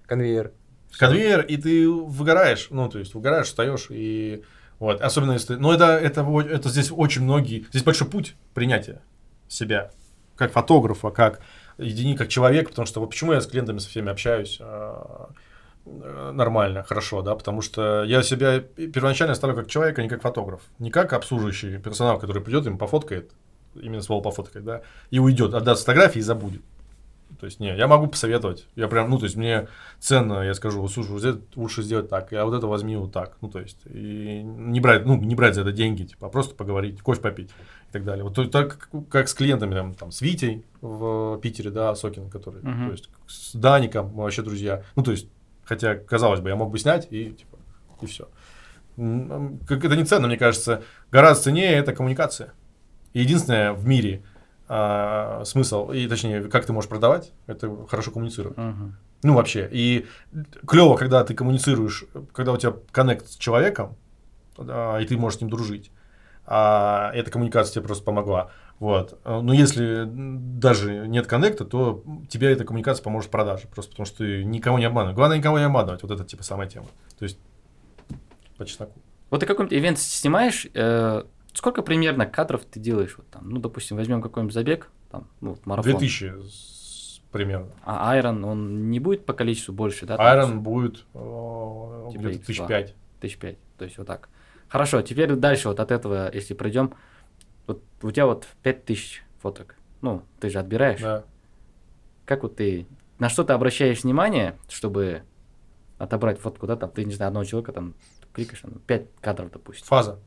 конвейер. 0.07 0.53
Конвейер, 0.99 1.41
и 1.43 1.57
ты 1.57 1.89
выгораешь, 1.91 2.69
ну, 2.71 2.89
то 2.89 2.99
есть, 2.99 3.13
выгораешь, 3.15 3.47
встаешь, 3.49 3.89
и 3.91 4.43
вот, 4.79 5.01
особенно 5.01 5.33
если... 5.33 5.57
Ну, 5.57 5.73
это, 5.73 5.87
это, 5.99 6.21
это 6.49 6.69
здесь 6.69 6.93
очень 6.95 7.23
многие... 7.23 7.67
Здесь 7.71 7.83
большой 7.83 8.09
путь 8.09 8.37
принятия 8.55 9.03
себя, 9.49 9.91
как 10.37 10.53
фотографа, 10.53 11.11
как 11.11 11.41
едини, 11.79 12.15
как 12.15 12.29
человек, 12.29 12.71
потому 12.71 12.87
что 12.87 13.01
вот 13.01 13.11
почему 13.11 13.33
я 13.33 13.41
с 13.41 13.47
клиентами 13.47 13.79
со 13.79 13.89
всеми 13.89 14.11
общаюсь 14.11 14.59
а, 14.61 15.31
э, 15.87 16.31
нормально, 16.33 16.83
хорошо, 16.83 17.23
да, 17.23 17.35
потому 17.35 17.63
что 17.63 18.05
я 18.05 18.23
себя 18.23 18.61
первоначально 18.61 19.35
ставлю 19.35 19.57
как 19.57 19.69
человек, 19.69 19.99
а 19.99 20.03
не 20.03 20.09
как 20.09 20.23
фотограф, 20.23 20.61
не 20.79 20.91
как 20.91 21.13
обслуживающий 21.13 21.79
персонал, 21.79 22.19
который 22.19 22.43
придет, 22.43 22.67
им 22.67 22.79
пофоткает, 22.79 23.33
именно 23.75 24.03
слово 24.03 24.23
пофоткает, 24.23 24.65
да, 24.65 24.83
и 25.11 25.19
уйдет, 25.19 25.55
отдаст 25.55 25.81
фотографии 25.81 26.19
и 26.19 26.23
забудет. 26.23 26.63
То 27.41 27.47
есть, 27.47 27.61
не, 27.61 27.77
я 27.77 27.87
могу 27.87 28.07
посоветовать. 28.09 28.67
Я 28.75 28.89
прям, 28.89 29.11
ну, 29.11 29.19
то 29.19 29.25
есть, 29.25 29.37
мне 29.37 29.69
ценно, 30.01 30.43
я 30.43 30.55
скажу, 30.55 30.87
слушай, 30.89 31.11
вот 31.13 31.25
это 31.25 31.41
лучше 31.57 31.83
сделать 31.83 32.09
так, 32.09 32.33
а 32.33 32.45
вот 32.45 32.55
это 32.55 32.67
возьми 32.67 32.97
вот 32.97 33.13
так. 33.13 33.37
Ну, 33.41 33.49
то 33.49 33.61
есть, 33.61 33.79
и 33.87 34.43
не 34.43 34.81
брать, 34.81 35.05
ну, 35.07 35.17
не 35.17 35.35
брать 35.35 35.55
за 35.55 35.61
это 35.61 35.73
деньги, 35.73 36.05
типа, 36.05 36.27
а 36.27 36.31
просто 36.31 36.55
поговорить, 36.55 37.01
кофе 37.01 37.21
попить 37.21 37.51
и 37.51 37.93
так 37.93 38.05
далее. 38.05 38.25
Вот 38.25 38.35
то- 38.35 38.45
так, 38.47 38.89
как- 39.11 39.29
с 39.29 39.35
клиентами, 39.35 39.75
там, 39.75 39.95
там, 39.95 40.11
с 40.11 40.21
Витей 40.21 40.65
в 40.81 41.39
Питере, 41.41 41.71
да, 41.71 41.95
Сокин, 41.95 42.29
который, 42.31 42.63
Мгм. 42.63 42.87
то 42.87 42.93
есть, 42.93 43.11
с 43.29 43.55
Даником, 43.55 44.11
вообще 44.15 44.43
друзья. 44.43 44.83
Ну, 44.97 45.03
то 45.03 45.11
есть, 45.13 45.29
хотя, 45.65 45.95
казалось 45.95 46.41
бы, 46.41 46.49
я 46.49 46.57
мог 46.57 46.71
бы 46.73 46.79
снять 46.79 47.07
и, 47.11 47.31
типа, 47.33 47.59
и 48.03 48.07
все. 48.07 48.29
Как 48.97 49.85
это 49.85 49.95
не 49.97 50.05
ценно, 50.05 50.27
мне 50.27 50.37
кажется, 50.37 50.83
гораздо 51.13 51.45
ценнее 51.45 51.73
это 51.75 51.93
коммуникация. 51.93 52.53
И 53.13 53.21
единственное 53.21 53.73
в 53.73 53.87
мире 53.87 54.23
а, 54.69 55.43
смысл, 55.45 55.91
и 55.91 56.07
точнее, 56.07 56.43
как 56.45 56.67
ты 56.67 56.73
можешь 56.73 56.91
продавать, 56.91 57.33
это 57.47 57.87
хорошо 57.87 58.11
коммуницировать. 58.11 58.57
Мгм. 58.57 58.97
Ну, 59.23 59.35
вообще. 59.35 59.69
И 59.73 60.07
клево, 60.67 60.97
когда 60.97 61.25
ты 61.25 61.35
коммуницируешь, 61.35 62.05
когда 62.33 62.53
у 62.53 62.57
тебя 62.57 62.75
коннект 62.93 63.29
с 63.29 63.37
человеком, 63.37 63.97
а, 64.59 64.99
и 64.99 65.07
ты 65.07 65.17
можешь 65.17 65.39
с 65.39 65.41
ним 65.41 65.51
дружить. 65.51 65.91
А 66.47 67.11
эта 67.15 67.31
коммуникация 67.31 67.75
тебе 67.75 67.85
просто 67.85 68.05
помогла. 68.05 68.51
Вот. 68.79 69.19
Но 69.25 69.53
если 69.53 70.05
даже 70.07 71.09
нет 71.09 71.27
коннекта, 71.27 71.65
то 71.65 72.05
тебе 72.29 72.53
эта 72.53 72.65
коммуникация 72.65 73.03
поможет 73.03 73.29
в 73.29 73.33
продаже. 73.33 73.67
Просто 73.75 73.91
потому 73.91 74.07
что 74.07 74.19
ты 74.19 74.45
никого 74.45 74.79
не 74.79 74.85
обманываешь. 74.85 75.17
Главное, 75.17 75.39
никого 75.39 75.59
не 75.59 75.65
обманывать. 75.65 76.03
Вот 76.03 76.13
это 76.13 76.25
типа 76.25 76.45
самая 76.45 76.69
тема. 76.69 76.87
То 77.19 77.25
есть 77.25 77.39
по 78.57 78.65
чесноку. 78.65 78.93
Вот 79.31 79.41
ты 79.41 79.47
какой-нибудь 79.47 79.77
ивент 79.77 79.99
снимаешь, 79.99 80.67
э, 80.73 81.23
сколько 81.59 81.83
примерно 81.83 82.25
кадров 82.25 82.65
ты 82.65 82.79
делаешь? 82.81 83.15
Вот 83.19 83.27
там, 83.29 83.51
ну, 83.51 83.59
допустим, 83.61 83.97
возьмем 83.97 84.23
какой-нибудь 84.23 84.55
забег, 84.55 84.91
там, 85.11 85.27
ну, 85.41 85.51
вот 85.51 85.67
марафон. 85.67 85.91
2000 85.93 86.41
с- 86.49 87.21
примерно. 87.33 87.71
А 87.85 88.13
Айрон, 88.13 88.45
он 88.45 88.91
не 88.91 89.01
будет 89.01 89.27
по 89.27 89.33
количеству 89.35 89.75
больше, 89.75 90.07
да? 90.07 90.17
Айрон 90.17 90.61
будет 90.63 91.05
э, 91.15 92.09
Типа 92.13 92.23
где-то 92.29 92.39
X2. 92.39 92.45
тысяч 92.47 92.67
пять. 92.67 92.95
Тысяч 93.21 93.39
пять. 93.39 93.59
То 93.77 93.85
есть 93.85 93.99
вот 93.99 94.07
так. 94.07 94.29
Хорошо, 94.69 95.03
теперь 95.03 95.35
дальше 95.35 95.69
вот 95.69 95.81
от 95.81 95.91
этого, 95.91 96.31
если 96.33 96.55
пройдем, 96.55 96.95
вот 97.67 97.83
у 98.03 98.11
тебя 98.11 98.27
вот 98.27 98.47
пять 98.63 98.85
тысяч 98.85 99.25
фоток. 99.43 99.75
Ну, 100.01 100.23
ты 100.41 100.49
же 100.51 100.59
отбираешь. 100.59 101.01
Да. 101.01 101.25
Как 102.25 102.43
вот 102.45 102.57
ты, 102.57 102.87
на 103.19 103.29
что 103.29 103.43
ты 103.45 103.53
обращаешь 103.53 104.05
внимание, 104.05 104.57
чтобы 104.69 105.23
отобрать 105.99 106.39
фотку, 106.39 106.67
да, 106.67 106.77
там, 106.77 106.91
ты, 106.91 107.05
не 107.05 107.15
знаю, 107.15 107.29
одного 107.29 107.45
человека, 107.45 107.73
там, 107.73 107.95
кликаешь, 108.33 108.63
5 108.87 109.07
кадров, 109.21 109.51
допустим. 109.51 109.87
Фаза. 109.87 110.19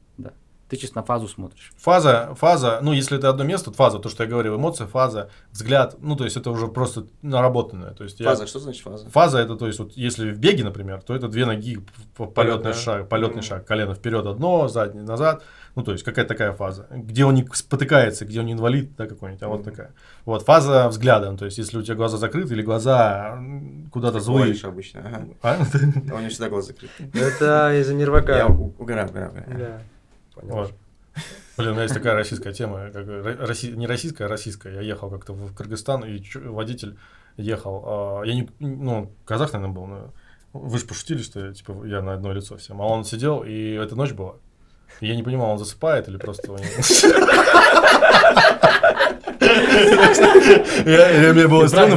Ты 0.71 0.77
чисто 0.77 0.99
на 0.99 1.03
фазу 1.03 1.27
смотришь. 1.27 1.73
Фаза, 1.77 2.33
фаза, 2.35 2.79
ну, 2.81 2.93
если 2.93 3.17
это 3.17 3.27
одно 3.27 3.43
место, 3.43 3.71
то 3.71 3.75
фаза, 3.75 3.99
то, 3.99 4.07
что 4.07 4.23
я 4.23 4.29
говорил, 4.29 4.55
эмоция, 4.55 4.87
фаза, 4.87 5.29
взгляд, 5.51 5.97
ну, 5.99 6.15
то 6.15 6.23
есть 6.23 6.37
это 6.37 6.49
уже 6.49 6.67
просто 6.69 7.07
наработанное. 7.21 7.91
То 7.91 8.05
есть 8.05 8.21
я- 8.21 8.27
Фаза, 8.29 8.47
что 8.47 8.59
значит 8.59 8.81
фаза? 8.81 9.09
Фаза 9.09 9.39
это, 9.39 9.57
то 9.57 9.67
есть, 9.67 9.79
вот 9.79 9.91
если 9.97 10.31
в 10.31 10.39
беге, 10.39 10.63
например, 10.63 11.01
то 11.01 11.13
это 11.13 11.27
две 11.27 11.45
ноги, 11.45 11.79
полетный 12.33 12.71
да. 12.71 12.73
шаг, 12.73 13.09
полетный 13.09 13.41
Мгм. 13.41 13.43
шаг, 13.43 13.65
колено 13.67 13.95
вперед 13.95 14.25
одно, 14.25 14.69
заднее 14.69 15.03
назад, 15.03 15.43
ну 15.75 15.83
то 15.83 15.91
есть 15.91 16.05
какая-то 16.05 16.29
такая 16.29 16.53
фаза, 16.53 16.87
где 16.89 17.25
он 17.25 17.33
не 17.35 17.45
спотыкается, 17.51 18.23
где 18.25 18.39
он 18.39 18.45
не 18.45 18.53
инвалид, 18.53 18.95
да, 18.95 19.07
какой-нибудь, 19.07 19.43
а 19.43 19.47
вот 19.49 19.61
Мгм. 19.61 19.69
такая. 19.71 19.91
Вот 20.23 20.43
фаза 20.43 20.87
взгляда, 20.87 21.31
ну, 21.31 21.37
то 21.37 21.43
есть 21.43 21.57
если 21.57 21.77
у 21.77 21.81
тебя 21.81 21.95
глаза 21.95 22.15
закрыты 22.17 22.53
или 22.53 22.61
глаза 22.61 23.37
куда-то 23.91 24.19
Ты 24.19 24.23
злые. 24.23 24.55
обычно, 24.63 25.01
ага. 25.01 25.27
А? 25.41 25.57
У 26.15 26.19
него 26.19 26.29
всегда 26.29 26.47
глаз 26.47 26.67
закрыт. 26.67 26.91
Это 27.13 27.73
из-за 27.79 27.91
Я 27.91 27.97
нервака. 27.99 28.45
у- 28.47 28.73
угораю, 28.79 29.09
угораю, 29.09 29.31
угораю. 29.31 29.81
Понял. 30.41 30.53
Вот. 30.55 30.73
Блин, 31.57 31.69
у 31.69 31.73
меня 31.73 31.83
есть 31.83 31.93
такая 31.93 32.15
российская 32.15 32.53
тема, 32.53 32.89
как, 32.91 33.05
ро- 33.05 33.45
росси- 33.45 33.75
не 33.75 33.85
российская, 33.87 34.25
а 34.25 34.27
российская. 34.27 34.73
Я 34.75 34.81
ехал 34.81 35.09
как-то 35.09 35.33
в 35.33 35.53
Кыргызстан, 35.53 36.03
и 36.05 36.21
водитель 36.35 36.97
ехал. 37.37 37.83
а, 37.85 38.23
я 38.23 38.33
не, 38.33 38.49
ну, 38.59 39.11
казах, 39.25 39.53
наверное, 39.53 39.73
был, 39.75 39.85
но 39.85 40.13
вы 40.53 40.77
же 40.79 40.85
пошутили, 40.85 41.21
что 41.21 41.47
я, 41.47 41.53
типа, 41.53 41.85
я 41.85 42.01
на 42.01 42.13
одно 42.13 42.31
лицо 42.33 42.57
всем. 42.57 42.81
А 42.81 42.85
он 42.87 43.03
сидел, 43.03 43.43
и 43.43 43.73
это 43.73 43.95
ночь 43.95 44.13
была. 44.13 44.35
И 45.01 45.07
я 45.07 45.15
не 45.15 45.23
понимал, 45.23 45.51
он 45.51 45.57
засыпает 45.57 46.07
или 46.07 46.17
просто... 46.17 46.55
Я- 49.41 51.33
Мне 51.33 51.47
было 51.47 51.67
странно. 51.67 51.95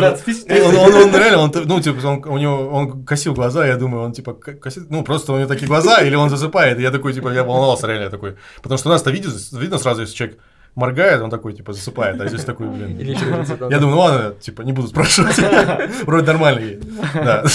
Он, 0.50 0.76
он, 0.76 0.94
он 0.94 1.14
реально, 1.16 1.38
он, 1.38 1.52
ну, 1.66 1.80
типа, 1.80 2.06
он, 2.06 2.22
у 2.26 2.38
него, 2.38 2.68
он 2.68 3.04
косил 3.04 3.34
глаза, 3.34 3.66
я 3.66 3.76
думаю, 3.76 4.04
он, 4.04 4.12
типа, 4.12 4.32
косит, 4.34 4.90
ну, 4.90 5.02
просто 5.04 5.32
у 5.32 5.36
него 5.38 5.48
такие 5.48 5.66
глаза, 5.66 6.00
или 6.02 6.14
он 6.16 6.30
засыпает, 6.30 6.78
и 6.78 6.82
я 6.82 6.90
такой, 6.90 7.12
типа, 7.12 7.28
я 7.32 7.44
волновался 7.44 7.86
реально, 7.86 8.04
я 8.04 8.10
такой, 8.10 8.36
потому 8.62 8.78
что 8.78 8.88
у 8.88 8.92
нас-то 8.92 9.10
видно, 9.10 9.32
видно 9.52 9.78
сразу, 9.78 10.02
если 10.02 10.14
человек 10.14 10.38
моргает, 10.74 11.20
он 11.22 11.30
такой, 11.30 11.52
типа, 11.52 11.72
засыпает, 11.72 12.20
а 12.20 12.26
здесь 12.28 12.44
такой, 12.44 12.66
блин. 12.68 12.96
Я 13.70 13.78
думаю, 13.78 13.96
ну 13.96 14.00
ладно, 14.02 14.34
типа, 14.40 14.62
не 14.62 14.72
буду 14.72 14.88
спрашивать. 14.88 15.36
Вроде 16.06 16.26
нормальный. 16.26 16.80
Да. 17.14 17.44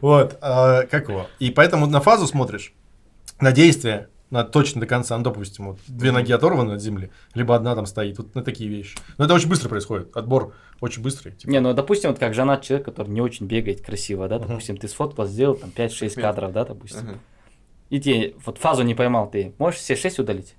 Вот. 0.00 0.36
а, 0.40 0.82
Как 0.90 1.08
его? 1.08 1.28
И 1.38 1.50
поэтому 1.50 1.86
на 1.86 2.00
фазу 2.00 2.26
смотришь, 2.26 2.72
на 3.40 3.52
действие, 3.52 4.08
на 4.34 4.42
точно 4.42 4.80
до 4.80 4.88
конца, 4.88 5.16
ну, 5.16 5.22
допустим, 5.22 5.68
вот 5.68 5.78
две 5.86 6.10
ноги 6.10 6.32
оторваны 6.32 6.72
от 6.72 6.82
земли, 6.82 7.12
либо 7.34 7.54
одна 7.54 7.76
там 7.76 7.86
стоит, 7.86 8.18
вот 8.18 8.34
на 8.34 8.42
такие 8.42 8.68
вещи. 8.68 8.96
Но 9.16 9.26
это 9.26 9.34
очень 9.34 9.48
быстро 9.48 9.68
происходит, 9.68 10.14
отбор 10.16 10.52
очень 10.80 11.02
быстрый. 11.02 11.30
типа. 11.30 11.52
Не, 11.52 11.60
ну, 11.60 11.72
допустим, 11.72 12.10
вот 12.10 12.18
как 12.18 12.34
женат 12.34 12.62
человек, 12.62 12.84
который 12.84 13.10
не 13.10 13.20
очень 13.20 13.46
бегает 13.46 13.80
красиво, 13.80 14.26
да, 14.26 14.40
допустим, 14.40 14.76
ты 14.76 14.88
сфоткал, 14.88 15.26
сделал 15.26 15.54
там 15.54 15.70
5-6 15.70 16.20
кадров, 16.20 16.52
да, 16.52 16.64
допустим. 16.64 17.20
И 17.90 18.00
тебе 18.00 18.34
вот 18.44 18.58
фазу 18.58 18.82
не 18.82 18.96
поймал, 18.96 19.30
ты 19.30 19.54
можешь 19.58 19.78
все 19.78 19.94
6 19.94 20.18
удалить? 20.18 20.56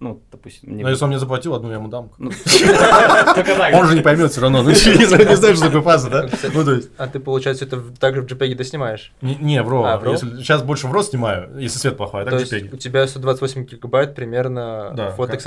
Ну, 0.00 0.22
допустим, 0.30 0.76
не 0.76 0.84
Но 0.84 0.90
если 0.90 1.02
он 1.04 1.10
мне 1.10 1.18
заплатил, 1.18 1.54
одну 1.54 1.70
я 1.70 1.74
ему 1.76 1.88
дам. 1.88 2.10
Ну. 2.18 2.30
Он 3.74 3.86
же 3.88 3.96
не 3.96 4.00
поймет 4.00 4.30
все 4.30 4.40
равно. 4.40 4.62
Ну, 4.62 4.70
не 4.70 4.74
знаешь, 5.36 5.56
что 5.56 5.66
такое 5.66 5.82
фаза, 5.82 6.08
да? 6.08 6.28
Ну, 6.54 6.64
то 6.64 6.72
есть, 6.74 6.90
А 6.98 7.08
ты, 7.08 7.18
получается, 7.18 7.64
это 7.64 7.80
также 7.98 8.22
в 8.22 8.26
JPEG 8.26 8.54
доснимаешь? 8.54 9.12
не, 9.22 9.34
не, 9.36 9.60
в 9.62 9.68
RAW. 9.68 9.84
А, 9.84 10.16
Сейчас 10.16 10.62
больше 10.62 10.86
в 10.86 10.94
RAW 10.94 11.02
снимаю, 11.02 11.50
если 11.58 11.78
свет 11.78 11.96
плохой, 11.96 12.22
а 12.22 12.24
так 12.26 12.34
JPEG. 12.40 12.74
у 12.74 12.76
тебя 12.76 13.06
128 13.08 13.64
гигабайт 13.64 14.14
примерно 14.14 15.12
фоток 15.16 15.40
с. 15.40 15.44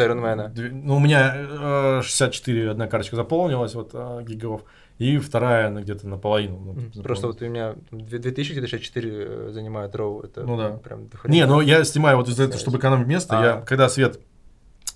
Две- 0.51 0.69
Ну, 0.71 0.97
у 0.97 0.99
меня 0.99 1.33
э, 1.37 2.01
64 2.03 2.71
одна 2.71 2.87
карточка 2.87 3.15
заполнилась, 3.15 3.73
вот, 3.73 3.91
э, 3.93 4.23
гигов, 4.27 4.63
и 4.97 5.17
вторая 5.17 5.67
она 5.67 5.81
где-то 5.81 6.07
наполовину. 6.09 6.75
ну. 6.93 7.03
Просто 7.03 7.27
вот 7.27 7.41
у 7.41 7.45
меня 7.45 7.75
там 7.89 8.01
две- 8.01 8.19
2000 8.19 8.51
где-то 8.51 8.67
64 8.67 9.09
э, 9.11 9.49
занимает 9.53 9.95
RAW. 9.95 10.25
Это 10.25 10.41
Ну 10.41 10.57
да. 10.57 10.71
прям. 10.71 11.07
Не, 11.25 11.45
ну 11.45 11.61
я 11.61 11.85
снимаю 11.85 12.17
вот 12.17 12.27
из-за 12.27 12.43
этого, 12.43 12.59
чтобы 12.59 12.77
экономить 12.79 13.07
место, 13.07 13.39
А. 13.39 13.45
я, 13.45 13.61
когда 13.61 13.87
свет 13.87 14.19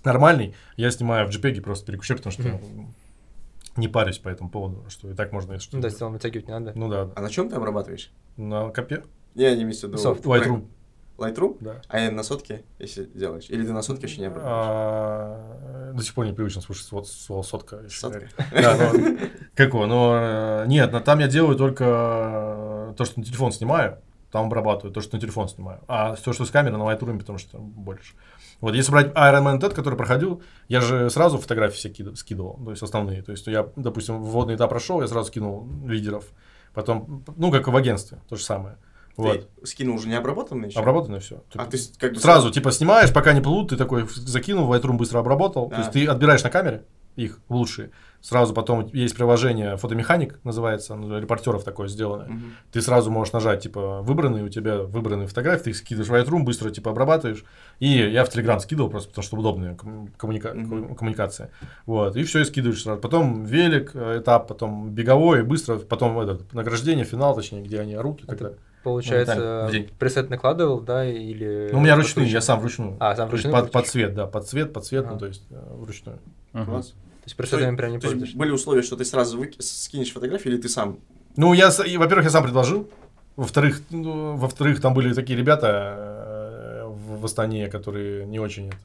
нормальный, 0.03 0.55
я 0.77 0.91
снимаю 0.91 1.27
в 1.27 1.31
JPEG 1.31 1.61
просто 1.61 1.85
переключаю, 1.87 2.17
потому 2.19 2.33
что 2.33 2.59
не 3.77 3.87
парюсь 3.87 4.19
по 4.19 4.29
этому 4.29 4.49
поводу, 4.49 4.85
что 4.89 5.09
и 5.09 5.13
так 5.13 5.31
можно, 5.31 5.53
если 5.53 5.67
что. 5.67 5.77
Ну 5.77 5.89
целом 5.89 6.13
вытягивать 6.13 6.47
не 6.47 6.53
надо. 6.53 6.71
Ну 6.75 6.89
да, 6.89 7.09
А 7.15 7.21
на 7.21 7.29
чем 7.29 7.49
ты 7.49 7.55
обрабатываешь? 7.55 8.11
на 8.37 8.69
компе, 8.69 9.03
Я 9.33 9.55
не 9.55 9.63
имею 9.63 9.77
в 9.77 9.83
виду... 9.83 9.97
Софт. 9.97 10.23
Lightroom, 10.25 10.65
Lightroom? 11.17 11.57
да. 11.59 11.81
А 11.89 12.09
на 12.11 12.23
сотке, 12.23 12.63
если 12.79 13.05
делаешь? 13.05 13.45
Или 13.49 13.65
ты 13.65 13.73
на 13.73 13.81
сотке 13.81 14.07
еще 14.07 14.19
не 14.21 14.27
обрабатываешь? 14.27 14.65
А, 14.67 15.93
До 15.93 16.03
сих 16.03 16.13
пор 16.13 16.25
не 16.25 16.33
привычно 16.33 16.61
слушать 16.61 16.85
слово, 16.85 17.03
слово 17.03 17.43
сотка. 17.43 17.81
Сотка? 17.89 18.27
Да, 18.51 18.91
ну, 18.93 19.17
как 19.55 19.69
его, 19.69 19.85
но 19.87 20.17
э, 20.19 20.65
нет, 20.67 20.91
но 20.91 20.99
там 20.99 21.19
я 21.19 21.27
делаю 21.27 21.55
только 21.57 22.93
то, 22.97 23.05
что 23.05 23.19
на 23.19 23.25
телефон 23.25 23.51
снимаю, 23.51 23.97
там 24.31 24.45
обрабатываю, 24.47 24.93
то, 24.93 25.01
что 25.01 25.15
на 25.15 25.21
телефон 25.21 25.47
снимаю. 25.47 25.79
А 25.87 26.15
то, 26.15 26.33
что 26.33 26.45
с 26.45 26.51
камеры, 26.51 26.77
на 26.77 26.83
Lightroom, 26.83 27.19
потому 27.19 27.37
что 27.39 27.57
больше. 27.59 28.13
Вот, 28.61 28.73
если 28.75 28.91
брать 28.91 29.07
Ironman 29.13 29.59
TED, 29.59 29.73
который 29.73 29.95
проходил, 29.95 30.41
я 30.67 30.81
же 30.81 31.09
сразу 31.09 31.37
фотографии 31.37 31.75
все 31.75 31.89
кида- 31.89 32.15
скидывал, 32.15 32.59
то 32.63 32.71
есть 32.71 32.81
основные. 32.83 33.21
То 33.21 33.31
есть 33.31 33.47
я, 33.47 33.67
допустим, 33.75 34.21
вводный 34.23 34.55
этап 34.55 34.69
прошел, 34.69 35.01
я 35.01 35.07
сразу 35.07 35.27
скинул 35.27 35.67
лидеров. 35.85 36.25
Потом, 36.73 37.23
ну, 37.37 37.51
как 37.51 37.67
в 37.67 37.75
агентстве, 37.75 38.19
то 38.27 38.35
же 38.35 38.43
самое. 38.43 38.77
Вот. 39.17 39.49
Ты 39.61 39.65
скинул 39.67 39.95
уже 39.95 40.09
не 40.09 40.15
обработанный 40.15 40.67
еще? 40.67 40.79
Обработано 40.79 41.19
все. 41.21 41.41
А 41.55 41.65
ты 41.65 41.77
с- 41.77 41.93
как 41.97 42.13
бы 42.13 42.19
Сразу, 42.19 42.51
типа, 42.51 42.71
снимаешь, 42.71 43.13
пока 43.13 43.31
не 43.31 43.39
плывут, 43.39 43.69
ты 43.69 43.77
такой 43.77 44.05
закинул, 44.13 44.73
Lightroom 44.73 44.97
быстро 44.97 45.19
обработал. 45.19 45.69
То 45.69 45.75
А. 45.77 45.79
есть 45.79 45.91
ты 45.91 46.05
отбираешь 46.05 46.43
на 46.43 46.49
камере 46.49 46.83
их 47.15 47.39
лучшие. 47.49 47.91
Сразу 48.21 48.55
потом 48.55 48.89
есть 48.91 49.15
приложение 49.15 49.77
фотомеханик, 49.77 50.39
называется, 50.43 50.95
оно 50.95 51.07
для 51.07 51.19
репортеров 51.19 51.63
такое 51.63 51.87
сделано. 51.87 52.25
Мгм. 52.27 52.53
Ты 52.71 52.81
сразу 52.81 53.11
можешь 53.11 53.33
нажать, 53.33 53.61
типа, 53.61 54.01
выбранные, 54.01 54.43
у 54.43 54.49
тебя 54.49 54.79
выбранные 54.81 55.27
фотографии, 55.27 55.65
ты 55.65 55.69
их 55.69 55.75
скидываешь 55.77 56.09
в 56.09 56.13
Lightroom, 56.13 56.41
быстро, 56.43 56.71
типа, 56.71 56.89
обрабатываешь. 56.89 57.45
И 57.79 57.87
я 57.87 58.25
в 58.25 58.29
Telegram 58.35 58.59
скидывал 58.59 58.89
просто, 58.89 59.09
потому 59.09 59.23
что 59.23 59.37
удобная 59.37 59.75
ком- 59.75 60.09
коммуника- 60.17 60.55
Мгм. 60.55 60.95
коммуникация. 60.95 61.51
Вот, 61.85 62.15
и 62.15 62.23
все, 62.23 62.39
и 62.41 62.45
скидываешь 62.45 62.81
сразу. 62.81 62.99
Потом 62.99 63.45
велик, 63.45 63.91
э, 63.93 64.19
этап, 64.21 64.47
потом 64.47 64.89
беговой, 64.89 65.43
быстро, 65.43 65.77
потом 65.77 66.19
этот, 66.19 66.51
награждение, 66.51 67.05
финал, 67.05 67.35
точнее, 67.35 67.61
где 67.61 67.79
они 67.79 67.93
орут 67.93 68.23
и 68.23 68.25
так 68.25 68.35
Это 68.37 68.43
далее. 68.45 68.59
Получается, 68.83 69.67
день. 69.71 69.89
пресет 69.99 70.29
накладывал, 70.29 70.79
да, 70.79 71.05
или... 71.05 71.69
Ну, 71.71 71.79
у 71.79 71.81
меня 71.81 71.95
ручные, 71.95 72.27
я 72.27 72.41
сам 72.41 72.59
вручную. 72.59 72.97
А, 72.99 73.15
сам 73.15 73.29
То 73.29 73.35
есть 73.35 73.45
вручную 73.45 73.63
под, 73.65 73.71
под 73.71 73.87
цвет, 73.87 74.13
да, 74.15 74.25
под 74.27 74.47
цвет, 74.47 74.73
под 74.73 74.85
цвет, 74.85 75.03
ну, 75.05 75.11
Ага. 75.11 75.19
то 75.19 75.25
есть 75.27 75.43
вручную. 75.49 76.19
Мгм. 76.53 76.65
Класс. 76.65 76.93
То 77.25 77.29
есть 77.29 77.37
пресетами 77.37 77.75
прям 77.75 77.91
не 77.91 77.99
То 77.99 78.07
пользуешься? 78.07 78.37
были 78.37 78.51
условия, 78.51 78.81
что 78.83 78.95
ты 78.95 79.03
сразу 79.05 79.37
выки- 79.39 79.59
скинешь 79.61 80.13
фотографии, 80.13 80.49
или 80.49 80.57
ты 80.61 80.69
сам? 80.69 80.99
Ну, 81.35 81.53
я, 81.53 81.69
во-первых, 81.97 82.23
я 82.25 82.29
сам 82.29 82.43
предложил. 82.43 82.87
Во-вторых, 83.35 83.81
ну, 83.89 84.35
во-вторых, 84.37 84.79
там 84.79 84.93
были 84.93 85.13
такие 85.13 85.37
ребята 85.37 85.67
э, 85.97 86.85
в, 86.87 87.19
в 87.21 87.25
Астане, 87.25 87.67
которые 87.67 88.25
не 88.25 88.39
очень 88.39 88.67
это. 88.69 88.77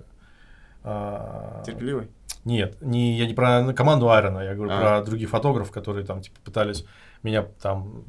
а, 0.82 1.62
Терпеливый? 1.66 2.08
нет, 2.44 2.76
не, 2.80 3.16
я 3.18 3.26
не 3.26 3.34
про 3.34 3.72
команду 3.74 4.10
Айрона, 4.10 4.40
я 4.40 4.54
говорю 4.54 4.72
А. 4.72 4.80
про 4.80 5.02
других 5.04 5.28
фотографов, 5.28 5.70
которые 5.72 6.04
там 6.06 6.22
типа 6.22 6.36
пытались 6.44 6.84
меня 7.22 7.42
там 7.62 8.04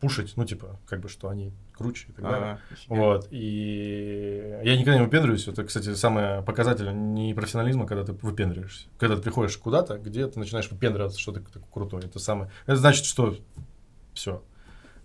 пушить, 0.00 0.32
ну 0.36 0.44
типа 0.46 0.78
как 0.86 1.00
бы 1.00 1.08
что 1.10 1.28
они 1.28 1.52
круче 1.76 2.06
и 2.08 2.12
так 2.12 2.24
далее. 2.24 2.50
Ага. 2.52 2.60
Вот, 2.88 3.28
и 3.30 4.58
я 4.64 4.76
никогда 4.76 4.98
не 4.98 5.04
выпендриваюсь. 5.04 5.46
Это, 5.48 5.64
кстати, 5.64 5.94
самое 5.94 6.42
показатель 6.42 6.88
непрофессионализма, 6.92 7.86
когда 7.86 8.04
ты 8.04 8.12
выпендриваешься. 8.12 8.88
Когда 8.98 9.16
ты 9.16 9.22
приходишь 9.22 9.56
куда-то, 9.56 9.98
где 9.98 10.26
ты 10.26 10.38
начинаешь 10.38 10.70
выпендриваться, 10.70 11.18
что 11.20 11.32
ты 11.32 11.40
такой 11.40 11.68
крутой. 11.70 12.04
Это 12.04 12.18
самое... 12.18 12.50
Это 12.66 12.76
значит, 12.76 13.04
что 13.04 13.36
все. 14.14 14.42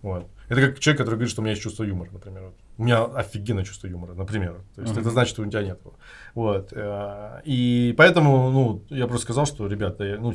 Вот. 0.00 0.26
Это 0.48 0.60
как 0.68 0.80
человек, 0.80 0.98
который 0.98 1.14
говорит, 1.14 1.30
что 1.30 1.40
у 1.40 1.44
меня 1.44 1.52
есть 1.52 1.62
чувство 1.62 1.84
юмора, 1.84 2.10
например. 2.10 2.42
Вот. 2.44 2.54
У 2.78 2.84
меня 2.84 3.04
офигенное 3.04 3.64
чувство 3.64 3.86
юмора, 3.86 4.14
например. 4.14 4.62
То 4.74 4.80
есть 4.80 4.92
Мгм. 4.94 5.00
это 5.02 5.10
значит, 5.10 5.32
что 5.34 5.42
у 5.42 5.46
тебя 5.46 5.62
нет 5.62 5.78
его. 5.80 5.94
Вот. 6.34 6.72
э, 6.72 7.40
И 7.44 7.94
поэтому, 7.96 8.50
ну, 8.50 8.82
я 8.88 9.06
просто 9.06 9.24
сказал, 9.26 9.46
что, 9.46 9.66
ребята, 9.68 10.04
я, 10.04 10.18
ну, 10.18 10.34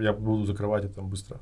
я 0.00 0.12
буду 0.12 0.44
закрывать 0.44 0.84
это 0.84 1.00
быстро. 1.00 1.40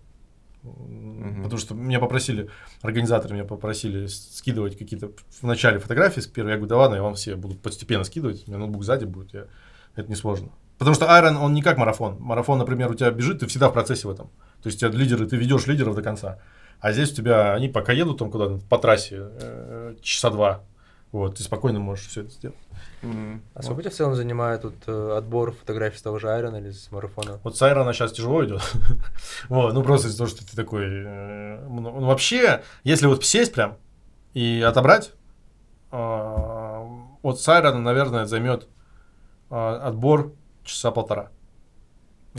Мгм. 0.64 1.42
Потому 1.42 1.58
что 1.58 1.74
меня 1.74 2.00
попросили, 2.00 2.48
организаторы 2.82 3.34
меня 3.34 3.44
попросили 3.44 4.06
скидывать 4.06 4.78
какие-то 4.78 5.12
в 5.40 5.46
начале 5.46 5.78
фотографии 5.78 6.20
с 6.20 6.26
первой. 6.26 6.52
Я 6.52 6.56
говорю, 6.56 6.70
да 6.70 6.76
ладно, 6.78 6.94
я 6.96 7.02
вам 7.02 7.14
все 7.14 7.36
буду 7.36 7.54
постепенно 7.54 8.04
скидывать. 8.04 8.44
У 8.46 8.50
меня 8.50 8.58
ноутбук 8.58 8.84
сзади 8.84 9.04
будет, 9.04 9.34
я... 9.34 9.44
это 9.94 10.10
несложно. 10.10 10.50
Потому 10.78 10.94
что 10.94 11.06
Iron, 11.06 11.36
он 11.36 11.54
не 11.54 11.62
как 11.62 11.76
марафон. 11.78 12.16
Марафон, 12.18 12.58
например, 12.58 12.90
у 12.90 12.94
тебя 12.94 13.10
бежит, 13.10 13.40
ты 13.40 13.46
всегда 13.46 13.68
в 13.68 13.72
процессе 13.72 14.08
в 14.08 14.10
этом. 14.10 14.28
То 14.62 14.68
есть 14.68 14.82
у 14.82 14.88
тебя 14.88 14.98
лидеры, 14.98 15.26
ты 15.26 15.36
ведешь 15.36 15.66
лидеров 15.66 15.94
до 15.94 16.02
конца. 16.02 16.40
А 16.80 16.92
здесь 16.92 17.12
у 17.12 17.14
тебя, 17.14 17.54
они 17.54 17.68
пока 17.68 17.92
едут 17.92 18.18
там 18.18 18.30
куда-то 18.30 18.58
по 18.68 18.78
трассе, 18.78 19.16
э, 19.20 19.94
часа 20.00 20.30
два. 20.30 20.64
Вот, 21.14 21.36
ты 21.36 21.44
спокойно 21.44 21.78
можешь 21.78 22.08
все 22.08 22.22
это 22.22 22.30
сделать. 22.30 22.58
Мгм. 23.02 23.40
А 23.54 23.62
сколько 23.62 23.82
тебя 23.82 23.92
в 23.92 23.94
целом 23.94 24.16
занимает 24.16 24.62
тут 24.62 24.74
э, 24.88 25.16
отбор 25.16 25.52
фотографий 25.52 25.96
с 25.96 26.02
того 26.02 26.18
же 26.18 26.28
Айрона 26.28 26.56
или 26.56 26.72
с 26.72 26.90
марафона? 26.90 27.38
Вот 27.44 27.56
с 27.56 27.62
Айрона 27.62 27.92
сейчас 27.92 28.10
тяжело 28.10 28.44
идет. 28.44 28.60
вот, 29.48 29.72
ну 29.74 29.84
просто 29.84 30.08
из-за 30.08 30.18
того, 30.18 30.28
что 30.28 30.44
ты 30.44 30.56
такой... 30.56 30.86
э, 30.86 31.66
ну, 31.68 31.82
ну, 31.82 32.06
вообще, 32.06 32.64
если 32.82 33.06
вот 33.06 33.24
сесть 33.24 33.54
прям 33.54 33.76
и 34.32 34.60
отобрать, 34.66 35.12
вот 35.92 37.40
с 37.40 37.48
Айрона, 37.48 37.78
наверное, 37.78 38.26
займет 38.26 38.66
а, 39.50 39.86
отбор 39.86 40.32
часа 40.64 40.90
полтора. 40.90 41.30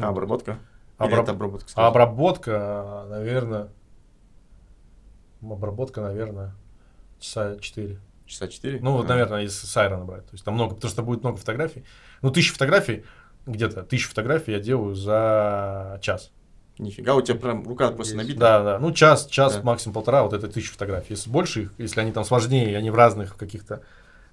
А, 0.01 0.09
обработка? 0.09 0.59
Или 0.99 1.07
Обраб- 1.13 1.23
это 1.23 1.31
обработка? 1.31 1.71
А 1.75 1.87
обработка, 1.87 3.05
наверное... 3.07 3.69
Обработка, 5.41 6.01
наверное, 6.01 6.53
часа 7.21 7.57
четыре. 7.59 8.01
Часа 8.25 8.47
четыре? 8.47 8.79
Ну, 8.81 8.93
вот, 8.93 9.05
А. 9.05 9.09
наверное, 9.09 9.41
если 9.43 9.65
с 9.67 9.77
Айрона 9.77 10.03
брать. 10.05 10.25
То 10.25 10.33
есть 10.33 10.43
там 10.43 10.55
много, 10.55 10.75
потому 10.75 10.89
что 10.91 11.03
будет 11.03 11.21
много 11.23 11.37
фотографий. 11.37 11.83
Ну, 12.21 12.31
тысяча 12.31 12.53
фотографий, 12.53 13.05
где-то 13.45 13.83
тысячу 13.83 14.09
фотографий 14.09 14.51
я 14.51 14.59
делаю 14.59 14.95
за 14.95 15.99
час. 16.01 16.31
Нифига, 16.77 17.15
у 17.15 17.21
тебя 17.21 17.37
прям 17.37 17.65
рука 17.67 17.89
просто 17.91 18.17
набита. 18.17 18.39
Да, 18.39 18.63
да. 18.63 18.79
Ну, 18.79 18.91
час, 18.91 19.27
час, 19.27 19.55
Да. 19.55 19.61
максимум 19.61 19.93
полтора, 19.93 20.23
вот 20.23 20.33
это 20.33 20.47
тысяча 20.49 20.71
фотографий. 20.73 21.13
Если 21.13 21.29
больше 21.29 21.61
их, 21.63 21.73
если 21.77 22.01
они 22.01 22.11
там 22.11 22.25
сложнее, 22.25 22.75
они 22.77 22.89
в 22.89 22.95
разных 22.95 23.37
каких-то 23.37 23.81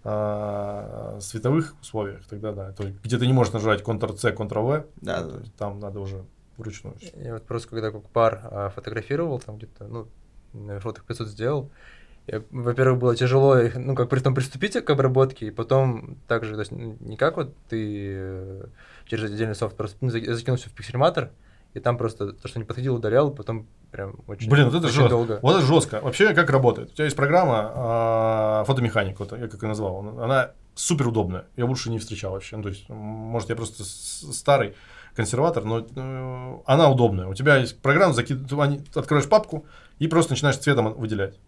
а, 0.05 1.18
световых 1.20 1.74
условиях, 1.80 2.24
тогда 2.28 2.53
да. 2.53 2.72
То 2.72 2.84
есть, 2.84 2.97
где 3.05 3.18
ты 3.18 3.26
не 3.26 3.32
можешь 3.32 3.53
нажать 3.53 3.82
Ctrl-C, 3.82 4.32
Ctrl-V, 4.32 4.86
Да, 4.97 5.22
да. 5.22 5.43
там 5.59 5.78
надо 5.78 6.01
уже 6.01 6.24
вручную. 6.57 6.97
Я 7.16 7.34
вот 7.34 7.45
просто 7.45 7.68
когда 7.68 7.90
как 7.93 8.09
пар 8.11 8.40
а, 8.51 8.68
фотографировал, 8.70 9.38
там 9.38 9.59
где-то, 9.59 9.84
ну, 9.84 10.09
фоток 10.80 11.05
500 11.05 11.28
сделал, 11.28 11.70
во-первых, 12.51 13.01
было 13.01 13.16
тяжело, 13.16 13.57
ну, 13.75 13.95
как 13.95 14.09
при 14.09 14.20
том 14.20 14.35
приступить 14.35 14.75
к 14.85 14.91
обработке, 14.91 15.47
и 15.47 15.51
потом 15.51 16.16
также, 16.29 16.55
то 16.55 16.61
есть, 16.61 16.73
ну, 16.73 16.97
не 17.01 17.16
как 17.16 17.37
вот 17.37 17.55
ты 17.68 18.14
э, 18.14 18.64
через 19.07 19.25
отдельный 19.33 19.55
софт, 19.55 19.77
просто 19.77 19.99
ну, 20.01 20.11
закинул 20.11 20.57
все 20.57 20.68
в 20.68 20.73
пиксельматор, 20.73 21.31
и 21.75 21.81
там 21.81 21.97
просто 21.97 22.33
то, 22.33 22.49
что 22.49 22.59
не 22.59 22.64
подходил, 22.64 22.95
удалял, 22.95 23.31
потом 23.31 23.66
прям 23.91 24.16
очень, 24.27 24.51
Блин, 24.51 24.66
вот 24.66 24.75
это 24.75 24.87
очень 24.87 24.97
жестко. 24.97 25.11
долго. 25.11 25.39
Вот 25.43 25.57
это 25.57 25.66
жестко. 25.66 26.01
Вообще, 26.01 26.35
как 26.35 26.51
работает? 26.51 26.91
У 26.93 26.95
тебя 26.95 27.05
есть 27.05 27.16
программа 27.16 27.73
а, 27.75 28.64
фотомеханик, 28.64 29.18
вот 29.18 29.33
я 29.33 29.49
как 29.49 29.62
ее 29.62 29.68
назвал. 29.68 30.01
Она 30.23 30.53
супер 30.75 31.09
удобная. 31.09 31.47
Я 31.57 31.66
больше 31.66 31.91
не 31.91 31.99
встречал 31.99 32.33
вообще. 32.33 32.57
Ну, 32.57 32.62
то 32.62 32.68
есть, 32.68 32.89
может, 32.89 33.49
я 33.49 33.57
просто 33.57 33.85
старый 33.85 34.75
консерватор, 35.14 35.64
но 35.64 35.81
э, 35.81 36.59
она 36.66 36.91
удобная. 36.91 37.27
У 37.27 37.35
тебя 37.35 37.57
есть 37.57 37.81
программа, 37.81 38.14
закид... 38.14 38.47
ты 38.49 39.01
открываешь 39.01 39.29
папку 39.29 39.66
и 39.99 40.09
просто 40.09 40.33
начинаешь 40.33 40.59
цветом 40.59 40.93
выделять. 40.95 41.39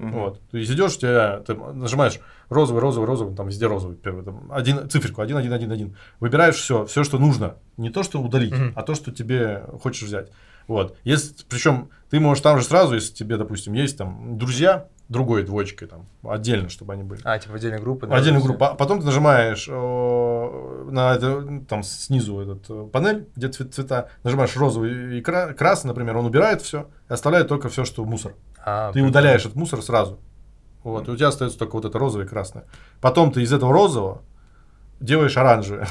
Мгм. 0.00 0.12
Вот. 0.12 0.40
То 0.50 0.56
есть 0.58 0.70
идешь, 0.72 0.96
у 0.96 0.98
тебя 1.00 1.40
ты 1.46 1.54
нажимаешь 1.54 2.18
розовый, 2.48 2.80
розовый, 2.80 3.06
розовый, 3.06 3.36
там 3.36 3.48
везде 3.48 3.66
розовый 3.66 3.96
первый, 3.96 4.24
там 4.24 4.50
один 4.50 4.88
циферку, 4.88 5.20
один, 5.22 5.36
один, 5.36 5.52
один, 5.52 5.70
один. 5.70 5.96
Выбираешь 6.20 6.56
все, 6.56 6.84
все, 6.86 7.04
что 7.04 7.18
нужно. 7.18 7.56
Не 7.76 7.90
то, 7.90 8.02
что 8.02 8.20
удалить, 8.20 8.52
Мгм. 8.52 8.72
а 8.76 8.82
то, 8.82 8.94
что 8.94 9.12
тебе 9.12 9.64
хочешь 9.82 10.02
взять. 10.02 10.30
Вот. 10.68 10.96
Если, 11.04 11.34
причем 11.48 11.90
ты 12.10 12.18
можешь 12.20 12.42
там 12.42 12.58
же 12.58 12.64
сразу, 12.64 12.94
если 12.94 13.12
тебе, 13.12 13.36
допустим, 13.36 13.72
есть 13.74 13.98
там 13.98 14.38
друзья, 14.38 14.86
другой 15.08 15.42
двоечкой 15.42 15.88
там, 15.88 16.06
отдельно, 16.22 16.68
чтобы 16.68 16.92
они 16.92 17.02
были. 17.02 17.20
А, 17.24 17.36
типа 17.38 17.52
в 17.52 17.56
отдельной 17.56 17.80
группы. 17.80 18.06
да, 18.06 18.14
Отдельную 18.14 18.40
всё. 18.40 18.48
группу. 18.50 18.64
А 18.66 18.74
потом 18.76 19.00
ты 19.00 19.06
нажимаешь 19.06 19.66
э, 19.68 20.86
на 20.90 21.14
это, 21.14 21.62
там 21.68 21.82
снизу 21.82 22.38
этот 22.40 22.64
э, 22.70 22.86
панель, 22.92 23.26
где 23.34 23.48
цвет- 23.48 23.72
цвета, 23.74 24.08
нажимаешь 24.22 24.56
розовый 24.56 25.18
и 25.18 25.20
кра- 25.20 25.52
красный, 25.52 25.88
например, 25.88 26.16
он 26.16 26.26
убирает 26.26 26.62
все 26.62 26.86
и 27.08 27.12
оставляет 27.12 27.48
только 27.48 27.68
все, 27.68 27.84
что 27.84 28.04
мусор. 28.04 28.34
А, 28.64 28.88
Ты 28.88 28.94
прикольно. 28.94 29.10
удаляешь 29.10 29.40
этот 29.42 29.56
мусор 29.56 29.82
сразу. 29.82 30.18
Вот, 30.82 31.08
и 31.08 31.10
у 31.10 31.16
тебя 31.16 31.28
остается 31.28 31.58
только 31.58 31.74
вот 31.74 31.84
это 31.84 31.98
розовое 31.98 32.26
и 32.26 32.28
красное. 32.28 32.64
Потом 33.00 33.32
ты 33.32 33.42
из 33.42 33.52
этого 33.52 33.72
розового 33.72 34.22
делаешь 35.00 35.36
оранжевое. 35.36 35.86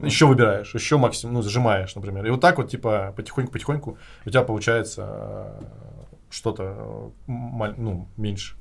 Еще 0.00 0.26
выбираешь, 0.26 0.74
еще 0.74 0.98
максимум, 0.98 1.34
ну, 1.34 1.42
зажимаешь, 1.42 1.94
например. 1.94 2.26
И 2.26 2.30
вот 2.30 2.40
так 2.40 2.58
вот, 2.58 2.68
типа, 2.68 3.14
потихоньку-потихоньку 3.16 3.96
у 4.26 4.30
тебя 4.30 4.42
получается 4.42 5.06
э, 5.06 5.62
что-то, 6.30 7.12
э, 7.28 7.72
ну, 7.76 8.08
меньше. 8.16 8.56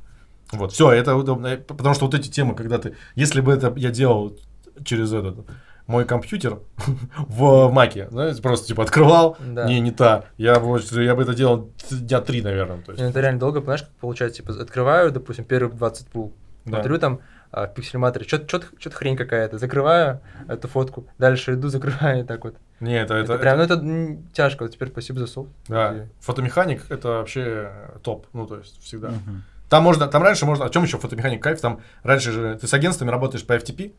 Вот, 0.51 0.73
все, 0.73 0.91
это 0.91 1.15
удобно. 1.15 1.57
Потому 1.57 1.95
что 1.95 2.05
вот 2.05 2.13
эти 2.13 2.29
темы, 2.29 2.53
когда 2.53 2.77
ты... 2.77 2.95
Если 3.15 3.41
бы 3.41 3.51
это 3.51 3.73
я 3.75 3.89
делал 3.89 4.37
через 4.85 5.11
этот 5.11 5.47
мой 5.87 6.05
компьютер 6.05 6.59
в 7.17 7.69
маке, 7.69 8.07
знаете, 8.09 8.41
просто 8.41 8.67
типа 8.67 8.83
открывал, 8.83 9.37
Да. 9.39 9.65
не, 9.67 9.79
не 9.79 9.91
та. 9.91 10.25
Я 10.37 10.59
бы, 10.59 10.79
я 11.03 11.15
бы 11.15 11.23
это 11.23 11.33
делал 11.33 11.69
дня 11.91 12.21
три, 12.21 12.41
наверное. 12.41 12.81
То 12.81 12.91
есть. 12.91 13.03
Ну, 13.03 13.09
Это 13.09 13.19
реально 13.21 13.39
долго, 13.39 13.59
понимаешь, 13.59 13.81
как 13.83 13.91
получается, 13.99 14.41
типа, 14.41 14.53
открываю, 14.61 15.11
допустим, 15.11 15.45
первые 15.45 15.75
20 15.75 16.07
пул, 16.07 16.33
Да. 16.65 16.77
смотрю 16.77 16.97
там 16.99 17.19
а, 17.51 17.67
в 17.67 17.73
пиксельматоре, 17.73 18.25
что-то 18.25 18.65
хрень 18.91 19.15
какая-то, 19.17 19.57
закрываю 19.59 20.21
эту 20.47 20.67
фотку, 20.67 21.05
дальше 21.19 21.53
иду, 21.53 21.67
закрываю 21.69 22.23
и 22.23 22.23
так 22.25 22.43
вот. 22.45 22.55
Не, 22.79 22.99
это, 23.01 23.13
Это, 23.13 23.33
это, 23.33 23.41
прям, 23.41 23.57
ну 23.57 23.63
это 23.63 24.17
тяжко, 24.33 24.63
вот 24.63 24.71
теперь 24.73 24.89
спасибо 24.89 25.19
за 25.19 25.27
софт. 25.27 25.49
да. 25.67 25.93
И- 25.93 26.07
Фотомеханик 26.21 26.89
это 26.89 27.09
вообще 27.09 27.71
топ, 28.01 28.25
ну 28.33 28.47
то 28.47 28.57
есть 28.57 28.81
всегда. 28.83 29.09
Мгм. 29.09 29.43
Там 29.69 29.83
можно, 29.83 30.07
там 30.07 30.21
раньше 30.23 30.45
можно, 30.45 30.65
о 30.65 30.69
чем 30.69 30.83
еще 30.83 30.97
фотомеханик 30.97 31.41
кайф, 31.41 31.59
там 31.61 31.79
раньше 32.03 32.31
же 32.31 32.57
ты 32.59 32.67
с 32.67 32.73
агентствами 32.73 33.09
работаешь 33.09 33.45
по 33.45 33.53
FTP, 33.53 33.93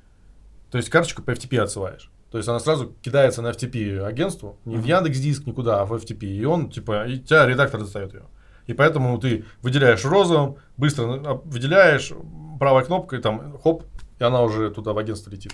то 0.75 0.79
есть 0.79 0.91
карточку 0.91 1.23
по 1.23 1.31
FTP 1.31 1.61
отсылаешь. 1.61 2.11
То 2.33 2.37
есть 2.37 2.49
она 2.49 2.59
сразу 2.59 2.93
кидается 3.01 3.43
на 3.43 3.53
FTP 3.53 4.05
агентству, 4.05 4.59
не 4.65 4.77
в. 4.77 4.85
Яндекс 4.85 5.21
Диск 5.21 5.47
никуда, 5.47 5.81
а 5.81 5.85
в 5.85 5.93
FTP, 5.93 6.25
и 6.25 6.45
он 6.45 6.69
типа, 6.69 7.07
и 7.07 7.21
тебя 7.21 7.47
редактор 7.47 7.79
достает 7.79 8.13
ее. 8.13 8.25
И 8.67 8.73
поэтому 8.73 9.17
ты 9.19 9.45
выделяешь 9.63 10.05
розовым, 10.05 10.57
быстро 10.77 11.05
а, 11.05 11.35
выделяешь 11.45 12.13
правой 12.59 12.85
кнопкой, 12.85 13.21
там 13.21 13.57
хоп, 13.63 13.85
и 14.19 14.25
она 14.25 14.43
уже 14.43 14.69
туда 14.73 14.95
в 14.95 14.99
агентство 14.99 15.31
летит. 15.31 15.53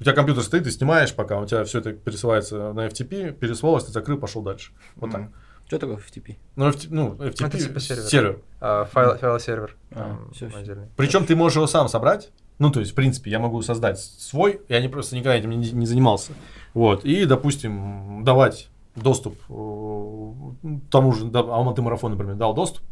У 0.00 0.02
тебя 0.02 0.14
компьютер 0.14 0.42
стоит, 0.42 0.64
ты 0.64 0.72
снимаешь, 0.72 1.14
пока 1.14 1.38
у 1.38 1.46
тебя 1.46 1.62
все 1.62 1.78
это 1.78 1.92
пересылается 1.92 2.72
на 2.72 2.88
FTP, 2.88 3.34
пересылалось, 3.34 3.84
ты 3.84 3.92
закрыл, 3.92 4.18
пошел 4.18 4.42
дальше. 4.42 4.72
Вот 4.96 5.12
так. 5.12 5.20
Мгм. 5.20 5.34
Что 5.68 5.78
такое 5.78 5.98
FTP? 5.98 6.38
Ну, 6.56 6.68
FT 6.68 6.88
ну, 6.90 7.14
FTP 7.14 7.46
Это 7.46 7.58
типа 7.58 7.78
сервер. 7.78 8.02
сервер. 8.02 8.42
а, 8.60 8.84
файл, 8.86 9.16
файл-сервер 9.16 9.76
А. 9.92 10.18
Причем 10.96 11.24
ты 11.24 11.36
можешь 11.36 11.54
его 11.54 11.68
сам 11.68 11.86
собрать. 11.88 12.32
Ну, 12.58 12.70
то 12.70 12.80
есть, 12.80 12.92
в 12.92 12.94
принципе, 12.94 13.30
я 13.30 13.38
могу 13.38 13.60
создать 13.62 13.98
свой, 14.00 14.60
я 14.68 14.80
не 14.80 14.88
просто 14.88 15.14
никогда 15.14 15.36
этим 15.36 15.50
не, 15.50 15.70
не 15.72 15.86
занимался. 15.86 16.32
Вот. 16.74 17.04
И, 17.04 17.26
допустим, 17.26 18.22
давать 18.24 18.68
доступ 18.94 19.38
э, 19.50 20.32
тому 20.90 21.12
же, 21.12 21.26
да, 21.26 21.40
Алматы 21.40 21.82
марафон, 21.82 22.12
например, 22.12 22.34
дал 22.36 22.54
доступ. 22.54 22.82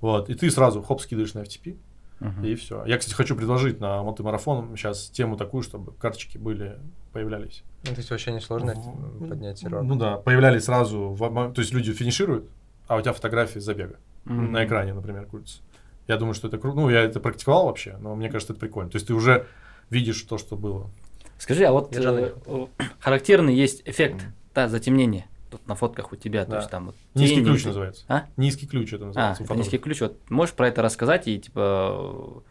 Вот. 0.00 0.30
И 0.30 0.34
ты 0.34 0.50
сразу 0.50 0.82
хоп, 0.82 1.00
скидываешь 1.00 1.34
на 1.34 1.40
FTP, 1.40 1.76
Мгм. 2.20 2.44
и 2.44 2.54
все. 2.54 2.84
Я, 2.84 2.98
кстати, 2.98 3.14
хочу 3.16 3.34
предложить 3.36 3.80
на 3.80 3.98
Алматы 3.98 4.22
марафон 4.22 4.76
сейчас 4.76 5.08
тему 5.10 5.36
такую, 5.36 5.62
чтобы 5.64 5.92
карточки 5.92 6.38
были, 6.38 6.78
появлялись. 7.12 7.62
Ну, 7.86 7.92
то 7.92 7.98
есть 7.98 8.10
вообще 8.10 8.32
не 8.32 8.40
сложно 8.40 8.74
В- 8.74 9.28
поднять 9.28 9.58
сервер. 9.58 9.82
Ну 9.82 9.96
да, 9.96 10.16
появлялись 10.18 10.64
сразу, 10.64 11.08
в- 11.10 11.52
то 11.52 11.60
есть 11.60 11.72
люди 11.72 11.92
финишируют, 11.92 12.48
а 12.86 12.96
у 12.96 13.00
тебя 13.00 13.12
фотографии 13.12 13.58
забега. 13.58 13.96
Мгм. 14.24 14.52
на 14.52 14.64
экране, 14.66 14.92
например, 14.92 15.24
крутится. 15.26 15.60
Я 16.08 16.16
думаю, 16.16 16.34
что 16.34 16.48
это 16.48 16.58
круто. 16.58 16.76
Ну, 16.80 16.90
я 16.90 17.02
это 17.02 17.20
практиковал 17.20 17.66
вообще, 17.66 17.96
но 18.00 18.16
мне 18.16 18.28
кажется, 18.30 18.52
это 18.54 18.60
прикольно. 18.60 18.90
То 18.90 18.96
есть 18.96 19.06
ты 19.06 19.14
уже 19.14 19.46
видишь 19.90 20.20
то, 20.22 20.38
что 20.38 20.56
было. 20.56 20.90
Скажи, 21.38 21.64
а 21.64 21.70
вот 21.72 21.94
э, 21.96 22.32
характерный 22.98 23.54
есть 23.54 23.82
эффект, 23.84 24.24
да, 24.54 24.68
затемнения 24.68 25.26
тут 25.50 25.66
на 25.66 25.74
фотках 25.74 26.12
у 26.12 26.16
тебя, 26.16 26.44
то 26.44 26.52
Да. 26.52 26.56
есть 26.58 26.70
там 26.70 26.86
вот 26.86 26.96
Низкий 27.14 27.36
тени, 27.36 27.44
ключ 27.46 27.64
называется. 27.64 28.04
А? 28.08 28.26
Низкий 28.36 28.66
ключ 28.66 28.92
это 28.92 29.04
А, 29.04 29.06
называется. 29.06 29.42
у 29.42 29.46
это 29.46 29.54
низкий 29.54 29.78
ключ. 29.78 30.00
Вот 30.00 30.18
можешь 30.30 30.54
про 30.54 30.68
это 30.68 30.82
рассказать 30.82 31.26
и 31.28 31.38
типа 31.38 32.42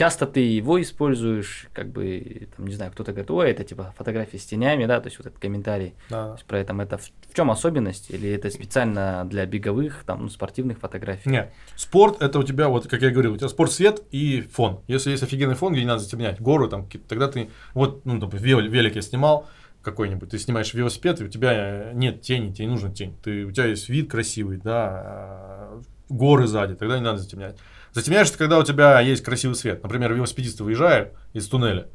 часто 0.00 0.26
ты 0.26 0.40
его 0.40 0.80
используешь, 0.80 1.68
как 1.74 1.90
бы 1.92 2.48
там 2.56 2.66
не 2.66 2.72
знаю, 2.72 2.90
кто-то 2.90 3.12
говорит, 3.12 3.30
ой, 3.30 3.50
это 3.50 3.64
типа 3.64 3.94
фотографии 3.98 4.38
с 4.38 4.46
тенями, 4.46 4.86
да, 4.86 4.98
то 4.98 5.08
есть 5.08 5.18
вот 5.18 5.26
этот 5.26 5.38
комментарий. 5.38 5.92
Да. 6.08 6.32
есть 6.32 6.46
про 6.46 6.58
это 6.58 6.72
это 6.80 6.96
в, 6.96 7.02
в 7.02 7.34
чем 7.34 7.50
особенность 7.50 8.08
или 8.08 8.30
это 8.30 8.48
специально 8.48 9.26
для 9.28 9.44
беговых 9.44 10.04
там 10.06 10.22
ну, 10.22 10.28
спортивных 10.30 10.78
фотографий? 10.78 11.28
Не, 11.28 11.52
спорт 11.76 12.22
это 12.22 12.38
у 12.38 12.42
тебя, 12.42 12.70
вот 12.70 12.88
как 12.88 13.02
я 13.02 13.10
говорил, 13.10 13.34
у 13.34 13.36
тебя 13.36 13.50
спорт 13.50 13.72
свет 13.72 14.02
и 14.10 14.40
фон. 14.40 14.80
Если 14.88 15.10
есть 15.10 15.22
офигенный 15.22 15.54
фон, 15.54 15.74
где 15.74 15.82
не 15.82 15.88
надо 15.88 16.00
затемнять, 16.00 16.40
горы 16.40 16.70
там, 16.70 16.88
тогда 17.06 17.28
ты, 17.28 17.50
вот, 17.74 18.06
ну, 18.06 18.18
вел- 18.18 18.66
велик 18.66 18.96
я 18.96 19.02
снимал, 19.02 19.50
какой-нибудь, 19.82 20.30
ты 20.30 20.38
снимаешь 20.38 20.72
велосипед, 20.72 21.20
и 21.20 21.24
у 21.24 21.28
тебя 21.28 21.90
нет 21.92 22.22
тени, 22.22 22.54
тебе 22.54 22.64
не 22.64 22.72
нужна 22.72 22.90
тень. 22.90 23.14
Ты, 23.22 23.44
у 23.44 23.50
тебя 23.50 23.66
есть 23.66 23.90
вид 23.90 24.10
красивый, 24.10 24.56
да, 24.56 24.88
а, 24.88 25.82
горы 26.08 26.46
сзади, 26.46 26.74
тогда 26.74 26.96
не 26.96 27.04
надо 27.04 27.18
затемнять. 27.18 27.58
Затемняешь, 27.92 28.28
это 28.28 28.38
когда 28.38 28.58
у 28.58 28.62
тебя 28.62 29.00
есть 29.00 29.22
красивый 29.24 29.56
свет. 29.56 29.82
Например, 29.82 30.12
велосипедисты 30.12 30.64
выезжают 30.64 31.12
из 31.32 31.48
туннеля, 31.48 31.88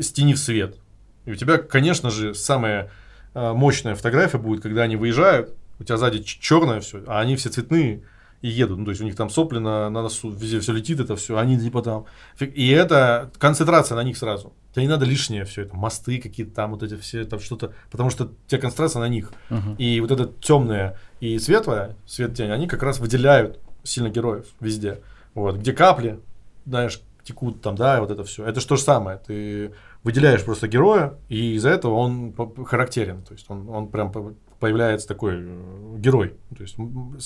стенив 0.00 0.38
свет. 0.38 0.76
И 1.24 1.32
у 1.32 1.34
тебя, 1.34 1.58
конечно 1.58 2.10
же, 2.10 2.34
самая 2.34 2.90
э, 3.34 3.52
мощная 3.52 3.94
фотография 3.94 4.38
будет, 4.38 4.62
когда 4.62 4.82
они 4.82 4.96
выезжают, 4.96 5.54
у 5.78 5.84
тебя 5.84 5.96
сзади 5.96 6.22
черное 6.22 6.80
все, 6.80 7.02
а 7.06 7.20
они 7.20 7.36
все 7.36 7.50
цветные 7.50 8.02
и 8.42 8.48
едут. 8.48 8.78
Ну, 8.78 8.84
то 8.84 8.90
есть 8.90 9.00
у 9.00 9.04
них 9.04 9.16
там 9.16 9.30
сопли 9.30 9.58
на, 9.58 9.88
на 9.90 10.02
носу, 10.02 10.30
везде 10.30 10.60
все 10.60 10.72
летит, 10.72 11.00
это 11.00 11.16
все, 11.16 11.36
они 11.36 11.58
типа 11.58 11.82
там. 11.82 12.04
И 12.40 12.68
это 12.68 13.30
концентрация 13.38 13.96
на 13.96 14.02
них 14.02 14.16
сразу. 14.16 14.52
Тебе 14.72 14.84
не 14.84 14.90
надо 14.90 15.06
лишнее 15.06 15.44
все 15.44 15.62
это, 15.62 15.74
мосты 15.74 16.20
какие-то 16.20 16.54
там, 16.54 16.72
вот 16.72 16.82
эти 16.82 16.96
все, 16.96 17.24
там 17.24 17.40
что-то, 17.40 17.72
потому 17.90 18.10
что 18.10 18.24
у 18.24 18.30
тебя 18.46 18.60
концентрация 18.60 19.00
на 19.00 19.08
них. 19.08 19.32
Мгм. 19.48 19.74
И 19.76 20.00
вот 20.00 20.10
это 20.10 20.30
темное 20.40 20.98
и 21.20 21.38
светлое, 21.38 21.96
свет 22.06 22.34
тень, 22.34 22.50
они 22.50 22.66
как 22.66 22.82
раз 22.82 22.98
выделяют 22.98 23.58
сильно 23.86 24.08
героев 24.10 24.46
везде. 24.60 25.00
Вот, 25.34 25.56
где 25.56 25.72
капли, 25.72 26.20
знаешь, 26.66 27.00
текут 27.24 27.60
там, 27.60 27.74
да, 27.76 27.96
и 27.98 28.00
вот 28.00 28.10
это 28.10 28.24
все. 28.24 28.44
Это 28.46 28.60
же 28.60 28.66
то 28.66 28.76
же 28.76 28.82
самое. 28.82 29.18
Ты 29.26 29.72
выделяешь 30.04 30.44
просто 30.44 30.68
героя, 30.68 31.14
и 31.28 31.54
из-за 31.54 31.70
этого 31.70 31.94
он 31.94 32.34
характерен. 32.66 33.22
То 33.22 33.32
есть 33.34 33.46
он, 33.50 33.68
он 33.68 33.88
прям 33.88 34.12
по- 34.12 34.34
появляется 34.60 35.08
такой 35.08 35.34
э, 35.38 35.94
герой. 35.98 36.34
То 36.56 36.62
есть, 36.62 36.76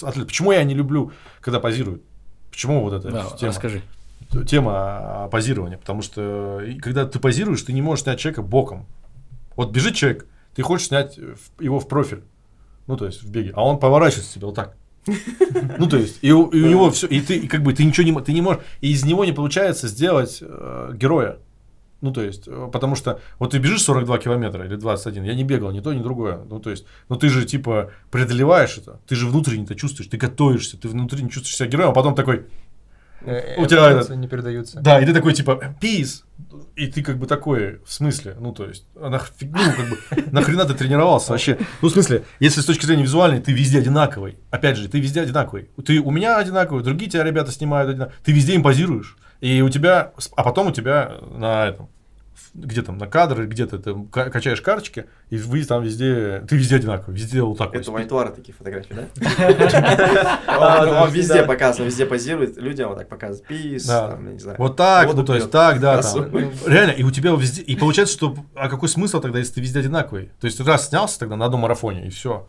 атлет. 0.03 0.27
Почему 0.29 0.53
я 0.53 0.65
не 0.65 0.75
люблю, 0.75 1.13
когда 1.41 1.61
позируют? 1.61 2.03
Почему 2.51 2.83
вот 2.83 2.95
эта 2.95 3.11
Да, 3.11 3.25
тема? 3.37 3.53
расскажи. 3.53 3.83
тема 4.49 5.29
позирования, 5.31 5.79
потому 5.79 6.03
что 6.03 6.61
и 6.61 6.79
когда 6.79 7.07
ты 7.07 7.19
позируешь, 7.19 7.63
ты 7.63 7.73
не 7.73 7.83
можешь 7.83 8.05
снять 8.05 8.19
человека 8.19 8.43
боком. 8.43 8.87
Вот 9.57 9.71
бежит 9.73 9.95
человек, 9.95 10.27
ты 10.55 10.63
хочешь 10.63 10.89
снять 10.89 11.19
его 11.59 11.79
в 11.81 11.89
профиль, 11.89 12.23
ну 12.87 12.97
то 12.97 13.07
есть 13.07 13.23
в 13.23 13.31
беге, 13.31 13.53
а 13.55 13.65
он 13.65 13.79
поворачивается 13.79 14.35
тебе 14.35 14.47
вот 14.47 14.55
так. 14.55 14.77
Ну 15.07 15.89
то 15.89 15.97
есть 15.97 16.19
и 16.23 16.29
и 16.29 16.33
у 16.33 16.51
него 16.53 16.91
все, 16.91 17.07
и 17.07 17.21
ты 17.21 17.47
как 17.49 17.63
бы 17.63 17.73
ты 17.73 17.85
ничего 17.85 18.07
не 18.07 18.21
ты 18.23 18.33
не 18.33 18.43
можешь, 18.43 18.63
и 18.81 18.93
из 18.93 19.05
него 19.05 19.25
не 19.25 19.33
получается 19.33 19.89
сделать 19.89 20.39
э, 20.41 20.93
героя. 20.95 21.39
Ну, 22.01 22.13
то 22.13 22.23
есть, 22.23 22.49
э, 22.49 22.69
потому 22.73 22.97
что 22.97 23.21
вот 23.39 23.51
ты 23.51 23.59
бежишь 23.59 23.83
42 23.83 24.19
километра 24.19 24.65
или 24.65 24.77
21, 24.77 25.25
я 25.25 25.35
не 25.35 25.45
бегал 25.45 25.71
ни 25.71 25.81
то, 25.81 25.93
ни 25.93 26.03
другое. 26.03 26.41
Ну, 26.49 26.59
то 26.59 26.71
есть, 26.71 26.87
ну 27.09 27.17
ты 27.17 27.29
же 27.29 27.45
типа 27.45 27.91
преодолеваешь 28.11 28.79
это, 28.79 29.01
ты 29.07 29.15
же 29.15 29.27
внутренне 29.27 29.65
это 29.65 29.75
чувствуешь, 29.75 30.09
ты 30.09 30.17
готовишься, 30.17 30.79
ты 30.79 30.89
внутренне 30.89 31.29
чувствуешь 31.29 31.57
себя 31.57 31.69
героем, 31.69 31.91
а 31.91 31.95
потом 31.95 32.15
такой, 32.15 32.47
У 33.23 33.67
тебя 33.67 33.91
этот- 33.91 34.17
не 34.17 34.29
передаются. 34.29 34.81
да, 34.81 35.01
и 35.01 35.07
ты 35.07 35.13
такой, 35.13 35.33
типа, 35.35 35.75
peace. 35.81 36.23
И 36.75 36.87
ты 36.87 37.03
как 37.03 37.19
бы 37.19 37.27
такой, 37.27 37.81
в 37.85 37.93
смысле, 37.93 38.35
ну, 38.41 38.53
то 38.53 38.67
есть, 38.67 38.87
а 38.97 39.09
нахфиг- 39.11 39.51
ну, 39.53 39.73
как 39.77 39.89
бы, 39.91 40.31
нахрена 40.33 40.65
ты 40.65 40.75
тренировался 40.75 41.33
вообще? 41.33 41.59
Ну, 41.83 41.89
в 41.89 41.93
смысле, 41.93 42.25
если 42.41 42.61
с 42.61 42.65
точки 42.65 42.87
зрения 42.87 43.03
визуальной, 43.03 43.41
ты 43.41 43.53
везде 43.53 43.79
одинаковый. 43.79 44.39
Опять 44.51 44.77
же, 44.79 44.89
ты 44.89 44.99
везде 45.01 45.21
одинаковый. 45.21 45.69
Ты 45.85 46.01
у 46.01 46.11
меня 46.11 46.39
одинаковый, 46.39 46.83
другие 46.83 47.11
тебя 47.11 47.25
ребята 47.25 47.53
снимают 47.53 47.91
одинаково. 47.91 48.15
Ты 48.25 48.33
везде 48.33 48.57
импозируешь. 48.57 49.17
И 49.41 49.61
у 49.63 49.69
тебя, 49.69 50.13
а 50.37 50.43
потом 50.43 50.69
у 50.69 50.73
тебя 50.73 51.17
на 51.31 51.67
этом, 51.69 51.89
где 52.55 52.83
там, 52.83 52.99
на 52.99 53.07
кадры, 53.07 53.47
где-то 53.47 53.79
ты 53.79 53.95
ка- 54.11 54.31
качаешь 54.31 54.61
карточки, 54.61 55.07
и 55.31 55.37
вы 55.37 55.65
там 55.65 55.83
везде, 55.83 56.45
ты 56.49 56.57
везде 56.57 56.77
одинаковый, 56.77 57.17
везде 57.17 57.43
вот 57.43 57.59
так 57.59 57.69
вот. 57.73 57.77
Это 57.81 57.91
у 57.91 57.97
Айтуара 57.97 58.31
такие 58.31 58.53
фотографии, 58.55 58.95
да? 58.95 59.07
А, 60.47 61.05
Он 61.05 61.11
везде 61.11 61.43
показывает, 61.45 61.93
везде 61.93 62.07
позирует, 62.07 62.57
людям 62.57 62.89
вот 62.89 62.99
так 62.99 63.09
показывает. 63.09 63.47
Пис, 63.47 63.87
не 63.87 64.39
знаю. 64.39 64.57
Вот 64.59 64.77
так, 64.77 65.15
ну 65.15 65.25
то 65.25 65.35
есть 65.35 65.51
так, 65.51 65.81
да. 65.81 66.01
Реально, 66.67 66.93
и 66.93 67.03
у 67.03 67.11
тебя 67.11 67.33
везде, 67.33 67.63
и 67.63 67.77
получается, 67.77 68.15
что, 68.15 68.37
а 68.55 68.69
какой 68.69 68.89
смысл 68.89 69.21
тогда, 69.21 69.39
если 69.39 69.55
ты 69.55 69.61
везде 69.61 69.81
одинаковый? 69.81 70.31
То 70.41 70.47
есть 70.47 70.59
ты 70.59 70.65
раз 70.65 70.89
снялся 70.89 71.19
тогда 71.19 71.37
на 71.37 71.47
одном 71.47 71.61
марафоне, 71.61 72.07
и 72.07 72.11
все. 72.11 72.47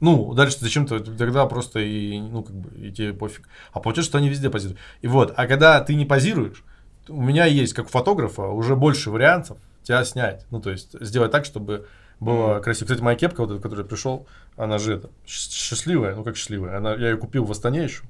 Ну, 0.00 0.34
дальше 0.34 0.56
зачем-то 0.60 0.98
тогда 0.98 1.46
просто 1.46 1.78
и, 1.78 2.18
ну, 2.20 2.42
как 2.42 2.56
бы, 2.56 2.76
и 2.76 2.90
тебе 2.90 3.12
пофиг. 3.12 3.48
А 3.72 3.78
получается, 3.78 4.10
что 4.10 4.18
они 4.18 4.28
везде 4.28 4.50
позируют. 4.50 4.80
И 5.00 5.06
вот, 5.06 5.32
а 5.36 5.46
когда 5.46 5.80
ты 5.80 5.94
не 5.94 6.04
позируешь, 6.04 6.64
у 7.08 7.20
меня 7.20 7.46
есть, 7.46 7.74
как 7.74 7.86
у 7.86 7.88
фотографа, 7.88 8.42
уже 8.42 8.76
больше 8.76 9.10
вариантов 9.10 9.58
тебя 9.82 10.04
снять. 10.04 10.46
Ну, 10.50 10.60
то 10.60 10.70
есть 10.70 10.96
сделать 11.00 11.32
так, 11.32 11.44
чтобы 11.44 11.86
было 12.20 12.60
красиво. 12.60 12.86
Кстати, 12.86 13.02
моя 13.02 13.16
кепка, 13.16 13.40
вот 13.40 13.50
эта, 13.50 13.60
которая 13.60 13.84
пришел, 13.84 14.26
она 14.56 14.78
же 14.78 14.94
это, 14.94 15.10
счастливая, 15.26 16.14
ну 16.14 16.24
как 16.24 16.36
счастливая. 16.36 16.76
Она, 16.76 16.94
я 16.94 17.10
ее 17.10 17.16
купил 17.16 17.44
в 17.44 17.50
Астане 17.50 17.82
еще, 17.82 18.02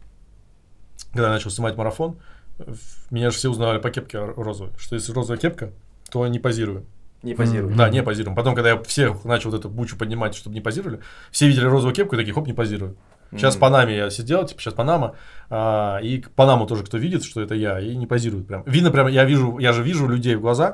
когда 1.12 1.28
я 1.28 1.32
начал 1.32 1.51
снимать 1.51 1.77
марафон. 1.77 2.19
Меня 3.10 3.31
же 3.31 3.39
все 3.39 3.48
узнавали 3.48 3.78
по 3.78 3.90
кепке 3.90 4.19
розовой, 4.19 4.73
что 4.77 4.94
если 4.94 5.12
розовая 5.12 5.39
кепка, 5.39 5.73
то 6.10 6.27
не 6.27 6.39
позируем. 6.39 6.85
Не 7.23 7.35
позирует. 7.35 7.77
Да, 7.77 7.89
не 7.89 8.02
позируем. 8.02 8.35
Потом, 8.35 8.55
когда 8.55 8.70
я 8.70 8.82
всех 8.82 9.24
начал 9.24 9.51
вот 9.51 9.60
эту 9.60 9.69
бучу 9.69 9.97
поднимать, 9.97 10.35
чтобы 10.35 10.55
не 10.55 10.60
позировали, 10.60 11.01
все 11.31 11.47
видели 11.47 11.64
розовую 11.64 11.94
кепку 11.94 12.16
и 12.16 12.19
такие, 12.19 12.35
хоп, 12.35 12.47
не 12.47 12.52
позируют. 12.52 12.98
Сейчас 13.33 13.55
по 13.55 13.63
Панаме 13.63 13.97
я 13.97 14.11
сидел, 14.11 14.45
типа, 14.47 14.61
сейчас 14.61 14.75
Панама, 14.75 15.17
а, 15.49 15.99
и 16.03 16.23
Панаму 16.37 16.67
тоже 16.67 16.85
кто 16.85 16.99
видит, 16.99 17.25
что 17.25 17.41
это 17.41 17.55
я, 17.55 17.81
и 17.81 17.97
не 17.97 18.07
позируют 18.07 18.47
прям. 18.47 18.63
Видно 18.67 18.91
прям, 18.91 19.09
я 19.09 19.25
вижу, 19.25 19.59
я 19.59 19.73
же 19.73 19.83
вижу 19.83 20.07
людей 20.07 20.35
в 20.35 20.41
глаза, 20.41 20.73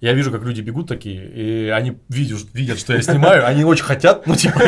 я 0.00 0.12
вижу, 0.12 0.30
как 0.30 0.42
люди 0.42 0.60
бегут 0.60 0.88
такие, 0.88 1.24
и 1.26 1.68
они 1.68 1.98
видят, 2.08 2.40
видят, 2.52 2.78
что 2.78 2.92
я 2.94 3.02
снимаю, 3.02 3.46
они 3.46 3.64
очень 3.64 3.84
хотят, 3.84 4.26
ну, 4.26 4.34
типа, 4.36 4.60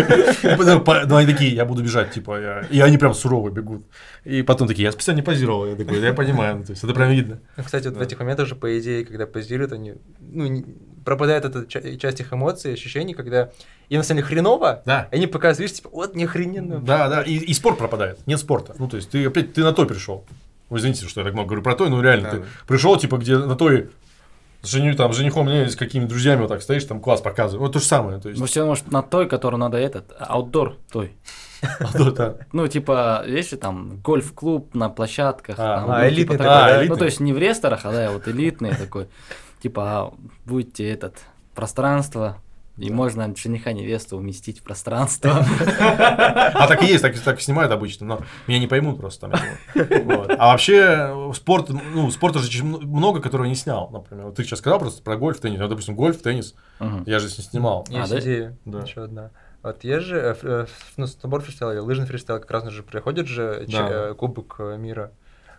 по- 0.81 1.05
ну, 1.07 1.17
они 1.17 1.31
такие, 1.33 1.55
я 1.55 1.65
буду 1.65 1.83
бежать, 1.83 2.11
типа, 2.13 2.63
и 2.71 2.81
они 2.81 2.99
прям 2.99 3.15
сурово 3.15 3.51
бегут. 3.51 3.85
И 4.25 4.43
потом 4.43 4.69
такие, 4.69 4.85
я 4.85 4.93
специально 4.93 5.19
не 5.21 5.25
позировал, 5.25 5.67
я 5.67 5.77
такой, 5.77 6.01
я 6.01 6.13
понимаю, 6.13 6.57
ну, 6.59 6.65
то 6.65 6.71
есть 6.73 6.83
это 6.85 6.93
прям 6.95 7.11
видно. 7.11 7.41
Ну, 7.57 7.63
Кстати, 7.65 7.89
вот 7.89 7.97
в 7.97 8.01
этих 8.01 8.19
моментах 8.19 8.47
же, 8.47 8.55
по 8.55 8.79
идее, 8.79 9.05
когда 9.05 9.27
позируют, 9.27 9.73
они, 9.73 9.95
ну, 10.21 10.65
пропадает 11.05 11.45
эта 11.45 11.67
ча- 11.67 11.97
часть 11.97 12.21
их 12.21 12.33
эмоций, 12.33 12.75
ощущений, 12.75 13.15
когда 13.15 13.51
им 13.89 13.99
на 13.99 14.03
самом 14.05 14.19
деле 14.19 14.29
хреново, 14.29 14.83
Да. 14.85 15.09
они 15.11 15.27
показывают, 15.27 15.61
видишь, 15.71 15.77
типа, 15.77 15.91
вот 15.93 16.15
не 16.15 16.25
охрененно. 16.25 16.79
Да, 16.81 17.09
да, 17.09 17.23
и, 17.23 17.35
и 17.37 17.55
спорт 17.55 17.79
пропадает, 17.79 18.19
нет 18.27 18.39
спорта. 18.41 18.75
Ну, 18.79 18.89
то 18.89 18.97
есть, 18.97 19.11
ты 19.11 19.25
опять, 19.27 19.53
ты 19.55 19.63
на 19.63 19.73
той 19.73 19.87
пришел. 19.87 20.25
Вы 20.69 20.79
извините, 20.79 21.07
что 21.09 21.21
я 21.21 21.25
так 21.25 21.33
много 21.33 21.49
говорю 21.49 21.63
про 21.63 21.75
той, 21.75 21.89
но 21.89 22.03
реально, 22.03 22.25
Да, 22.25 22.31
ты 22.33 22.39
да. 22.41 22.45
пришел, 22.67 22.97
типа, 22.99 23.17
где 23.17 23.39
на 23.39 23.57
той 23.57 23.89
женю, 24.63 24.95
там, 24.95 25.13
женихом, 25.13 25.47
не, 25.47 25.69
с 25.69 25.77
какими-то 25.77 26.11
друзьями 26.11 26.41
вот 26.41 26.49
так 26.49 26.63
стоишь, 26.63 26.85
там 26.85 27.01
класс 27.01 27.21
показываешь. 27.21 27.61
Вот 27.61 27.73
то 27.73 27.79
же 27.79 27.85
самое, 27.85 28.21
то 28.21 28.29
есть. 28.29 28.41
Ну, 28.41 28.47
все, 28.47 28.65
может, 28.65 28.91
на 28.91 29.03
той, 29.03 29.29
которую 29.29 29.61
надо 29.61 29.79
этот, 29.79 30.13
аутдор 30.19 30.77
той. 30.91 31.13
Да, 31.95 32.11
да. 32.13 32.35
Ну, 32.53 32.69
типа, 32.69 33.25
если 33.27 33.57
там 33.57 34.01
гольф-клуб 34.03 34.75
на 34.75 34.89
площадках. 34.89 35.57
А, 35.59 35.81
там, 35.81 35.91
а, 35.91 35.99
ну, 35.99 36.09
элитный 36.09 36.37
типа 36.37 36.45
такой, 36.45 36.87
да? 36.87 36.95
Ну, 36.95 36.97
то 36.97 37.05
есть 37.05 37.21
не 37.21 37.33
в 37.33 37.39
ресторах, 37.39 37.81
а 37.85 37.93
да, 37.93 38.11
вот 38.13 38.29
элитный 38.29 38.75
такой. 38.75 39.09
Типа, 39.61 39.83
а, 39.85 40.15
будьте 40.45 40.89
этот, 40.89 41.17
пространство, 41.55 42.39
и 42.79 42.91
можно 42.91 43.35
жениха 43.37 43.73
невесту 43.73 44.17
уместить 44.17 44.61
в 44.61 44.63
пространство. 44.63 45.45
А 45.79 46.67
так 46.67 46.83
и 46.83 46.87
есть, 46.87 47.03
так, 47.03 47.19
так 47.19 47.39
и 47.39 47.43
снимают 47.43 47.73
обычно, 47.73 48.07
но 48.07 48.21
меня 48.47 48.59
не 48.61 48.67
поймут 48.67 48.99
просто 48.99 49.29
думаю. 49.29 50.05
Вот. 50.05 50.31
А 50.39 50.53
вообще, 50.53 50.77
э, 51.11 51.33
спорт, 51.35 51.69
ну, 51.71 52.11
спорта 52.11 52.39
же 52.39 52.65
много, 52.65 53.21
которого 53.21 53.47
не 53.47 53.55
снял, 53.55 53.91
например. 53.91 54.27
Вот 54.27 54.37
ты 54.37 54.45
сейчас 54.45 54.61
сказал 54.61 54.79
просто 54.79 55.03
про 55.03 55.17
гольф, 55.17 55.41
теннис. 55.41 55.59
Ну, 55.59 55.69
допустим, 55.69 55.95
гольф, 55.97 56.21
теннис, 56.23 56.55
Мгм. 56.79 57.05
я 57.07 57.19
же 57.19 57.29
с- 57.29 57.37
снимал. 57.37 57.85
Есть 57.89 58.13
А, 58.13 58.15
да? 58.15 58.21
идея, 58.21 58.57
Да. 58.65 58.81
еще 58.83 59.05
одна. 59.05 59.31
Вот 59.63 59.83
есть 59.83 60.07
же, 60.07 60.17
э, 60.17 60.35
э, 60.43 60.67
ну, 60.97 61.07
сноуборд 61.07 61.45
фристайл 61.45 61.85
лыжный 61.85 62.07
фристайл 62.07 62.39
как 62.41 62.51
раз 62.51 62.69
же 62.69 62.83
проходит 62.83 63.27
же 63.27 63.67
ч- 63.69 63.77
Да. 63.77 63.89
э, 64.11 64.15
кубок 64.15 64.57
э, 64.61 64.77
мира. 64.79 65.11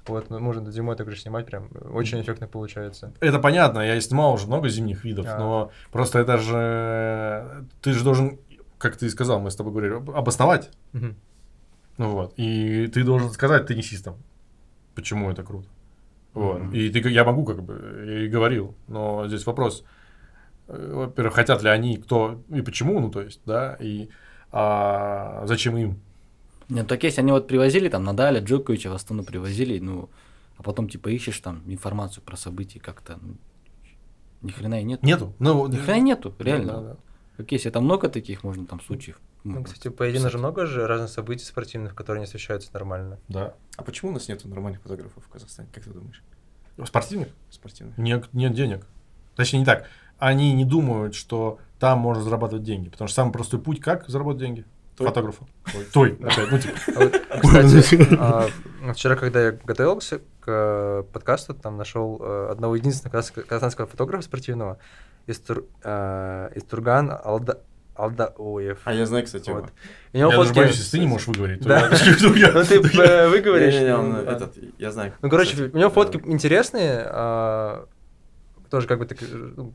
Вот, 0.10 0.30
ну, 0.30 0.40
можно 0.40 0.72
зимой 0.72 0.96
также 0.96 1.16
снимать, 1.18 1.46
прям 1.46 1.70
очень 1.94 2.22
эффектно 2.22 2.48
получается. 2.48 3.14
Это 3.20 3.40
понятно, 3.40 3.80
я 3.80 3.96
и 3.96 4.02
снимал 4.02 4.34
уже 4.34 4.48
много 4.48 4.68
зимних 4.70 5.04
видов, 5.06 5.28
А. 5.30 5.38
но 5.38 5.72
просто 5.92 6.20
это 6.20 6.38
же... 6.38 7.66
Ты 7.82 7.94
же 7.94 8.04
должен, 8.04 8.40
как 8.78 8.98
ты 8.98 9.06
и 9.06 9.10
сказал, 9.10 9.40
мы 9.40 9.52
с 9.52 9.56
тобой 9.56 9.72
говорили, 9.72 9.94
об- 9.94 10.12
обосновать. 10.12 10.72
Мгм. 10.94 11.16
Ну 11.98 12.10
вот. 12.12 12.34
И 12.38 12.88
ты 12.88 13.04
должен 13.04 13.30
сказать 13.30 13.68
теннисистам, 13.68 14.16
почему 14.96 15.30
это 15.30 15.44
круто. 15.44 15.68
Вот. 16.34 16.60
Мгм. 16.62 16.74
И 16.74 16.90
ты, 16.90 17.08
я 17.10 17.24
могу, 17.24 17.46
как 17.46 17.62
бы, 17.64 18.24
и 18.26 18.28
говорил, 18.28 18.76
но 18.88 19.28
здесь 19.28 19.46
вопрос, 19.46 19.84
э, 20.68 20.92
во-первых, 20.94 21.36
хотят 21.36 21.64
ли 21.64 21.70
они, 21.70 21.98
кто 21.98 22.42
и 22.50 22.62
почему, 22.62 23.00
ну 23.00 23.10
то 23.10 23.22
есть, 23.22 23.42
да, 23.46 23.76
и 23.80 24.10
а, 24.52 25.44
зачем 25.46 25.78
им. 25.78 26.00
Нет, 26.70 26.88
так 26.88 27.04
есть, 27.04 27.18
они 27.20 27.32
вот 27.32 27.48
привозили 27.48 27.90
там 27.90 28.04
Надаля, 28.04 28.42
Джоковича 28.42 28.90
в 28.90 28.94
Астану 28.94 29.24
привозили, 29.24 29.80
ну, 29.80 30.10
а 30.58 30.64
потом 30.64 30.88
типа 30.88 31.10
ищешь 31.10 31.40
там 31.40 31.64
информацию 31.66 32.24
про 32.24 32.38
события 32.38 32.80
как-то, 32.80 33.18
ну, 33.22 33.38
ни 34.42 34.52
хрена 34.52 34.80
и 34.80 34.84
нет. 34.84 35.04
Нету. 35.04 35.34
Ну, 35.40 35.68
Ни 35.68 35.78
хрена 35.78 35.98
и 35.98 36.02
нету, 36.02 36.34
реально. 36.40 36.74
Да, 36.74 36.82
да. 36.82 36.98
Как 37.38 37.52
есть, 37.52 37.66
это 37.66 37.82
много 37.82 38.10
таких, 38.10 38.44
можно 38.44 38.66
там 38.66 38.82
случаев. 38.82 39.20
Ну, 39.44 39.64
кстати, 39.64 39.88
поединок 39.88 40.32
же 40.32 40.38
много 40.38 40.66
же 40.66 40.86
разных 40.86 41.10
событий 41.10 41.46
спортивных, 41.46 41.96
которые 41.96 42.20
не 42.20 42.26
освещаются 42.26 42.70
нормально. 42.74 43.20
Да. 43.30 43.56
А 43.78 43.84
почему 43.84 44.12
у 44.12 44.14
нас 44.14 44.28
нету 44.28 44.48
нормальных 44.50 44.82
фотографов 44.82 45.24
в 45.24 45.30
Казахстане? 45.30 45.70
Как 45.74 45.84
ты 45.84 45.92
думаешь? 45.92 46.22
Спортивных? 46.86 47.30
Спортивных. 47.50 47.98
Нет, 47.98 48.28
нет 48.34 48.54
денег. 48.54 48.86
Точнее, 49.36 49.60
не 49.60 49.66
так. 49.66 49.88
Они 50.18 50.54
не 50.54 50.66
думают, 50.66 51.16
что 51.16 51.60
там 51.80 52.00
можно 52.00 52.24
зарабатывать 52.24 52.64
деньги. 52.64 52.90
Потому 52.90 53.08
что 53.08 53.16
самый 53.16 53.32
простой 53.32 53.62
путь, 53.62 53.80
как 53.80 54.08
заработать 54.10 54.42
деньги? 54.42 54.66
Той. 55.00 55.08
Фотографу. 55.08 55.48
Той. 55.94 56.18
опять, 56.22 56.52
ну, 56.52 56.60
типа. 56.60 58.16
А 58.20 58.48
а, 58.86 58.94
вчера, 58.94 59.16
когда 59.16 59.42
я 59.46 59.52
готовился 59.52 60.20
к 60.40 60.48
э, 60.48 61.04
подкасту, 61.14 61.54
там 61.54 61.78
нашел 61.78 62.20
э, 62.22 62.50
одного 62.52 62.76
единственного 62.76 63.22
казахстанского 63.22 63.88
фотографа 63.88 64.24
спортивного 64.24 64.78
из, 65.26 65.42
э, 65.84 66.50
из 66.56 66.64
Турган 66.64 67.12
Алда, 67.24 67.62
Алдаоев. 67.96 68.80
А 68.84 68.94
я 68.94 69.06
знаю, 69.06 69.26
кстати, 69.26 69.50
Вот. 69.50 69.64
его. 69.64 69.70
У 70.14 70.18
него 70.18 70.32
Я 70.32 70.38
даже 70.38 70.50
фотки- 70.50 70.60
боюсь, 70.60 70.78
если 70.78 70.92
ты 70.92 71.00
не 71.00 71.08
можешь 71.08 71.28
выговорить. 71.28 71.62
Да. 71.62 71.90
ну, 72.22 72.64
ты 72.66 72.80
выговоришь. 73.30 73.76
Ну, 73.76 74.72
я 74.78 74.92
знаю. 74.92 75.14
Ну, 75.22 75.30
короче, 75.30 75.64
у 75.72 75.78
него 75.78 75.90
фотки 75.90 76.22
интересные, 76.26 77.04
а, 77.06 77.88
тоже 78.70 78.88
как 78.88 79.00
бы 79.00 79.06
так, 79.06 79.18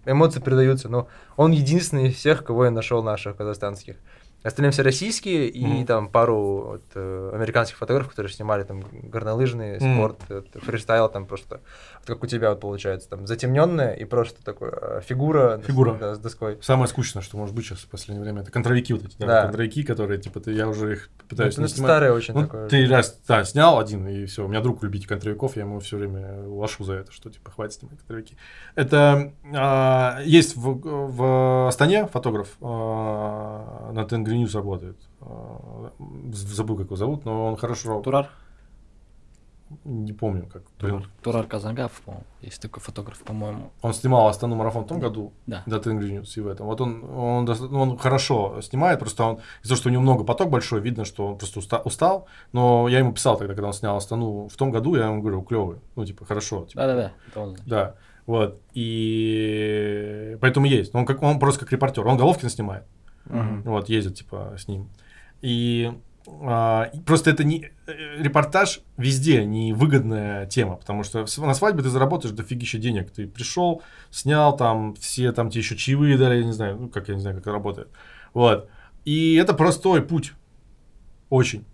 эмоции 0.07 0.41
передаются, 0.41 0.89
но 0.89 1.09
он 1.37 1.53
единственный 1.53 2.09
из 2.09 2.17
всех, 2.17 2.45
кого 2.45 2.65
я 2.65 2.71
нашел 2.71 3.03
наших 3.03 3.37
казахстанских. 3.37 3.97
Остальные 4.45 4.73
все 4.73 4.83
российские, 4.83 5.49
и 5.49 5.65
Мгм. 5.65 5.87
там 5.87 6.09
пару 6.09 6.37
вот, 6.67 6.83
э, 6.95 7.31
американских 7.35 7.79
фотографов, 7.79 8.11
которые 8.11 8.31
снимали 8.31 8.63
там 8.63 8.83
горнолыжный 8.93 9.79
Мгм. 9.79 9.95
спорт, 9.95 10.21
фристайл, 10.63 11.09
там 11.09 11.25
просто, 11.27 11.61
вот 12.01 12.07
как 12.07 12.23
у 12.23 12.27
тебя 12.27 12.51
вот 12.51 12.61
получается, 12.61 13.09
там 13.09 13.27
затемненная 13.27 13.95
и 13.95 14.05
просто 14.05 14.45
такой 14.45 14.71
э, 14.71 15.01
фигура, 15.03 15.59
с- 15.63 15.67
Фигура. 15.67 15.95
да, 15.95 16.15
с 16.15 16.19
доской. 16.19 16.59
Самое 16.61 16.89
скучное, 16.89 17.23
что 17.23 17.39
может 17.39 17.55
быть 17.55 17.65
сейчас 17.65 17.79
в 17.81 17.89
последнее 17.89 18.23
время, 18.23 18.43
это 18.43 18.51
контровики 18.51 18.93
вот 18.93 19.05
эти, 19.07 19.17
да, 19.19 19.27
Да. 19.27 19.43
контровики, 19.45 19.83
которые, 19.83 20.21
типа, 20.21 20.41
ты, 20.41 20.53
я 20.53 20.69
уже 20.69 20.93
их 20.93 21.11
пытаюсь 21.27 21.57
Ну, 21.57 21.63
не 21.63 21.69
снимать. 21.71 21.89
старое 21.91 22.13
очень 22.13 22.35
Ну, 22.35 22.43
такое. 22.43 22.69
ты 22.69 22.87
раз, 22.87 23.19
да, 23.27 23.45
снял 23.45 23.79
один, 23.79 24.07
и 24.07 24.27
все. 24.27 24.45
У 24.45 24.49
меня 24.49 24.61
друг 24.61 24.83
любитель 24.83 25.09
контровиков, 25.09 25.57
я 25.57 25.63
ему 25.63 25.81
все 25.81 25.97
время 25.97 26.47
лошу 26.47 26.85
за 26.85 26.93
это, 26.95 27.13
что 27.13 27.31
типа 27.31 27.51
хватит 27.51 27.79
снимать 27.79 27.99
контровики. 28.01 28.37
Это 28.75 29.33
а, 29.55 30.21
есть 30.23 30.55
в, 30.55 30.79
в 30.83 31.67
Астане 31.69 32.07
фотограф 32.09 32.49
а, 32.61 33.91
на 33.93 34.05
Тенгри 34.05 34.34
Ньюс 34.37 34.55
работает. 34.55 34.97
А, 35.21 35.93
забыл, 36.33 36.77
как 36.77 36.87
его 36.87 36.97
зовут, 36.97 37.25
но 37.25 37.47
он 37.47 37.57
хорошо. 37.57 38.01
Турар? 38.03 38.31
Не 39.85 40.13
помню, 40.13 40.47
как. 40.53 40.63
Турар, 40.79 41.09
Турар 41.23 41.47
Казангав, 41.47 41.91
по-моему. 42.05 42.27
Есть 42.43 42.61
такой 42.63 42.81
фотограф, 42.83 43.19
по-моему. 43.25 43.73
Он 43.83 43.95
снимал 43.95 44.29
Астану 44.29 44.55
марафон 44.57 44.85
в 44.85 44.87
том 44.87 45.01
году, 45.01 45.33
Да. 45.47 45.63
до 45.67 45.81
Тенгри 45.81 46.13
Ньюс 46.13 46.37
и 46.37 46.41
в 46.41 46.47
этом. 46.49 46.67
Вот 46.67 46.81
он, 46.81 47.03
он, 47.05 47.45
ну, 47.47 47.81
он 47.81 47.99
хорошо 47.99 48.61
снимает, 48.61 48.99
просто 49.01 49.25
он 49.25 49.35
из-за 49.63 49.71
того, 49.71 49.77
что 49.77 49.89
у 49.89 49.93
него 49.93 50.03
много 50.03 50.23
поток 50.23 50.51
большой, 50.51 50.81
видно, 50.81 51.05
что 51.05 51.27
он 51.29 51.39
просто 51.39 51.61
уста- 51.61 51.83
устал. 51.85 52.27
Но 52.53 52.87
я 52.89 52.99
ему 52.99 53.13
писал 53.15 53.37
тогда, 53.39 53.55
когда 53.55 53.69
он 53.69 53.73
снял 53.73 53.97
Астану 53.97 54.49
в 54.49 54.57
том 54.57 54.71
году, 54.71 54.95
я 54.97 55.07
ему 55.07 55.23
говорю, 55.23 55.43
клевый, 55.43 55.79
ну, 55.97 56.05
типа, 56.05 56.25
хорошо. 56.27 56.67
типа, 56.67 56.83
Да-да-да. 56.83 57.13
это 57.29 57.41
он. 57.41 57.57
Да, 57.67 57.95
вот. 58.27 58.61
И 58.75 60.37
поэтому 60.41 60.67
есть. 60.67 60.95
Он, 60.95 61.05
как, 61.07 61.23
он 61.23 61.39
просто 61.39 61.61
как 61.61 61.73
репортер. 61.73 62.07
Он 62.07 62.17
Головкина 62.17 62.51
снимает. 62.51 62.85
Мгм. 63.27 63.63
Вот, 63.63 63.89
ездит, 63.89 64.17
типа, 64.17 64.55
с 64.59 64.69
ним. 64.69 64.89
И 65.41 65.93
а, 66.27 66.91
просто 67.05 67.31
это 67.31 67.45
не 67.45 67.71
репортаж 68.19 68.81
везде 68.97 69.45
невыгодная 69.45 70.47
тема, 70.47 70.77
потому 70.77 71.03
что 71.03 71.27
на 71.39 71.55
свадьбе 71.55 71.83
ты 71.83 71.91
заработаешь 71.91 72.35
дофигища 72.35 72.79
денег. 72.79 73.11
Ты 73.11 73.27
пришел, 73.27 73.83
снял 74.11 74.57
там, 74.57 74.95
все 74.95 75.33
там 75.33 75.51
тебе 75.51 75.61
еще 75.61 75.77
чаевые 75.77 76.17
дали, 76.17 76.39
я 76.39 76.45
не 76.45 76.53
знаю, 76.53 76.79
ну, 76.79 76.89
как 76.89 77.09
я 77.09 77.15
не 77.15 77.21
знаю, 77.21 77.37
как 77.37 77.43
это 77.43 77.53
работает. 77.53 77.89
Вот. 78.33 78.69
И 79.05 79.35
это 79.35 79.53
простой 79.53 80.03
путь. 80.03 80.33
Очень 81.29 81.65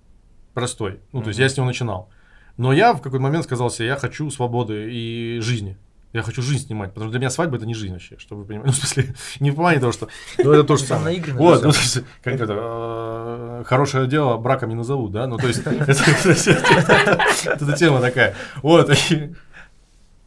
простой. 0.55 1.01
Ну, 1.13 1.23
то 1.23 1.29
есть 1.29 1.39
я 1.39 1.49
с 1.49 1.57
него 1.57 1.67
начинал. 1.67 2.09
Но 2.57 2.73
я 2.73 2.93
в 2.93 3.01
какой-то 3.01 3.23
момент 3.23 3.45
сказал 3.45 3.71
себе, 3.71 3.89
я 3.89 3.97
хочу 3.97 4.31
свободы 4.31 4.93
и 4.93 5.39
жизни. 5.41 5.77
Я 6.13 6.23
хочу 6.23 6.43
жизнь 6.43 6.67
снимать, 6.67 6.91
потому 6.91 7.07
что 7.07 7.11
для 7.13 7.21
меня 7.21 7.31
свадьба 7.31 7.57
это 7.57 7.67
не 7.67 7.75
жизнь 7.75 7.93
вообще, 7.93 8.19
чтобы 8.19 8.43
вы 8.43 8.49
понимали. 8.49 8.67
Ну, 8.67 8.73
в 8.73 8.77
смысле, 8.77 9.15
не 9.39 9.53
в 9.53 9.55
плане 9.55 9.79
того, 9.79 9.93
что 9.93 10.09
ну, 10.39 10.51
это 10.53 10.65
то 10.65 10.77
же 10.77 10.83
самое. 10.85 11.23
Вот, 11.35 11.63
ну, 11.63 11.71
как 12.25 12.35
это, 12.35 12.47
э, 12.51 13.63
хорошее 13.65 14.09
дело 14.09 14.37
браком 14.37 14.71
не 14.71 14.75
назовут, 14.75 15.13
да? 15.13 15.29
Ну, 15.29 15.37
то 15.37 15.47
есть, 15.47 15.61
это 15.67 17.77
тема 17.77 18.01
такая. 18.01 18.35
Вот. 18.63 18.91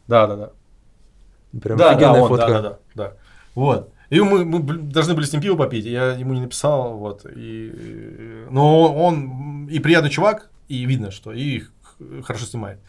Да, 0.08 0.26
да, 0.26 0.36
да. 0.36 0.50
Прям 1.60 1.78
Да, 1.78 1.90
да, 1.90 1.96
офигенная 1.96 2.22
он, 2.22 2.28
фотка. 2.28 2.46
да, 2.48 2.62
да, 2.62 2.78
да. 2.94 3.12
Вот. 3.54 3.92
И 4.10 4.20
мы, 4.20 4.44
мы 4.44 4.60
должны 4.60 5.14
были 5.14 5.24
с 5.24 5.32
ним 5.32 5.42
пиво 5.42 5.56
попить, 5.56 5.84
я 5.86 6.12
ему 6.12 6.34
не 6.34 6.40
написал, 6.40 6.96
вот. 6.98 7.26
И, 7.34 8.44
но 8.50 8.94
он 8.94 9.66
и 9.68 9.78
приятный 9.78 10.10
чувак, 10.10 10.50
и 10.68 10.84
видно, 10.84 11.10
что 11.10 11.32
и 11.32 11.60
х- 11.60 11.68
хорошо 12.22 12.44
снимает. 12.46 12.80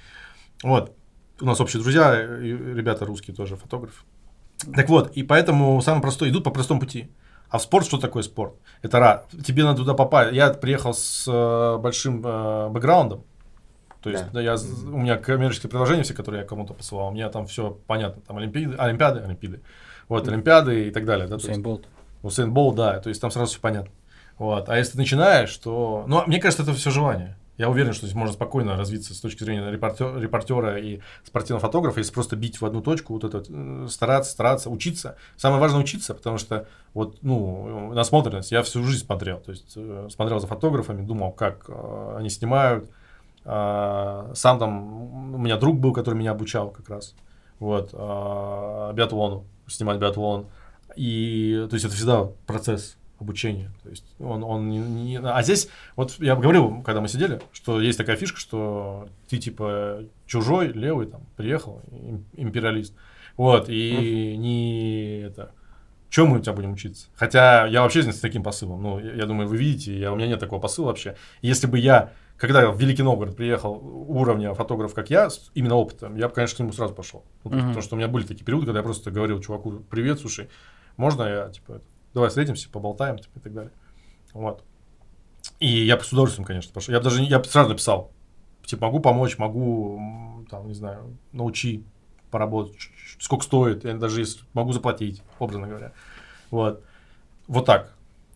Вот. 0.64 0.94
У 1.42 1.46
нас 1.46 1.60
общие 1.60 1.82
друзья, 1.82 2.16
ребята 2.16 3.06
русские 3.06 3.36
тоже, 3.36 3.56
фотографы. 3.56 4.04
Так 4.74 4.90
вот, 4.90 5.12
и 5.18 5.24
поэтому 5.24 5.82
самое 5.82 6.02
простое, 6.02 6.30
идут 6.30 6.44
по 6.44 6.52
простому 6.52 6.80
пути. 6.80 7.10
А 7.50 7.58
в 7.58 7.62
спорт 7.62 7.86
что 7.86 7.98
такое 7.98 8.24
спорт? 8.24 8.56
Это 8.82 9.00
ра. 9.00 9.26
Тебе 9.46 9.64
надо 9.64 9.80
туда 9.80 9.94
попасть. 9.94 10.34
Я 10.34 10.50
приехал 10.52 10.94
с 10.94 11.26
э, 11.28 11.78
большим 11.78 12.22
э, 12.26 12.70
бэкграундом. 12.70 13.24
То 14.02 14.10
есть, 14.10 14.26
Да. 14.26 14.32
да, 14.34 14.42
я, 14.42 14.56
у 14.56 14.98
меня 14.98 15.18
коммерческие 15.18 15.70
приложения 15.70 16.04
все, 16.04 16.14
которые 16.14 16.42
я 16.42 16.48
кому-то 16.48 16.74
посылал, 16.74 17.10
у 17.10 17.12
меня 17.12 17.30
там 17.30 17.48
все 17.48 17.78
понятно. 17.88 18.22
Там 18.22 18.38
олимпиады, 18.38 18.76
олимпиады, 18.78 19.20
олимпиады. 19.22 19.62
Вот, 20.08 20.28
олимпиады 20.28 20.88
и 20.88 20.92
так 20.92 21.06
далее. 21.06 21.28
Да, 21.28 21.36
Усейн 21.36 21.62
Болт. 21.62 21.88
Усейн 22.24 22.52
Болт, 22.54 22.76
да, 22.76 23.00
то 23.00 23.10
есть 23.10 23.22
там 23.22 23.32
сразу 23.32 23.52
все 23.52 23.60
понятно. 23.60 23.92
Вот. 24.38 24.70
А 24.70 24.78
если 24.78 24.94
ты 24.94 24.98
начинаешь, 25.00 25.56
то... 25.58 26.04
Ну, 26.08 26.24
мне 26.28 26.40
кажется, 26.40 26.64
это 26.64 26.74
все 26.74 26.92
желание. 26.92 27.38
Я 27.58 27.70
уверен, 27.70 27.94
что 27.94 28.06
здесь 28.06 28.16
можно 28.16 28.34
спокойно 28.34 28.76
развиться 28.76 29.14
с 29.14 29.20
точки 29.20 29.44
зрения 29.44 29.70
репортер, 29.72 30.20
репортера 30.20 30.78
и 30.78 31.00
спортивного 31.24 31.62
фотографа, 31.62 32.00
если 32.00 32.14
просто 32.14 32.36
бить 32.36 32.60
в 32.60 32.66
одну 32.66 32.82
точку, 32.82 33.14
вот 33.14 33.24
это, 33.24 33.44
э, 33.48 33.88
стараться, 33.90 34.32
стараться, 34.32 34.70
учиться. 34.70 35.16
Самое 35.38 35.62
важное 35.62 35.82
учиться, 35.82 36.14
потому 36.14 36.38
что 36.38 36.68
вот, 36.94 37.18
ну, 37.22 37.94
насмотренность, 37.94 38.52
я 38.52 38.62
всю 38.62 38.84
жизнь 38.84 39.06
смотрел, 39.06 39.40
то 39.40 39.52
есть 39.52 39.74
э, 39.76 40.08
смотрел 40.12 40.40
за 40.40 40.48
фотографами, 40.48 41.06
думал, 41.06 41.32
как 41.32 41.66
э, 41.70 42.16
они 42.18 42.30
снимают. 42.30 42.90
А, 43.48 44.32
сам 44.34 44.58
там, 44.58 45.36
у 45.36 45.38
меня 45.38 45.58
друг 45.58 45.78
был, 45.78 45.94
который 45.94 46.16
меня 46.16 46.32
обучал 46.32 46.72
как 46.72 46.90
раз, 46.90 47.14
вот, 47.60 47.92
а, 47.94 48.92
биатлону, 48.94 49.46
снимать 49.68 50.00
биатлон. 50.00 50.48
И, 50.96 51.68
то 51.70 51.76
есть, 51.76 51.86
это 51.86 51.94
всегда 51.94 52.28
процесс 52.48 52.98
обучения. 53.20 53.72
То 53.84 53.90
есть, 53.90 54.06
он, 54.20 54.44
он 54.44 54.70
не, 54.70 54.78
не- 54.80 55.20
А 55.20 55.42
здесь, 55.42 55.70
вот 55.96 56.16
я 56.20 56.36
говорил, 56.36 56.82
когда 56.84 57.02
мы 57.02 57.08
сидели, 57.08 57.42
что 57.54 57.80
есть 57.82 57.98
такая 57.98 58.16
фишка, 58.16 58.40
что 58.40 59.08
ты, 59.30 59.38
типа, 59.38 60.04
чужой, 60.26 60.68
левый, 60.74 61.08
там, 61.08 61.22
приехал, 61.38 61.82
им- 61.92 62.26
империалист. 62.36 62.94
Вот, 63.38 63.68
и 63.70 64.36
не 64.38 65.22
это... 65.28 65.52
Чем 66.10 66.28
мы 66.28 66.38
у 66.38 66.40
тебя 66.40 66.54
будем 66.54 66.72
учиться? 66.74 67.08
Хотя 67.16 67.66
я 67.66 67.82
вообще 67.82 68.02
с 68.04 68.20
таким 68.22 68.42
посылом. 68.42 68.82
Ну, 68.82 69.00
я, 69.00 69.16
я 69.16 69.26
думаю, 69.26 69.50
вы 69.50 69.58
видите, 69.58 69.98
я, 70.00 70.14
у 70.14 70.16
меня 70.16 70.28
нет 70.28 70.40
такого 70.40 70.62
посыла 70.62 70.86
вообще. 70.88 71.18
Если 71.42 71.68
бы 71.68 71.78
я, 71.78 72.14
когда 72.38 72.72
в 72.72 72.80
Великий 72.80 73.04
Новгород 73.04 73.36
приехал 73.36 73.74
уровня 74.08 74.54
фотограф, 74.54 74.94
как 74.94 75.10
я, 75.10 75.30
с 75.30 75.52
именно 75.56 75.76
опытом, 75.76 76.16
я 76.16 76.30
бы, 76.30 76.34
конечно, 76.34 76.56
к 76.56 76.60
нему 76.60 76.72
сразу 76.72 76.94
пошел. 76.94 77.26
Ну, 77.44 77.52
Мгм. 77.52 77.60
Потому 77.60 77.82
что 77.82 77.96
у 77.96 77.98
меня 77.98 78.08
были 78.08 78.26
такие 78.26 78.46
периоды, 78.46 78.66
когда 78.68 78.80
я 78.80 78.84
просто 78.84 79.12
говорил 79.12 79.42
чуваку, 79.42 79.72
привет, 79.90 80.20
слушай, 80.22 80.48
можно 80.96 81.24
я, 81.24 81.50
типа, 81.50 81.74
это, 81.74 81.86
давай 82.16 82.30
встретимся, 82.30 82.70
поболтаем, 82.70 83.20
типа, 83.20 83.38
и 83.38 83.42
так 83.42 83.54
далее. 83.54 83.72
Вот. 84.34 84.64
И 85.60 85.86
я 85.86 86.00
с 86.00 86.12
удовольствием, 86.12 86.46
конечно, 86.46 86.74
пошел. 86.74 86.94
Я 86.94 87.02
даже, 87.02 87.22
я 87.22 87.44
сразу 87.44 87.70
написал, 87.70 88.12
типа, 88.66 88.88
могу 88.88 89.00
помочь, 89.02 89.38
могу, 89.38 90.46
там, 90.50 90.68
не 90.68 90.74
знаю, 90.74 91.18
научи 91.34 91.84
поработать, 92.32 92.76
сколько 93.20 93.44
стоит, 93.44 93.84
я 93.84 93.94
даже 93.94 94.24
могу 94.54 94.72
заплатить, 94.72 95.22
образно 95.38 95.68
говоря. 95.68 95.94
Вот. 96.50 96.84
Вот 97.48 97.66
так. 97.66 97.94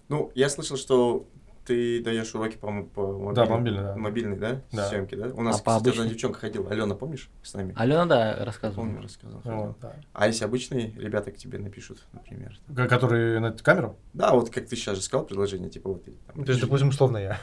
Ну, 0.10 0.32
я 0.36 0.50
слышал, 0.50 0.78
что 0.78 1.26
ты 1.70 2.04
даешь 2.04 2.34
уроки, 2.34 2.58
по-моему, 2.58 2.88
по 2.88 3.06
мобильной, 3.18 3.34
Да, 3.36 3.46
мобильный, 3.46 3.84
да. 3.84 3.96
мобильной, 3.96 4.38
да, 4.38 4.62
Да. 4.72 4.90
съемки, 4.90 5.14
да? 5.16 5.28
У 5.28 5.42
нас, 5.44 5.60
А 5.60 5.64
по 5.64 5.78
кстати, 5.78 5.96
одна 5.98 6.10
девчонка 6.10 6.40
ходила, 6.40 6.68
Алена, 6.70 6.96
помнишь, 6.96 7.30
с 7.44 7.54
нами? 7.54 7.74
Алена, 7.78 8.06
да, 8.06 8.44
рассказывала. 8.44 8.86
Помню, 8.86 9.04
рассказал. 9.04 9.40
Вот, 9.44 9.80
да. 9.80 9.94
А 10.14 10.28
если 10.28 10.46
обычные 10.46 10.92
ребята 10.98 11.32
к 11.32 11.38
тебе 11.38 11.60
напишут, 11.60 12.00
например? 12.12 12.58
Ко- 12.76 12.88
Которые 12.88 13.40
на 13.40 13.52
камеру? 13.52 13.98
Да, 14.14 14.34
вот 14.34 14.50
как 14.50 14.66
ты 14.68 14.76
сейчас 14.76 14.96
же 14.98 15.04
сказал 15.04 15.26
предложение, 15.26 15.70
типа 15.70 15.90
вот. 15.90 16.04
там 16.34 16.44
То 16.44 16.52
есть, 16.52 16.62
допустим, 16.62 16.90
условно 16.90 17.18
я. 17.18 17.40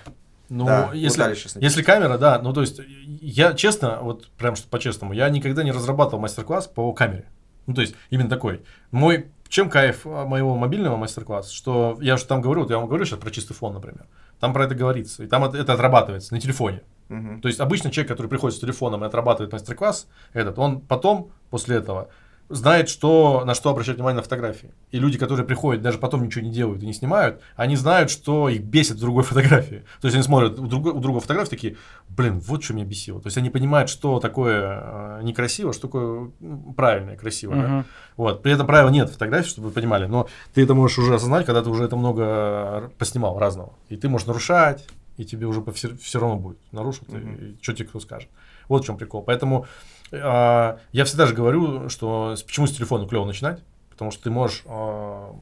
Ну, 0.49 0.65
Да, 0.67 0.91
если, 0.95 1.61
если 1.61 1.83
камера, 1.83 2.19
да, 2.19 2.41
ну, 2.41 2.53
то 2.53 2.61
есть, 2.61 2.81
я 3.07 3.53
честно, 3.55 3.99
вот 4.03 4.29
прям 4.39 4.55
что 4.57 4.69
по-честному, 4.69 5.13
я 5.13 5.29
никогда 5.29 5.63
не 5.65 5.73
разрабатывал 5.73 6.21
мастер-класс 6.21 6.67
по 6.69 6.93
камере. 6.93 7.27
Ну, 7.67 7.75
то 7.75 7.81
есть, 7.81 7.95
именно 8.11 8.29
такой. 8.29 8.63
Мой, 8.93 9.27
чем 9.49 9.71
кайф 9.71 10.07
а, 10.07 10.25
моего 10.25 10.57
мобильного 10.57 10.97
мастер-класса, 10.97 11.55
что 11.55 11.97
я 12.01 12.15
уже 12.15 12.27
там 12.27 12.41
говорю, 12.41 12.63
вот 12.63 12.71
я 12.71 12.79
вам 12.79 12.87
говорю 12.87 13.05
сейчас 13.05 13.19
про 13.19 13.31
чистый 13.31 13.55
фон, 13.55 13.75
например. 13.75 14.07
Там 14.41 14.53
про 14.53 14.65
это 14.65 14.75
говорится, 14.75 15.25
и 15.25 15.27
там 15.27 15.45
это, 15.45 15.57
это 15.57 15.73
отрабатывается 15.73 16.35
на 16.35 16.41
телефоне. 16.41 16.83
Мгм. 17.09 17.41
То 17.41 17.49
есть, 17.49 17.61
обычно 17.61 17.91
человек, 17.91 18.09
который 18.11 18.27
приходит 18.27 18.57
с 18.57 18.61
телефоном 18.61 19.05
и 19.05 19.07
отрабатывает 19.07 19.53
мастер-класс, 19.53 20.09
этот, 20.33 20.59
он 20.59 20.81
потом, 20.81 21.31
после 21.51 21.77
этого, 21.77 22.09
знает, 22.49 22.89
что, 22.89 23.43
на 23.45 23.55
что 23.55 23.71
обращать 23.71 23.97
внимание 23.97 24.17
на 24.19 24.23
фотографии. 24.23 24.71
И 24.93 24.99
люди, 24.99 25.19
которые 25.19 25.47
приходят, 25.47 25.83
даже 25.83 25.99
потом 25.99 26.23
ничего 26.25 26.45
не 26.45 26.51
делают 26.53 26.83
и 26.83 26.87
не 26.87 26.93
снимают, 26.93 27.41
они 27.57 27.75
знают, 27.77 28.11
что 28.11 28.49
их 28.49 28.63
бесит 28.63 28.97
в 28.97 29.01
другой 29.01 29.23
фотографии. 29.25 29.85
То 30.01 30.07
есть 30.07 30.15
они 30.15 30.23
смотрят 30.23 30.59
у, 30.59 30.67
другой, 30.67 30.93
у 30.93 30.99
другого 31.01 31.21
фотографии 31.21 31.51
такие, 31.51 31.77
блин, 32.09 32.39
вот 32.41 32.63
что 32.63 32.75
меня 32.75 32.85
бесило. 32.85 33.21
То 33.21 33.27
есть 33.27 33.37
они 33.39 33.51
понимают, 33.51 33.91
что 33.91 34.21
такое 34.21 34.81
э, 34.83 35.21
некрасиво, 35.23 35.73
что 35.73 35.89
такое 35.89 36.31
правильное, 36.77 37.17
красиво. 37.17 37.55
да. 37.55 37.63
Мгм. 37.63 37.85
Вот. 38.17 38.43
При 38.43 38.53
этом 38.53 38.67
правила 38.67 38.91
нет 38.91 39.11
фотографий, 39.11 39.49
чтобы 39.49 39.69
вы 39.69 39.75
понимали, 39.75 40.07
но 40.07 40.29
ты 40.55 40.63
это 40.63 40.75
можешь 40.75 40.99
уже 40.99 41.15
осознать, 41.15 41.47
когда 41.47 41.63
ты 41.63 41.71
уже 41.71 41.85
это 41.85 41.97
много 41.97 42.23
э, 42.25 42.89
поснимал 42.99 43.39
разного. 43.39 43.73
И 43.89 43.97
ты 43.97 44.09
можешь 44.09 44.27
нарушать, 44.27 44.87
и 45.17 45.25
тебе 45.25 45.47
уже 45.47 45.65
все, 45.73 45.97
все 45.97 46.21
равно 46.21 46.37
будет. 46.37 46.59
Нарушил 46.73 47.07
ты, 47.11 47.17
Мгм. 47.17 47.35
и 47.35 47.57
что 47.63 47.73
тебе 47.73 47.89
кто 47.89 48.01
скажет. 48.01 48.29
Вот 48.69 48.83
в 48.83 48.87
чем 48.87 48.97
прикол. 48.97 49.23
Поэтому 49.23 49.67
я 50.13 51.05
всегда 51.05 51.27
же 51.27 51.35
говорю, 51.35 51.89
что 51.89 52.35
почему 52.47 52.67
с 52.67 52.73
телефона 52.73 53.09
клево 53.09 53.25
начинать, 53.25 53.63
потому 53.91 54.11
что 54.11 54.23
ты 54.25 54.31
можешь 54.31 54.63
а, 54.67 55.35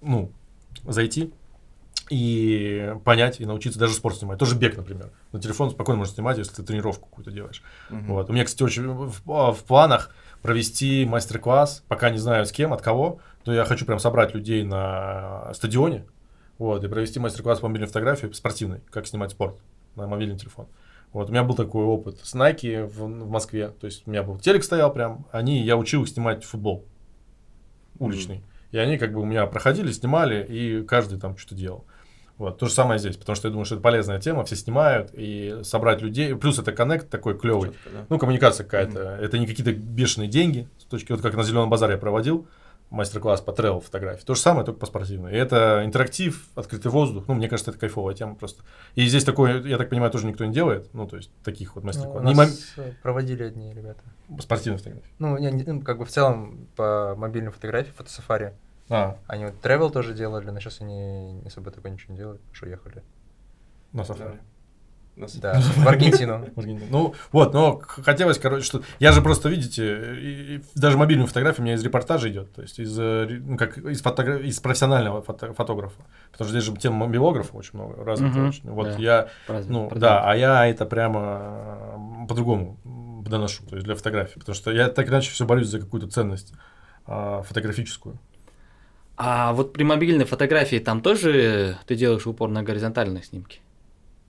ну, 0.00 0.30
зайти 0.84 1.32
и 2.08 2.94
понять, 3.04 3.40
и 3.40 3.46
научиться 3.46 3.78
даже 3.78 3.94
спорт 3.94 4.16
снимать. 4.16 4.38
Тоже 4.38 4.54
бег, 4.54 4.76
например. 4.76 5.10
На 5.32 5.40
телефон 5.40 5.70
спокойно 5.70 5.98
можно 5.98 6.14
снимать, 6.14 6.38
если 6.38 6.54
ты 6.54 6.62
тренировку 6.62 7.08
какую-то 7.08 7.32
делаешь. 7.32 7.62
Мгм. 7.90 8.06
Вот. 8.06 8.30
У 8.30 8.32
меня, 8.32 8.44
кстати, 8.44 8.62
очень 8.62 8.88
в, 8.88 9.30
а, 9.30 9.52
в 9.52 9.64
планах 9.64 10.14
провести 10.40 11.04
мастер-класс, 11.04 11.82
пока 11.88 12.10
не 12.10 12.18
знаю 12.18 12.46
с 12.46 12.52
кем, 12.52 12.72
от 12.72 12.80
кого, 12.82 13.18
но 13.44 13.52
я 13.52 13.64
хочу 13.64 13.84
прям 13.84 13.98
собрать 13.98 14.34
людей 14.34 14.62
на 14.62 15.52
стадионе, 15.54 16.04
Вот, 16.58 16.82
и 16.84 16.88
провести 16.88 17.18
мастер-класс 17.18 17.60
по 17.60 17.68
мобильной 17.68 17.88
фотографии 17.88 18.30
спортивной, 18.32 18.80
как 18.90 19.06
снимать 19.06 19.32
спорт 19.32 19.58
на 19.96 20.06
мобильный 20.06 20.38
телефон. 20.38 20.66
Вот, 21.16 21.30
у 21.30 21.32
меня 21.32 21.44
был 21.44 21.54
такой 21.54 21.82
опыт 21.86 22.18
с 22.22 22.34
Nike 22.34 22.84
в, 22.84 22.98
в 22.98 23.30
Москве. 23.30 23.68
То 23.80 23.86
есть 23.86 24.06
у 24.06 24.10
меня 24.10 24.22
был 24.22 24.38
телек 24.38 24.62
стоял 24.62 24.92
прям, 24.92 25.24
они, 25.32 25.62
я 25.62 25.78
учил 25.78 26.02
их 26.02 26.10
снимать 26.10 26.44
футбол 26.44 26.84
уличный. 27.98 28.42
И 28.70 28.76
они 28.76 28.98
как 28.98 29.14
бы 29.14 29.22
у 29.22 29.24
меня 29.24 29.46
проходили, 29.46 29.92
снимали, 29.92 30.44
и 30.46 30.82
каждый 30.82 31.18
там 31.18 31.38
что-то 31.38 31.54
делал. 31.54 31.86
Вот, 32.36 32.58
то 32.58 32.66
же 32.66 32.72
самое 32.72 32.98
здесь, 32.98 33.16
потому 33.16 33.34
что 33.34 33.48
я 33.48 33.52
думаю, 33.52 33.64
что 33.64 33.76
это 33.76 33.82
полезная 33.82 34.20
тема, 34.20 34.44
все 34.44 34.56
снимают, 34.56 35.08
и 35.14 35.60
собрать 35.62 36.02
людей, 36.02 36.34
плюс 36.34 36.58
это 36.58 36.72
коннект 36.72 37.08
такой 37.08 37.38
клевый, 37.38 37.70
да. 37.86 38.04
ну, 38.10 38.18
коммуникация 38.18 38.64
какая-то, 38.64 39.16
это 39.18 39.38
не 39.38 39.46
какие-то 39.46 39.72
бешеные 39.72 40.28
деньги, 40.28 40.68
с 40.78 40.84
точки, 40.84 41.12
вот 41.12 41.22
как 41.22 41.34
на 41.34 41.44
Зеленом 41.44 41.70
базаре 41.70 41.94
я 41.94 41.98
проводил, 41.98 42.46
мастер-класс 42.90 43.40
по 43.40 43.52
тревел 43.52 43.80
фотографии. 43.80 44.24
То 44.24 44.34
же 44.34 44.40
самое, 44.40 44.64
только 44.64 44.78
по 44.80 44.86
спортивной. 44.86 45.32
И 45.32 45.36
это 45.36 45.82
интерактив, 45.84 46.46
открытый 46.54 46.90
воздух. 46.90 47.24
Ну, 47.26 47.34
мне 47.34 47.48
кажется, 47.48 47.70
это 47.72 47.80
кайфовая 47.80 48.14
тема 48.14 48.34
просто. 48.36 48.62
И 48.94 49.04
здесь 49.06 49.24
такое, 49.24 49.62
я 49.64 49.76
так 49.76 49.90
понимаю, 49.90 50.10
тоже 50.12 50.26
никто 50.26 50.44
не 50.44 50.52
делает. 50.52 50.88
Ну, 50.94 51.06
то 51.08 51.16
есть, 51.16 51.30
таких 51.42 51.74
вот 51.74 51.82
Ну, 51.84 51.86
у 51.86 51.86
мастер-классов. 51.88 52.22
нас 52.24 52.36
мом- 52.78 52.84
э, 52.84 52.92
проводили 53.02 53.42
одни 53.42 53.72
ребята. 53.74 54.02
спортивных 54.40 54.80
фотографий. 54.80 55.12
Ну, 55.18 55.36
не, 55.38 55.50
не, 55.50 55.62
ну, 55.64 55.80
как 55.82 55.98
бы 55.98 56.04
в 56.04 56.10
целом 56.10 56.68
по 56.76 57.14
мобильной 57.16 57.50
фотографии, 57.52 57.90
фотосафари. 57.96 58.52
А, 58.88 59.18
Они 59.26 59.44
вот 59.46 59.54
travel 59.62 59.90
тоже 59.90 60.14
делали, 60.14 60.48
но 60.50 60.60
сейчас 60.60 60.80
они 60.80 61.32
не 61.32 61.46
особо 61.48 61.70
такое 61.72 61.90
ничего 61.90 62.12
не 62.12 62.18
делают, 62.18 62.40
что 62.52 62.66
ехали. 62.68 63.02
на 63.92 64.04
сафари. 64.04 64.34
Да. 64.34 64.40
Нас- 65.16 65.34
Да, 65.36 65.60
в 65.76 65.88
Аргентину. 65.88 66.46
Ну, 66.90 67.14
вот, 67.32 67.54
но 67.54 67.80
хотелось, 67.82 68.38
короче, 68.38 68.64
что... 68.64 68.82
Я 69.00 69.12
же 69.12 69.22
просто, 69.22 69.48
видите, 69.48 70.60
даже 70.74 70.98
мобильную 70.98 71.26
фотографию 71.26 71.62
у 71.62 71.64
меня 71.64 71.74
из 71.74 71.82
репортажа 71.82 72.28
идет, 72.30 72.52
то 72.52 72.60
есть 72.62 72.78
из, 72.78 72.94
э, 72.98 73.26
ну, 73.40 73.56
как 73.56 73.78
из, 73.78 74.02
фотогра- 74.02 74.42
из 74.42 74.60
профессионального 74.60 75.22
фото- 75.22 75.54
фотографа. 75.54 75.96
Потому 76.32 76.48
что 76.48 76.58
здесь 76.60 76.64
же 76.64 76.76
тема 76.76 77.06
мобилографа 77.06 77.56
очень 77.56 77.70
много, 77.74 78.04
развита 78.04 78.38
Мгм, 78.38 78.48
очень. 78.48 78.70
Вот 78.70 78.88
да. 78.88 78.96
я, 78.98 79.28
Праздник, 79.46 79.72
ну, 79.72 79.88
праздник. 79.88 80.00
да, 80.02 80.30
а 80.30 80.36
я 80.36 80.66
это 80.66 80.84
прямо 80.84 82.26
по-другому 82.28 82.78
доношу, 83.26 83.64
то 83.64 83.76
есть 83.76 83.86
для 83.86 83.94
фотографии. 83.94 84.38
Потому 84.38 84.54
что 84.54 84.70
я 84.70 84.88
так 84.88 85.08
иначе 85.08 85.30
все 85.30 85.46
борюсь 85.46 85.68
за 85.68 85.80
какую-то 85.80 86.08
ценность 86.08 86.52
а, 87.06 87.42
фотографическую. 87.42 88.18
А 89.16 89.52
вот 89.54 89.72
при 89.72 89.82
мобильной 89.82 90.26
фотографии 90.26 90.76
там 90.78 91.00
тоже 91.00 91.78
ты 91.86 91.94
делаешь 91.96 92.26
упор 92.26 92.50
на 92.50 92.62
горизонтальные 92.62 93.22
снимки? 93.22 93.60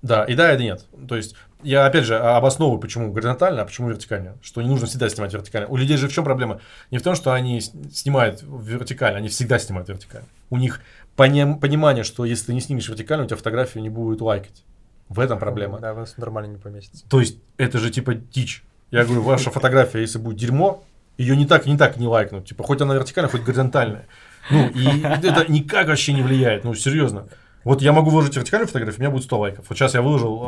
Да, 0.02 0.24
и 0.24 0.36
да, 0.36 0.54
и 0.54 0.58
да 0.58 0.64
нет. 0.64 0.86
То 1.08 1.16
есть, 1.16 1.36
я 1.64 1.86
опять 1.86 2.06
же 2.06 2.18
обосновываю, 2.18 2.80
почему 2.80 3.12
горизонтально, 3.12 3.62
а 3.62 3.66
почему 3.66 3.90
вертикально. 3.90 4.38
Что 4.42 4.62
не 4.62 4.70
нужно 4.70 4.88
всегда 4.88 5.10
снимать 5.10 5.34
вертикально. 5.34 5.68
У 5.68 5.76
людей 5.76 5.98
же 5.98 6.08
в 6.08 6.14
чем 6.14 6.24
проблема? 6.24 6.62
Не 6.92 6.98
в 7.00 7.02
том, 7.02 7.16
что 7.16 7.34
они 7.34 7.62
снимают 7.62 8.44
вертикально, 8.44 9.18
они 9.18 9.30
всегда 9.30 9.58
снимают 9.60 9.90
вертикально. 9.90 10.28
У 10.50 10.58
них 10.58 10.82
пони- 11.16 11.60
понимание, 11.60 12.04
что 12.04 12.26
если 12.26 12.48
ты 12.48 12.54
не 12.54 12.62
снимешь 12.62 12.88
вертикально, 12.88 13.26
у 13.26 13.28
тебя 13.28 13.38
фотографию 13.38 13.82
не 13.82 13.90
будут 13.90 14.22
лайкать. 14.22 14.64
В 15.10 15.20
этом 15.20 15.40
проблема. 15.40 15.80
Да, 15.80 15.94
у 15.94 15.98
нас 15.98 16.18
нормально 16.18 16.52
не 16.52 16.58
поместится. 16.58 17.06
То 17.10 17.20
есть, 17.20 17.40
это 17.58 17.80
же 17.80 17.90
типа 17.90 18.14
дичь. 18.14 18.64
Я 18.92 19.04
говорю, 19.04 19.22
ваша 19.22 19.50
фотография, 19.52 20.02
если 20.02 20.20
будет 20.20 20.38
дерьмо, 20.38 20.84
ее 21.18 21.36
не 21.36 21.46
так, 21.46 21.66
не 21.66 21.78
так 21.78 21.98
не 21.98 22.08
лайкнут. 22.08 22.46
Типа, 22.46 22.64
хоть 22.64 22.82
она 22.82 22.94
вертикальная, 22.94 23.32
хоть 23.32 23.42
горизонтальная. 23.42 24.08
Ну, 24.50 24.70
и 24.70 25.02
это 25.02 25.52
никак 25.52 25.88
вообще 25.88 26.14
не 26.14 26.22
влияет, 26.22 26.64
ну, 26.64 26.74
серьезно. 26.74 27.28
Вот 27.68 27.82
я 27.82 27.92
могу 27.92 28.12
выложить 28.12 28.34
вертикальную 28.38 28.68
фотографию, 28.68 29.00
у 29.00 29.02
меня 29.02 29.12
будет 29.12 29.26
100 29.26 29.40
лайков. 29.40 29.66
Вот 29.68 29.78
сейчас 29.78 29.94
я 29.94 30.02
выложил 30.02 30.42
э, 30.42 30.46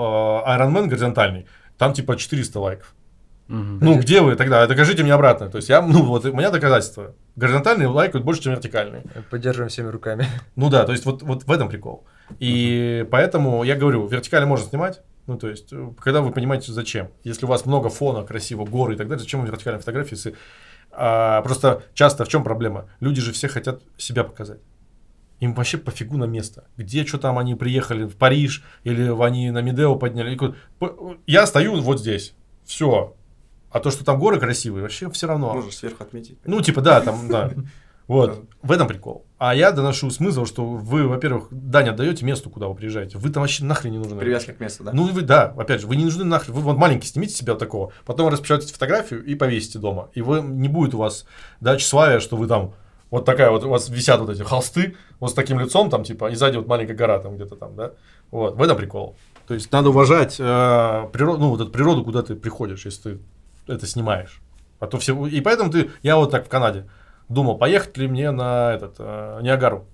Iron 0.52 0.72
Man 0.72 0.88
горизонтальный, 0.88 1.48
там 1.78 1.91
типа 1.91 2.16
400 2.16 2.60
лайков. 2.62 2.96
Мгм. 3.50 3.80
Ну, 3.82 4.00
где 4.00 4.22
вы 4.22 4.38
тогда? 4.38 4.66
Докажите 4.68 5.04
мне 5.04 5.14
обратно. 5.14 5.50
То 5.50 5.58
есть, 5.58 5.68
я, 5.68 5.82
ну, 5.82 6.02
вот 6.04 6.24
у 6.24 6.32
меня 6.32 6.50
доказательства. 6.50 7.16
Горизонтальные 7.36 7.90
лайкают 7.90 8.24
больше, 8.24 8.44
чем 8.44 8.54
вертикальные. 8.54 9.04
Поддерживаем 9.30 9.70
всеми 9.70 9.88
руками. 9.88 10.28
Ну 10.56 10.70
да, 10.70 10.86
то 10.86 10.94
есть 10.94 11.06
вот, 11.06 11.22
вот 11.22 11.44
в 11.44 11.52
этом 11.52 11.68
прикол. 11.68 12.06
И 12.40 13.06
поэтому 13.12 13.64
я 13.64 13.76
говорю, 13.76 14.08
вертикально 14.08 14.48
можно 14.48 14.68
снимать. 14.68 15.02
Ну, 15.28 15.38
то 15.38 15.50
есть, 15.50 15.74
э, 15.74 15.90
когда 16.00 16.22
вы 16.22 16.32
понимаете, 16.32 16.72
зачем. 16.72 17.10
Если 17.26 17.46
у 17.46 17.50
вас 17.50 17.66
много 17.66 17.90
фона, 17.90 18.24
красиво, 18.24 18.64
горы 18.64 18.94
и 18.94 18.98
так 18.98 19.10
далее, 19.10 19.20
зачем 19.20 19.41
вам 19.41 19.50
вертикальная 19.50 19.82
фотография, 19.82 20.16
если... 20.16 20.36
а, 20.91 21.41
просто 21.41 21.84
часто 21.94 22.24
в 22.24 22.30
чем 22.30 22.46
проблема? 22.46 22.88
Люди 23.02 23.20
же 23.20 23.34
все 23.34 23.50
хотят 23.50 23.82
себя 23.98 24.24
показать. 24.24 24.60
Им 25.40 25.53
вообще 25.53 25.78
пофигу 25.78 26.18
на 26.18 26.26
место. 26.26 26.66
Где 26.78 27.06
что 27.06 27.18
там 27.18 27.38
они 27.38 27.56
приехали, 27.56 28.03
в 28.03 28.16
Париж, 28.16 28.64
или 28.84 29.10
они 29.24 29.52
на 29.52 29.61
Медео 29.61 29.95
подняли. 29.95 30.38
Я 31.26 31.45
стою 31.48 31.80
вот 31.82 31.99
здесь. 31.99 32.34
Все. 32.66 33.16
А 33.72 33.80
то, 33.80 33.91
что 33.91 34.03
там 34.03 34.20
горы 34.20 34.40
красивые, 34.40 34.84
вообще 34.84 35.10
все 35.11 35.28
равно. 35.28 35.53
Можешь 35.53 35.78
сверху 35.78 36.03
отметить. 36.03 36.38
Ну, 36.45 36.60
типа, 36.61 36.82
да, 36.82 37.02
там, 37.02 37.28
да. 37.30 37.52
Вот, 38.10 38.44
в 38.64 38.72
этом 38.72 38.88
прикол. 38.88 39.28
А 39.38 39.53
я 39.53 39.72
доношу 39.72 40.10
смысл, 40.10 40.45
что 40.45 40.66
вы, 40.66 41.07
во-первых, 41.07 41.49
дань 41.52 41.90
отдаете 41.90 42.26
месту, 42.26 42.49
куда 42.49 42.68
вы 42.68 42.74
приезжаете. 42.74 43.20
Вы 43.20 43.30
там 43.30 43.41
вообще 43.41 43.64
нахрен 43.64 43.91
не 43.91 43.99
нужны. 43.99 44.20
Привязка 44.20 44.52
к 44.52 44.60
месту, 44.60 44.84
да? 44.84 44.94
Ну, 44.94 45.06
вы, 45.06 45.22
да, 45.22 45.53
опять 45.56 45.82
же, 45.82 45.86
вы 45.86 45.95
не 45.95 46.06
нужны 46.06 46.24
нахрен. 46.24 46.56
Вы 46.56 46.61
вот 46.61 46.76
маленький 46.76 47.07
снимите 47.07 47.36
себя 47.36 47.53
вот 47.53 47.60
такого, 47.60 47.94
потом 48.07 48.30
распечатайте 48.30 48.74
фотографию 48.74 49.24
и 49.24 49.36
повесите 49.36 49.78
дома. 49.78 50.10
И 50.16 50.24
вы, 50.24 50.41
не 50.41 50.68
будет 50.68 50.95
у 50.95 50.98
вас, 50.98 51.28
да, 51.61 51.78
тщеславия, 51.78 52.20
что 52.20 52.36
вы 52.36 52.48
там, 52.48 52.74
вот 53.11 53.26
такая 53.26 53.49
вот, 53.49 53.64
у 53.64 53.69
вас 53.69 53.90
висят 53.90 54.19
вот 54.19 54.30
эти 54.30 54.44
холсты, 54.44 54.95
вот 55.19 55.31
с 55.31 55.34
таким 55.34 55.60
лицом 55.60 55.90
там, 55.90 56.03
типа, 56.03 56.30
и 56.30 56.36
сзади 56.36 56.57
вот 56.57 56.68
маленькая 56.68 56.94
гора 56.94 57.19
там 57.19 57.36
где-то 57.36 57.56
там, 57.56 57.76
да. 57.76 57.94
Вот, 58.31 58.56
в 58.56 58.61
этом 58.61 58.77
прикол. 58.77 59.15
То 59.48 59.56
есть, 59.56 59.72
надо 59.72 59.90
уважать 59.90 60.40
э, 60.40 61.10
природу, 61.11 61.40
ну, 61.40 61.49
вот 61.49 61.61
эту 61.61 61.72
природу, 61.72 62.03
куда 62.03 62.22
ты 62.22 62.36
приходишь, 62.36 62.86
если 62.86 63.14
ты 63.14 63.19
это 63.68 63.88
снимаешь. 63.88 64.41
А 64.80 64.88
то 64.88 64.98
все... 64.98 65.26
И 65.26 65.41
поэтому 65.41 65.72
ты... 65.72 65.90
Я 66.03 66.18
вот 66.18 66.31
так 66.31 66.45
в 66.45 66.49
Канаде 66.49 66.88
думал, 67.30 67.57
поехать 67.57 67.98
ли 67.98 68.07
мне 68.07 68.31
на 68.31 68.73
этот, 68.73 68.95
э, 68.99 69.40
Ниагару. 69.41 69.86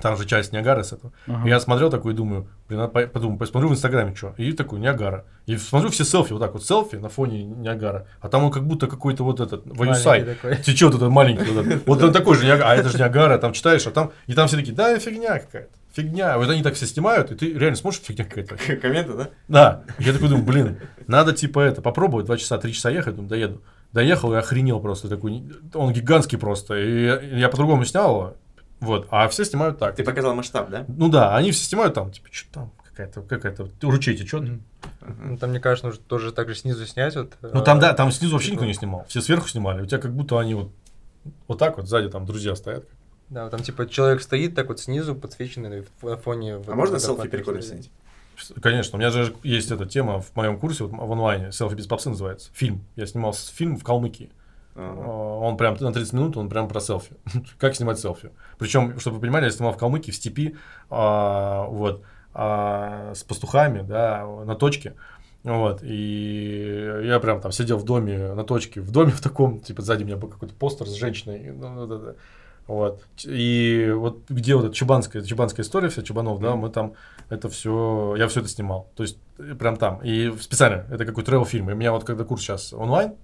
Там 0.00 0.16
же 0.16 0.26
часть 0.26 0.52
Ниагары 0.52 0.84
с 0.84 0.92
этого. 0.92 1.12
Ага. 1.26 1.48
Я 1.48 1.60
смотрел 1.60 1.90
такой 1.90 2.12
и 2.12 2.16
думаю, 2.16 2.48
блин, 2.68 2.88
подумаю, 2.88 3.38
посмотрю 3.38 3.68
в 3.68 3.72
Инстаграме, 3.72 4.14
что. 4.14 4.34
И 4.36 4.52
такой, 4.52 4.80
Ниагара. 4.80 5.24
И 5.46 5.56
смотрю 5.56 5.90
все 5.90 6.04
селфи, 6.04 6.32
вот 6.32 6.40
так 6.40 6.52
вот, 6.52 6.64
селфи 6.64 6.96
на 6.96 7.08
фоне 7.08 7.44
Ниагара. 7.44 8.06
А 8.20 8.28
там 8.28 8.44
он 8.44 8.50
как 8.50 8.66
будто 8.66 8.86
какой-то 8.86 9.24
вот 9.24 9.40
этот, 9.40 9.62
Аюсай. 9.66 10.36
Течет 10.64 10.94
этот 10.94 11.10
маленький. 11.10 11.50
Вот, 11.50 11.66
этот. 11.66 11.86
вот 11.86 12.02
он 12.02 12.12
такой 12.12 12.36
же 12.36 12.44
Ниагара, 12.44 12.70
а 12.70 12.74
это 12.76 12.88
же 12.88 12.98
Ниагара, 12.98 13.38
там 13.38 13.52
читаешь, 13.52 13.86
а 13.86 13.90
там, 13.90 14.12
и 14.26 14.34
там 14.34 14.48
все 14.48 14.56
такие, 14.56 14.74
да, 14.74 14.98
фигня 14.98 15.38
какая-то. 15.38 15.70
Фигня. 15.92 16.38
Вот 16.38 16.50
они 16.50 16.62
так 16.62 16.74
все 16.74 16.86
снимают, 16.86 17.30
и 17.30 17.36
ты 17.36 17.52
реально 17.52 17.76
смотришь, 17.76 18.02
фигня 18.02 18.24
какая-то. 18.24 18.56
Комменты, 18.82 19.12
да? 19.14 19.28
Да. 19.48 19.84
Я 19.98 20.12
такой 20.12 20.28
думаю, 20.28 20.44
блин, 20.44 20.78
надо 21.06 21.32
типа 21.32 21.60
это 21.60 21.82
попробовать, 21.82 22.26
два 22.26 22.36
часа, 22.36 22.58
три 22.58 22.72
часа 22.72 22.90
ехать, 22.90 23.14
думаю, 23.14 23.30
доеду. 23.30 23.62
Доехал 23.92 24.32
и 24.34 24.36
охренел 24.36 24.80
просто 24.80 25.08
такой, 25.08 25.44
он 25.72 25.92
гигантский 25.92 26.36
просто. 26.36 26.74
И 26.74 27.38
я 27.38 27.48
по-другому 27.48 27.84
снял 27.84 28.10
его, 28.10 28.36
вот, 28.84 29.08
а 29.10 29.28
все 29.28 29.44
снимают 29.44 29.78
так. 29.78 29.96
Ты 29.96 30.04
показал 30.04 30.34
масштаб, 30.34 30.70
да? 30.70 30.84
Ну 30.88 31.08
да, 31.08 31.36
они 31.36 31.50
все 31.50 31.64
снимают 31.64 31.94
там, 31.94 32.10
типа, 32.12 32.28
что 32.30 32.52
там, 32.52 32.72
какая-то, 32.82 33.22
какая-то, 33.22 33.68
ручей 33.82 34.16
течет. 34.16 34.42
Ага. 34.42 35.14
Ну, 35.22 35.36
там, 35.36 35.50
мне 35.50 35.60
кажется, 35.60 35.86
нужно 35.86 36.02
тоже 36.06 36.32
так 36.32 36.48
же 36.48 36.54
снизу 36.54 36.86
снять. 36.86 37.16
Вот, 37.16 37.32
Ну 37.42 37.62
там, 37.62 37.78
э, 37.78 37.80
да, 37.80 37.94
там 37.94 38.12
снизу 38.12 38.34
вообще 38.34 38.52
никто 38.52 38.64
не 38.64 38.74
снимал, 38.74 39.04
все 39.08 39.20
сверху 39.20 39.48
снимали. 39.48 39.82
У 39.82 39.86
тебя 39.86 39.98
как 39.98 40.14
будто 40.14 40.38
они 40.38 40.54
вот, 40.54 40.70
вот 41.48 41.58
так 41.58 41.76
вот 41.76 41.88
сзади 41.88 42.08
там 42.08 42.26
друзья 42.26 42.54
стоят. 42.54 42.84
Да, 43.30 43.44
вот 43.44 43.50
там 43.50 43.62
типа 43.62 43.88
человек 43.88 44.22
стоит 44.22 44.54
так 44.54 44.68
вот 44.68 44.80
снизу, 44.80 45.14
подсвеченный 45.14 45.84
на 46.02 46.16
фоне... 46.18 46.58
вот 46.58 46.68
А 46.68 46.74
можно 46.74 46.96
этого 46.96 47.16
селфи 47.16 47.28
фотоаппарата. 47.28 47.66
снять? 47.66 47.90
Конечно, 48.60 48.96
у 48.96 49.00
меня 49.00 49.10
же 49.10 49.34
есть 49.42 49.70
эта 49.70 49.86
тема 49.86 50.20
в 50.20 50.34
моем 50.36 50.58
курсе, 50.58 50.84
вот 50.84 50.92
в 50.92 51.12
онлайне, 51.12 51.52
селфи 51.52 51.74
без 51.74 51.86
попсы 51.86 52.10
называется, 52.10 52.50
фильм. 52.52 52.84
Я 52.96 53.06
снимал 53.06 53.32
фильм 53.32 53.76
в 53.76 53.84
Калмыкии. 53.84 54.30
Ага. 54.74 55.02
А, 55.04 55.38
Он 55.38 55.56
прям 55.56 55.76
на 55.78 55.92
30 55.92 56.12
минут, 56.12 56.36
он 56.36 56.48
прям 56.48 56.68
про 56.68 56.80
селфи. 56.80 57.14
как 57.58 57.74
снимать 57.74 57.98
селфи. 57.98 58.30
Причем, 58.58 58.98
чтобы 58.98 59.16
вы 59.16 59.22
понимали, 59.22 59.44
я 59.44 59.50
снимал 59.50 59.72
в 59.72 59.76
Калмыкии, 59.76 60.10
в 60.10 60.16
степи, 60.16 60.56
а, 60.90 61.64
вот, 61.64 62.02
а, 62.32 63.12
с 63.14 63.22
пастухами, 63.22 63.82
да, 63.82 64.26
на 64.44 64.54
точке. 64.54 64.94
Вот, 65.44 65.80
и 65.82 67.02
я 67.04 67.20
прям 67.20 67.40
там 67.40 67.52
сидел 67.52 67.76
в 67.76 67.84
доме, 67.84 68.32
на 68.32 68.44
точке, 68.44 68.80
в 68.80 68.90
доме 68.90 69.10
в 69.12 69.20
таком, 69.20 69.60
типа, 69.60 69.82
сзади 69.82 70.02
у 70.02 70.06
меня 70.06 70.16
был 70.16 70.28
какой-то 70.28 70.54
постер 70.54 70.86
с 70.86 70.94
женщиной, 70.94 71.52
ну, 71.52 71.86
вот 71.86 71.90
это. 71.90 72.16
Вот. 72.66 73.02
И 73.24 73.92
вот 73.94 74.22
где 74.28 74.54
вот 74.54 74.64
эта 74.64 74.74
чубанская, 74.74 75.22
чубанская 75.22 75.64
история 75.64 75.90
вся, 75.90 76.02
Чубанов, 76.02 76.40
да, 76.40 76.56
мы 76.56 76.70
там 76.70 76.94
это 77.28 77.48
все, 77.48 78.14
я 78.16 78.26
все 78.26 78.40
это 78.40 78.48
снимал. 78.48 78.90
То 78.96 79.02
есть 79.02 79.18
прям 79.58 79.76
там. 79.76 80.00
И 80.02 80.32
специально, 80.40 80.86
это 80.90 81.04
какой-то 81.04 81.30
travel 81.30 81.44
фильм. 81.44 81.70
И 81.70 81.74
у 81.74 81.76
меня 81.76 81.92
вот 81.92 82.04
когда 82.04 82.24
курс 82.24 82.42
сейчас 82.42 82.72
онлайн, 82.72 83.14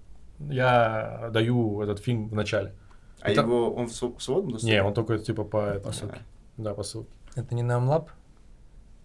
я 0.48 1.30
даю 1.32 1.82
этот 1.82 1.98
фильм 2.00 2.28
в 2.28 2.34
начале. 2.34 2.74
А 3.20 3.30
Это- 3.30 3.42
его, 3.42 3.72
он 3.74 3.86
в 3.86 3.92
св- 3.92 4.16
в 4.16 4.22
свободном 4.22 4.52
доступе? 4.52 4.72
Не, 4.72 4.82
он 4.82 4.94
только 4.94 5.18
типа 5.18 5.44
по, 5.44 5.58
этому. 5.66 5.84
По 5.84 5.92
ссылке. 5.92 6.20
Да, 6.56 6.74
по 6.74 6.82
ссылке. 6.82 7.10
Это 7.36 7.54
не 7.54 7.62
на 7.62 7.76
Амлаб? 7.76 8.10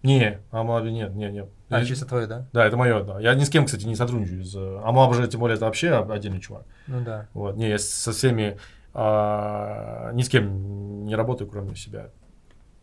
Не, 0.02 0.40
Амлаби 0.50 0.90
нет, 0.90 1.14
нет, 1.14 1.32
нет. 1.32 1.48
А, 1.68 1.80
Я- 1.80 1.84
чисто 1.84 2.06
твой, 2.06 2.26
да? 2.26 2.46
Да, 2.52 2.64
это 2.64 2.76
мое, 2.76 3.02
да. 3.02 3.20
Я 3.20 3.34
ни 3.34 3.44
с 3.44 3.50
кем, 3.50 3.66
кстати, 3.66 3.84
не 3.86 3.96
сотрудничаю. 3.96 4.40
Из, 4.40 4.54
э, 4.54 4.80
Амлаб 4.84 5.14
же, 5.14 5.26
тем 5.26 5.40
более, 5.40 5.56
это 5.56 5.64
вообще 5.64 5.94
отдельный 5.94 6.40
чувак. 6.40 6.64
Ну 6.86 7.02
да. 7.04 7.28
Вот. 7.34 7.56
Не, 7.56 7.68
я 7.70 7.78
со 7.78 8.12
всеми 8.12 8.58
а, 8.98 10.10
ни 10.14 10.22
с 10.22 10.28
кем 10.30 11.04
не 11.04 11.14
работаю, 11.14 11.50
кроме 11.50 11.76
себя. 11.76 12.10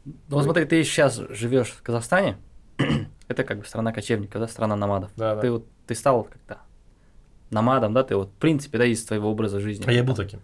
Ну 0.05 0.13
вот 0.29 0.43
смотри, 0.43 0.65
ты 0.65 0.83
сейчас 0.83 1.15
живешь 1.29 1.69
в 1.69 1.81
Казахстане, 1.81 2.37
это 3.27 3.43
как 3.43 3.59
бы 3.59 3.65
страна 3.65 3.91
кочевников, 3.91 4.39
да, 4.41 4.47
страна 4.47 4.75
номадов. 4.75 5.11
Да, 5.15 5.35
да. 5.35 5.41
Ты 5.41 5.51
вот, 5.51 5.65
ты 5.87 5.95
стал 5.95 6.25
как-то 6.25 6.59
номадом, 7.53 7.93
да, 7.93 8.03
ты 8.03 8.15
вот, 8.15 8.29
в 8.29 8.39
принципе, 8.39 8.77
да, 8.77 8.85
из 8.85 9.03
твоего 9.03 9.31
образа 9.31 9.59
жизни. 9.59 9.85
А 9.87 9.91
я 9.91 10.03
был 10.03 10.15
таким. 10.15 10.39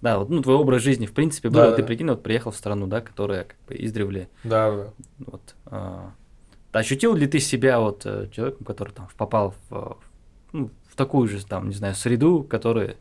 Да, 0.00 0.18
вот, 0.18 0.30
ну, 0.30 0.42
твой 0.42 0.56
образ 0.56 0.82
жизни, 0.82 1.06
в 1.06 1.12
принципе, 1.12 1.48
был, 1.48 1.60
Да, 1.60 1.66
вот 1.68 1.76
ты 1.76 1.84
прикинь, 1.84 2.08
вот 2.08 2.24
приехал 2.24 2.50
в 2.50 2.56
страну, 2.56 2.88
да, 2.88 3.00
которая 3.00 3.44
как 3.44 3.56
бы 3.68 3.76
издревле. 3.76 4.28
Да, 4.42 4.70
да. 4.72 4.86
Вот, 5.20 5.54
а, 5.66 6.12
ощутил 6.72 7.14
ли 7.14 7.28
ты 7.28 7.38
себя 7.38 7.78
вот 7.78 8.02
э, 8.04 8.28
человеком, 8.32 8.64
который 8.66 8.90
там 8.90 9.08
попал 9.16 9.54
в, 9.68 9.74
э, 9.74 9.92
ну, 10.52 10.70
в 10.88 10.96
такую 10.96 11.28
же, 11.28 11.46
там, 11.46 11.68
не 11.68 11.74
знаю, 11.74 11.94
среду, 11.94 12.42
которая 12.42 12.96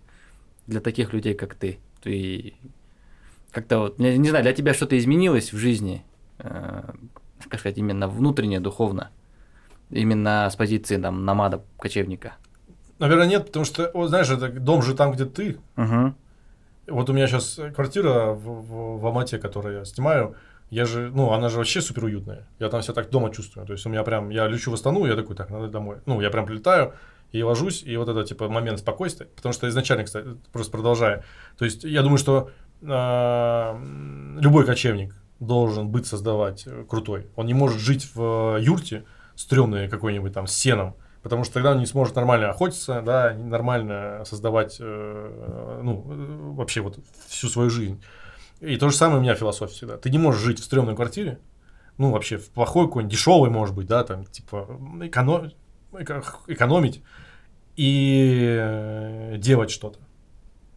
для 0.67 0.79
таких 0.79 1.11
людей, 1.11 1.33
как 1.33 1.55
ты? 1.55 1.79
Ты 2.03 2.53
как-то 3.51 3.79
вот, 3.79 3.99
не, 3.99 4.17
не 4.17 4.29
знаю, 4.29 4.43
для 4.43 4.53
тебя 4.53 4.73
что-то 4.75 4.97
изменилось 4.97 5.53
в 5.53 5.57
жизни, 5.57 6.03
э, 6.37 6.83
как 7.49 7.59
сказать, 7.59 7.79
именно 7.79 8.07
внутренне, 8.07 8.59
духовно, 8.59 9.09
именно 9.89 10.47
с 10.51 10.55
позиции 10.55 10.97
там 10.97 11.25
намада, 11.25 11.63
кочевника? 11.79 12.35
Наверное, 13.01 13.25
нет, 13.25 13.47
потому 13.47 13.65
что, 13.65 13.89
вот, 13.95 14.09
знаешь, 14.09 14.29
это 14.29 14.47
дом 14.49 14.83
же 14.83 14.93
там, 14.93 15.11
где 15.11 15.25
ты. 15.25 15.57
Угу. 15.75 16.13
Вот 16.89 17.09
у 17.09 17.13
меня 17.13 17.25
сейчас 17.25 17.59
квартира 17.73 18.33
в, 18.33 18.43
в, 18.43 18.99
в 18.99 19.05
Алмате, 19.07 19.39
которую 19.39 19.79
я 19.79 19.85
снимаю, 19.85 20.35
я 20.69 20.85
же, 20.85 21.09
ну, 21.11 21.31
она 21.31 21.49
же 21.49 21.57
вообще 21.57 21.81
супер 21.81 22.03
уютная. 22.03 22.47
Я 22.59 22.69
там 22.69 22.83
себя 22.83 22.93
так 22.93 23.09
дома 23.09 23.31
чувствую. 23.31 23.65
То 23.65 23.73
есть 23.73 23.87
у 23.87 23.89
меня 23.89 24.03
прям, 24.03 24.29
я 24.29 24.47
лечу 24.47 24.69
в 24.69 24.75
Астану, 24.75 25.07
я 25.07 25.15
такой, 25.15 25.35
так, 25.35 25.49
надо 25.49 25.67
домой. 25.67 25.97
Ну, 26.05 26.21
я 26.21 26.29
прям 26.29 26.45
прилетаю 26.45 26.93
и 27.31 27.41
ложусь, 27.41 27.81
и 27.81 27.97
вот 27.97 28.07
это, 28.07 28.23
типа, 28.23 28.49
момент 28.49 28.77
спокойствия. 28.77 29.25
Потому 29.35 29.51
что 29.51 29.67
изначально, 29.67 30.03
кстати, 30.03 30.27
просто 30.51 30.71
продолжая. 30.71 31.23
То 31.57 31.65
есть 31.65 31.83
я 31.83 32.03
думаю, 32.03 32.19
что 32.19 32.51
а, 32.87 33.81
любой 34.39 34.63
кочевник 34.63 35.15
должен 35.39 35.89
быть 35.89 36.05
создавать 36.05 36.67
э, 36.67 36.85
крутой. 36.87 37.31
Он 37.35 37.47
не 37.47 37.55
может 37.55 37.79
жить 37.79 38.07
в 38.13 38.57
э, 38.57 38.61
юрте, 38.61 39.05
стрёмной 39.35 39.89
какой-нибудь 39.89 40.33
там, 40.33 40.45
с 40.45 40.53
сеном, 40.53 40.93
потому 41.21 41.43
что 41.43 41.55
тогда 41.55 41.71
он 41.71 41.79
не 41.79 41.85
сможет 41.85 42.15
нормально 42.15 42.49
охотиться, 42.49 43.01
да, 43.01 43.33
нормально 43.33 44.23
создавать, 44.25 44.77
э, 44.79 45.79
ну, 45.83 46.05
э, 46.09 46.53
вообще 46.55 46.81
вот 46.81 46.99
всю 47.27 47.47
свою 47.47 47.69
жизнь. 47.69 48.03
И 48.59 48.77
то 48.77 48.89
же 48.89 48.95
самое 48.95 49.19
у 49.19 49.21
меня 49.21 49.35
философия 49.35 49.73
всегда. 49.73 49.97
Ты 49.97 50.09
не 50.09 50.17
можешь 50.17 50.41
жить 50.41 50.59
в 50.59 50.63
стрёмной 50.63 50.95
квартире, 50.95 51.39
ну, 51.97 52.11
вообще 52.11 52.37
в 52.37 52.49
плохой 52.49 52.87
какой-нибудь, 52.87 53.11
дешевой, 53.11 53.49
может 53.49 53.75
быть, 53.75 53.87
да, 53.87 54.03
там, 54.03 54.25
типа, 54.25 54.67
эконом- 55.01 55.51
эко- 55.93 56.23
экономить 56.47 57.03
и 57.75 58.57
э, 58.59 59.37
делать 59.37 59.71
что-то. 59.71 59.99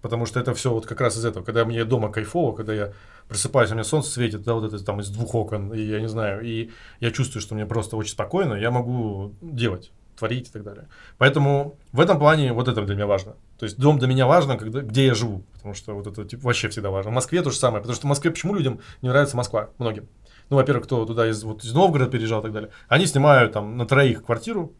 Потому 0.02 0.26
что 0.26 0.38
это 0.38 0.52
все 0.52 0.70
вот 0.70 0.84
как 0.84 1.00
раз 1.00 1.16
из 1.16 1.24
этого. 1.24 1.44
Когда 1.44 1.64
мне 1.64 1.82
дома 1.86 2.12
кайфово, 2.12 2.54
когда 2.54 2.74
я 2.74 2.92
просыпаюсь, 3.26 3.70
у 3.70 3.74
меня 3.74 3.84
солнце 3.84 4.10
светит, 4.10 4.42
да, 4.42 4.52
вот 4.52 4.64
это 4.64 4.84
там 4.84 5.00
из 5.00 5.08
двух 5.08 5.34
окон, 5.34 5.72
и 5.72 5.80
я 5.80 5.98
не 6.00 6.08
знаю, 6.08 6.42
и 6.44 6.70
я 7.00 7.10
чувствую, 7.10 7.40
что 7.40 7.54
мне 7.54 7.64
просто 7.64 7.96
очень 7.96 8.12
спокойно, 8.12 8.52
я 8.52 8.70
могу 8.70 9.32
делать, 9.40 9.92
творить 10.24 10.48
и 10.48 10.52
так 10.52 10.64
далее. 10.64 10.88
Поэтому 11.18 11.76
в 11.92 12.00
этом 12.00 12.18
плане 12.18 12.52
вот 12.52 12.68
это 12.68 12.82
для 12.82 12.94
меня 12.94 13.06
важно. 13.06 13.34
То 13.58 13.64
есть 13.64 13.78
дом 13.78 13.98
для 13.98 14.08
меня 14.08 14.26
важно, 14.26 14.56
когда, 14.56 14.80
где 14.80 15.06
я 15.06 15.14
живу, 15.14 15.44
потому 15.52 15.74
что 15.74 15.94
вот 15.94 16.06
это 16.06 16.24
типа, 16.24 16.46
вообще 16.46 16.68
всегда 16.68 16.90
важно. 16.90 17.10
В 17.10 17.14
Москве 17.14 17.42
то 17.42 17.50
же 17.50 17.56
самое, 17.56 17.82
потому 17.82 17.94
что 17.94 18.06
в 18.06 18.08
Москве 18.08 18.30
почему 18.30 18.54
людям 18.54 18.80
не 19.02 19.10
нравится 19.10 19.36
Москва? 19.36 19.68
Многим. 19.78 20.08
Ну, 20.50 20.56
во-первых, 20.56 20.84
кто 20.84 21.04
туда 21.04 21.28
из, 21.28 21.42
вот, 21.44 21.64
из 21.64 21.72
Новгорода 21.72 22.10
переезжал 22.10 22.40
и 22.40 22.42
так 22.42 22.52
далее. 22.52 22.70
Они 22.88 23.06
снимают 23.06 23.52
там 23.52 23.76
на 23.76 23.86
троих 23.86 24.24
квартиру, 24.24 24.72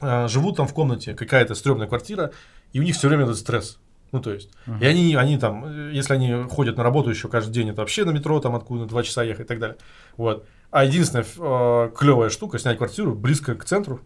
э, 0.00 0.28
живут 0.28 0.56
там 0.56 0.66
в 0.66 0.74
комнате, 0.74 1.14
какая-то 1.14 1.54
стрёмная 1.54 1.88
квартира, 1.88 2.30
и 2.72 2.80
у 2.80 2.82
них 2.82 2.94
все 2.94 3.08
время 3.08 3.24
этот 3.24 3.38
стресс. 3.38 3.78
Ну, 4.10 4.20
то 4.22 4.32
есть, 4.32 4.50
и 4.80 4.86
они, 4.86 5.14
они 5.16 5.36
там, 5.36 5.90
если 5.92 6.14
они 6.14 6.48
ходят 6.48 6.78
на 6.78 6.82
работу 6.82 7.10
еще 7.10 7.28
каждый 7.28 7.52
день, 7.52 7.68
это 7.68 7.82
вообще 7.82 8.06
на 8.06 8.10
метро, 8.10 8.40
там 8.40 8.54
откуда 8.54 8.86
два 8.86 9.02
часа 9.02 9.22
ехать 9.22 9.44
и 9.44 9.48
так 9.48 9.58
далее. 9.58 9.76
Вот. 10.16 10.46
А 10.70 10.84
единственная 10.84 11.24
э, 11.24 11.90
клевая 11.94 12.30
штука 12.30 12.58
снять 12.58 12.78
квартиру 12.78 13.14
близко 13.14 13.54
к 13.54 13.64
центру. 13.64 14.00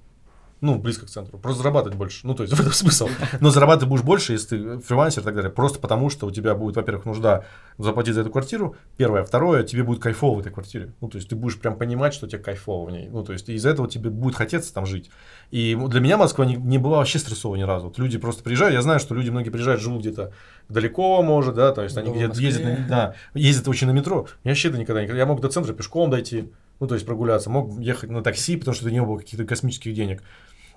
Ну, 0.62 0.78
близко 0.78 1.06
к 1.06 1.08
центру. 1.08 1.38
Просто 1.38 1.62
зарабатывать 1.62 1.98
больше. 1.98 2.24
Ну, 2.24 2.36
то 2.36 2.44
есть, 2.44 2.54
в 2.56 2.60
этом 2.60 2.72
смысл. 2.72 3.08
Но 3.40 3.50
зарабатывать 3.50 3.88
будешь 3.88 4.04
больше, 4.04 4.32
если 4.32 4.56
ты 4.56 4.78
фрилансер 4.78 5.22
и 5.22 5.24
так 5.24 5.34
далее. 5.34 5.50
Просто 5.50 5.80
потому, 5.80 6.08
что 6.08 6.26
у 6.28 6.30
тебя 6.30 6.54
будет, 6.54 6.76
во-первых, 6.76 7.04
нужда 7.04 7.44
заплатить 7.78 8.14
за 8.14 8.20
эту 8.20 8.30
квартиру. 8.30 8.76
Первое. 8.96 9.24
Второе, 9.24 9.64
тебе 9.64 9.82
будет 9.82 10.00
кайфово 10.00 10.36
в 10.36 10.40
этой 10.40 10.52
квартире. 10.52 10.92
Ну, 11.00 11.08
то 11.08 11.16
есть, 11.16 11.28
ты 11.28 11.34
будешь 11.34 11.58
прям 11.58 11.76
понимать, 11.76 12.14
что 12.14 12.28
тебе 12.28 12.40
кайфово 12.40 12.88
в 12.88 12.92
ней. 12.92 13.08
Ну, 13.08 13.24
то 13.24 13.32
есть, 13.32 13.48
из-за 13.48 13.70
этого 13.70 13.88
тебе 13.88 14.08
будет 14.08 14.36
хотеться 14.36 14.72
там 14.72 14.86
жить. 14.86 15.10
И 15.50 15.76
для 15.88 16.00
меня 16.00 16.16
Москва 16.16 16.44
не, 16.44 16.54
не 16.54 16.78
была 16.78 16.98
вообще 16.98 17.18
стрессовой 17.18 17.58
ни 17.58 17.64
разу. 17.64 17.88
Вот 17.88 17.98
люди 17.98 18.16
просто 18.16 18.44
приезжают. 18.44 18.74
Я 18.74 18.82
знаю, 18.82 19.00
что 19.00 19.16
люди 19.16 19.30
многие 19.30 19.50
приезжают, 19.50 19.80
живут 19.80 20.02
где-то 20.02 20.32
далеко, 20.68 21.22
может, 21.22 21.56
да, 21.56 21.72
то 21.72 21.82
есть, 21.82 21.96
они 21.96 22.12
где-то 22.12 22.40
ездят, 22.40 22.64
на- 22.64 22.88
да, 22.88 23.14
ездят 23.34 23.66
очень 23.66 23.88
на 23.88 23.92
метро. 23.92 24.28
Я 24.44 24.52
вообще 24.52 24.68
это 24.68 24.78
никогда 24.78 25.04
не... 25.04 25.12
Я 25.12 25.26
мог 25.26 25.40
до 25.40 25.48
центра 25.48 25.72
пешком 25.72 26.08
дойти, 26.08 26.52
ну, 26.78 26.86
то 26.86 26.94
есть, 26.94 27.04
прогуляться. 27.04 27.50
Мог 27.50 27.80
ехать 27.80 28.10
на 28.10 28.22
такси, 28.22 28.56
потому 28.56 28.76
что 28.76 28.84
это 28.86 28.94
не 28.94 29.02
было 29.02 29.18
каких-то 29.18 29.44
космических 29.44 29.92
денег. 29.92 30.22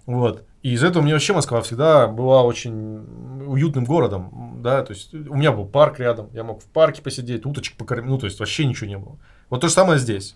Вот. 0.06 0.44
И 0.61 0.73
из 0.73 0.84
этого 0.84 1.03
мне 1.03 1.14
вообще 1.14 1.34
Москва 1.34 1.61
всегда 1.61 2.07
была 2.07 2.44
очень 2.44 3.45
уютным 3.45 3.86
городом, 3.86 4.60
да, 4.64 4.82
то 4.82 4.94
есть 4.94 5.14
у 5.14 5.36
меня 5.36 5.52
был 5.52 5.65
парк 5.65 5.99
рядом, 5.99 6.30
я 6.34 6.44
мог 6.44 6.64
в 6.64 6.65
парке 6.65 7.03
посидеть, 7.03 7.45
уточек 7.45 7.77
покормить, 7.77 8.10
ну, 8.10 8.18
то 8.18 8.26
есть 8.26 8.40
вообще 8.40 8.65
ничего 8.65 8.88
не 8.88 8.98
было. 8.98 9.18
Вот 9.52 9.61
то 9.61 9.68
же 9.68 9.73
самое 9.73 9.99
здесь. 9.99 10.36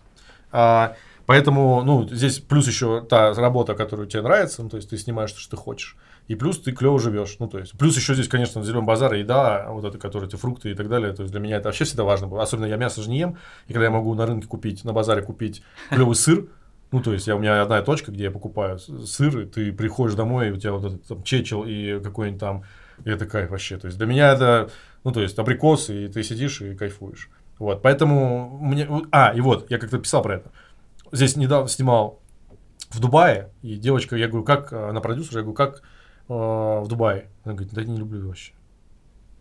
А, 0.51 0.95
поэтому, 1.25 1.83
ну, 1.83 2.07
здесь 2.07 2.39
плюс 2.39 2.67
еще 2.67 3.01
та 3.01 3.33
работа, 3.33 3.73
которая 3.73 4.05
тебе 4.05 4.21
нравится, 4.21 4.61
ну, 4.61 4.69
то 4.69 4.77
есть 4.77 4.89
ты 4.91 4.97
снимаешь 4.97 5.31
то, 5.31 5.39
что 5.39 5.51
ты 5.51 5.57
хочешь, 5.57 5.97
и 6.27 6.35
плюс 6.35 6.59
ты 6.59 6.73
клево 6.73 6.99
живешь, 6.99 7.37
ну, 7.39 7.47
то 7.47 7.57
есть 7.57 7.75
плюс 7.75 7.95
еще 7.95 8.13
здесь, 8.13 8.27
конечно, 8.27 8.63
зеленый 8.63 8.85
базар, 8.85 9.13
еда, 9.15 9.65
вот 9.69 9.83
это, 9.83 9.97
которые 9.97 10.27
эти 10.27 10.35
фрукты 10.35 10.69
и 10.69 10.75
так 10.75 10.89
далее, 10.89 11.11
то 11.13 11.23
есть 11.23 11.31
для 11.31 11.41
меня 11.41 11.57
это 11.57 11.69
вообще 11.69 11.85
всегда 11.85 12.03
важно 12.03 12.27
было, 12.27 12.43
особенно 12.43 12.65
я 12.65 12.77
мясо 12.77 13.01
же 13.01 13.09
не 13.09 13.17
ем, 13.17 13.37
и 13.67 13.73
когда 13.73 13.85
я 13.85 13.91
могу 13.91 14.13
на 14.13 14.27
рынке 14.27 14.47
купить, 14.47 14.83
на 14.83 14.93
базаре 14.93 15.23
купить 15.23 15.63
клевый 15.89 16.15
сыр, 16.15 16.47
ну, 16.91 17.01
то 17.01 17.13
есть, 17.13 17.27
я, 17.27 17.35
у 17.35 17.39
меня 17.39 17.61
одна 17.61 17.81
точка, 17.81 18.11
где 18.11 18.25
я 18.25 18.31
покупаю 18.31 18.79
сыр, 18.79 19.39
и 19.41 19.45
ты 19.45 19.71
приходишь 19.71 20.15
домой, 20.15 20.49
и 20.49 20.51
у 20.51 20.57
тебя 20.57 20.73
вот 20.73 20.85
этот 20.85 21.05
там 21.05 21.23
чечил 21.23 21.63
и 21.63 21.99
какой-нибудь 22.01 22.39
там, 22.39 22.63
и 23.05 23.09
это 23.09 23.25
кайф 23.27 23.51
вообще. 23.51 23.77
То 23.77 23.87
есть, 23.87 23.97
для 23.97 24.07
меня 24.07 24.33
это, 24.33 24.71
ну, 25.03 25.11
то 25.11 25.21
есть, 25.21 25.37
абрикосы, 25.37 26.05
и 26.05 26.07
ты 26.07 26.23
сидишь 26.23 26.61
и 26.61 26.75
кайфуешь. 26.75 27.29
Вот, 27.59 27.81
поэтому 27.81 28.57
мне... 28.59 28.87
А, 29.11 29.33
и 29.35 29.41
вот, 29.41 29.69
я 29.69 29.77
как-то 29.77 29.99
писал 29.99 30.23
про 30.23 30.37
это. 30.37 30.51
Здесь 31.11 31.35
недавно 31.35 31.67
снимал 31.67 32.21
в 32.89 32.99
Дубае, 32.99 33.51
и 33.61 33.75
девочка, 33.75 34.15
я 34.15 34.27
говорю, 34.27 34.43
как, 34.43 34.73
э, 34.73 34.89
она 34.89 35.01
продюсер, 35.01 35.37
я 35.37 35.41
говорю, 35.41 35.55
как 35.55 35.81
э, 36.27 36.33
в 36.33 36.85
Дубае? 36.87 37.29
Она 37.43 37.53
говорит, 37.53 37.73
да 37.73 37.83
не 37.83 37.97
люблю 37.97 38.27
вообще. 38.27 38.53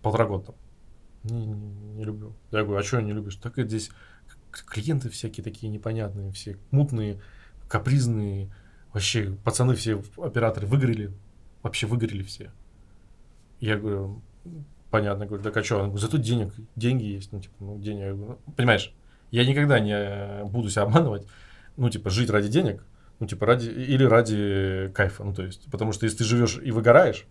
Полтора 0.03 0.27
года 0.27 0.47
там. 0.47 0.55
Не, 1.25 1.47
не, 1.47 1.55
не 1.95 2.05
люблю. 2.05 2.35
Я 2.51 2.65
говорю, 2.65 2.81
а 2.81 2.83
что 2.83 3.01
не 3.01 3.12
любишь? 3.12 3.37
Так 3.37 3.59
и 3.59 3.62
здесь 3.62 3.91
клиенты 4.51 5.09
всякие 5.09 5.45
такие 5.45 5.70
непонятные, 5.70 6.33
все 6.33 6.59
мутные, 6.70 7.20
капризные. 7.69 8.51
Вообще, 8.93 9.36
пацаны 9.45 9.74
все, 9.74 10.03
операторы, 10.16 10.66
выгорели. 10.66 11.12
Вообще 11.62 11.86
выгорели 11.86 12.23
все. 12.23 12.51
Я 13.61 13.77
говорю, 13.77 14.23
понятно, 14.90 15.27
говорю, 15.27 15.43
так 15.43 15.57
а 15.57 15.62
что? 15.62 15.77
Она 15.77 15.89
говорит, 15.89 16.03
зато 16.03 16.16
денег, 16.19 16.55
деньги 16.77 17.05
есть, 17.05 17.32
ну, 17.32 17.40
типа, 17.40 17.55
ну, 17.61 17.78
денег. 17.78 18.01
Я 18.01 18.12
говорю, 18.15 18.39
«Ну, 18.47 18.53
понимаешь, 18.55 18.95
я 19.31 19.45
никогда 19.45 19.81
не 19.81 20.45
буду 20.45 20.70
себя 20.70 20.82
обманывать, 20.82 21.27
ну, 21.77 21.90
типа, 21.90 22.11
жить 22.11 22.31
ради 22.31 22.49
денег, 22.49 22.85
ну, 23.20 23.27
типа, 23.27 23.47
ради, 23.47 23.69
или 23.69 24.05
ради 24.05 24.90
кайфа, 24.95 25.24
ну, 25.24 25.35
то 25.35 25.43
есть, 25.43 25.70
потому 25.70 25.93
что 25.93 26.07
если 26.07 26.19
ты 26.19 26.24
живешь 26.24 26.59
и 26.62 26.70
выгораешь, 26.70 27.27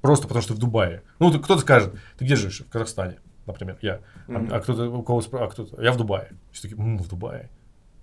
просто 0.00 0.26
потому 0.26 0.42
что 0.42 0.54
ты 0.54 0.58
в 0.58 0.60
Дубае, 0.60 1.02
ну, 1.18 1.30
кто-то 1.38 1.60
скажет, 1.60 1.94
ты 2.18 2.24
где 2.24 2.36
живешь? 2.36 2.60
В 2.60 2.70
Казахстане, 2.70 3.18
например, 3.46 3.78
я. 3.82 4.00
А- 4.28 4.32
Мгм. 4.32 4.48
А, 4.52 4.60
кто-то, 4.60 4.90
у 4.90 5.02
кого 5.02 5.22
а 5.32 5.48
кто-то, 5.48 5.80
я 5.82 5.92
в 5.92 5.98
Дубае. 5.98 6.32
Все 6.52 6.62
такие, 6.62 6.80
«М, 6.80 6.98
в 6.98 7.08
Дубае. 7.08 7.50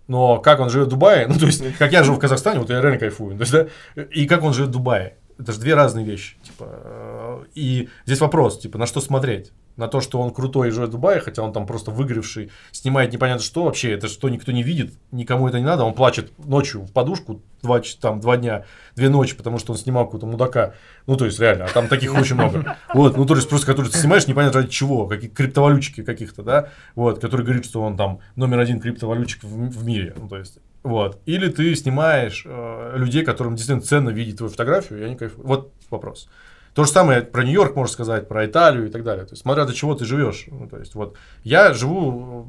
Но 0.07 0.39
как 0.39 0.59
он 0.59 0.69
живет 0.69 0.87
в 0.87 0.91
Дубае, 0.91 1.27
ну, 1.29 1.37
то 1.37 1.45
есть, 1.45 1.77
как 1.77 1.91
я 1.91 2.03
живу 2.03 2.17
в 2.17 2.19
Казахстане, 2.19 2.59
вот 2.59 2.69
я 2.69 2.81
реально 2.81 2.99
кайфую. 2.99 3.35
То 3.37 3.41
есть, 3.41 3.51
да, 3.51 3.67
и 4.11 4.25
как 4.25 4.43
он 4.43 4.53
живет 4.53 4.69
в 4.69 4.73
Дубае. 4.73 5.17
Это 5.39 5.51
же 5.51 5.59
две 5.59 5.73
разные 5.73 6.05
вещи. 6.05 6.35
Типа, 6.43 6.65
э, 6.69 7.43
и 7.55 7.89
здесь 8.05 8.19
вопрос, 8.19 8.59
типа, 8.59 8.77
на 8.77 8.85
что 8.85 9.01
смотреть? 9.01 9.51
На 9.75 9.87
то, 9.87 10.01
что 10.01 10.19
он 10.19 10.31
крутой 10.31 10.67
и 10.67 10.71
живет 10.71 10.89
в 10.89 10.91
Дубае, 10.93 11.19
хотя 11.19 11.41
он 11.41 11.51
там 11.51 11.65
просто 11.65 11.91
выгоревший, 11.91 12.51
снимает 12.71 13.11
непонятно 13.11 13.43
что 13.43 13.63
вообще, 13.63 13.91
это 13.91 14.07
что 14.07 14.29
никто 14.29 14.51
не 14.51 14.63
видит, 14.63 14.93
никому 15.11 15.47
это 15.47 15.59
не 15.59 15.65
надо, 15.65 15.83
он 15.83 15.93
плачет 15.93 16.31
ночью 16.37 16.81
в 16.81 16.91
подушку 16.91 17.41
два, 17.63 17.81
там, 17.99 18.19
два 18.19 18.37
дня, 18.37 18.65
две 18.95 19.09
ночи, 19.09 19.35
потому 19.35 19.57
что 19.57 19.71
он 19.73 19.79
снимал 19.79 20.05
какого-то 20.05 20.27
мудака. 20.27 20.75
Ну, 21.07 21.17
то 21.17 21.25
есть, 21.25 21.39
реально, 21.39 21.65
а 21.65 21.69
там 21.69 21.87
таких 21.87 22.13
очень 22.13 22.35
много. 22.35 22.77
Вот, 22.93 23.17
ну, 23.17 23.25
то 23.25 23.35
есть, 23.35 23.49
просто, 23.49 23.65
который 23.65 23.89
ты 23.89 23.97
снимаешь, 23.97 24.27
непонятно 24.27 24.61
ради 24.61 24.69
чего, 24.69 25.07
какие 25.07 25.29
криптовалютчики 25.29 26.03
каких-то, 26.03 26.43
да, 26.43 26.69
вот, 26.95 27.19
который 27.19 27.43
говорит, 27.43 27.65
что 27.65 27.81
он 27.81 27.97
там 27.97 28.19
номер 28.35 28.59
один 28.59 28.79
криптовалютчик 28.79 29.43
в, 29.43 29.47
в 29.47 29.85
мире, 29.85 30.13
ну, 30.17 30.27
то 30.27 30.37
есть, 30.37 30.59
вот. 30.83 31.21
Или 31.25 31.47
ты 31.47 31.73
снимаешь 31.75 32.43
э, 32.45 32.93
людей, 32.97 33.23
которым 33.23 33.55
действительно 33.55 33.85
ценно 33.85 34.09
видеть 34.09 34.37
твою 34.37 34.51
фотографию, 34.51 34.99
и 34.99 35.03
они 35.03 35.15
кайфуют. 35.15 35.47
Вот 35.47 35.73
вопрос. 35.89 36.27
То 36.73 36.83
же 36.85 36.89
самое 36.89 37.21
про 37.21 37.43
Нью-Йорк 37.43 37.75
можно 37.75 37.93
сказать, 37.93 38.27
про 38.27 38.45
Италию 38.45 38.87
и 38.87 38.89
так 38.89 39.03
далее. 39.03 39.25
То 39.25 39.33
есть, 39.33 39.43
смотря 39.43 39.65
до 39.65 39.73
чего 39.73 39.93
ты 39.93 40.05
живешь. 40.05 40.45
Ну, 40.47 40.67
то 40.67 40.79
есть, 40.79 40.95
вот 40.95 41.15
я 41.43 41.73
живу, 41.73 42.47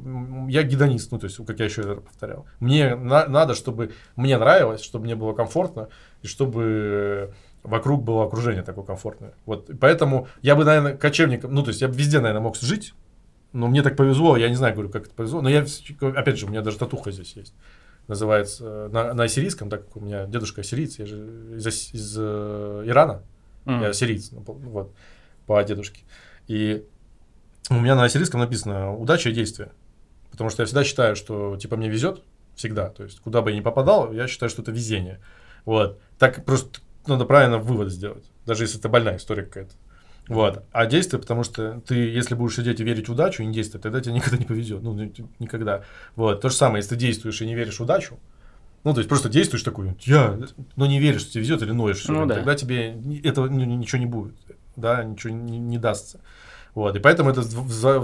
я 0.49 0.63
гедонист, 0.63 1.11
ну, 1.11 1.19
то 1.19 1.25
есть, 1.25 1.37
как 1.45 1.59
я 1.59 1.65
еще 1.65 1.81
это 1.81 1.95
повторял. 2.01 2.45
Мне 2.59 2.95
на- 2.95 3.27
надо, 3.27 3.53
чтобы 3.53 3.91
мне 4.15 4.37
нравилось, 4.37 4.81
чтобы 4.81 5.05
мне 5.05 5.15
было 5.15 5.33
комфортно, 5.33 5.89
и 6.23 6.27
чтобы 6.27 7.33
вокруг 7.63 8.03
было 8.03 8.25
окружение 8.25 8.63
такое 8.63 8.83
комфортное. 8.83 9.33
Вот, 9.45 9.69
поэтому 9.79 10.27
я 10.41 10.55
бы, 10.55 10.65
наверное, 10.65 10.97
кочевником, 10.97 11.53
ну, 11.53 11.61
то 11.61 11.69
есть, 11.69 11.81
я 11.81 11.87
бы 11.87 11.93
везде, 11.95 12.19
наверное, 12.19 12.41
мог 12.41 12.55
жить, 12.57 12.93
но 13.53 13.67
мне 13.67 13.83
так 13.83 13.95
повезло, 13.95 14.37
я 14.37 14.49
не 14.49 14.55
знаю, 14.55 14.73
говорю, 14.73 14.89
как 14.89 15.05
это 15.05 15.13
повезло, 15.15 15.41
но 15.41 15.49
я, 15.49 15.65
опять 16.01 16.37
же, 16.39 16.47
у 16.47 16.49
меня 16.49 16.61
даже 16.61 16.77
татуха 16.77 17.11
здесь 17.11 17.33
есть. 17.35 17.53
Называется 18.07 18.65
э, 18.65 18.89
на, 18.91 19.13
на 19.13 19.23
ассирийском, 19.23 19.69
так 19.69 19.85
как 19.85 19.97
у 19.97 19.99
меня 19.99 20.25
дедушка 20.25 20.61
ассирийец, 20.61 20.99
я 20.99 21.05
же 21.05 21.55
из, 21.57 21.65
ас- 21.65 21.93
из 21.93 22.15
э, 22.19 22.83
Ирана, 22.85 23.23
М. 23.65 23.81
я 23.81 23.93
сириец, 23.93 24.31
ну, 24.31 24.41
вот, 24.45 24.93
по 25.45 25.63
дедушке. 25.63 26.01
И 26.47 26.85
у 27.69 27.75
меня 27.75 27.95
на 27.95 28.03
ассирийском 28.03 28.39
написано 28.39 28.93
удача 28.95 29.29
и 29.29 29.33
действие. 29.33 29.71
Потому 30.31 30.49
что 30.49 30.61
я 30.61 30.65
всегда 30.65 30.83
считаю, 30.83 31.15
что 31.15 31.55
типа 31.57 31.77
мне 31.77 31.89
везет 31.89 32.21
всегда. 32.55 32.89
То 32.89 33.03
есть, 33.03 33.19
куда 33.21 33.41
бы 33.41 33.51
я 33.51 33.57
ни 33.57 33.61
попадал, 33.61 34.11
я 34.11 34.27
считаю, 34.27 34.49
что 34.49 34.61
это 34.61 34.71
везение. 34.71 35.19
Вот. 35.65 35.99
Так 36.19 36.45
просто 36.45 36.79
надо 37.07 37.25
правильно 37.25 37.57
вывод 37.57 37.91
сделать. 37.91 38.25
Даже 38.45 38.63
если 38.63 38.79
это 38.79 38.89
больная 38.89 39.17
история 39.17 39.43
какая-то. 39.43 39.73
Вот. 40.27 40.63
А 40.71 40.85
действие, 40.87 41.19
потому 41.21 41.43
что 41.43 41.81
ты, 41.87 41.95
если 41.95 42.33
будешь 42.35 42.55
сидеть 42.55 42.79
и 42.79 42.83
верить 42.83 43.07
в 43.07 43.11
удачу 43.11 43.43
и 43.43 43.45
не 43.45 43.53
действовать, 43.53 43.83
тогда 43.83 44.01
тебе 44.01 44.15
никогда 44.15 44.37
не 44.37 44.45
повезет. 44.45 44.81
Ну, 44.81 44.93
ни- 44.93 45.13
никогда. 45.39 45.83
Вот. 46.15 46.41
То 46.41 46.49
же 46.49 46.55
самое, 46.55 46.79
если 46.79 46.95
ты 46.95 46.95
действуешь 47.01 47.41
и 47.41 47.45
не 47.45 47.55
веришь 47.55 47.77
в 47.79 47.83
удачу, 47.83 48.19
ну, 48.85 48.93
то 48.93 48.99
есть 48.99 49.09
просто 49.09 49.29
действуешь 49.29 49.63
такой, 49.63 49.97
я, 50.01 50.37
но 50.75 50.85
не 50.85 50.99
веришь, 50.99 51.21
что 51.21 51.33
тебе 51.33 51.41
везет 51.41 51.61
или 51.63 51.71
ноешь, 51.71 52.05
Ну 52.07 52.13
время, 52.13 52.27
да. 52.27 52.35
тогда 52.35 52.55
тебе 52.55 52.95
этого 53.23 53.47
ну, 53.47 53.65
ничего 53.65 53.99
не 53.99 54.05
будет, 54.05 54.35
да, 54.75 55.03
ничего 55.03 55.33
не, 55.33 55.57
не 55.57 55.79
дастся. 55.79 56.21
Вот, 56.75 56.95
и 56.95 56.99
поэтому 56.99 57.31
это 57.31 57.41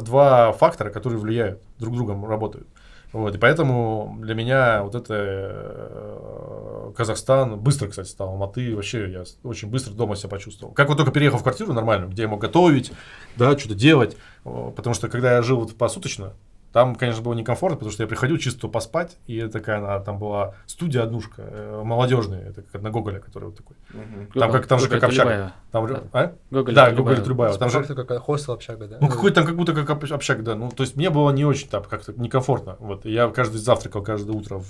два 0.01 0.51
фактора, 0.53 0.89
которые 0.89 1.19
влияют, 1.19 1.61
друг 1.77 1.93
другом 1.93 2.25
работают. 2.25 2.67
Вот, 3.13 3.35
и 3.35 3.37
поэтому 3.37 4.17
для 4.21 4.33
меня 4.33 4.81
вот 4.83 4.95
это 4.95 5.13
э, 5.13 6.91
Казахстан, 6.95 7.59
быстро, 7.59 7.89
кстати, 7.89 8.07
стал, 8.07 8.29
Алматы, 8.29 8.73
вообще 8.75 9.11
я 9.11 9.23
очень 9.43 9.69
быстро 9.69 9.93
дома 9.93 10.15
себя 10.15 10.29
почувствовал. 10.29 10.73
Как 10.73 10.87
вот 10.87 10.97
только 10.97 11.11
переехал 11.11 11.37
в 11.37 11.43
квартиру 11.43 11.73
нормальную, 11.73 12.09
где 12.09 12.23
я 12.23 12.27
мог 12.27 12.39
готовить, 12.41 12.91
да, 13.35 13.55
что-то 13.57 13.75
делать, 13.75 14.17
потому 14.43 14.93
что 14.93 15.09
когда 15.09 15.35
я 15.35 15.41
жил 15.41 15.59
вот 15.59 15.75
посуточно, 15.75 16.33
там, 16.73 16.95
конечно, 16.95 17.21
было 17.21 17.33
некомфортно, 17.33 17.75
потому 17.77 17.91
что 17.91 18.03
я 18.03 18.07
приходил 18.07 18.37
чисто 18.37 18.67
поспать, 18.69 19.17
и 19.27 19.37
это 19.37 19.53
такая, 19.53 19.79
она, 19.79 19.99
там 19.99 20.17
была 20.19 20.55
студия 20.67 21.03
однушка, 21.03 21.41
э, 21.41 21.81
молодежная, 21.83 22.41
это 22.47 22.61
как 22.61 22.81
на 22.81 22.89
Гоголя, 22.91 23.19
который 23.19 23.45
вот 23.45 23.57
такой. 23.57 23.75
Мгм. 23.93 24.27
Там 24.33 24.51
как- 24.51 24.67
там 24.67 24.79
же 24.79 24.85
Гоголь 24.85 24.99
как 25.01 25.09
общага. 25.09 25.23
Тулебаева. 25.29 25.53
Там, 25.71 25.87
же- 25.87 25.93
Да. 25.95 26.01
а? 26.13 26.33
Гоголь 26.49 26.73
Да, 26.73 26.85
Тулебаева. 26.85 26.95
Гоголь 27.09 27.23
Трубаева. 27.25 27.57
Там 27.57 27.69
же, 27.69 27.83
Там 27.83 27.95
какая 27.97 28.19
хостел, 28.19 28.53
общага, 28.53 28.87
да? 28.87 28.97
ну, 29.01 29.09
какой 29.09 29.31
там 29.31 29.45
как 29.45 29.55
будто 29.57 29.73
как 29.73 29.89
об- 29.89 30.13
общага, 30.13 30.41
да. 30.43 30.55
Ну, 30.55 30.71
то 30.71 30.83
есть 30.83 30.95
мне 30.95 31.09
было 31.09 31.31
не 31.31 31.43
очень 31.45 31.67
там 31.67 31.83
как-то 31.83 32.13
некомфортно. 32.13 32.77
Вот. 32.79 33.05
Я 33.05 33.27
каждый 33.29 33.57
завтракал 33.57 34.01
каждое 34.01 34.31
утро 34.31 34.59
в, 34.59 34.65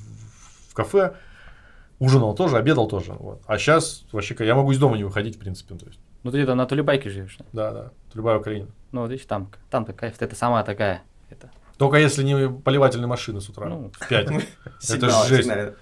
в 0.69 0.73
кафе, 0.73 1.13
ужинал 1.99 2.33
тоже, 2.33 2.57
обедал 2.57 2.87
тоже. 2.87 3.13
Вот. 3.13 3.41
А 3.45 3.57
сейчас 3.59 4.05
вообще 4.11 4.35
я 4.39 4.55
могу 4.55 4.71
из 4.71 4.79
дома 4.79 4.97
не 4.97 5.03
выходить, 5.03 5.35
в 5.35 5.39
принципе. 5.39 5.75
То 5.75 5.85
есть, 5.85 5.99
Ну, 6.23 6.31
ты 6.31 6.37
где-то 6.37 6.55
на 6.55 6.65
Тулебайке 6.65 7.09
живешь, 7.11 7.37
да? 7.37 7.45
да, 7.53 7.71
да. 7.71 7.91
Любая 8.15 8.39
Украина. 8.39 8.67
Ну, 8.91 9.01
вот 9.01 9.11
видишь, 9.11 9.25
там, 9.27 9.49
там-то 9.69 9.93
кайф, 9.93 10.15
это 10.19 10.35
сама 10.35 10.63
такая, 10.63 11.03
это, 11.29 11.49
Только 11.81 11.97
если 11.97 12.21
не 12.21 12.47
поливательные 12.47 13.07
машины 13.07 13.41
с 13.41 13.49
утра 13.49 13.65
Ну. 13.65 13.91
в 13.99 14.07
5. 14.07 14.29
Сигнал, 14.79 15.25
жесть. 15.25 15.49
сигнал. 15.49 15.73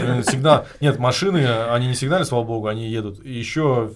Блин, 0.00 0.24
Сигнал. 0.24 0.66
Нет, 0.80 0.98
машины, 0.98 1.46
они 1.70 1.86
не 1.86 1.94
сигнали, 1.94 2.24
слава 2.24 2.42
богу, 2.42 2.66
они 2.66 2.88
едут. 2.88 3.24
И 3.24 3.32
еще 3.32 3.92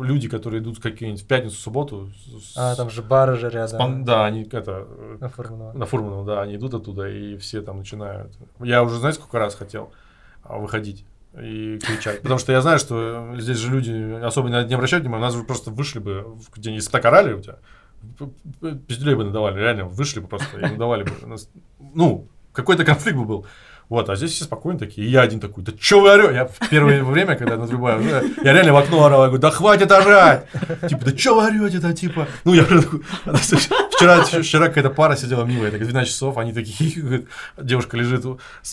люди, 0.00 0.26
которые 0.26 0.62
идут 0.62 0.80
какие-нибудь 0.80 1.22
в 1.22 1.26
пятницу, 1.26 1.56
субботу. 1.56 2.10
А, 2.56 2.74
там 2.76 2.88
же 2.88 3.02
бары 3.02 3.36
же 3.36 3.50
рядом. 3.50 4.04
Да, 4.06 4.24
они 4.24 4.44
это 4.50 4.86
э, 4.88 5.18
На 5.20 5.28
Фурманова. 5.28 5.72
На 5.74 5.84
Фурманова, 5.84 6.24
да, 6.24 6.40
они 6.40 6.56
идут 6.56 6.72
оттуда, 6.72 7.06
и 7.10 7.36
все 7.36 7.60
там 7.60 7.76
начинают. 7.76 8.32
Я 8.60 8.82
уже, 8.82 8.96
знаете, 8.96 9.18
сколько 9.18 9.38
раз 9.38 9.54
хотел 9.54 9.92
а, 10.44 10.56
выходить 10.56 11.04
и 11.38 11.78
кричать. 11.78 12.22
Потому 12.22 12.38
что 12.38 12.52
я 12.52 12.62
знаю, 12.62 12.78
что 12.78 13.34
здесь 13.36 13.58
же 13.58 13.70
люди 13.70 14.24
особо 14.24 14.48
это 14.48 14.66
не 14.66 14.74
обращают 14.74 15.04
внимания, 15.04 15.24
нас 15.24 15.34
же 15.34 15.42
просто 15.42 15.70
вышли 15.70 15.98
бы, 15.98 16.22
в 16.22 16.50
где 16.56 16.72
если 16.72 16.90
так 16.90 17.04
орали 17.04 17.34
у 17.34 17.42
тебя, 17.42 17.58
п- 18.18 18.26
п- 18.60 18.74
пизделей 18.86 19.14
бы 19.14 19.24
надавали, 19.24 19.58
реально, 19.58 19.84
вышли 19.84 20.20
бы 20.20 20.28
просто 20.28 20.58
и 20.58 20.62
надавали 20.62 21.04
бы. 21.04 21.10
Ну, 21.94 22.28
какой-то 22.52 22.84
конфликт 22.84 23.16
бы 23.18 23.24
был. 23.24 23.46
Вот, 23.88 24.08
а 24.10 24.16
здесь 24.16 24.32
все 24.32 24.44
спокойно 24.44 24.80
такие, 24.80 25.06
и 25.06 25.10
я 25.10 25.20
один 25.22 25.38
такой, 25.38 25.62
да 25.62 25.70
чё 25.78 26.00
вы 26.00 26.10
орёте? 26.10 26.34
Я 26.34 26.46
в 26.46 26.68
первое 26.70 27.04
время, 27.04 27.36
когда 27.36 27.56
надрубаю, 27.56 28.02
я, 28.02 28.20
я 28.42 28.52
реально 28.52 28.72
в 28.72 28.76
окно 28.78 29.04
орал, 29.04 29.20
я 29.22 29.26
говорю, 29.28 29.40
да 29.42 29.50
хватит 29.52 29.92
орать! 29.92 30.46
Типа, 30.88 31.04
да 31.04 31.12
чё 31.12 31.36
вы 31.36 31.46
орёте-то, 31.46 31.92
типа? 31.92 32.26
Ну, 32.44 32.54
я 32.54 32.64
такой, 32.64 33.02
вчера, 33.96 34.22
вчера 34.22 34.68
какая-то 34.68 34.90
пара 34.90 35.16
сидела 35.16 35.44
милая, 35.44 35.70
так 35.70 35.80
12 35.80 36.08
часов, 36.08 36.38
они 36.38 36.52
такие, 36.52 37.00
говорят, 37.02 37.24
девушка 37.60 37.96
лежит 37.96 38.24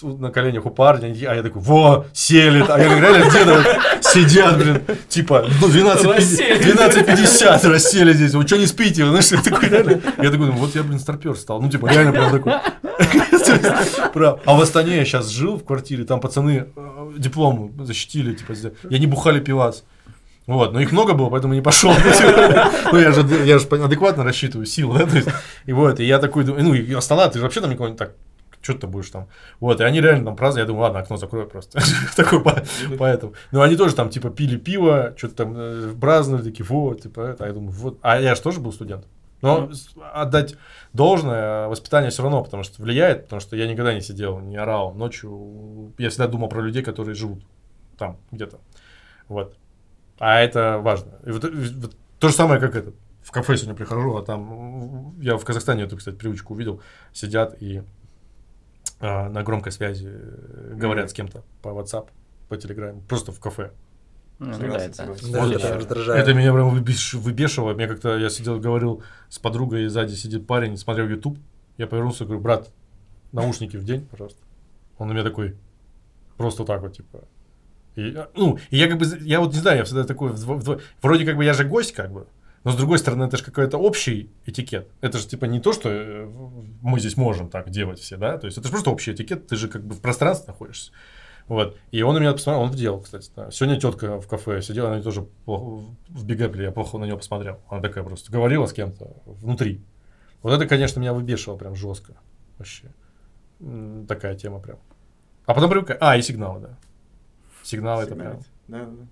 на 0.02 0.32
коленях 0.32 0.66
у 0.66 0.70
парня, 0.70 1.08
а 1.28 1.36
я 1.36 1.44
такой, 1.44 1.62
во, 1.62 2.06
сели, 2.14 2.64
а 2.68 2.80
я 2.80 2.90
говорю, 2.90 3.02
реально, 3.02 3.56
вот 3.56 4.04
сидят, 4.06 4.58
блин, 4.58 4.82
типа, 5.08 5.48
ну, 5.62 5.68
12, 5.68 6.06
Расселись. 6.06 6.66
12.50 6.66 7.70
рассели 7.70 8.14
здесь, 8.14 8.34
вы 8.34 8.46
что 8.46 8.58
не 8.58 8.68
спите? 8.68 9.06
Знаешь, 9.06 9.32
я 9.32 9.42
такой, 9.42 9.70
реально, 9.70 9.92
я 9.92 10.30
такой, 10.30 10.48
думаю, 10.48 10.54
вот 10.54 10.76
я, 10.76 10.84
блин, 10.84 11.00
старпер 11.00 11.36
стал, 11.36 11.62
ну, 11.62 11.70
типа, 11.70 11.88
реально 11.88 12.12
прям 12.12 12.32
такой. 12.32 12.54
А 14.46 14.54
в 14.56 14.62
Астане 14.62 14.98
я 14.98 15.06
сейчас 15.06 15.30
жил 15.30 15.58
в 15.58 15.66
квартире, 15.66 16.06
там 16.06 16.20
пацаны 16.20 16.68
э, 16.76 17.12
диплом 17.18 17.74
защитили, 17.84 18.34
типа, 18.34 18.54
и 18.90 18.96
они 18.96 19.08
бухали 19.08 19.40
пивас. 19.40 19.84
Вот, 20.46 20.74
но 20.74 20.82
их 20.82 20.92
много 20.92 21.14
было, 21.14 21.30
поэтому 21.30 21.54
не 21.54 21.62
пошел. 21.62 21.94
Ну, 22.92 23.00
я 23.00 23.12
же, 23.12 23.22
я 23.46 23.58
же 23.60 23.66
адекватно 23.68 24.24
рассчитываю 24.24 24.66
силу, 24.66 24.98
да, 24.98 25.06
то 25.06 25.16
есть, 25.16 25.30
и 25.66 25.74
вот, 25.74 26.00
и 26.00 26.06
я 26.06 26.20
такой, 26.20 26.44
ну, 26.46 26.74
и 26.74 26.94
Астана, 26.94 27.28
ты 27.30 27.40
же 27.40 27.44
вообще 27.44 27.62
там 27.62 27.72
никого 27.72 27.88
не 27.90 27.96
так, 27.96 28.14
что 28.62 28.74
ты 28.74 28.88
будешь 28.88 29.10
там? 29.10 29.28
Вот, 29.60 29.82
и 29.82 29.84
они 29.84 30.00
реально 30.00 30.26
там 30.26 30.36
праздновали, 30.36 30.64
я 30.64 30.68
думаю, 30.68 30.84
ладно, 30.84 31.00
окно 31.00 31.18
закрою 31.18 31.48
просто. 31.48 31.80
Такой, 32.16 32.42
по- 32.42 32.64
поэтому. 32.98 33.34
Ну, 33.52 33.62
они 33.62 33.76
тоже 33.76 33.96
там, 33.96 34.10
типа, 34.10 34.30
пили 34.30 34.58
пиво, 34.58 35.14
что-то 35.18 35.36
там 35.36 35.54
э, 35.56 35.94
праздновали, 36.00 36.44
такие, 36.44 36.66
вот, 36.66 37.02
типа, 37.02 37.22
это, 37.22 37.46
а 37.46 37.48
я 37.48 37.54
думаю, 37.54 37.72
вот. 37.72 38.00
А 38.02 38.20
я 38.20 38.36
же 38.36 38.42
тоже 38.42 38.60
был 38.60 38.72
студент. 38.72 39.06
Но 39.42 39.70
отдать 40.14 40.56
должное, 40.94 41.68
воспитание 41.68 42.12
все 42.12 42.24
равно, 42.24 42.44
потому 42.44 42.64
что 42.64 42.82
влияет, 42.82 43.24
потому 43.24 43.42
что 43.42 43.58
я 43.58 43.68
никогда 43.68 43.94
не 43.94 44.00
сидел, 44.00 44.40
не 44.40 44.56
орал 44.56 44.94
ночью. 44.94 45.92
Я 45.98 46.10
всегда 46.10 46.28
думал 46.28 46.48
про 46.48 46.62
людей, 46.62 46.82
которые 46.82 47.16
живут 47.16 47.44
там, 47.98 48.18
где-то. 48.32 48.60
Вот. 49.28 49.58
А 50.26 50.40
это 50.40 50.80
важно. 50.80 51.12
И 51.26 51.32
вот, 51.32 51.44
вот 51.44 51.96
то 52.20 52.30
же 52.30 52.34
самое, 52.34 52.60
как 52.62 52.76
это. 52.76 52.94
В 53.24 53.32
кафе 53.32 53.58
сегодня 53.58 53.76
прихожу, 53.76 54.16
а 54.16 54.24
там, 54.24 55.20
я 55.20 55.36
в 55.38 55.44
Казахстане 55.44 55.84
эту, 55.84 55.98
кстати, 55.98 56.16
привычку 56.16 56.54
увидел, 56.54 56.82
сидят 57.12 57.62
и 57.62 57.84
а, 59.02 59.28
на 59.30 59.44
громкой 59.44 59.72
связи 59.74 60.08
э, 60.10 60.74
говорят 60.76 61.06
Мгм. 61.06 61.10
с 61.10 61.14
кем-то 61.14 61.44
по 61.62 61.70
WhatsApp, 61.70 62.08
по 62.48 62.54
Telegram, 62.54 63.02
просто 63.08 63.32
в 63.34 63.40
кафе. 63.40 63.72
Ну, 64.40 64.48
да, 64.48 64.54
согласен. 64.94 65.32
Да, 65.32 65.40
Вот 65.44 65.54
это 65.56 65.68
это- 65.68 65.76
раздражает. 65.78 66.22
Это 66.24 66.34
меня 66.34 66.54
прям 66.54 66.70
выбеш- 66.74 67.18
выбешивало. 67.18 67.74
Мне 67.74 67.88
как-то 67.88 68.18
я 68.18 68.30
сидел, 68.30 68.60
говорил 68.60 69.04
с 69.30 69.40
подругой, 69.40 69.84
и 69.84 69.88
сзади 69.88 70.14
сидит 70.16 70.48
парень, 70.48 70.78
смотрел 70.78 71.08
YouTube. 71.10 71.38
Я 71.78 71.88
повернулся, 71.88 72.24
говорю, 72.26 72.42
брат, 72.42 72.70
наушники 73.34 73.76
в 73.78 73.84
день, 73.84 74.06
пожалуйста. 74.10 74.42
Он 74.98 75.08
на 75.10 75.14
меня 75.14 75.24
такой, 75.24 75.56
просто 76.38 76.64
так 76.66 76.82
вот, 76.82 76.94
типа. 76.94 77.26
И, 77.96 78.18
ну, 78.36 78.58
и 78.70 78.78
я 78.78 78.88
как 78.88 78.98
бы, 78.98 79.06
я 79.22 79.40
вот 79.40 79.54
не 79.54 79.60
знаю, 79.60 79.80
я 79.80 79.84
всегда 79.84 80.04
такой, 80.04 80.32
вроде 81.02 81.26
как 81.26 81.38
бы 81.38 81.46
я 81.46 81.54
же 81.54 81.64
гость, 81.64 81.94
как 81.94 82.12
бы, 82.12 82.28
но 82.64 82.72
с 82.72 82.76
другой 82.76 82.98
стороны, 82.98 83.26
это 83.26 83.38
же 83.38 83.44
какой-то 83.44 83.78
общий 83.78 84.30
этикет. 84.46 84.90
Это 85.02 85.18
же 85.18 85.28
типа 85.28 85.46
не 85.46 85.60
то, 85.60 85.74
что 85.74 85.90
э, 85.90 86.28
мы 86.82 87.00
здесь 87.00 87.18
можем 87.18 87.50
так 87.50 87.70
делать 87.70 88.00
все, 88.00 88.18
да, 88.18 88.38
то 88.38 88.48
есть 88.48 88.58
это 88.58 88.68
же 88.68 88.72
просто 88.72 88.90
общий 88.90 89.12
этикет, 89.12 89.48
ты 89.48 89.56
же 89.56 89.68
как 89.68 89.84
бы 89.84 89.96
в 89.96 90.02
пространстве 90.02 90.48
находишься. 90.48 90.92
Вот. 91.48 91.78
И 91.92 92.02
он 92.02 92.16
на 92.16 92.20
меня 92.20 92.32
посмотрел, 92.32 92.64
он 92.64 92.72
делал, 92.72 93.02
кстати. 93.02 93.30
да. 93.36 93.52
Сегодня 93.52 93.80
тетка 93.80 94.22
в 94.22 94.28
кафе 94.28 94.62
сидела, 94.62 94.92
она 94.92 95.02
тоже 95.02 95.28
в 95.46 96.26
бигапеле, 96.26 96.66
я 96.66 96.72
плохо 96.72 96.98
на 96.98 97.04
нее 97.04 97.18
посмотрел. 97.18 97.60
Она 97.70 97.82
такая 97.82 98.04
просто 98.04 98.32
говорила 98.32 98.66
с 98.66 98.74
кем-то 98.74 99.12
внутри. 99.26 99.82
Вот 100.42 100.54
это, 100.54 100.66
конечно, 100.68 101.00
меня 101.00 101.14
выбешивало 101.14 101.58
прям 101.58 101.76
жестко. 101.76 102.14
Вообще. 102.58 102.94
Такая 104.08 104.36
тема 104.36 104.60
прям. 104.60 104.78
А 105.46 105.54
потом 105.54 105.70
привыкаю. 105.70 105.98
А, 106.02 106.16
и 106.16 106.22
сигналы, 106.22 106.62
да. 106.62 106.78
Сигналы 107.64 108.04
это 108.04 108.16
прям. 108.16 108.40
Да, 108.68 108.80
да, 108.80 108.86
да. 108.86 109.08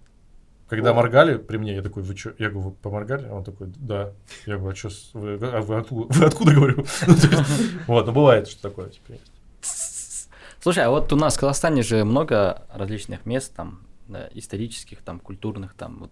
Когда 0.68 0.92
О. 0.92 0.94
моргали 0.94 1.38
при 1.38 1.58
мне, 1.58 1.76
я 1.76 1.82
такой, 1.82 2.02
вы 2.02 2.16
что? 2.16 2.34
Я 2.40 2.50
говорю, 2.50 2.70
вы 2.70 2.72
поморгали? 2.72 3.28
А 3.28 3.34
он 3.34 3.44
такой, 3.44 3.74
да. 3.76 4.14
Я 4.46 4.58
говорю, 4.58 4.72
а 4.72 4.76
что, 4.76 4.90
вы, 5.20 5.34
а 5.42 5.62
вы 5.62 5.76
откуда, 5.76 6.14
вы 6.14 6.26
откуда, 6.26 6.52
говорю? 6.56 6.86
Ну, 7.08 7.16
Вот, 7.88 8.06
ну 8.06 8.12
бывает, 8.14 8.48
что 8.48 8.62
такое 8.62 8.90
есть. 9.10 9.22
Слушай, 10.62 10.86
а 10.86 10.90
вот 10.90 11.12
у 11.12 11.16
нас 11.16 11.36
в 11.36 11.40
Казахстане 11.40 11.82
же 11.82 12.06
много 12.06 12.66
различных 12.74 13.26
мест, 13.26 13.54
там, 13.56 13.82
исторических, 14.34 15.02
там, 15.02 15.20
культурных, 15.20 15.74
там, 15.74 15.98
вот 16.00 16.12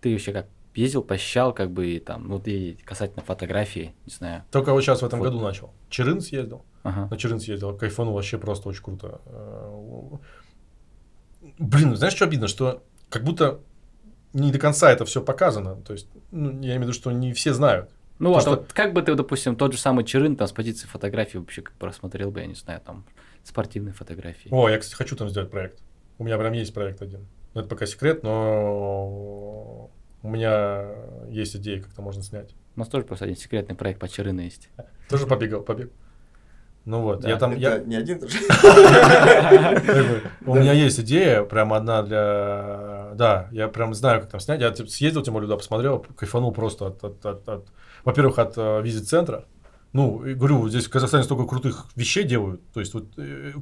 ты 0.00 0.12
вообще 0.12 0.32
как 0.32 0.46
ездил, 0.74 1.02
посещал, 1.02 1.52
как 1.52 1.70
бы, 1.72 1.88
и 1.88 1.98
там, 1.98 2.28
вот 2.28 2.46
и 2.46 2.78
касательно 2.84 3.24
фотографии, 3.24 3.94
не 4.06 4.12
знаю. 4.12 4.44
Только 4.52 4.72
вот 4.72 4.82
сейчас 4.82 5.02
в 5.02 5.06
этом 5.06 5.20
году 5.20 5.40
начал. 5.40 5.72
Черын 5.90 6.20
съездил. 6.20 6.62
На 6.84 7.16
Черын 7.16 7.40
съездил, 7.40 7.76
кайфанул 7.76 8.14
вообще 8.14 8.38
просто 8.38 8.68
очень 8.68 8.82
круто. 8.84 9.20
Блин, 11.58 11.96
знаешь, 11.96 12.14
что 12.14 12.24
обидно, 12.24 12.48
что 12.48 12.82
как 13.08 13.24
будто 13.24 13.60
не 14.32 14.52
до 14.52 14.58
конца 14.58 14.90
это 14.92 15.04
все 15.04 15.22
показано. 15.22 15.76
То 15.76 15.92
есть, 15.92 16.08
ну, 16.30 16.50
я 16.50 16.56
имею 16.72 16.80
в 16.80 16.82
виду, 16.82 16.92
что 16.92 17.10
не 17.12 17.32
все 17.32 17.52
знают. 17.54 17.90
Ну 18.18 18.30
вот, 18.30 18.40
что- 18.42 18.50
вот 18.50 18.72
как 18.72 18.92
бы 18.92 19.02
ты, 19.02 19.14
допустим, 19.14 19.54
тот 19.56 19.72
же 19.72 19.78
самый 19.78 20.04
Черын, 20.04 20.36
там, 20.36 20.48
с 20.48 20.52
позиции 20.52 20.86
фотографии 20.86 21.38
вообще 21.38 21.62
как 21.62 21.76
бы 21.78 21.86
рассмотрел 21.86 22.30
бы, 22.30 22.40
я 22.40 22.46
не 22.46 22.54
знаю, 22.54 22.80
там, 22.84 23.04
спортивные 23.44 23.94
фотографии. 23.94 24.48
О, 24.50 24.68
я, 24.68 24.78
кстати, 24.78 24.96
хочу 24.96 25.14
там 25.16 25.28
сделать 25.28 25.50
проект. 25.50 25.78
У 26.18 26.24
меня 26.24 26.36
прям 26.36 26.52
есть 26.52 26.74
проект 26.74 27.00
один. 27.00 27.26
Ну, 27.54 27.60
Это 27.60 27.70
пока 27.70 27.86
секрет, 27.86 28.22
но 28.24 29.90
у 30.22 30.28
меня 30.28 30.86
есть 31.28 31.54
идеи, 31.56 31.78
как 31.78 31.92
это 31.92 32.02
можно 32.02 32.22
снять. 32.22 32.50
У 32.76 32.80
нас 32.80 32.88
тоже 32.88 33.04
просто 33.06 33.24
один 33.24 33.36
секретный 33.36 33.74
проект 33.76 34.00
по 34.00 34.08
Черыну 34.08 34.40
есть. 34.42 34.68
Тоже 35.08 35.26
побегал, 35.26 35.62
побег. 35.62 35.90
Ну 36.88 37.02
вот, 37.02 37.20
Да. 37.20 37.28
я 37.28 37.36
там, 37.36 37.50
Это 37.52 37.60
я, 37.60 37.78
не 37.80 37.96
один 37.96 38.18
тоже. 38.18 38.38
у 40.46 40.54
меня 40.54 40.72
есть 40.72 40.98
идея, 41.00 41.42
прям 41.42 41.74
одна 41.74 42.02
для, 42.02 43.10
да, 43.14 43.48
я 43.52 43.68
прям 43.68 43.92
знаю, 43.92 44.22
как 44.22 44.30
там 44.30 44.40
снять. 44.40 44.62
Я 44.62 44.70
типа, 44.70 44.88
съездил, 44.88 45.22
тем 45.22 45.34
более, 45.34 45.48
туда 45.48 45.58
посмотрел, 45.58 46.06
кайфанул 46.16 46.50
просто 46.50 46.86
от, 46.86 47.68
во-первых, 48.04 48.38
от 48.38 48.54
э, 48.56 48.80
визит-центра. 48.82 49.44
Ну, 49.92 50.18
говорю, 50.34 50.66
здесь 50.70 50.86
в 50.86 50.90
Казахстане 50.90 51.24
столько 51.24 51.44
крутых 51.44 51.86
вещей 51.94 52.24
делают. 52.24 52.60
То 52.72 52.80
есть, 52.80 52.94
вот 52.94 53.04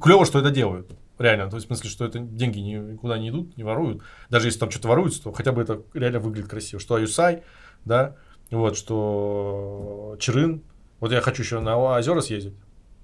клево, 0.01 0.25
что 0.25 0.39
это 0.39 0.49
делают. 0.49 0.89
Реально. 1.19 1.49
То 1.49 1.57
есть, 1.57 1.65
в 1.65 1.67
смысле, 1.67 1.89
что 1.89 2.05
это 2.05 2.19
деньги 2.19 2.59
ни- 2.59 2.91
никуда 2.93 3.17
не 3.17 3.29
идут, 3.29 3.57
не 3.57 3.63
воруют. 3.63 4.01
Даже 4.29 4.47
если 4.47 4.59
там 4.59 4.71
что-то 4.71 4.87
воруется, 4.87 5.21
то 5.23 5.31
хотя 5.33 5.51
бы 5.51 5.61
это 5.61 5.81
реально 5.93 6.19
выглядит 6.19 6.49
красиво. 6.49 6.79
Что 6.81 6.95
Аюсай, 6.95 7.43
да, 7.83 8.15
вот, 8.51 8.77
что 8.77 10.15
Чирын. 10.19 10.61
Вот 11.01 11.11
я 11.11 11.19
хочу 11.21 11.43
еще 11.43 11.59
на 11.59 11.77
озера 11.77 12.21
съездить 12.21 12.53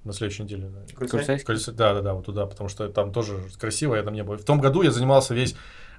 на 0.04 0.14
следующей 0.14 0.44
неделе. 0.44 0.72
Курсайский? 0.98 1.54
Колесо- 1.54 1.72
Да, 1.72 1.94
да, 1.94 2.02
да, 2.02 2.14
вот 2.14 2.26
туда, 2.26 2.46
потому 2.46 2.70
что 2.70 2.90
там 2.90 3.12
тоже 3.14 3.38
красиво, 3.60 3.96
я 3.96 4.04
там 4.04 4.14
не 4.14 4.24
был. 4.24 4.38
В 4.38 4.44
том 4.44 4.60
году 4.60 4.82
я 4.82 4.92
занимался 4.92 5.34
весь 5.34 5.56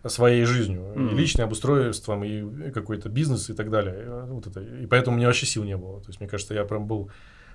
своей 0.07 0.45
жизнью, 0.45 0.93
и 0.95 0.99
Мгм. 0.99 1.17
личным 1.17 1.47
обустройством, 1.47 2.25
и 2.25 2.71
какой-то 2.71 3.09
бизнес 3.09 3.49
и 3.49 3.55
так 3.55 3.71
далее. 3.71 4.05
И 4.05 4.33
Вот 4.33 4.47
это. 4.47 4.61
И 4.61 4.87
поэтому 4.87 5.15
у 5.15 5.19
меня 5.19 5.29
вообще 5.29 5.47
сил 5.47 5.65
не 5.65 5.77
было. 5.77 6.01
То 6.01 6.09
есть, 6.09 6.21
мне 6.21 6.29
кажется, 6.29 6.53
я 6.55 6.65
прям 6.65 6.87
был 6.87 7.11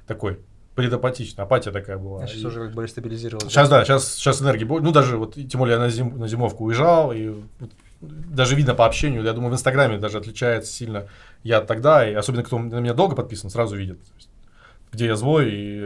такой 0.08 0.40
предапатичный, 0.76 1.44
апатия 1.44 1.72
такая 1.72 1.98
была. 1.98 2.24
А 2.24 2.28
сейчас 2.28 2.42
И- 2.42 2.48
уже 2.48 2.66
как 2.68 2.74
бы 2.74 2.88
стабилизировалось. 2.88 3.52
Сейчас, 3.52 3.70
да, 3.70 3.84
сейчас, 3.84 4.14
сейчас 4.16 4.42
энергии 4.42 4.64
больше. 4.64 4.84
Ну, 4.86 4.92
даже 4.92 5.18
вот, 5.18 5.38
и 5.38 5.46
тем 5.46 5.60
более 5.60 5.74
я 5.76 5.80
на, 5.80 5.90
зим- 5.90 6.18
на 6.18 6.28
зимовку 6.28 6.64
уезжал, 6.64 7.12
и 7.12 7.30
вот 7.60 7.70
даже 8.02 8.56
видно 8.56 8.74
по 8.76 8.86
общению, 8.86 9.24
я 9.24 9.34
думаю, 9.34 9.52
в 9.52 9.54
Инстаграме 9.54 9.98
даже 9.98 10.18
отличается 10.18 10.72
сильно 10.72 11.08
я 11.44 11.60
тогда, 11.62 12.10
и 12.10 12.14
особенно 12.14 12.44
кто 12.44 12.58
на 12.58 12.80
меня 12.80 12.94
долго 12.94 13.14
подписан, 13.16 13.50
сразу 13.50 13.76
видит, 13.76 14.00
то 14.00 14.14
есть, 14.16 14.29
где 14.92 15.06
я 15.06 15.16
злой 15.16 15.52
и 15.54 15.80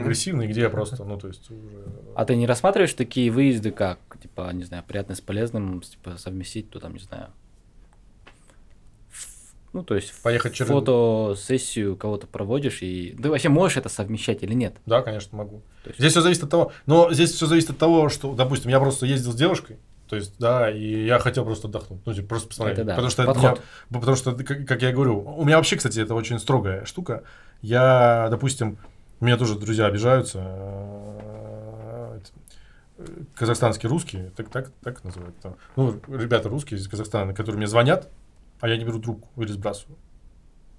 агрессивный, 0.00 0.46
где 0.46 0.60
я 0.62 0.70
просто, 0.70 1.02
ну, 1.04 1.18
то 1.18 1.28
есть, 1.28 1.50
уже... 1.50 1.84
А 2.14 2.24
ты 2.24 2.36
не 2.36 2.46
рассматриваешь 2.46 2.92
такие 2.94 3.30
выезды, 3.30 3.70
как, 3.70 3.98
типа, 4.20 4.50
не 4.52 4.64
знаю, 4.64 4.84
приятно 4.86 5.14
с 5.14 5.20
полезным, 5.20 5.80
типа, 5.80 6.16
совместить, 6.18 6.70
то 6.70 6.78
там, 6.78 6.92
не 6.94 7.00
знаю, 7.00 7.28
ну, 9.72 9.84
то 9.84 9.94
есть 9.94 10.12
Поехать 10.22 10.52
через- 10.54 10.68
фотосессию 10.70 11.96
кого-то 11.96 12.26
проводишь, 12.26 12.82
и 12.82 13.16
ты 13.22 13.30
вообще 13.30 13.48
можешь 13.48 13.76
это 13.76 13.88
совмещать 13.88 14.42
или 14.42 14.52
нет? 14.52 14.74
Да, 14.84 15.00
конечно, 15.00 15.38
могу. 15.38 15.62
То 15.84 15.90
есть- 15.90 16.00
Здесь 16.00 16.10
все 16.12 16.20
зависит 16.22 16.42
от 16.42 16.50
того, 16.50 16.72
но 16.86 17.12
здесь 17.12 17.30
все 17.30 17.46
зависит 17.46 17.70
от 17.70 17.78
того, 17.78 18.08
что, 18.08 18.34
допустим, 18.34 18.70
я 18.70 18.80
просто 18.80 19.06
ездил 19.06 19.30
с 19.30 19.36
девушкой, 19.36 19.78
то 20.08 20.16
есть, 20.16 20.34
да, 20.40 20.68
и 20.68 21.04
я 21.04 21.20
хотел 21.20 21.44
просто 21.44 21.68
отдохнуть, 21.68 22.00
ну, 22.04 22.12
типа, 22.12 22.26
просто 22.26 22.48
посмотреть. 22.48 22.78
Это 22.78 22.86
да, 22.88 22.94
Потому 22.94 23.10
что 23.10 23.24
подход. 23.24 23.60
меня- 23.90 24.00
потому 24.00 24.16
что, 24.16 24.32
как, 24.34 24.66
как 24.66 24.82
я 24.82 24.90
говорю, 24.92 25.20
у 25.20 25.44
меня 25.44 25.56
вообще, 25.56 25.76
кстати, 25.76 26.00
это 26.00 26.14
очень 26.16 26.40
строгая 26.40 26.84
штука. 26.84 27.22
Я, 27.62 28.28
допустим, 28.30 28.78
меня 29.20 29.36
тоже 29.36 29.58
друзья 29.58 29.86
обижаются, 29.86 30.40
э, 30.42 32.20
э, 32.98 33.04
казахстанские 33.34 33.90
русские, 33.90 34.30
так, 34.36 34.48
так, 34.48 34.70
так 34.82 35.04
называют. 35.04 35.38
там. 35.40 35.56
Ну, 35.76 36.00
ребята 36.08 36.48
русские 36.48 36.80
из 36.80 36.88
Казахстана, 36.88 37.34
которые 37.34 37.58
мне 37.58 37.66
звонят, 37.66 38.08
а 38.60 38.68
я 38.68 38.76
не 38.76 38.84
беру 38.84 38.98
трубку 38.98 39.28
или 39.42 39.52
сбрасываю. 39.52 39.98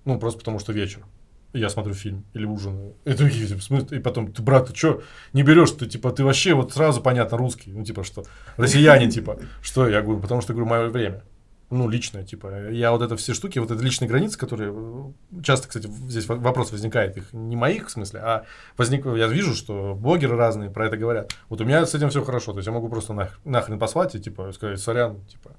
Ну, 0.06 0.20
просто 0.20 0.40
потому 0.40 0.60
что 0.60 0.74
вечер. 0.74 1.06
Я 1.54 1.70
смотрю 1.70 1.94
фильм 1.94 2.26
или 2.34 2.46
ужинаю. 2.46 2.96
И, 3.04 3.14
такие, 3.14 3.46
типа, 3.46 3.62
смысле? 3.62 3.98
и 3.98 4.02
потом, 4.02 4.32
ты, 4.32 4.42
брат, 4.42 4.68
ты 4.68 4.76
что, 4.76 5.04
не 5.34 5.44
берешь? 5.44 5.72
Ты, 5.72 5.86
типа, 5.86 6.12
ты 6.12 6.24
вообще 6.24 6.54
вот 6.54 6.74
сразу 6.74 7.02
понятно 7.02 7.38
русский. 7.38 7.74
Ну, 7.74 7.84
типа, 7.84 8.04
что? 8.04 8.24
Россиянин, 8.56 9.10
типа. 9.10 9.38
Что? 9.62 9.88
Я 9.88 10.02
говорю, 10.02 10.22
потому 10.22 10.42
что, 10.42 10.54
говорю, 10.54 10.70
мое 10.70 10.88
время. 10.88 11.24
Ну, 11.72 11.88
личное, 11.90 12.24
типа. 12.24 12.70
Я 12.70 12.92
вот 12.92 13.02
это 13.02 13.16
все 13.16 13.34
штуки, 13.34 13.58
вот 13.58 13.72
это 13.72 13.82
личные 13.82 14.08
границы, 14.10 14.38
которые... 14.38 14.74
э, 14.76 15.42
Часто, 15.42 15.68
кстати, 15.70 15.88
здесь 15.88 16.28
во- 16.28 16.36
вопрос 16.36 16.72
возникает, 16.72 17.16
их 17.18 17.32
не 17.32 17.56
моих, 17.56 17.88
в 17.88 17.92
смысле, 17.92 18.20
а 18.20 18.46
возник... 18.78 19.06
я 19.06 19.28
вижу, 19.28 19.56
что 19.56 19.96
блогеры 19.96 20.36
разные 20.36 20.70
про 20.70 20.88
это 20.88 20.98
говорят. 20.98 21.32
Вот 21.50 21.62
у 21.62 21.64
меня 21.66 21.86
с 21.86 21.96
этим 21.96 22.10
все 22.10 22.24
хорошо. 22.24 22.52
То 22.52 22.60
есть 22.60 22.68
я 22.68 22.74
могу 22.74 22.90
просто 22.90 23.14
нах- 23.14 23.40
нахрен 23.46 23.80
послать 23.80 24.14
и, 24.16 24.20
типа, 24.20 24.52
сказать, 24.52 24.80
сорян, 24.82 25.22
типа, 25.26 25.52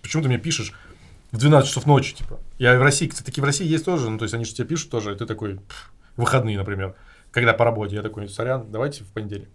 почему 0.00 0.22
ты 0.22 0.28
мне 0.28 0.38
пишешь 0.38 0.72
в 1.32 1.38
12 1.38 1.68
часов 1.68 1.86
ночи, 1.86 2.14
типа. 2.14 2.38
Я 2.58 2.78
в 2.78 2.82
России, 2.82 3.08
кстати, 3.08 3.26
такие 3.26 3.42
в 3.42 3.44
России 3.46 3.66
есть 3.66 3.84
тоже, 3.84 4.10
ну, 4.10 4.18
то 4.18 4.24
есть 4.24 4.34
они 4.34 4.44
же 4.44 4.54
тебе 4.54 4.68
пишут 4.68 4.90
тоже, 4.90 5.12
и 5.12 5.16
ты 5.16 5.26
такой, 5.26 5.56
«Пф, 5.56 5.92
выходные, 6.16 6.56
например, 6.56 6.94
когда 7.32 7.52
по 7.52 7.64
работе, 7.64 7.96
я 7.96 8.02
такой, 8.02 8.28
сорян, 8.28 8.70
давайте 8.70 9.02
в 9.02 9.08
понедельник. 9.08 9.48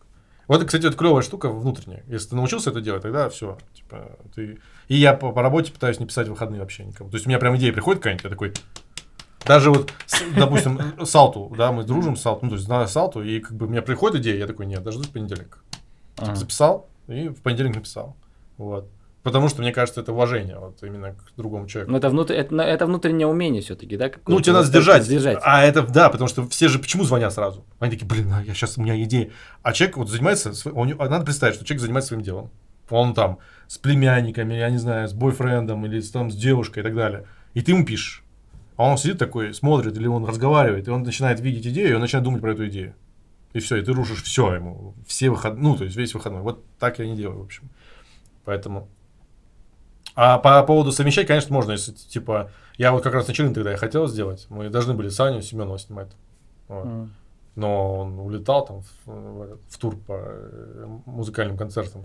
Вот, 0.47 0.63
кстати, 0.63 0.85
это 0.85 0.95
клевая 0.95 1.21
штука 1.21 1.49
внутренняя. 1.49 2.03
Если 2.07 2.29
ты 2.29 2.35
научился 2.35 2.69
это 2.69 2.81
делать, 2.81 3.01
тогда 3.01 3.29
все. 3.29 3.57
Типа, 3.73 4.17
ты... 4.33 4.59
И 4.87 4.95
я 4.95 5.13
по, 5.13 5.31
по 5.31 5.41
работе 5.41 5.71
пытаюсь 5.71 5.99
не 5.99 6.05
писать 6.05 6.27
в 6.27 6.31
выходные 6.31 6.61
вообще 6.61 6.85
никому. 6.85 7.09
То 7.09 7.15
есть 7.15 7.25
у 7.25 7.29
меня 7.29 7.39
прям 7.39 7.57
идея 7.57 7.73
приходит 7.73 8.01
какая-нибудь, 8.01 8.23
я 8.23 8.29
такой, 8.29 8.53
даже 9.45 9.71
вот, 9.71 9.93
допустим, 10.35 10.79
Салту, 11.05 11.53
да, 11.57 11.71
мы 11.71 11.83
дружим 11.83 12.15
с 12.15 12.21
Салту, 12.21 12.45
ну, 12.45 12.49
то 12.49 12.55
есть 12.55 12.65
знаю 12.65 12.87
Салту, 12.87 13.23
и 13.23 13.39
как 13.39 13.55
бы 13.55 13.65
у 13.65 13.69
меня 13.69 13.81
приходит 13.81 14.21
идея, 14.21 14.37
я 14.37 14.47
такой, 14.47 14.65
нет, 14.65 14.83
дождусь 14.83 15.07
понедельника. 15.07 15.59
Ага. 16.17 16.35
Записал 16.35 16.87
и 17.07 17.29
в 17.29 17.41
понедельник 17.41 17.75
написал. 17.75 18.15
Вот. 18.57 18.89
Потому 19.27 19.49
что, 19.49 19.61
мне 19.61 19.73
кажется, 19.73 19.99
это 19.99 20.13
уважение 20.13 20.57
вот 20.57 20.81
именно 20.81 21.11
к 21.11 21.35
другому 21.35 21.67
человеку. 21.67 21.91
Ну, 21.91 21.97
это, 21.97 22.07
внутр... 22.07 22.31
это, 22.33 22.55
это 22.61 22.85
внутреннее 22.85 23.27
умение 23.27 23.61
все-таки, 23.61 23.97
да? 23.97 24.05
Ну, 24.05 24.11
какое-то? 24.11 24.43
тебе 24.43 24.53
надо 24.53 24.67
сдержать. 24.67 25.03
сдержать. 25.03 25.39
А 25.43 25.65
это, 25.65 25.81
да, 25.81 26.09
потому 26.09 26.29
что 26.29 26.47
все 26.47 26.69
же 26.69 26.79
почему 26.79 27.03
звонят 27.03 27.33
сразу? 27.33 27.65
Они 27.79 27.91
такие, 27.91 28.07
блин, 28.07 28.31
а 28.31 28.41
я 28.41 28.53
сейчас, 28.53 28.77
у 28.77 28.81
меня 28.81 28.97
идея. 29.03 29.29
А 29.63 29.73
человек 29.73 29.97
вот 29.97 30.07
занимается, 30.07 30.51
него- 30.51 31.03
а 31.03 31.09
надо 31.09 31.25
представить, 31.25 31.55
что 31.55 31.65
человек 31.65 31.81
занимается 31.81 32.07
своим 32.07 32.23
делом. 32.23 32.51
Он 32.89 33.13
там 33.13 33.39
с 33.67 33.77
племянниками, 33.77 34.53
я 34.53 34.69
не 34.69 34.77
знаю, 34.77 35.09
с 35.09 35.13
бойфрендом 35.13 35.85
или 35.85 35.99
там, 35.99 36.31
с 36.31 36.35
девушкой 36.37 36.79
и 36.79 36.83
так 36.83 36.95
далее. 36.95 37.25
И 37.53 37.61
ты 37.61 37.73
ему 37.73 37.85
пишешь. 37.85 38.23
А 38.77 38.89
он 38.89 38.97
сидит 38.97 39.19
такой, 39.19 39.53
смотрит, 39.53 39.97
или 39.97 40.07
он 40.07 40.23
разговаривает, 40.23 40.87
и 40.87 40.91
он 40.91 41.03
начинает 41.03 41.41
видеть 41.41 41.67
идею, 41.67 41.89
и 41.89 41.93
он 41.95 41.99
начинает 41.99 42.23
думать 42.23 42.39
про 42.39 42.53
эту 42.53 42.65
идею. 42.69 42.95
И 43.51 43.59
все, 43.59 43.75
и 43.75 43.81
ты 43.81 43.91
рушишь 43.91 44.23
все 44.23 44.53
ему, 44.53 44.93
все 45.05 45.29
выходные, 45.29 45.63
ну, 45.63 45.75
то 45.75 45.83
есть 45.83 45.97
весь 45.97 46.13
выходной. 46.13 46.43
Вот 46.43 46.63
так 46.79 46.99
я 46.99 47.07
не 47.07 47.17
делаю, 47.17 47.39
в 47.39 47.43
общем. 47.43 47.69
Поэтому... 48.45 48.87
А 50.19 50.39
по 50.39 50.63
поводу 50.63 50.91
совмещать, 50.91 51.27
конечно, 51.27 51.53
можно, 51.53 51.73
если, 51.73 51.91
типа, 51.91 52.49
я 52.79 52.91
вот 52.91 53.03
как 53.03 53.13
раз 53.13 53.27
на 53.27 53.35
Челин 53.35 53.53
тогда 53.53 53.69
я 53.69 53.77
хотел 53.77 54.07
сделать, 54.07 54.47
мы 54.49 54.67
должны 54.69 54.95
были 54.95 55.09
Саню 55.09 55.43
Семенова 55.43 55.77
снимать. 55.77 56.09
Вот. 56.67 56.85
Мгм. 56.85 57.13
Но 57.55 57.99
он 57.99 58.19
улетал 58.19 58.65
там 58.65 58.81
в, 59.05 59.57
в 59.69 59.77
тур 59.77 59.95
по 59.95 60.13
э, 60.19 60.87
музыкальным 61.05 61.55
концертам. 61.55 62.03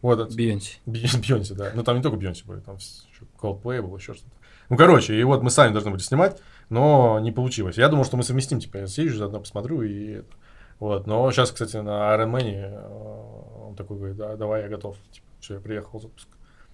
Вот. 0.00 0.34
Би- 0.34 0.58
Бейонсе, 0.86 1.54
да. 1.54 1.70
Ну, 1.72 1.84
там 1.84 1.96
не 1.96 2.02
только 2.02 2.16
Бейонсе 2.16 2.44
были, 2.44 2.58
там 2.58 2.78
ещё 2.78 3.26
Coldplay 3.40 3.80
был, 3.80 3.96
еще 3.96 4.14
что-то. 4.14 4.32
Ну, 4.68 4.76
короче, 4.76 5.14
и 5.14 5.22
вот 5.22 5.42
мы 5.44 5.50
сами 5.50 5.72
должны 5.72 5.92
были 5.92 6.00
снимать, 6.02 6.40
но 6.68 7.20
не 7.20 7.30
получилось. 7.30 7.78
Я 7.78 7.88
думал, 7.88 8.04
что 8.04 8.16
мы 8.16 8.24
совместим, 8.24 8.58
типа, 8.58 8.78
я 8.78 8.86
съезжу, 8.88 9.18
заодно 9.18 9.38
посмотрю 9.38 9.82
и 9.82 10.14
это. 10.14 10.34
Вот, 10.80 11.06
но 11.06 11.30
сейчас, 11.30 11.52
кстати, 11.52 11.76
на 11.76 12.12
Iron 12.16 12.32
Man 12.32 12.42
э, 12.44 13.66
он 13.68 13.76
такой 13.76 13.98
говорит, 13.98 14.16
да, 14.16 14.34
давай, 14.34 14.62
я 14.62 14.68
готов. 14.68 14.96
Типа, 15.12 15.26
все, 15.38 15.54
я 15.54 15.60
приехал 15.60 16.00
запуск. 16.00 16.26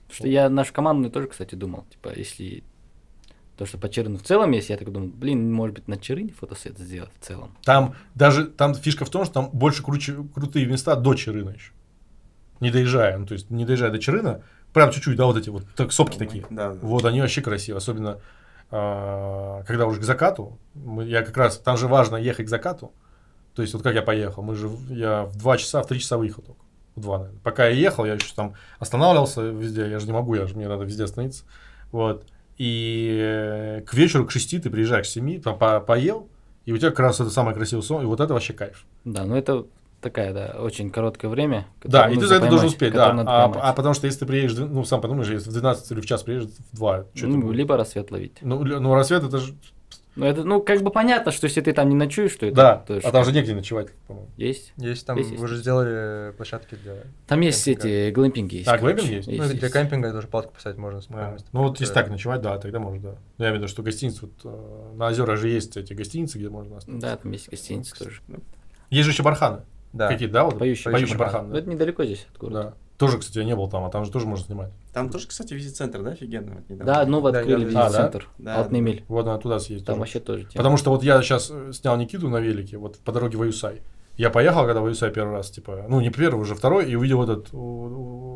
Потому 0.09 0.17
что 0.17 0.29
я 0.29 0.49
нашу 0.49 0.73
команду 0.73 1.11
тоже, 1.11 1.29
кстати, 1.29 1.55
думал. 1.55 1.85
Типа, 1.91 2.11
если 2.17 2.65
то, 3.57 3.67
что 3.67 3.77
по 3.77 3.89
Черыну 3.89 4.19
в 4.19 4.23
целом 4.23 4.53
есть, 4.53 4.71
я 4.71 4.77
так 4.77 4.91
думаю, 4.91 5.13
блин, 5.13 5.53
может 5.53 5.75
быть, 5.75 5.89
на 5.89 5.97
Черыне 5.99 6.33
фотосет 6.33 6.79
сделать 6.79 7.11
в 7.21 7.25
целом. 7.25 7.57
Там 7.65 7.95
даже, 8.15 8.47
там 8.47 8.75
фишка 8.75 9.05
в 9.05 9.11
том, 9.11 9.25
что 9.25 9.35
там 9.35 9.51
больше 9.53 9.83
круче, 9.83 10.17
крутые 10.35 10.67
места 10.67 10.97
до 10.97 11.15
Черына 11.15 11.51
еще. 11.51 11.73
Не 12.61 12.71
доезжая, 12.71 13.19
ну, 13.19 13.27
то 13.27 13.35
есть 13.35 13.51
не 13.51 13.65
доезжая 13.65 13.91
до 13.91 13.99
Черына, 13.99 14.43
прям 14.73 14.91
чуть-чуть, 14.91 15.17
да, 15.17 15.27
вот 15.27 15.37
эти 15.37 15.51
вот 15.51 15.65
так, 15.77 15.93
сопки 15.93 16.17
такие. 16.17 16.47
Да, 16.51 16.73
да. 16.73 16.79
Вот 16.81 17.05
они 17.05 17.21
вообще 17.21 17.43
красивые, 17.43 17.79
особенно 17.79 18.21
а, 18.71 19.63
когда 19.65 19.87
уже 19.87 20.01
к 20.01 20.05
закату. 20.05 20.59
Мы- 20.75 21.07
я 21.07 21.23
как 21.23 21.37
раз, 21.37 21.59
там 21.59 21.77
же 21.77 21.89
важно 21.89 22.17
ехать 22.17 22.47
к 22.47 22.49
закату. 22.49 22.93
То 23.55 23.63
есть 23.63 23.75
вот 23.75 23.83
как 23.83 23.95
я 23.95 24.03
поехал, 24.03 24.43
мы 24.43 24.55
же, 24.55 24.71
я 24.89 25.25
в 25.25 25.37
2 25.37 25.57
часа, 25.57 25.83
в 25.83 25.87
3 25.87 25.99
часа 25.99 26.17
выехал 26.19 26.43
только. 26.43 26.61
В 26.99 27.01
2, 27.01 27.19
наверное. 27.19 27.41
Пока 27.43 27.67
я 27.67 27.75
ехал, 27.75 28.05
я 28.05 28.15
еще 28.15 28.35
там 28.35 28.55
останавливался 28.79 29.43
везде, 29.43 29.89
я 29.89 29.99
же 29.99 30.07
не 30.07 30.13
могу, 30.13 30.35
я 30.35 30.47
же, 30.47 30.55
мне 30.55 30.69
надо 30.69 30.85
везде 30.85 31.05
остановиться. 31.05 31.45
Вот. 31.93 32.25
И 32.59 33.19
э, 33.21 33.83
к 33.87 33.95
вечеру, 33.95 34.27
к 34.27 34.31
6 34.31 34.63
ты 34.63 34.71
приезжаешь 34.71 35.07
к 35.07 35.11
7, 35.11 35.41
там 35.41 35.57
по- 35.57 35.81
поел, 35.81 36.29
и 36.67 36.73
у 36.73 36.77
тебя 36.77 36.91
как 36.91 37.01
раз 37.01 37.21
это 37.21 37.31
самое 37.31 37.57
красивое 37.57 37.83
сон, 37.83 38.03
и 38.03 38.07
вот 38.07 38.21
это 38.21 38.35
вообще 38.35 38.53
кайф. 38.53 38.85
Да, 39.05 39.25
ну 39.25 39.37
это 39.37 39.67
такая, 40.01 40.33
да, 40.33 40.57
очень 40.61 40.91
короткое 40.91 41.29
время. 41.29 41.67
Да, 41.83 42.11
и 42.11 42.17
ты 42.17 42.27
за 42.27 42.35
это 42.35 42.49
должен 42.49 42.59
поймать, 42.59 42.75
успеть, 42.75 42.93
которое 42.93 43.25
да. 43.25 43.45
А, 43.45 43.71
а 43.71 43.73
потому 43.73 43.95
что 43.95 44.07
если 44.07 44.21
ты 44.21 44.27
приедешь, 44.27 44.57
ну, 44.57 44.85
сам 44.85 45.01
подумаешь, 45.01 45.29
если 45.29 45.51
в 45.51 45.53
12 45.53 45.91
или 45.93 46.01
в 46.01 46.07
час 46.07 46.23
приедешь, 46.23 46.49
в 46.73 46.77
2, 46.77 47.05
что 47.15 47.27
ну, 47.27 47.41
будет? 47.43 47.57
либо 47.57 47.77
рассвет 47.77 48.11
ловить. 48.11 48.39
Ну, 48.43 48.63
ну, 48.65 48.95
рассвет 48.95 49.25
это 49.25 49.39
же... 49.39 49.55
Ну, 50.19 50.27
это, 50.27 50.43
ну, 50.45 50.61
как 50.61 50.83
бы 50.83 50.91
понятно, 50.91 51.31
что 51.33 51.47
если 51.47 51.61
ты 51.61 51.73
там 51.73 51.89
не 51.89 51.95
ночуешь, 51.95 52.33
что 52.33 52.47
это 52.47 52.57
Да, 52.57 52.77
тоже 52.87 53.01
а 53.07 53.11
там 53.13 53.25
же 53.25 53.33
негде 53.33 53.55
ночевать, 53.55 53.93
по-моему. 54.09 54.29
есть. 54.37 54.73
Есть 54.77 55.07
там, 55.07 55.17
Есть, 55.17 55.31
есть. 55.31 55.41
вы 55.41 55.47
же 55.49 55.57
сделали 55.57 56.33
площадки 56.33 56.75
для... 56.83 56.95
Там 57.29 57.41
есть 57.41 57.65
Кемпинга. 57.65 57.89
эти 57.89 58.11
глэмпинги. 58.13 58.55
Есть, 58.57 58.69
А, 58.69 58.79
короче. 58.79 58.97
глэмпинг 58.97 59.27
есть? 59.29 59.39
Ну, 59.39 59.59
для 59.59 59.71
кемпинга 59.71 60.11
тоже 60.13 60.27
палатку 60.27 60.55
поставить 60.55 60.77
можно. 60.77 61.01
Да. 61.09 61.37
Ну, 61.53 61.63
вот 61.63 61.79
если 61.81 61.95
так 61.95 62.11
ночевать, 62.11 62.41
да, 62.43 62.59
тогда 62.59 62.81
можно, 62.81 63.01
да. 63.01 63.09
Я 63.39 63.45
имею 63.47 63.53
в 63.55 63.57
виду, 63.59 63.69
что 63.69 63.83
гостиницы, 63.83 64.23
вот 64.23 64.33
э, 64.45 64.93
на 64.97 65.07
озера 65.07 65.37
же 65.37 65.49
есть 65.49 65.77
эти 65.77 65.93
гостиницы, 65.93 66.39
где 66.39 66.49
можно 66.49 66.79
остаться. 66.79 67.01
Да, 67.01 67.17
там 67.17 67.31
есть 67.33 67.49
гостиницы 67.49 67.97
тоже. 67.97 68.21
Есть 68.91 69.05
же 69.07 69.13
еще 69.13 69.23
барханы. 69.23 69.61
Да. 69.93 70.09
Какие-то, 70.09 70.35
да? 70.35 70.45
Вот? 70.45 70.59
Поющие 70.59 70.93
Поющие 70.93 71.17
барханы. 71.17 71.45
барханы. 71.45 71.49
Ну, 71.49 71.55
да. 71.55 71.61
это 71.61 71.71
недалеко 71.71 72.05
здесь 72.05 72.27
от 72.33 72.39
города. 72.39 72.63
Да. 72.63 72.75
Тоже, 72.99 73.19
кстати, 73.19 73.39
я 73.39 73.45
не 73.45 73.55
был 73.55 73.69
там, 73.69 73.85
а 73.85 73.91
там 73.91 74.05
же 74.05 74.11
тоже 74.11 74.27
можно 74.27 74.45
снимать. 74.45 74.73
Там 74.93 75.09
тоже, 75.09 75.29
кстати, 75.29 75.55
визит-центр, 75.55 76.03
да, 76.03 76.11
офигенный? 76.11 76.55
Вот 76.57 76.69
недавно. 76.69 76.93
Да, 76.93 77.07
новый 77.07 77.33
Да, 77.33 77.39
открыли 77.39 77.65
А, 77.65 77.73
да? 77.73 77.81
визит-центр. 77.87 78.29
Да, 78.39 78.57
Алтный 78.57 78.81
да. 78.81 78.85
мель. 78.87 79.05
Вот 79.07 79.25
надо 79.25 79.41
туда 79.41 79.61
съездить. 79.61 79.87
Там 79.87 79.95
тоже. 79.95 80.01
вообще 80.01 80.21
тоже 80.21 80.43
тема. 80.43 80.53
Потому 80.57 80.77
что 80.77 80.91
вот 80.91 81.05
я 81.05 81.23
сейчас 81.23 81.53
снял 81.73 81.97
Никиту 81.97 82.29
на 82.29 82.39
велике, 82.39 82.77
вот 82.77 82.99
по 82.99 83.13
дороге 83.13 83.39
в 83.39 83.43
Аюсай. 83.43 83.83
Я 84.17 84.31
поехал, 84.31 84.65
когда 84.67 84.81
в 84.81 84.87
USA 84.89 85.13
первый 85.13 85.35
раз, 85.35 85.49
типа, 85.49 85.87
ну, 85.89 86.01
не 86.01 86.11
первый, 86.11 86.41
уже 86.41 86.57
второй, 86.57 86.91
и 86.91 86.97
увидел 86.97 87.23
этот 87.23 87.51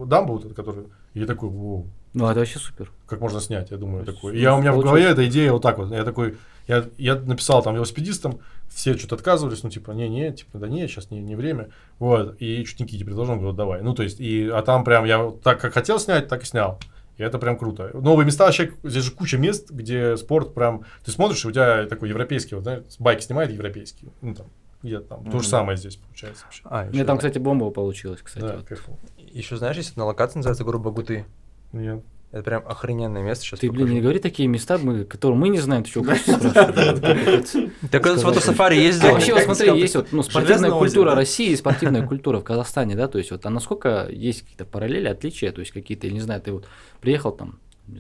дамбу, 0.09 0.35
вот 0.35 0.45
этот, 0.45 0.55
который, 0.57 0.85
и 1.15 1.21
я 1.21 1.27
такой, 1.27 1.49
«Воу, 1.49 1.89
Ну, 2.15 2.29
это 2.29 2.39
вообще 2.39 2.61
супер. 2.61 2.93
как 3.09 3.21
можно 3.21 3.41
снять, 3.41 3.73
я 3.73 3.79
думаю, 3.79 4.05
такой. 4.05 4.37
И 4.37 4.41
я, 4.41 4.55
у 4.55 4.61
меня 4.61 4.73
в 4.73 4.79
голове 4.79 5.07
эта 5.07 5.27
идея 5.27 5.51
вот 5.51 5.63
так 5.63 5.79
вот, 5.79 5.91
я 5.91 6.05
такой, 6.05 6.37
я, 6.69 6.85
я 6.99 7.17
написал 7.17 7.65
там 7.65 7.75
велосипедистам, 7.75 8.39
все 8.75 8.97
что-то 8.97 9.17
отказывались, 9.17 9.63
ну, 9.63 9.71
типа, 9.71 9.93
не-не, 9.93 10.33
типа, 10.33 10.59
да 10.59 10.69
не, 10.69 10.87
сейчас 10.87 11.11
не, 11.11 11.21
не 11.21 11.37
время, 11.37 11.71
вот, 11.99 12.37
и 12.41 12.65
чуть 12.65 12.81
Никите 12.81 13.05
предложил, 13.05 13.33
он 13.33 13.39
говорит, 13.39 13.57
давай, 13.57 13.83
ну, 13.83 13.95
то 13.95 14.03
есть, 14.03 14.21
и, 14.21 14.49
а 14.49 14.63
там 14.63 14.85
прям 14.85 15.05
я 15.05 15.19
вот 15.19 15.43
так, 15.43 15.61
как 15.61 15.75
хотел 15.75 15.99
снять, 15.99 16.29
так 16.29 16.43
и 16.43 16.47
снял. 16.47 16.79
И 17.19 17.23
это 17.23 17.39
прям 17.39 17.59
круто. 17.59 17.91
Новые 17.93 18.25
места 18.25 18.47
вообще, 18.47 18.73
здесь 18.83 19.05
же 19.05 19.13
куча 19.13 19.37
мест, 19.37 19.71
где 19.71 20.17
спорт 20.17 20.55
прям, 20.55 20.85
ты 21.05 21.11
смотришь, 21.11 21.45
и 21.45 21.49
у 21.49 21.53
тебя 21.53 21.87
такой 21.87 22.09
европейский, 22.09 22.55
вот, 22.55 22.65
знаешь, 22.65 22.85
байки 22.99 23.23
снимает 23.23 23.51
европейский, 23.51 24.09
ну, 24.23 24.35
там, 24.35 24.47
где 24.83 25.01
там, 25.01 25.31
то 25.31 25.39
же 25.39 25.47
самое 25.47 25.77
здесь 25.77 25.97
получается 25.97 26.45
вообще. 26.45 26.63
А, 26.65 26.85
Мне 26.87 27.05
там, 27.05 27.19
кстати, 27.19 27.39
бомба 27.39 27.71
получилась, 27.71 28.21
кстати. 28.23 28.45
да, 28.45 28.77
вот. 28.87 28.99
Еще 29.19 29.57
знаешь, 29.57 29.77
есть 29.77 29.93
одна 29.93 30.07
локация, 30.07 30.39
называется 30.39 30.65
Грубо 30.65 30.91
Гуты. 30.91 31.25
Нет. 31.73 32.03
Это 32.33 32.45
прям 32.45 32.67
охрененное 32.67 33.23
место. 33.23 33.45
Сейчас 33.45 33.61
Ты, 33.61 33.71
блин, 33.71 33.89
не 33.91 34.01
говори 34.01 34.19
такие 34.19 34.49
места, 34.49 34.79
мы, 34.79 35.05
которые 35.05 35.39
мы 35.39 35.51
не 35.51 35.59
знаем, 35.59 35.85
ты 35.85 35.91
что, 35.91 36.03
хочешь 36.03 36.23
спрашивать? 36.23 37.53
Так 37.91 38.07
это 38.07 38.19
с 38.19 38.23
фотосафари 38.23 38.77
ездил. 38.77 39.13
вообще, 39.13 39.35
вот 39.35 39.43
смотри, 39.43 39.79
есть 39.79 39.95
вот, 39.95 40.13
ну, 40.13 40.23
спортивная 40.23 40.71
культура 40.71 41.11
да? 41.11 41.17
России 41.17 41.51
и 41.51 41.57
спортивная 41.57 42.07
культура 42.07 42.41
в 42.41 42.45
Казахстане, 42.45 42.97
да, 42.97 43.07
то 43.07 43.19
есть 43.19 43.31
вот, 43.31 43.45
а 43.45 43.51
насколько 43.51 44.09
есть 44.11 44.43
какие-то 44.43 44.65
параллели, 44.65 45.09
отличия, 45.09 45.53
то 45.53 45.61
есть 45.61 45.73
какие-то, 45.73 46.07
я 46.07 46.13
не 46.15 46.21
знаю, 46.21 46.41
ты 46.41 46.53
вот 46.53 46.67
приехал 47.03 47.33
там, 47.33 47.59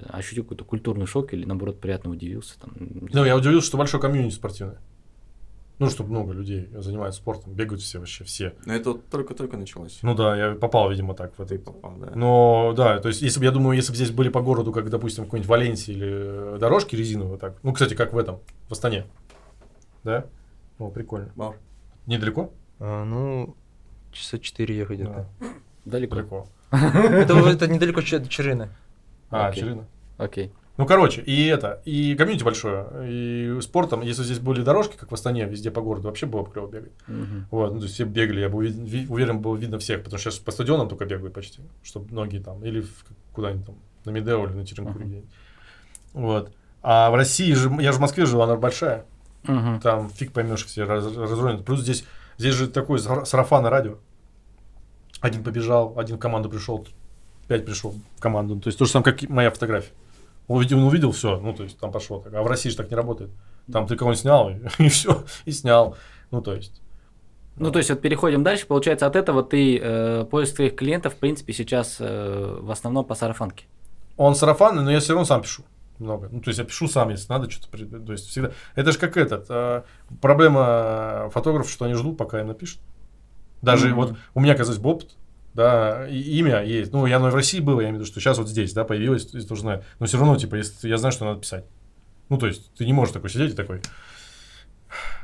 ощутил 0.08 0.44
какой-то 0.44 0.64
культурный 0.64 1.06
шок 1.06 1.34
или, 1.34 1.44
наоборот, 1.44 1.78
приятно 1.78 2.10
удивился, 2.10 2.58
там, 2.58 2.72
не 2.78 3.10
Ну, 3.12 3.24
я 3.26 3.36
удивился, 3.36 3.66
что 3.66 3.76
большой 3.76 4.00
комьюнити 4.00 4.34
спортивное. 4.34 4.78
Ну, 5.82 5.90
что 5.90 6.04
много 6.04 6.32
людей 6.32 6.68
занимаются 6.74 7.20
спортом, 7.20 7.54
бегают 7.54 7.82
все 7.82 7.98
вообще, 7.98 8.24
все. 8.24 8.54
Но 8.66 8.72
это 8.74 8.92
вот 8.92 9.08
только-только 9.08 9.56
началось. 9.56 9.98
Ну 10.02 10.14
да, 10.14 10.36
я 10.36 10.54
попал, 10.54 10.90
видимо, 10.90 11.14
так 11.14 11.36
в 11.38 11.44
Ты 11.44 11.56
это. 11.56 11.64
попал, 11.72 11.96
да. 11.96 12.12
Но 12.14 12.72
да, 12.76 13.00
то 13.00 13.08
есть, 13.08 13.20
если 13.20 13.40
бы, 13.40 13.44
я 13.46 13.50
думаю, 13.50 13.76
если 13.76 13.90
бы 13.90 13.96
здесь 13.96 14.10
были 14.10 14.28
по 14.28 14.40
городу, 14.42 14.72
как, 14.72 14.88
допустим, 14.90 15.24
в 15.24 15.26
какой-нибудь 15.26 15.48
Валенсии 15.48 15.92
или 15.92 16.08
э, 16.54 16.58
дорожки 16.60 16.94
резиновые, 16.94 17.38
так, 17.38 17.56
ну, 17.62 17.72
кстати, 17.72 17.94
как 17.94 18.12
в 18.12 18.18
этом, 18.18 18.38
в 18.68 18.72
Астане, 18.72 19.06
да? 20.04 20.26
Ну, 20.78 20.90
прикольно. 20.90 21.32
Мар. 21.36 21.56
Недалеко? 22.06 22.52
А, 22.78 23.04
Ну, 23.04 23.56
часа 24.12 24.38
четыре 24.38 24.76
ехать 24.76 24.98
где-то. 25.00 25.26
Да, 25.40 25.46
Далеко. 25.84 26.14
далеко. 26.14 26.46
Это 26.70 27.66
недалеко 27.66 28.00
Че- 28.02 28.24
Черина. 28.28 28.68
А. 29.30 29.52
Черина. 29.52 29.86
Окей. 30.18 30.52
Ну, 30.82 30.88
короче, 30.88 31.20
и 31.22 31.46
это, 31.46 31.80
и 31.84 32.16
комьюнити 32.16 32.42
большое, 32.42 32.86
и 33.06 33.60
спортом, 33.60 34.00
если 34.00 34.24
здесь 34.24 34.40
были 34.40 34.62
дорожки, 34.62 34.96
как 34.96 35.12
в 35.12 35.14
Астане, 35.14 35.44
везде 35.44 35.70
по 35.70 35.80
городу, 35.80 36.08
вообще 36.08 36.26
было 36.26 36.42
бы 36.42 36.50
клево 36.50 36.66
бегать. 36.66 36.90
Мгм. 37.06 37.46
Вот, 37.52 37.72
ну, 37.72 37.78
то 37.78 37.84
есть 37.84 37.94
все 37.94 38.04
бегали, 38.04 38.40
я 38.40 38.48
уви- 38.48 38.72
ви- 38.84 39.06
уверен, 39.08 39.38
было 39.38 39.54
видно 39.54 39.78
всех, 39.78 40.02
потому 40.02 40.18
что 40.18 40.32
сейчас 40.32 40.40
по 40.40 40.50
стадионам 40.50 40.88
только 40.88 41.04
бегают 41.04 41.34
почти, 41.34 41.60
чтобы 41.84 42.10
многие 42.10 42.40
там, 42.40 42.64
или 42.64 42.84
куда-нибудь 43.32 43.66
там, 43.66 43.76
на 44.04 44.10
Медео 44.10 44.44
или 44.46 44.54
на 44.54 44.62
Ага. 44.90 44.98
где-нибудь. 44.98 45.30
Вот. 46.14 46.52
А 46.82 47.12
в 47.12 47.14
России 47.14 47.52
же, 47.52 47.70
я 47.80 47.92
же 47.92 47.98
в 47.98 48.00
Москве 48.00 48.26
жил, 48.26 48.42
она 48.42 48.56
большая, 48.56 49.04
Мгм. 49.44 49.78
там 49.80 50.10
фиг 50.10 50.32
поймешь, 50.32 50.66
все 50.66 50.82
раз, 50.82 51.04
разронят. 51.16 51.64
Плюс 51.64 51.80
здесь, 51.80 52.04
здесь 52.38 52.54
же 52.56 52.66
такой 52.66 52.98
сар- 52.98 53.24
сарафан 53.24 53.62
на 53.62 53.70
радио. 53.70 53.98
Один 55.20 55.44
побежал, 55.44 55.96
один 55.96 56.16
в 56.16 56.18
команду 56.18 56.48
пришел, 56.50 56.84
пять 57.46 57.64
пришел 57.64 57.94
в 58.16 58.20
команду. 58.20 58.58
То 58.58 58.66
есть 58.66 58.80
то 58.80 58.84
же 58.84 58.90
самое, 58.90 59.12
как 59.14 59.30
моя 59.30 59.52
фотография. 59.52 59.92
Он 60.52 60.58
увидел, 60.58 60.78
он 60.78 60.84
увидел 60.84 61.12
все, 61.12 61.40
ну, 61.40 61.54
то 61.54 61.62
есть 61.62 61.78
там 61.78 61.90
пошло 61.90 62.20
так. 62.20 62.34
А 62.34 62.42
в 62.42 62.46
России 62.46 62.68
же 62.68 62.76
так 62.76 62.90
не 62.90 62.96
работает. 62.96 63.30
Там 63.72 63.86
ты 63.86 63.96
кого-нибудь 63.96 64.20
снял, 64.20 64.50
и, 64.50 64.56
и 64.84 64.88
все, 64.90 65.24
и 65.46 65.50
снял. 65.50 65.96
Ну, 66.30 66.42
то 66.42 66.54
есть. 66.54 66.82
Ну, 67.56 67.70
то 67.70 67.78
есть, 67.78 67.88
вот 67.90 68.00
переходим 68.02 68.42
дальше. 68.42 68.66
Получается, 68.66 69.06
от 69.06 69.16
этого 69.16 69.42
ты 69.42 69.78
э, 69.78 70.24
поиск 70.30 70.56
твоих 70.56 70.76
клиентов, 70.76 71.14
в 71.14 71.16
принципе, 71.16 71.54
сейчас 71.54 71.96
э, 72.00 72.58
в 72.60 72.70
основном 72.70 73.04
по 73.06 73.14
сарафанке. 73.14 73.64
Он 74.18 74.34
сарафанный, 74.34 74.82
но 74.82 74.90
я 74.90 75.00
все 75.00 75.12
равно 75.14 75.24
сам 75.24 75.40
пишу 75.40 75.62
много. 75.98 76.28
Ну, 76.30 76.40
то 76.40 76.48
есть 76.48 76.58
я 76.58 76.64
пишу 76.66 76.86
сам, 76.88 77.08
если 77.08 77.32
надо 77.32 77.50
что-то. 77.50 77.78
То 77.78 78.12
есть 78.12 78.28
всегда. 78.28 78.50
Это 78.74 78.92
же 78.92 78.98
как 78.98 79.16
этот. 79.16 79.46
э, 79.48 79.82
проблема 80.20 81.30
фотографов, 81.32 81.70
что 81.72 81.86
они 81.86 81.94
ждут, 81.94 82.18
пока 82.18 82.40
им 82.40 82.48
напишут. 82.48 82.80
Даже 83.62 83.88
Мгм. 83.88 83.96
вот 83.96 84.16
у 84.34 84.40
меня, 84.40 84.54
казалось 84.54 84.80
бы, 84.80 84.90
опыт, 84.90 85.16
да, 85.54 86.08
и 86.08 86.18
имя 86.38 86.62
есть. 86.62 86.92
Ну, 86.92 87.06
я 87.06 87.16
оно 87.16 87.28
и 87.28 87.30
в 87.30 87.34
России 87.34 87.60
было, 87.60 87.80
я 87.80 87.88
имею 87.88 87.98
в 87.98 88.00
виду, 88.00 88.10
что 88.10 88.20
сейчас 88.20 88.38
вот 88.38 88.48
здесь, 88.48 88.72
да, 88.72 88.84
появилось, 88.84 89.32
есть 89.34 89.48
тоже 89.48 89.62
знаю. 89.62 89.84
Но 89.98 90.06
все 90.06 90.18
равно, 90.18 90.36
типа, 90.36 90.56
если 90.56 90.88
я 90.88 90.96
знаю, 90.98 91.12
что 91.12 91.24
надо 91.24 91.40
писать. 91.40 91.64
Ну, 92.28 92.38
то 92.38 92.46
есть, 92.46 92.72
ты 92.74 92.86
не 92.86 92.92
можешь 92.92 93.12
такой 93.12 93.30
сидеть 93.30 93.52
и 93.52 93.56
такой. 93.56 93.82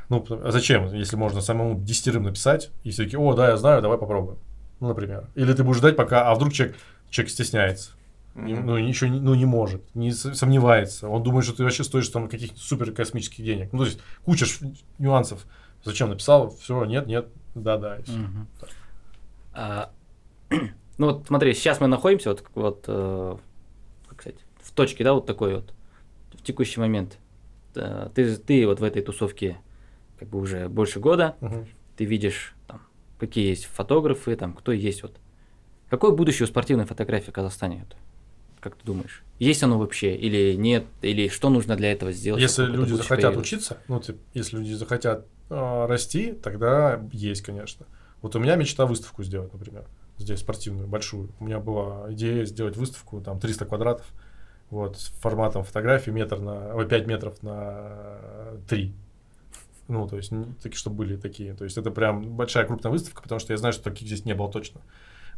Ну, 0.09 0.25
а 0.29 0.51
зачем, 0.51 0.93
если 0.93 1.15
можно 1.15 1.41
самому 1.41 1.79
десятерым 1.79 2.23
написать, 2.23 2.71
и 2.83 2.91
все 2.91 3.03
таки 3.05 3.17
о, 3.17 3.33
да, 3.33 3.49
я 3.49 3.57
знаю, 3.57 3.81
давай 3.81 3.97
попробуем. 3.97 4.39
Ну, 4.79 4.87
например. 4.87 5.29
Или 5.35 5.53
ты 5.53 5.63
будешь 5.63 5.77
ждать, 5.77 5.95
пока, 5.95 6.29
а 6.29 6.35
вдруг 6.35 6.53
человек, 6.53 6.77
человек 7.09 7.31
стесняется. 7.31 7.91
Ну, 8.35 8.77
не, 8.77 8.93
ну, 9.19 9.35
не 9.35 9.45
может, 9.45 9.83
не 9.95 10.11
сомневается. 10.11 11.09
Он 11.09 11.23
думает, 11.23 11.45
что 11.45 11.55
ты 11.55 11.63
вообще 11.63 11.83
стоишь 11.83 12.07
там 12.09 12.29
каких-то 12.29 12.59
супер 12.59 12.91
космических 12.91 13.43
денег. 13.43 13.73
Ну, 13.73 13.79
то 13.79 13.85
есть, 13.85 13.99
куча 14.23 14.45
нюансов. 14.97 15.45
Зачем 15.83 16.09
написал? 16.09 16.55
Все, 16.57 16.85
нет, 16.85 17.07
нет, 17.07 17.27
да, 17.55 17.77
да. 17.77 17.97
и. 17.97 18.01
А, 19.53 19.91
ну 20.97 21.05
вот 21.07 21.27
смотри, 21.27 21.53
сейчас 21.53 21.79
мы 21.79 21.87
находимся 21.87 22.29
вот, 22.29 22.43
вот 22.55 22.83
э, 22.87 23.37
как 24.07 24.21
сказать, 24.21 24.39
в 24.61 24.71
точке, 24.71 25.03
да, 25.03 25.13
вот 25.13 25.25
такой 25.25 25.55
вот, 25.55 25.73
в 26.33 26.43
текущий 26.43 26.79
момент. 26.79 27.17
Э, 27.75 28.09
Ты, 28.13 28.35
ты 28.37 28.65
вот 28.67 28.79
в 28.79 28.83
этой 28.83 29.01
тусовке 29.01 29.57
как 30.17 30.29
бы 30.29 30.39
уже 30.39 30.67
больше 30.69 30.99
года, 30.99 31.35
Мгм. 31.41 31.67
ты 31.95 32.05
видишь, 32.05 32.53
там, 32.67 32.81
какие 33.19 33.47
есть 33.49 33.65
фотографы, 33.65 34.35
там, 34.35 34.53
кто 34.53 34.71
есть 34.71 35.03
вот. 35.03 35.15
Какое 35.89 36.11
будущее 36.11 36.45
у 36.45 36.47
спортивной 36.47 36.85
фотографии 36.85 37.31
в 37.31 37.33
Казахстане? 37.33 37.85
Вот? 37.87 37.97
Как 38.59 38.75
ты 38.75 38.85
думаешь? 38.85 39.23
Есть 39.39 39.63
оно 39.63 39.79
вообще 39.79 40.15
или 40.15 40.53
нет? 40.55 40.85
Или 41.01 41.29
что 41.29 41.49
нужно 41.49 41.75
для 41.75 41.91
этого 41.91 42.11
сделать? 42.11 42.41
Если 42.41 42.63
люди 42.65 42.93
захотят 42.93 43.21
появилось? 43.21 43.47
учиться, 43.47 43.77
ну, 43.87 43.99
типа, 43.99 44.19
если 44.33 44.57
люди 44.57 44.73
захотят 44.73 45.25
э, 45.49 45.85
расти, 45.87 46.33
тогда 46.33 47.01
есть, 47.11 47.41
конечно. 47.41 47.87
Вот 48.21 48.35
у 48.35 48.39
меня 48.39 48.55
мечта 48.55 48.85
выставку 48.85 49.23
сделать, 49.23 49.51
например, 49.53 49.85
здесь 50.19 50.39
спортивную, 50.39 50.87
большую. 50.87 51.29
У 51.39 51.45
меня 51.45 51.59
была 51.59 52.11
идея 52.13 52.45
сделать 52.45 52.77
выставку, 52.77 53.21
там, 53.21 53.39
300 53.39 53.65
квадратов, 53.65 54.05
вот, 54.69 54.97
с 54.97 55.07
форматом 55.21 55.63
фотографии 55.63 56.11
метр 56.11 56.39
на, 56.39 56.75
ой, 56.75 56.87
5 56.87 57.07
метров 57.07 57.41
на 57.41 58.59
3. 58.67 58.93
Ну, 59.87 60.07
то 60.07 60.17
есть, 60.17 60.31
такие, 60.61 60.77
чтобы 60.77 60.97
были 60.97 61.15
такие. 61.15 61.55
То 61.55 61.63
есть, 61.63 61.77
это 61.77 61.89
прям 61.89 62.21
большая 62.35 62.65
крупная 62.65 62.91
выставка, 62.91 63.23
потому 63.23 63.39
что 63.39 63.53
я 63.53 63.57
знаю, 63.57 63.73
что 63.73 63.85
таких 63.85 64.07
здесь 64.07 64.25
не 64.25 64.35
было 64.35 64.51
точно. 64.51 64.81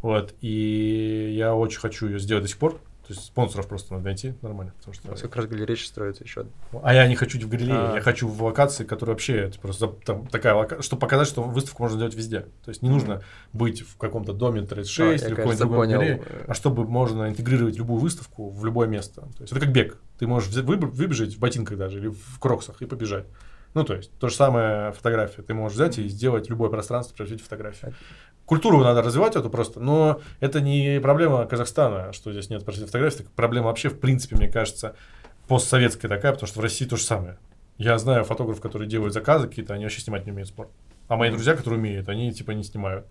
Вот, 0.02 0.34
и 0.42 1.34
я 1.38 1.56
очень 1.56 1.80
хочу 1.80 2.08
ее 2.08 2.20
сделать 2.20 2.44
до 2.44 2.50
сих 2.50 2.58
пор. 2.58 2.82
То 3.12 3.18
есть, 3.18 3.28
спонсоров 3.28 3.68
просто 3.68 3.92
надо 3.92 4.06
найти 4.06 4.36
нормально, 4.42 4.74
потому 4.78 4.94
что... 4.94 5.10
У 5.10 5.12
нас 5.12 5.20
как 5.20 5.36
раз 5.36 5.46
галерея 5.46 5.76
строится 5.76 6.24
еще. 6.24 6.46
А 6.82 6.94
я 6.94 7.06
не 7.08 7.16
хочу 7.18 7.38
в 7.42 7.50
галерее, 7.50 7.76
А. 7.76 7.96
я 7.96 8.02
хочу 8.02 8.26
в 8.26 8.42
локации, 8.42 8.86
которая 8.86 9.16
вообще 9.16 9.36
это 9.36 9.60
просто 9.60 9.88
там 10.06 10.28
такая 10.28 10.54
локация, 10.54 10.82
чтобы 10.82 11.02
показать, 11.02 11.28
что 11.28 11.44
выставку 11.44 11.84
можно 11.84 12.00
делать 12.00 12.16
везде. 12.16 12.42
То 12.64 12.70
есть 12.70 12.82
не 12.82 12.90
нужно 12.90 13.22
быть 13.52 13.82
в 13.82 13.98
каком-то 13.98 14.32
доме 14.32 14.62
36 14.62 15.24
А, 15.24 15.28
или 15.28 15.34
в 15.34 15.36
какой-нибудь 15.36 15.60
другой 15.60 15.88
галерее, 15.90 16.24
а 16.48 16.54
чтобы 16.54 16.86
можно 16.86 17.28
интегрировать 17.28 17.76
любую 17.76 18.00
выставку 18.00 18.50
в 18.50 18.64
любое 18.64 18.88
место. 18.88 19.22
То 19.22 19.42
есть 19.42 19.52
это 19.52 19.60
как 19.60 19.74
бег. 19.74 19.98
Ты 20.18 20.28
можешь 20.28 20.50
выбежать 20.54 21.36
в 21.36 21.40
ботинках 21.40 21.78
даже 21.78 22.00
или 22.00 22.08
в 22.08 22.40
кроксах 22.40 22.82
и 22.82 22.86
побежать. 22.86 23.26
Ну, 23.74 23.86
то 23.86 23.96
есть, 23.96 24.12
то 24.20 24.28
же 24.28 24.36
самое 24.36 24.92
фотография. 24.92 25.44
Ты 25.44 25.54
можешь 25.54 25.76
взять 25.76 25.98
и 25.98 26.08
сделать 26.10 26.50
любое 26.50 26.70
пространство, 26.70 27.16
превратить 27.16 27.42
в 27.42 27.46
фотографию. 27.46 27.94
Культуру 28.52 28.84
надо 28.84 29.02
развивать 29.02 29.38
эту 29.38 29.50
просто, 29.50 29.80
но 29.80 30.20
это 30.42 30.60
не 30.60 31.00
проблема 31.00 31.46
Казахстана, 31.46 32.12
что 32.12 32.34
здесь 32.34 32.50
нет 32.50 32.64
фотографии, 32.64 33.22
это 33.22 33.30
проблема 33.34 33.68
вообще, 33.68 33.88
в 33.88 33.98
принципе, 33.98 34.36
мне 34.36 34.50
кажется, 34.50 34.94
постсоветская 35.48 36.10
такая, 36.10 36.34
потому 36.34 36.50
что 36.50 36.60
в 36.60 36.62
России 36.62 36.84
то 36.84 36.98
же 36.98 37.04
самое. 37.04 37.38
Я 37.78 37.98
знаю 37.98 38.26
фотографов, 38.26 38.62
которые 38.62 38.90
делают 38.90 39.14
заказы 39.14 39.48
какие-то, 39.48 39.74
они 39.74 39.86
вообще 39.86 40.02
снимать 40.02 40.26
не 40.26 40.34
умеют 40.34 40.50
спорт. 40.50 40.70
А 41.08 41.16
мои 41.16 41.30
друзья, 41.30 41.56
которые 41.56 41.80
умеют, 41.80 42.10
они 42.10 42.34
типа 42.34 42.52
не 42.52 42.66
снимают. 42.66 43.08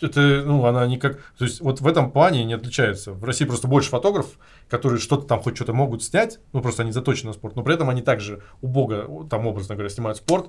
Это, 0.00 0.20
ну, 0.46 0.64
она 0.64 0.86
никак... 0.86 1.18
То 1.36 1.44
есть, 1.44 1.60
вот 1.60 1.82
в 1.82 1.86
этом 1.86 2.10
плане 2.10 2.42
не 2.46 2.54
отличается. 2.54 3.12
В 3.12 3.22
России 3.24 3.44
просто 3.44 3.68
больше 3.68 3.90
фотографов, 3.90 4.38
которые 4.70 5.00
что-то 5.00 5.26
там 5.26 5.42
хоть 5.42 5.56
что-то 5.56 5.74
могут 5.74 6.02
снять, 6.02 6.40
ну, 6.54 6.62
просто 6.62 6.82
они 6.82 6.92
заточены 6.92 7.26
на 7.26 7.34
спорт, 7.34 7.56
но 7.56 7.62
при 7.62 7.74
этом 7.74 7.90
они 7.90 8.00
также 8.00 8.42
убого, 8.62 9.28
там, 9.28 9.46
образно 9.46 9.74
говоря, 9.74 9.90
снимают 9.90 10.16
спорт, 10.16 10.48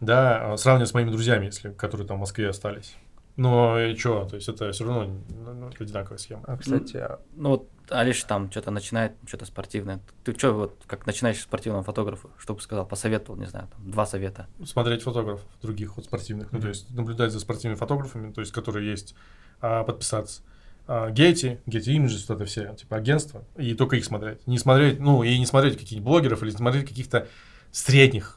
да, 0.00 0.54
а, 0.54 0.56
сравнивая 0.56 0.86
с 0.86 0.94
моими 0.94 1.10
друзьями, 1.10 1.44
если, 1.46 1.70
которые 1.70 2.08
там 2.08 2.16
в 2.16 2.20
Москве 2.20 2.48
остались. 2.48 2.96
Но 3.36 3.78
и 3.78 3.94
что, 3.94 4.24
то 4.24 4.36
есть, 4.36 4.48
это 4.48 4.72
все 4.72 4.84
равно 4.84 5.20
ну, 5.28 5.52
ну, 5.52 5.70
одинаковая 5.78 6.18
схема. 6.18 6.42
А, 6.46 6.56
кстати, 6.56 6.96
а 6.96 7.20
Ну 7.34 7.50
вот 7.50 7.68
Алиш 7.90 8.24
там 8.24 8.50
что-то 8.50 8.70
начинает, 8.70 9.12
что-то 9.26 9.44
спортивное. 9.44 10.00
Ты 10.24 10.32
что, 10.36 10.52
вот 10.52 10.82
как 10.86 11.06
начинающий 11.06 11.42
спортивному 11.42 11.84
фотографу, 11.84 12.30
что 12.38 12.54
бы 12.54 12.60
сказал, 12.60 12.86
посоветовал, 12.86 13.38
не 13.38 13.46
знаю, 13.46 13.68
там, 13.68 13.90
два 13.90 14.06
совета. 14.06 14.46
смотреть 14.64 15.02
фотографов 15.02 15.46
других 15.60 15.96
вот 15.96 16.06
спортивных, 16.06 16.50
ну, 16.50 16.60
то 16.60 16.68
есть 16.68 16.90
наблюдать 16.94 17.30
за 17.30 17.40
спортивными 17.40 17.78
фотографами, 17.78 18.32
то 18.32 18.40
есть 18.40 18.52
которые 18.52 18.90
есть, 18.90 19.14
а, 19.60 19.84
подписаться. 19.84 20.42
А, 20.86 21.10
Getty, 21.10 21.60
Getty 21.66 21.96
Images, 21.96 22.24
вот 22.28 22.36
это 22.36 22.44
все, 22.46 22.74
типа 22.74 22.96
агентства, 22.96 23.44
и 23.56 23.74
только 23.74 23.96
их 23.96 24.04
смотреть. 24.06 24.46
Не 24.46 24.58
смотреть, 24.58 24.98
ну, 24.98 25.22
и 25.22 25.38
не 25.38 25.44
смотреть 25.44 25.74
каких-нибудь 25.74 26.04
блогеров 26.04 26.42
или 26.42 26.50
смотреть 26.50 26.88
каких-то 26.88 27.28
средних 27.70 28.35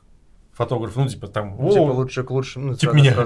фотограф, 0.60 0.96
ну, 0.98 1.08
типа 1.08 1.28
там... 1.30 1.56
Ну, 1.58 1.70
типа 1.70 1.82
«О, 1.82 1.94
лучше 1.94 2.24
к 2.24 2.32
лучшему. 2.32 2.68
Ну, 2.68 2.76
Типа 2.76 2.92
меня. 2.92 3.14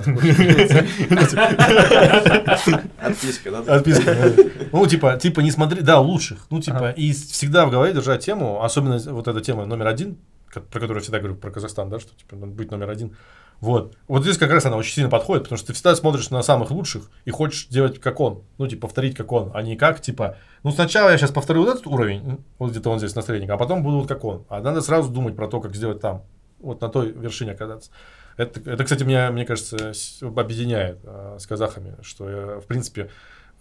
Отписка, 3.01 3.51
да? 3.51 3.75
Отписка. 3.75 4.15
Ну, 4.71 4.85
типа, 4.85 5.17
типа, 5.17 5.39
не 5.39 5.49
смотри, 5.49 5.81
да, 5.81 5.99
лучших. 5.99 6.45
Ну, 6.51 6.61
типа, 6.61 6.91
и 6.91 7.11
всегда 7.11 7.65
в 7.65 7.71
голове 7.71 7.91
держать 7.91 8.23
тему, 8.23 8.63
особенно 8.63 8.99
вот 9.11 9.27
эта 9.27 9.41
тема 9.41 9.65
номер 9.65 9.87
один, 9.87 10.17
про 10.53 10.61
которую 10.61 10.97
я 10.97 11.01
всегда 11.01 11.17
говорю, 11.17 11.35
про 11.35 11.49
Казахстан, 11.49 11.89
да, 11.89 11.99
что, 11.99 12.15
типа, 12.15 12.35
надо 12.35 12.51
быть 12.51 12.69
номер 12.69 12.91
один. 12.91 13.15
Вот. 13.59 13.97
Вот 14.07 14.21
здесь 14.21 14.37
как 14.37 14.51
раз 14.51 14.65
она 14.65 14.77
очень 14.77 14.93
сильно 14.93 15.09
подходит, 15.09 15.43
потому 15.43 15.57
что 15.57 15.67
ты 15.67 15.73
всегда 15.73 15.95
смотришь 15.95 16.29
на 16.29 16.43
самых 16.43 16.69
лучших 16.69 17.09
и 17.25 17.31
хочешь 17.31 17.65
делать 17.67 17.99
как 17.99 18.19
он. 18.19 18.43
Ну, 18.59 18.67
типа, 18.67 18.81
повторить 18.81 19.15
как 19.15 19.31
он, 19.31 19.49
а 19.55 19.63
не 19.63 19.75
как, 19.75 20.01
типа, 20.01 20.37
ну, 20.61 20.71
сначала 20.71 21.09
я 21.09 21.17
сейчас 21.17 21.31
повторю 21.31 21.63
вот 21.63 21.69
этот 21.69 21.87
уровень, 21.87 22.43
вот 22.59 22.69
где-то 22.69 22.91
он 22.91 22.99
здесь 22.99 23.15
настроение, 23.15 23.49
а 23.51 23.57
потом 23.57 23.81
буду 23.81 24.01
вот 24.01 24.07
как 24.07 24.23
он. 24.23 24.45
А 24.49 24.61
надо 24.61 24.81
сразу 24.81 25.09
думать 25.09 25.35
про 25.35 25.47
то, 25.47 25.59
как 25.61 25.75
сделать 25.75 25.99
там, 25.99 26.23
вот 26.63 26.81
на 26.81 26.89
той 26.89 27.11
вершине 27.11 27.51
оказаться. 27.51 27.91
Это, 28.37 28.59
это 28.71 28.83
кстати, 28.83 29.03
меня, 29.03 29.31
мне 29.31 29.45
кажется, 29.45 29.93
объединяет 30.21 30.99
а, 31.03 31.37
с 31.39 31.45
казахами, 31.45 31.95
что 32.01 32.29
я, 32.29 32.59
в 32.59 32.65
принципе, 32.65 33.09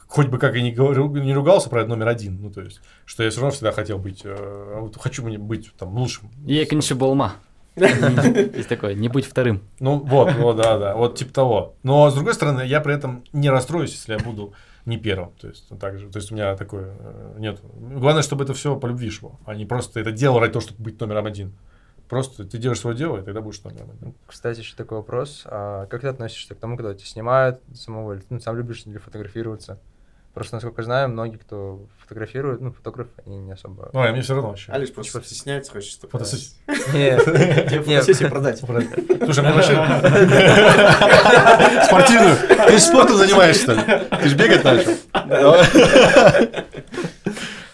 хоть 0.06 0.28
бы 0.28 0.38
как 0.38 0.54
и 0.56 0.62
не, 0.62 0.72
говорю, 0.72 1.08
не 1.08 1.34
ругался 1.34 1.68
про 1.68 1.80
это 1.80 1.90
номер 1.90 2.08
один, 2.08 2.38
ну, 2.40 2.50
то 2.50 2.60
есть, 2.60 2.80
что 3.04 3.22
я 3.22 3.30
все 3.30 3.40
равно 3.40 3.52
всегда 3.52 3.72
хотел 3.72 3.98
быть, 3.98 4.22
э, 4.24 4.78
вот 4.80 4.96
хочу 5.00 5.24
мне 5.24 5.38
быть 5.38 5.72
там 5.76 5.96
лучшим. 5.96 6.30
Екінші 6.46 6.94
болма. 6.94 7.32
Есть 7.76 8.68
такое, 8.68 8.94
не 8.94 9.08
будь 9.08 9.24
вторым. 9.24 9.60
Ну, 9.80 9.98
вот, 9.98 10.34
вот, 10.34 10.56
да, 10.56 10.78
да, 10.78 10.94
вот 10.94 11.16
типа 11.16 11.32
того. 11.32 11.74
Но, 11.82 12.10
с 12.10 12.14
другой 12.14 12.34
стороны, 12.34 12.66
я 12.66 12.80
при 12.80 12.94
этом 12.94 13.24
не 13.32 13.50
расстроюсь, 13.50 13.92
если 13.92 14.12
я 14.12 14.18
буду 14.18 14.52
не 14.84 14.98
первым. 14.98 15.30
То 15.40 15.48
есть, 15.48 15.68
так 15.80 15.98
же. 15.98 16.10
То 16.10 16.18
есть, 16.18 16.32
у 16.32 16.34
меня 16.34 16.54
такое 16.56 16.94
э, 16.98 17.36
нет. 17.38 17.60
Главное, 17.74 18.22
чтобы 18.22 18.44
это 18.44 18.52
все 18.52 18.76
по 18.76 18.86
любви 18.86 19.10
шло, 19.10 19.40
а 19.46 19.54
не 19.54 19.64
просто 19.64 20.00
это 20.00 20.12
дело 20.12 20.40
ради 20.40 20.52
того, 20.52 20.64
чтобы 20.64 20.82
быть 20.82 21.00
номером 21.00 21.24
один. 21.24 21.52
Просто 22.12 22.44
ты 22.44 22.58
делаешь 22.58 22.78
свое 22.78 22.94
дело, 22.94 23.16
и 23.16 23.22
тогда 23.22 23.40
будешь 23.40 23.62
номером 23.62 23.92
один. 23.92 24.14
Кстати, 24.26 24.58
еще 24.58 24.76
такой 24.76 24.98
вопрос. 24.98 25.44
А 25.46 25.86
как 25.86 26.02
ты 26.02 26.08
относишься 26.08 26.54
к 26.54 26.58
тому, 26.58 26.76
когда 26.76 26.92
тебя 26.92 27.06
снимают 27.06 27.62
самого, 27.72 28.12
или, 28.12 28.22
ну, 28.28 28.38
сам 28.38 28.54
любишь 28.54 28.84
ли 28.84 28.98
фотографироваться? 28.98 29.78
Просто, 30.34 30.56
насколько 30.56 30.82
я 30.82 30.84
знаю, 30.84 31.08
многие, 31.08 31.38
кто 31.38 31.86
фотографирует, 32.02 32.60
ну, 32.60 32.70
фотографы, 32.70 33.12
они 33.24 33.38
не 33.38 33.52
особо... 33.52 33.88
Ну, 33.94 34.02
а 34.02 34.12
мне 34.12 34.20
все 34.20 34.34
равно 34.34 34.50
вообще. 34.50 34.72
Алиш 34.72 34.92
просто 34.92 35.24
стесняется, 35.24 35.72
хочет, 35.72 35.90
чтобы... 35.90 36.18
Тебе 36.22 36.58
нет. 37.12 37.22
фотосессию 37.24 38.28
продать. 38.28 38.58
Слушай, 38.58 39.44
мне 39.44 39.54
вообще... 39.54 39.72
Спортивную. 41.86 42.36
Ты 42.66 42.72
же 42.72 42.80
спортом 42.80 43.16
занимаешься, 43.16 43.62
что 43.62 43.72
ли? 43.72 43.80
Ты 44.20 44.28
же 44.28 44.36
бегать 44.36 44.64
начал. 44.64 44.92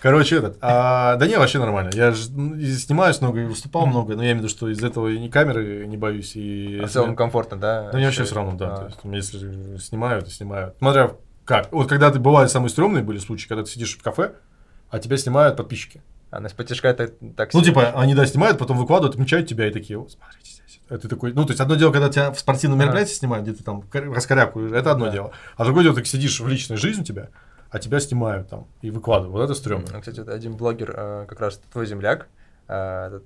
Короче, 0.01 0.37
этот. 0.37 0.59
а, 0.61 1.17
да 1.17 1.27
не, 1.27 1.37
вообще 1.39 1.59
нормально. 1.59 1.91
Я 1.93 2.13
же 2.13 2.31
ну, 2.31 2.61
снимаюсь 2.61 3.21
много 3.21 3.41
и 3.41 3.45
выступал 3.45 3.87
много, 3.87 4.15
но 4.15 4.23
я 4.23 4.31
имею 4.31 4.37
в 4.37 4.39
виду, 4.45 4.49
что 4.49 4.69
из 4.69 4.83
этого 4.83 5.09
и 5.09 5.19
ни 5.19 5.29
камеры 5.29 5.87
не 5.87 5.97
боюсь. 5.97 6.37
И 6.37 6.81
А 6.83 6.87
в 6.87 6.91
целом 6.91 7.17
комфортно, 7.17 7.57
да? 7.57 7.91
Да 7.91 7.97
мне 7.99 8.07
вообще 8.07 8.25
все 8.25 8.35
равно, 8.37 8.53
да. 8.57 8.75
А. 8.75 8.77
То 8.79 9.09
есть, 9.13 9.31
если 9.33 9.77
снимают, 9.79 10.27
то 10.27 10.31
снимают. 10.31 10.77
Смотря 10.79 11.13
как. 11.45 11.73
Вот 11.73 11.89
когда 11.89 12.11
ты 12.11 12.19
бывают 12.21 12.51
самые 12.53 12.71
стрёмные 12.71 13.03
были 13.03 13.19
случаи, 13.19 13.49
когда 13.49 13.65
ты 13.65 13.71
сидишь 13.71 13.97
в 13.97 14.03
кафе, 14.03 14.33
а 14.91 14.99
тебя 14.99 15.17
снимают 15.17 15.57
подписчики. 15.57 16.03
А 16.31 16.41
на 16.41 16.49
спотешка 16.51 16.93
так, 16.93 17.13
так 17.37 17.55
Ну, 17.55 17.63
типа, 17.63 17.93
они, 17.97 18.15
да, 18.15 18.27
снимают, 18.27 18.59
потом 18.59 18.77
выкладывают, 18.77 19.15
отмечают 19.15 19.49
тебя 19.49 19.67
и 19.67 19.71
такие, 19.71 19.99
«О, 19.99 20.07
смотрите 20.09 20.51
здесь. 20.53 20.81
А 20.91 20.99
ты 20.99 21.09
такой, 21.09 21.33
ну, 21.33 21.45
то 21.47 21.53
есть, 21.53 21.61
одно 21.61 21.75
дело, 21.75 21.91
когда 21.91 22.11
тебя 22.11 22.31
в 22.33 22.39
спортивном 22.39 22.79
мероприятии 22.79 23.15
снимают, 23.15 23.47
где 23.47 23.57
ты 23.57 23.65
там 23.65 23.81
кор- 23.81 24.11
раскорякуешь, 24.13 24.71
это 24.73 24.91
одно 24.93 25.07
Да. 25.07 25.11
дело. 25.13 25.33
А 25.57 25.65
другое 25.65 25.85
дело, 25.85 25.97
ты 25.97 26.05
сидишь 26.05 26.39
в 26.39 26.47
личной 26.47 26.77
жизни 26.77 27.01
у 27.01 27.05
тебя, 27.05 27.29
а 27.71 27.79
тебя 27.79 28.01
снимают 28.01 28.49
там 28.49 28.67
и 28.83 28.91
выкладывают. 28.91 29.33
Вот 29.33 29.45
это 29.45 29.55
стрёмно. 29.55 29.87
Ну, 29.93 30.01
Кстати, 30.01 30.21
вот 30.21 30.29
один 30.29 30.57
блогер, 30.57 30.95
э, 30.97 31.27
как 31.29 31.41
раз 31.41 31.61
твой 31.73 31.87
земляк, 31.87 32.29
э, 32.69 33.07
этот, 33.09 33.25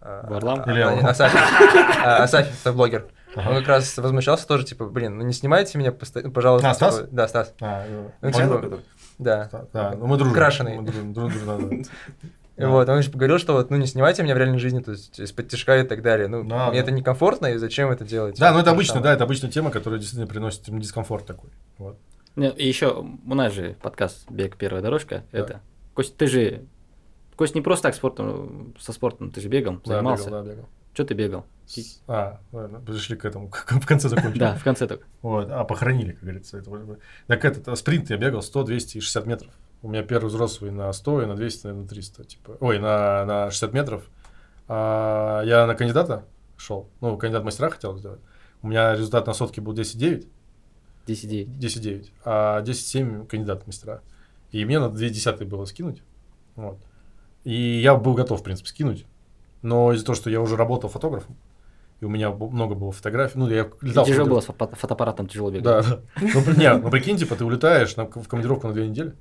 Варлам? 0.00 0.62
а, 0.66 0.70
Или 0.70 0.80
а, 0.80 0.98
А, 2.04 2.22
Асафий, 2.24 2.52
это 2.62 2.72
блогер. 2.72 3.06
Ага. 3.36 3.50
Он 3.50 3.56
как 3.56 3.68
раз 3.68 3.96
возмущался 3.98 4.46
тоже, 4.46 4.64
типа, 4.64 4.86
блин, 4.86 5.18
ну 5.18 5.24
не 5.24 5.32
снимайте 5.32 5.78
меня, 5.78 5.92
постоянно, 5.92 6.32
пожалуйста. 6.32 6.70
А, 6.70 6.74
Стас? 6.74 6.96
типа, 6.98 7.08
Да, 7.10 7.28
Стас, 7.28 7.54
А, 7.60 7.84
ну, 7.88 8.12
Ну, 8.20 8.30
типа, 8.30 8.80
да. 9.18 9.48
Да, 9.50 9.64
да, 9.72 9.94
ну 9.96 10.06
мы 10.06 10.16
дружим. 10.16 10.34
Крашеный. 10.34 10.76
Мы 10.76 10.84
дружим, 10.84 11.12
дружим, 11.12 11.46
дружим, 11.46 11.70
да, 11.70 11.76
да. 11.76 11.82
Вот, 12.68 12.88
он 12.88 13.02
же 13.02 13.10
говорил, 13.10 13.38
что 13.38 13.54
вот, 13.54 13.70
ну 13.70 13.76
не 13.76 13.86
снимайте 13.86 14.22
меня 14.22 14.34
в 14.34 14.38
реальной 14.38 14.58
жизни, 14.58 14.80
то 14.80 14.92
есть 14.92 15.18
из-под 15.18 15.48
тяжка 15.48 15.76
и 15.78 15.82
так 15.82 16.02
далее. 16.02 16.28
Ну, 16.28 16.44
Да, 16.44 16.70
мне 16.70 16.78
да. 16.80 16.82
это 16.84 16.92
некомфортно, 16.92 17.46
и 17.48 17.56
зачем 17.56 17.90
это 17.90 18.04
делать? 18.04 18.38
Да, 18.38 18.52
ну 18.52 18.60
это 18.60 18.70
обычно, 18.70 19.00
да, 19.00 19.12
это 19.12 19.24
обычная 19.24 19.50
тема, 19.50 19.70
которая 19.72 19.98
действительно 19.98 20.28
приносит 20.28 20.62
дискомфорт 20.78 21.26
такой. 21.26 21.50
Вот. 21.78 21.98
И 22.36 22.66
еще 22.66 23.00
у 23.00 23.34
нас 23.34 23.52
же 23.52 23.76
подкаст 23.80 24.28
«Бег. 24.30 24.56
Первая 24.56 24.82
дорожка». 24.82 25.24
Да. 25.30 25.38
Это. 25.38 25.60
Кость, 25.94 26.16
ты 26.16 26.26
же... 26.26 26.64
Кость 27.36 27.54
не 27.54 27.60
просто 27.60 27.84
так 27.84 27.94
спортом, 27.94 28.74
со 28.78 28.92
спортом, 28.92 29.30
ты 29.30 29.40
же 29.40 29.48
бегал, 29.48 29.80
Да, 29.84 29.96
занимался. 29.96 30.26
бегал, 30.26 30.44
да, 30.44 30.50
бегал. 30.50 30.68
Что 30.92 31.04
ты 31.04 31.14
бегал? 31.14 31.44
А, 32.06 32.40
ладно, 32.52 32.80
пришли 32.80 33.16
к 33.16 33.24
этому, 33.24 33.50
в 33.68 33.86
конце 33.86 34.08
закончили. 34.08 34.38
Да, 34.38 34.54
в 34.54 34.62
конце 34.62 34.86
только. 34.86 35.04
Вот, 35.22 35.50
а 35.50 35.64
похоронили, 35.64 36.12
как 36.12 36.22
говорится. 36.22 36.58
Это, 36.58 36.98
так 37.26 37.44
этот, 37.44 37.68
а 37.68 37.76
спринт 37.76 38.10
я 38.10 38.16
бегал 38.16 38.42
100, 38.42 38.64
200 38.64 38.98
и 38.98 39.00
60 39.00 39.26
метров. 39.26 39.50
У 39.82 39.88
меня 39.88 40.02
первый 40.02 40.28
взрослый 40.28 40.70
на 40.70 40.92
100, 40.92 41.22
и 41.22 41.26
на 41.26 41.34
200, 41.34 41.66
и 41.66 41.70
на 41.72 41.88
300. 41.88 42.24
Типа. 42.24 42.56
Ой, 42.60 42.78
на, 42.78 43.24
на 43.24 43.50
60 43.50 43.72
метров. 43.72 44.04
А, 44.68 45.42
я 45.42 45.66
на 45.66 45.74
кандидата 45.74 46.24
шел. 46.56 46.88
Ну, 47.00 47.16
кандидат 47.16 47.44
мастера 47.44 47.70
хотел 47.70 47.96
сделать. 47.98 48.20
У 48.62 48.68
меня 48.68 48.92
результат 48.92 49.26
на 49.26 49.34
сотке 49.34 49.60
был 49.60 49.74
10,9. 49.74 50.26
10-9. 51.06 51.58
10,9. 51.58 52.06
А 52.24 52.62
10,7 52.62 53.26
кандидат 53.26 53.62
в 53.62 53.66
мастера. 53.66 54.00
И 54.52 54.64
мне 54.64 54.78
на 54.78 54.88
2 54.88 55.08
десятые 55.08 55.48
было 55.48 55.64
скинуть. 55.64 56.02
Вот. 56.56 56.78
И 57.44 57.80
я 57.80 57.94
был 57.96 58.14
готов, 58.14 58.40
в 58.40 58.42
принципе, 58.42 58.68
скинуть. 58.68 59.04
Но 59.62 59.92
из-за 59.92 60.04
того, 60.06 60.16
что 60.16 60.30
я 60.30 60.40
уже 60.40 60.56
работал 60.56 60.88
фотографом, 60.90 61.36
и 62.00 62.04
у 62.04 62.08
меня 62.08 62.30
много 62.30 62.74
было 62.74 62.92
фотографий, 62.92 63.38
ну, 63.38 63.48
я 63.48 63.70
летал 63.80 64.04
Тяжело 64.04 64.28
было 64.28 64.40
с 64.40 64.44
фото- 64.46 64.74
фотоаппаратом, 64.76 65.26
тяжело 65.26 65.50
бегать. 65.50 65.64
да. 65.64 66.00
Ну, 66.20 66.52
не, 66.56 66.72
ну 66.76 66.90
прикинь, 66.90 67.16
типа, 67.16 67.34
ты 67.34 67.44
улетаешь 67.44 67.96
на- 67.96 68.04
в 68.06 68.28
командировку 68.28 68.66
на 68.68 68.72
две 68.74 68.86
недели, 68.88 69.14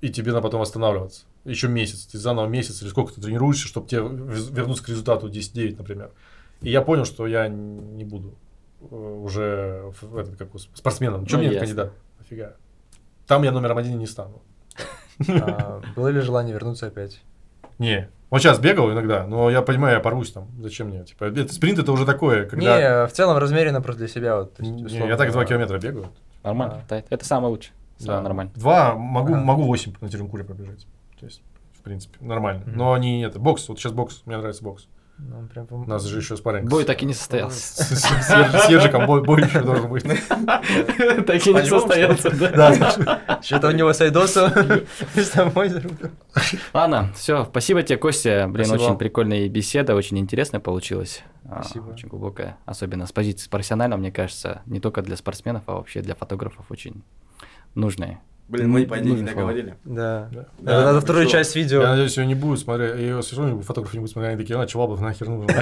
и 0.00 0.08
тебе 0.10 0.32
надо 0.32 0.42
потом 0.42 0.62
останавливаться. 0.62 1.24
Еще 1.44 1.68
месяц. 1.68 2.06
Ты 2.06 2.18
заново 2.18 2.46
месяц 2.46 2.82
или 2.82 2.88
сколько 2.88 3.12
ты 3.12 3.20
тренируешься, 3.20 3.66
чтобы 3.66 3.88
тебе 3.88 4.00
вернуться 4.02 4.84
к 4.84 4.88
результату 4.88 5.28
10-9, 5.28 5.76
например. 5.78 6.10
И 6.62 6.70
я 6.70 6.82
понял, 6.82 7.04
что 7.04 7.26
я 7.26 7.48
не 7.48 8.04
буду 8.04 8.34
уже 8.90 9.92
в 10.00 10.16
этот, 10.16 10.36
как 10.36 10.48
его, 10.48 10.58
спортсменом. 10.58 11.26
Чем 11.26 11.40
Ну, 11.42 11.48
мне 11.48 11.58
кандидат? 11.58 11.92
Нафига. 12.18 12.52
Там 13.26 13.42
я 13.42 13.52
номером 13.52 13.78
один 13.78 13.98
не 13.98 14.06
стану. 14.06 14.42
А, 15.28 15.82
Было 15.96 16.08
ли 16.08 16.20
желание 16.20 16.54
вернуться 16.54 16.86
опять? 16.86 17.20
Не. 17.78 18.08
Вот 18.30 18.40
сейчас 18.40 18.58
бегал 18.58 18.90
иногда, 18.92 19.26
но 19.26 19.50
я 19.50 19.60
понимаю, 19.60 19.96
я 19.96 20.00
порвусь 20.00 20.32
там. 20.32 20.48
Зачем 20.60 20.88
мне? 20.88 21.04
Типа, 21.04 21.24
это, 21.24 21.52
спринт 21.52 21.78
это 21.78 21.90
уже 21.92 22.06
такое, 22.06 22.46
когда... 22.46 22.78
Не, 23.02 23.06
в 23.06 23.12
целом 23.12 23.36
размеренно 23.38 23.82
просто 23.82 24.00
для 24.00 24.08
себя. 24.08 24.36
Вот, 24.38 24.58
Не, 24.60 24.82
я 25.08 25.16
так 25.16 25.32
два 25.32 25.44
километра 25.44 25.78
бегаю. 25.78 26.06
Нормально. 26.42 26.84
А. 26.88 27.02
Это 27.10 27.24
самое 27.24 27.50
лучшее. 27.50 27.74
Самое 27.98 28.18
Да. 28.20 28.22
нормально. 28.22 28.52
Два, 28.54 28.94
могу, 28.94 29.34
могу 29.34 29.64
8 29.64 29.94
на 30.00 30.08
Теренкуре 30.08 30.44
пробежать. 30.44 30.86
То 31.18 31.26
есть, 31.26 31.42
в 31.78 31.82
принципе, 31.82 32.16
нормально. 32.24 32.62
Но 32.66 32.96
не 32.96 33.22
это. 33.24 33.38
Бокс, 33.38 33.68
вот 33.68 33.78
сейчас 33.78 33.92
бокс, 33.92 34.22
мне 34.24 34.36
нравится 34.38 34.62
бокс. 34.64 34.86
Ну, 35.22 35.46
прям, 35.48 35.66
У 35.70 35.84
нас 35.84 36.04
же 36.04 36.18
еще 36.18 36.36
спарринг. 36.36 36.68
Бой 36.68 36.84
так 36.84 37.02
и 37.02 37.06
не 37.06 37.14
состоялся. 37.14 37.82
с- 37.84 38.68
Ержиком 38.70 39.06
бой, 39.06 39.42
еще 39.42 39.60
должен 39.60 39.88
быть. 39.90 40.02
Так 41.26 41.46
и 41.46 41.52
не 41.54 41.64
состоялся, 41.64 42.30
да. 42.30 42.50
Да, 42.50 43.40
Что-то 43.42 43.68
у 43.68 43.72
него 43.72 43.92
сайдоса 43.92 44.82
с 45.14 45.28
тобой. 45.30 45.70
Ладно, 46.72 47.12
все, 47.14 47.44
спасибо 47.44 47.82
тебе, 47.82 47.98
Костя. 47.98 48.46
Блин, 48.48 48.70
очень 48.70 48.96
прикольная 48.96 49.48
беседа, 49.48 49.94
очень 49.94 50.18
интересная 50.18 50.60
получилась. 50.60 51.22
А, 51.48 51.62
Спасибо. 51.62 51.90
Очень 51.90 52.08
глубокая, 52.08 52.56
особенно 52.64 53.06
с 53.06 53.12
позиции 53.12 53.48
профессионального, 53.48 53.98
мне 54.00 54.12
кажется, 54.12 54.62
не 54.66 54.78
только 54.80 55.02
для 55.02 55.16
спортсменов, 55.16 55.62
а 55.66 55.74
вообще 55.74 56.00
для 56.00 56.14
фотографов 56.14 56.66
очень 56.70 57.02
нужная. 57.74 58.20
Блин, 58.50 58.68
мы 58.70 58.84
по 58.84 58.98
идее 58.98 59.14
не 59.14 59.22
договорили. 59.22 59.76
Да. 59.84 60.28
Да. 60.32 60.46
Надо 60.58 60.84
надо 60.86 61.00
вторую 61.00 61.26
часть 61.26 61.54
Я 61.54 61.62
видео. 61.62 61.82
надеюсь, 61.82 62.16
ее 62.18 62.26
не 62.26 62.34
будет 62.34 62.58
смотреть. 62.58 62.96
Ее 62.98 63.20
все 63.22 63.36
равно 63.36 63.60
фотографы 63.62 63.96
не 63.96 64.00
будут 64.00 64.12
смотреть. 64.12 64.32
Они 64.34 64.42
такие, 64.42 64.60
а, 64.60 64.66
Чевалов 64.66 65.00
нахер 65.00 65.28
нужен. 65.28 65.48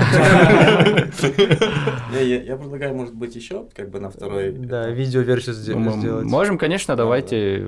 Я, 2.12 2.20
я, 2.20 2.43
я 2.43 2.56
предлагаю, 2.56 2.94
может 2.94 3.15
быть, 3.15 3.36
еще 3.36 3.66
как 3.74 3.90
бы 3.90 4.01
на 4.01 4.10
второй. 4.10 4.52
Да, 4.52 4.89
видео-версию 4.89 5.55
Ну, 5.78 5.93
сделать. 6.01 6.24
Можем, 6.24 6.56
конечно, 6.59 6.97
давайте. 6.97 7.66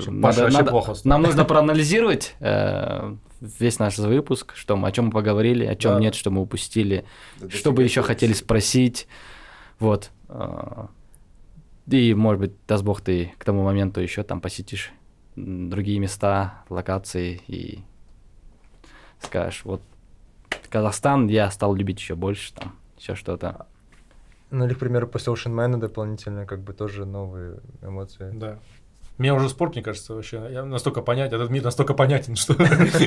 Нам 1.04 1.22
нужно 1.22 1.44
проанализировать 1.44 2.34
э, 2.40 3.14
весь 3.40 3.78
наш 3.78 3.98
выпуск, 3.98 4.54
что, 4.56 4.76
мы- 4.76 4.88
о 4.88 4.92
чем 4.92 5.06
мы 5.06 5.10
поговорили, 5.12 5.64
о 5.66 5.74
чем 5.76 5.94
Да. 5.94 6.00
нет, 6.00 6.14
что 6.14 6.30
мы 6.30 6.40
упустили, 6.40 7.04
Да 7.40 7.50
что 7.50 7.72
бы 7.72 7.82
еще 7.82 8.02
хотели 8.02 8.32
спросить. 8.32 9.06
Вот. 9.78 10.10
э, 10.28 10.86
И, 11.90 12.14
может 12.14 12.40
быть, 12.40 12.52
даст 12.68 12.84
бог, 12.84 13.00
ты 13.00 13.32
к 13.38 13.44
тому 13.44 13.62
моменту 13.64 14.00
еще 14.00 14.22
там 14.22 14.40
посетишь 14.40 14.92
другие 15.68 15.98
места, 15.98 16.64
локации 16.68 17.40
и 17.46 17.80
скажешь, 19.20 19.62
вот 19.64 19.82
Казахстан 20.68 21.28
я 21.28 21.50
стал 21.50 21.74
любить 21.74 21.98
еще 21.98 22.14
больше, 22.14 22.54
там, 22.54 22.74
еще 22.98 23.14
что-то. 23.14 23.66
Ну, 24.50 24.66
или, 24.66 24.74
к 24.74 24.78
примеру, 24.78 25.06
после 25.06 25.32
Ocean 25.32 25.76
дополнительно, 25.76 26.46
как 26.46 26.60
бы 26.60 26.72
тоже 26.72 27.04
новые 27.04 27.60
эмоции. 27.82 28.30
Да. 28.32 28.58
Мне 29.18 29.34
уже 29.34 29.48
спорт, 29.48 29.74
мне 29.74 29.82
кажется, 29.82 30.14
вообще, 30.14 30.48
я 30.50 30.64
настолько 30.64 31.02
понятен, 31.02 31.36
этот 31.36 31.50
мир 31.50 31.62
настолько 31.62 31.92
понятен, 31.94 32.36
что 32.36 32.54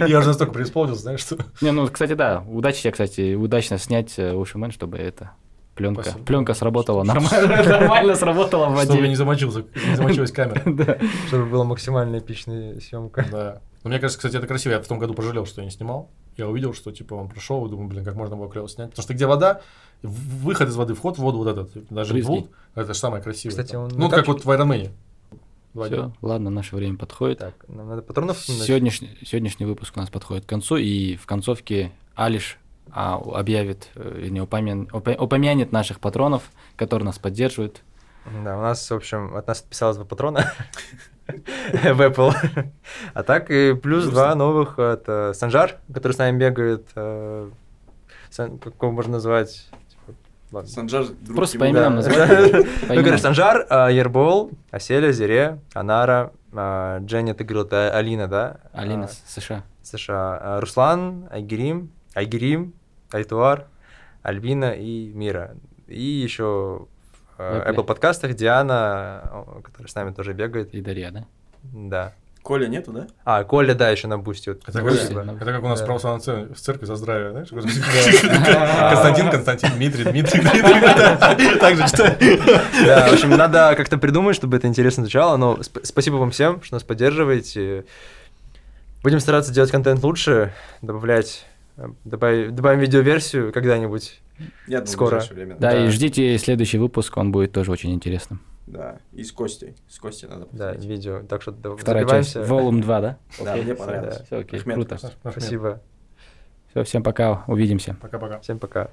я 0.05 0.19
уже 0.19 0.27
настолько 0.27 0.53
преисполнился, 0.53 1.01
знаешь, 1.01 1.21
что... 1.21 1.37
Не, 1.61 1.71
ну, 1.71 1.87
кстати, 1.87 2.13
да, 2.13 2.43
удачи 2.47 2.83
тебе, 2.83 2.91
кстати, 2.91 3.33
удачно 3.33 3.77
снять 3.77 4.17
э, 4.19 4.31
Ocean 4.31 4.61
Man, 4.61 4.71
чтобы 4.71 4.97
это 4.97 5.31
Пленка. 5.75 6.03
Спасибо. 6.03 6.25
Пленка 6.25 6.53
сработала 6.53 7.03
нормально. 7.03 7.63
Нормально 7.63 8.15
сработала 8.15 8.69
в 8.69 8.77
Чтобы 8.83 9.01
не 9.01 9.01
воде. 9.01 9.15
замочился, 9.15 9.65
не 9.89 9.95
замочилась 9.95 10.31
камера. 10.33 10.99
Чтобы 11.27 11.45
была 11.45 11.63
максимально 11.63 12.19
эпичная 12.19 12.79
съемка. 12.79 13.25
Да. 13.31 13.61
Но 13.83 13.89
мне 13.89 13.99
кажется, 13.99 14.19
кстати, 14.19 14.37
это 14.37 14.47
красиво. 14.47 14.73
Я 14.73 14.81
в 14.81 14.87
том 14.87 14.99
году 14.99 15.13
пожалел, 15.13 15.45
что 15.45 15.61
я 15.61 15.65
не 15.65 15.71
снимал. 15.71 16.09
Я 16.37 16.47
увидел, 16.47 16.73
что 16.73 16.91
типа 16.91 17.15
он 17.15 17.27
пришел 17.27 17.65
и 17.65 17.69
думаю, 17.69 17.87
блин, 17.87 18.05
как 18.05 18.15
можно 18.15 18.35
было 18.35 18.49
клево 18.49 18.69
снять. 18.69 18.91
Потому 18.91 19.03
что 19.03 19.13
где 19.13 19.25
вода, 19.25 19.61
выход 20.01 20.69
из 20.69 20.75
воды, 20.75 20.93
вход 20.93 21.17
в 21.17 21.21
воду 21.21 21.39
вот 21.39 21.47
этот, 21.47 21.71
даже 21.89 22.13
вуд, 22.21 22.49
это 22.75 22.93
же 22.93 22.99
самое 22.99 23.21
красивое. 23.21 23.51
Кстати, 23.51 23.75
он 23.75 23.91
ну, 23.95 24.09
как 24.09 24.27
вот 24.27 24.45
в 24.45 24.49
Айронмене. 24.49 24.91
Два 25.73 25.87
Все, 25.87 26.11
ладно, 26.21 26.51
наше 26.51 26.75
время 26.75 26.97
подходит. 26.97 27.39
Так, 27.39 27.55
нам 27.67 27.89
надо 27.89 28.03
патронов? 28.03 28.39
Сегодняшний, 28.39 29.17
сегодняшний 29.25 29.65
выпуск 29.65 29.97
у 29.97 29.99
нас 29.99 30.09
подходит 30.11 30.45
к 30.45 30.49
концу, 30.49 30.77
и 30.77 31.15
в 31.15 31.25
концовке 31.25 31.91
Алиш 32.13 32.59
а, 32.93 33.15
объявит, 33.15 33.89
э, 33.95 34.19
вернее, 34.21 34.43
упомя- 34.43 34.87
упа- 34.91 35.17
упомянет 35.17 35.71
наших 35.71 35.99
патронов, 35.99 36.43
которые 36.75 37.05
нас 37.07 37.17
поддерживают. 37.19 37.81
Да, 38.43 38.57
у 38.57 38.61
нас, 38.61 38.89
в 38.89 38.93
общем, 38.95 39.35
от 39.35 39.47
нас 39.47 39.59
отписалось 39.61 39.97
два 39.97 40.05
патрона 40.05 40.53
в 41.27 42.01
Apple. 42.01 42.33
А 43.13 43.23
так 43.23 43.49
и 43.51 43.73
плюс 43.73 44.05
два 44.07 44.33
новых 44.35 44.79
от 44.79 45.03
э, 45.07 45.33
Санжар, 45.33 45.77
который 45.93 46.13
с 46.13 46.17
нами 46.17 46.37
бегает. 46.37 46.87
э, 46.95 47.49
Как 48.35 48.73
его 48.81 48.91
можно 48.91 49.13
назвать? 49.13 49.67
Типа, 49.89 50.17
ладно. 50.51 50.87
Друг 51.21 51.35
Просто 51.35 51.59
по 51.59 51.63
его. 51.65 51.73
именам 51.77 52.01
Да. 52.01 52.27
По 52.87 52.93
Ну, 52.95 53.03
короче, 53.03 53.17
Санжар, 53.17 53.65
Ербол, 53.91 54.51
Аселя, 54.71 55.11
Зире, 55.11 55.59
Анара, 55.73 56.31
Дженни, 56.53 57.33
ты 57.33 57.43
говорил, 57.43 57.65
это 57.65 57.91
Алина, 57.97 58.27
да? 58.27 58.57
Алина 58.73 59.05
А, 59.05 59.09
США. 59.29 59.63
США. 59.81 60.59
Руслан, 60.61 61.27
Айгерим, 61.31 61.89
Айгерим, 62.15 62.73
Айтуар, 63.13 63.65
Альбина 64.21 64.71
и 64.73 65.11
Мира. 65.13 65.55
И 65.87 66.01
еще 66.01 66.87
в 67.37 67.41
э, 67.41 67.59
Вэпли. 67.59 67.73
Apple 67.75 67.83
подкастах 67.83 68.33
Диана, 68.35 69.45
которая 69.63 69.87
с 69.89 69.95
нами 69.95 70.11
тоже 70.13 70.33
бегает. 70.33 70.73
И 70.73 70.81
Дарья, 70.81 71.11
да? 71.11 71.25
Да. 71.63 72.13
Коля 72.41 72.67
нету, 72.67 72.91
да? 72.91 73.07
А, 73.23 73.45
Коля, 73.45 73.73
да, 73.73 73.89
еще 73.89 74.07
на 74.07 74.17
бусте. 74.17 74.51
вот. 74.51 74.67
Это, 74.67 74.83
Ой, 74.83 74.97
как, 74.97 75.13
да. 75.13 75.33
это 75.33 75.45
как 75.53 75.63
у 75.63 75.67
нас 75.69 75.79
Да. 75.79 75.85
в 75.85 75.87
православной 75.87 76.21
цер- 76.21 76.53
в 76.53 76.59
церкви 76.59 76.85
за 76.85 76.97
здравие, 76.97 77.31
знаешь? 77.31 77.47
Константин, 77.51 79.29
Константин, 79.31 79.69
Дмитрий, 79.77 80.03
Дмитрий, 80.03 80.41
Дмитрий. 80.41 81.57
Так 81.59 81.77
же 81.77 81.85
читаю. 81.87 82.17
Да, 82.85 83.07
в 83.09 83.13
общем, 83.13 83.29
надо 83.29 83.73
как-то 83.77 83.97
придумать, 83.97 84.35
чтобы 84.35 84.57
это 84.57 84.67
интересно 84.67 85.03
звучало. 85.03 85.37
Но 85.37 85.55
сп- 85.55 85.85
спасибо 85.85 86.15
вам 86.15 86.31
всем, 86.31 86.61
что 86.63 86.75
нас 86.75 86.83
поддерживаете. 86.83 87.85
Будем 89.03 89.19
стараться 89.21 89.53
делать 89.53 89.71
контент 89.71 90.03
лучше, 90.03 90.53
добавлять, 90.81 91.45
э, 91.77 91.87
добавить, 92.05 92.55
добавим 92.55 92.79
видеоверсию 92.79 93.51
когда-нибудь. 93.53 94.21
Я 94.67 94.79
думаю, 94.79 94.87
Скоро. 94.87 95.21
время. 95.31 95.55
Да, 95.59 95.71
Да. 95.71 95.85
и 95.85 95.89
ждите 95.89 96.37
следующий 96.37 96.77
выпуск, 96.77 97.15
он 97.17 97.31
будет 97.31 97.51
тоже 97.51 97.71
очень 97.71 97.93
интересным. 97.93 98.41
Да, 98.65 98.97
и 99.11 99.23
с 99.23 99.31
Костей. 99.31 99.75
С 99.89 99.99
Костей 99.99 100.27
надо 100.29 100.47
Да, 100.51 100.69
посмотреть. 100.69 100.85
видео. 100.85 101.21
Так 101.27 101.41
что 101.41 101.51
Вторая 101.51 102.05
часть, 102.07 102.33
добиваемся. 102.33 102.43
Волум 102.43 102.81
2, 102.81 103.01
да? 103.01 103.17
Да, 103.43 103.55
мне 103.57 103.75
понравилось. 103.75 104.21
Все, 104.25 104.37
окей, 104.39 104.59
Ахмед. 104.59 104.75
круто. 104.75 104.97
Спасибо. 105.29 105.81
Все, 106.71 106.83
всем 106.83 107.03
пока, 107.03 107.43
увидимся. 107.47 107.95
Пока-пока. 108.01 108.39
Всем 108.39 108.57
пока. 108.59 108.89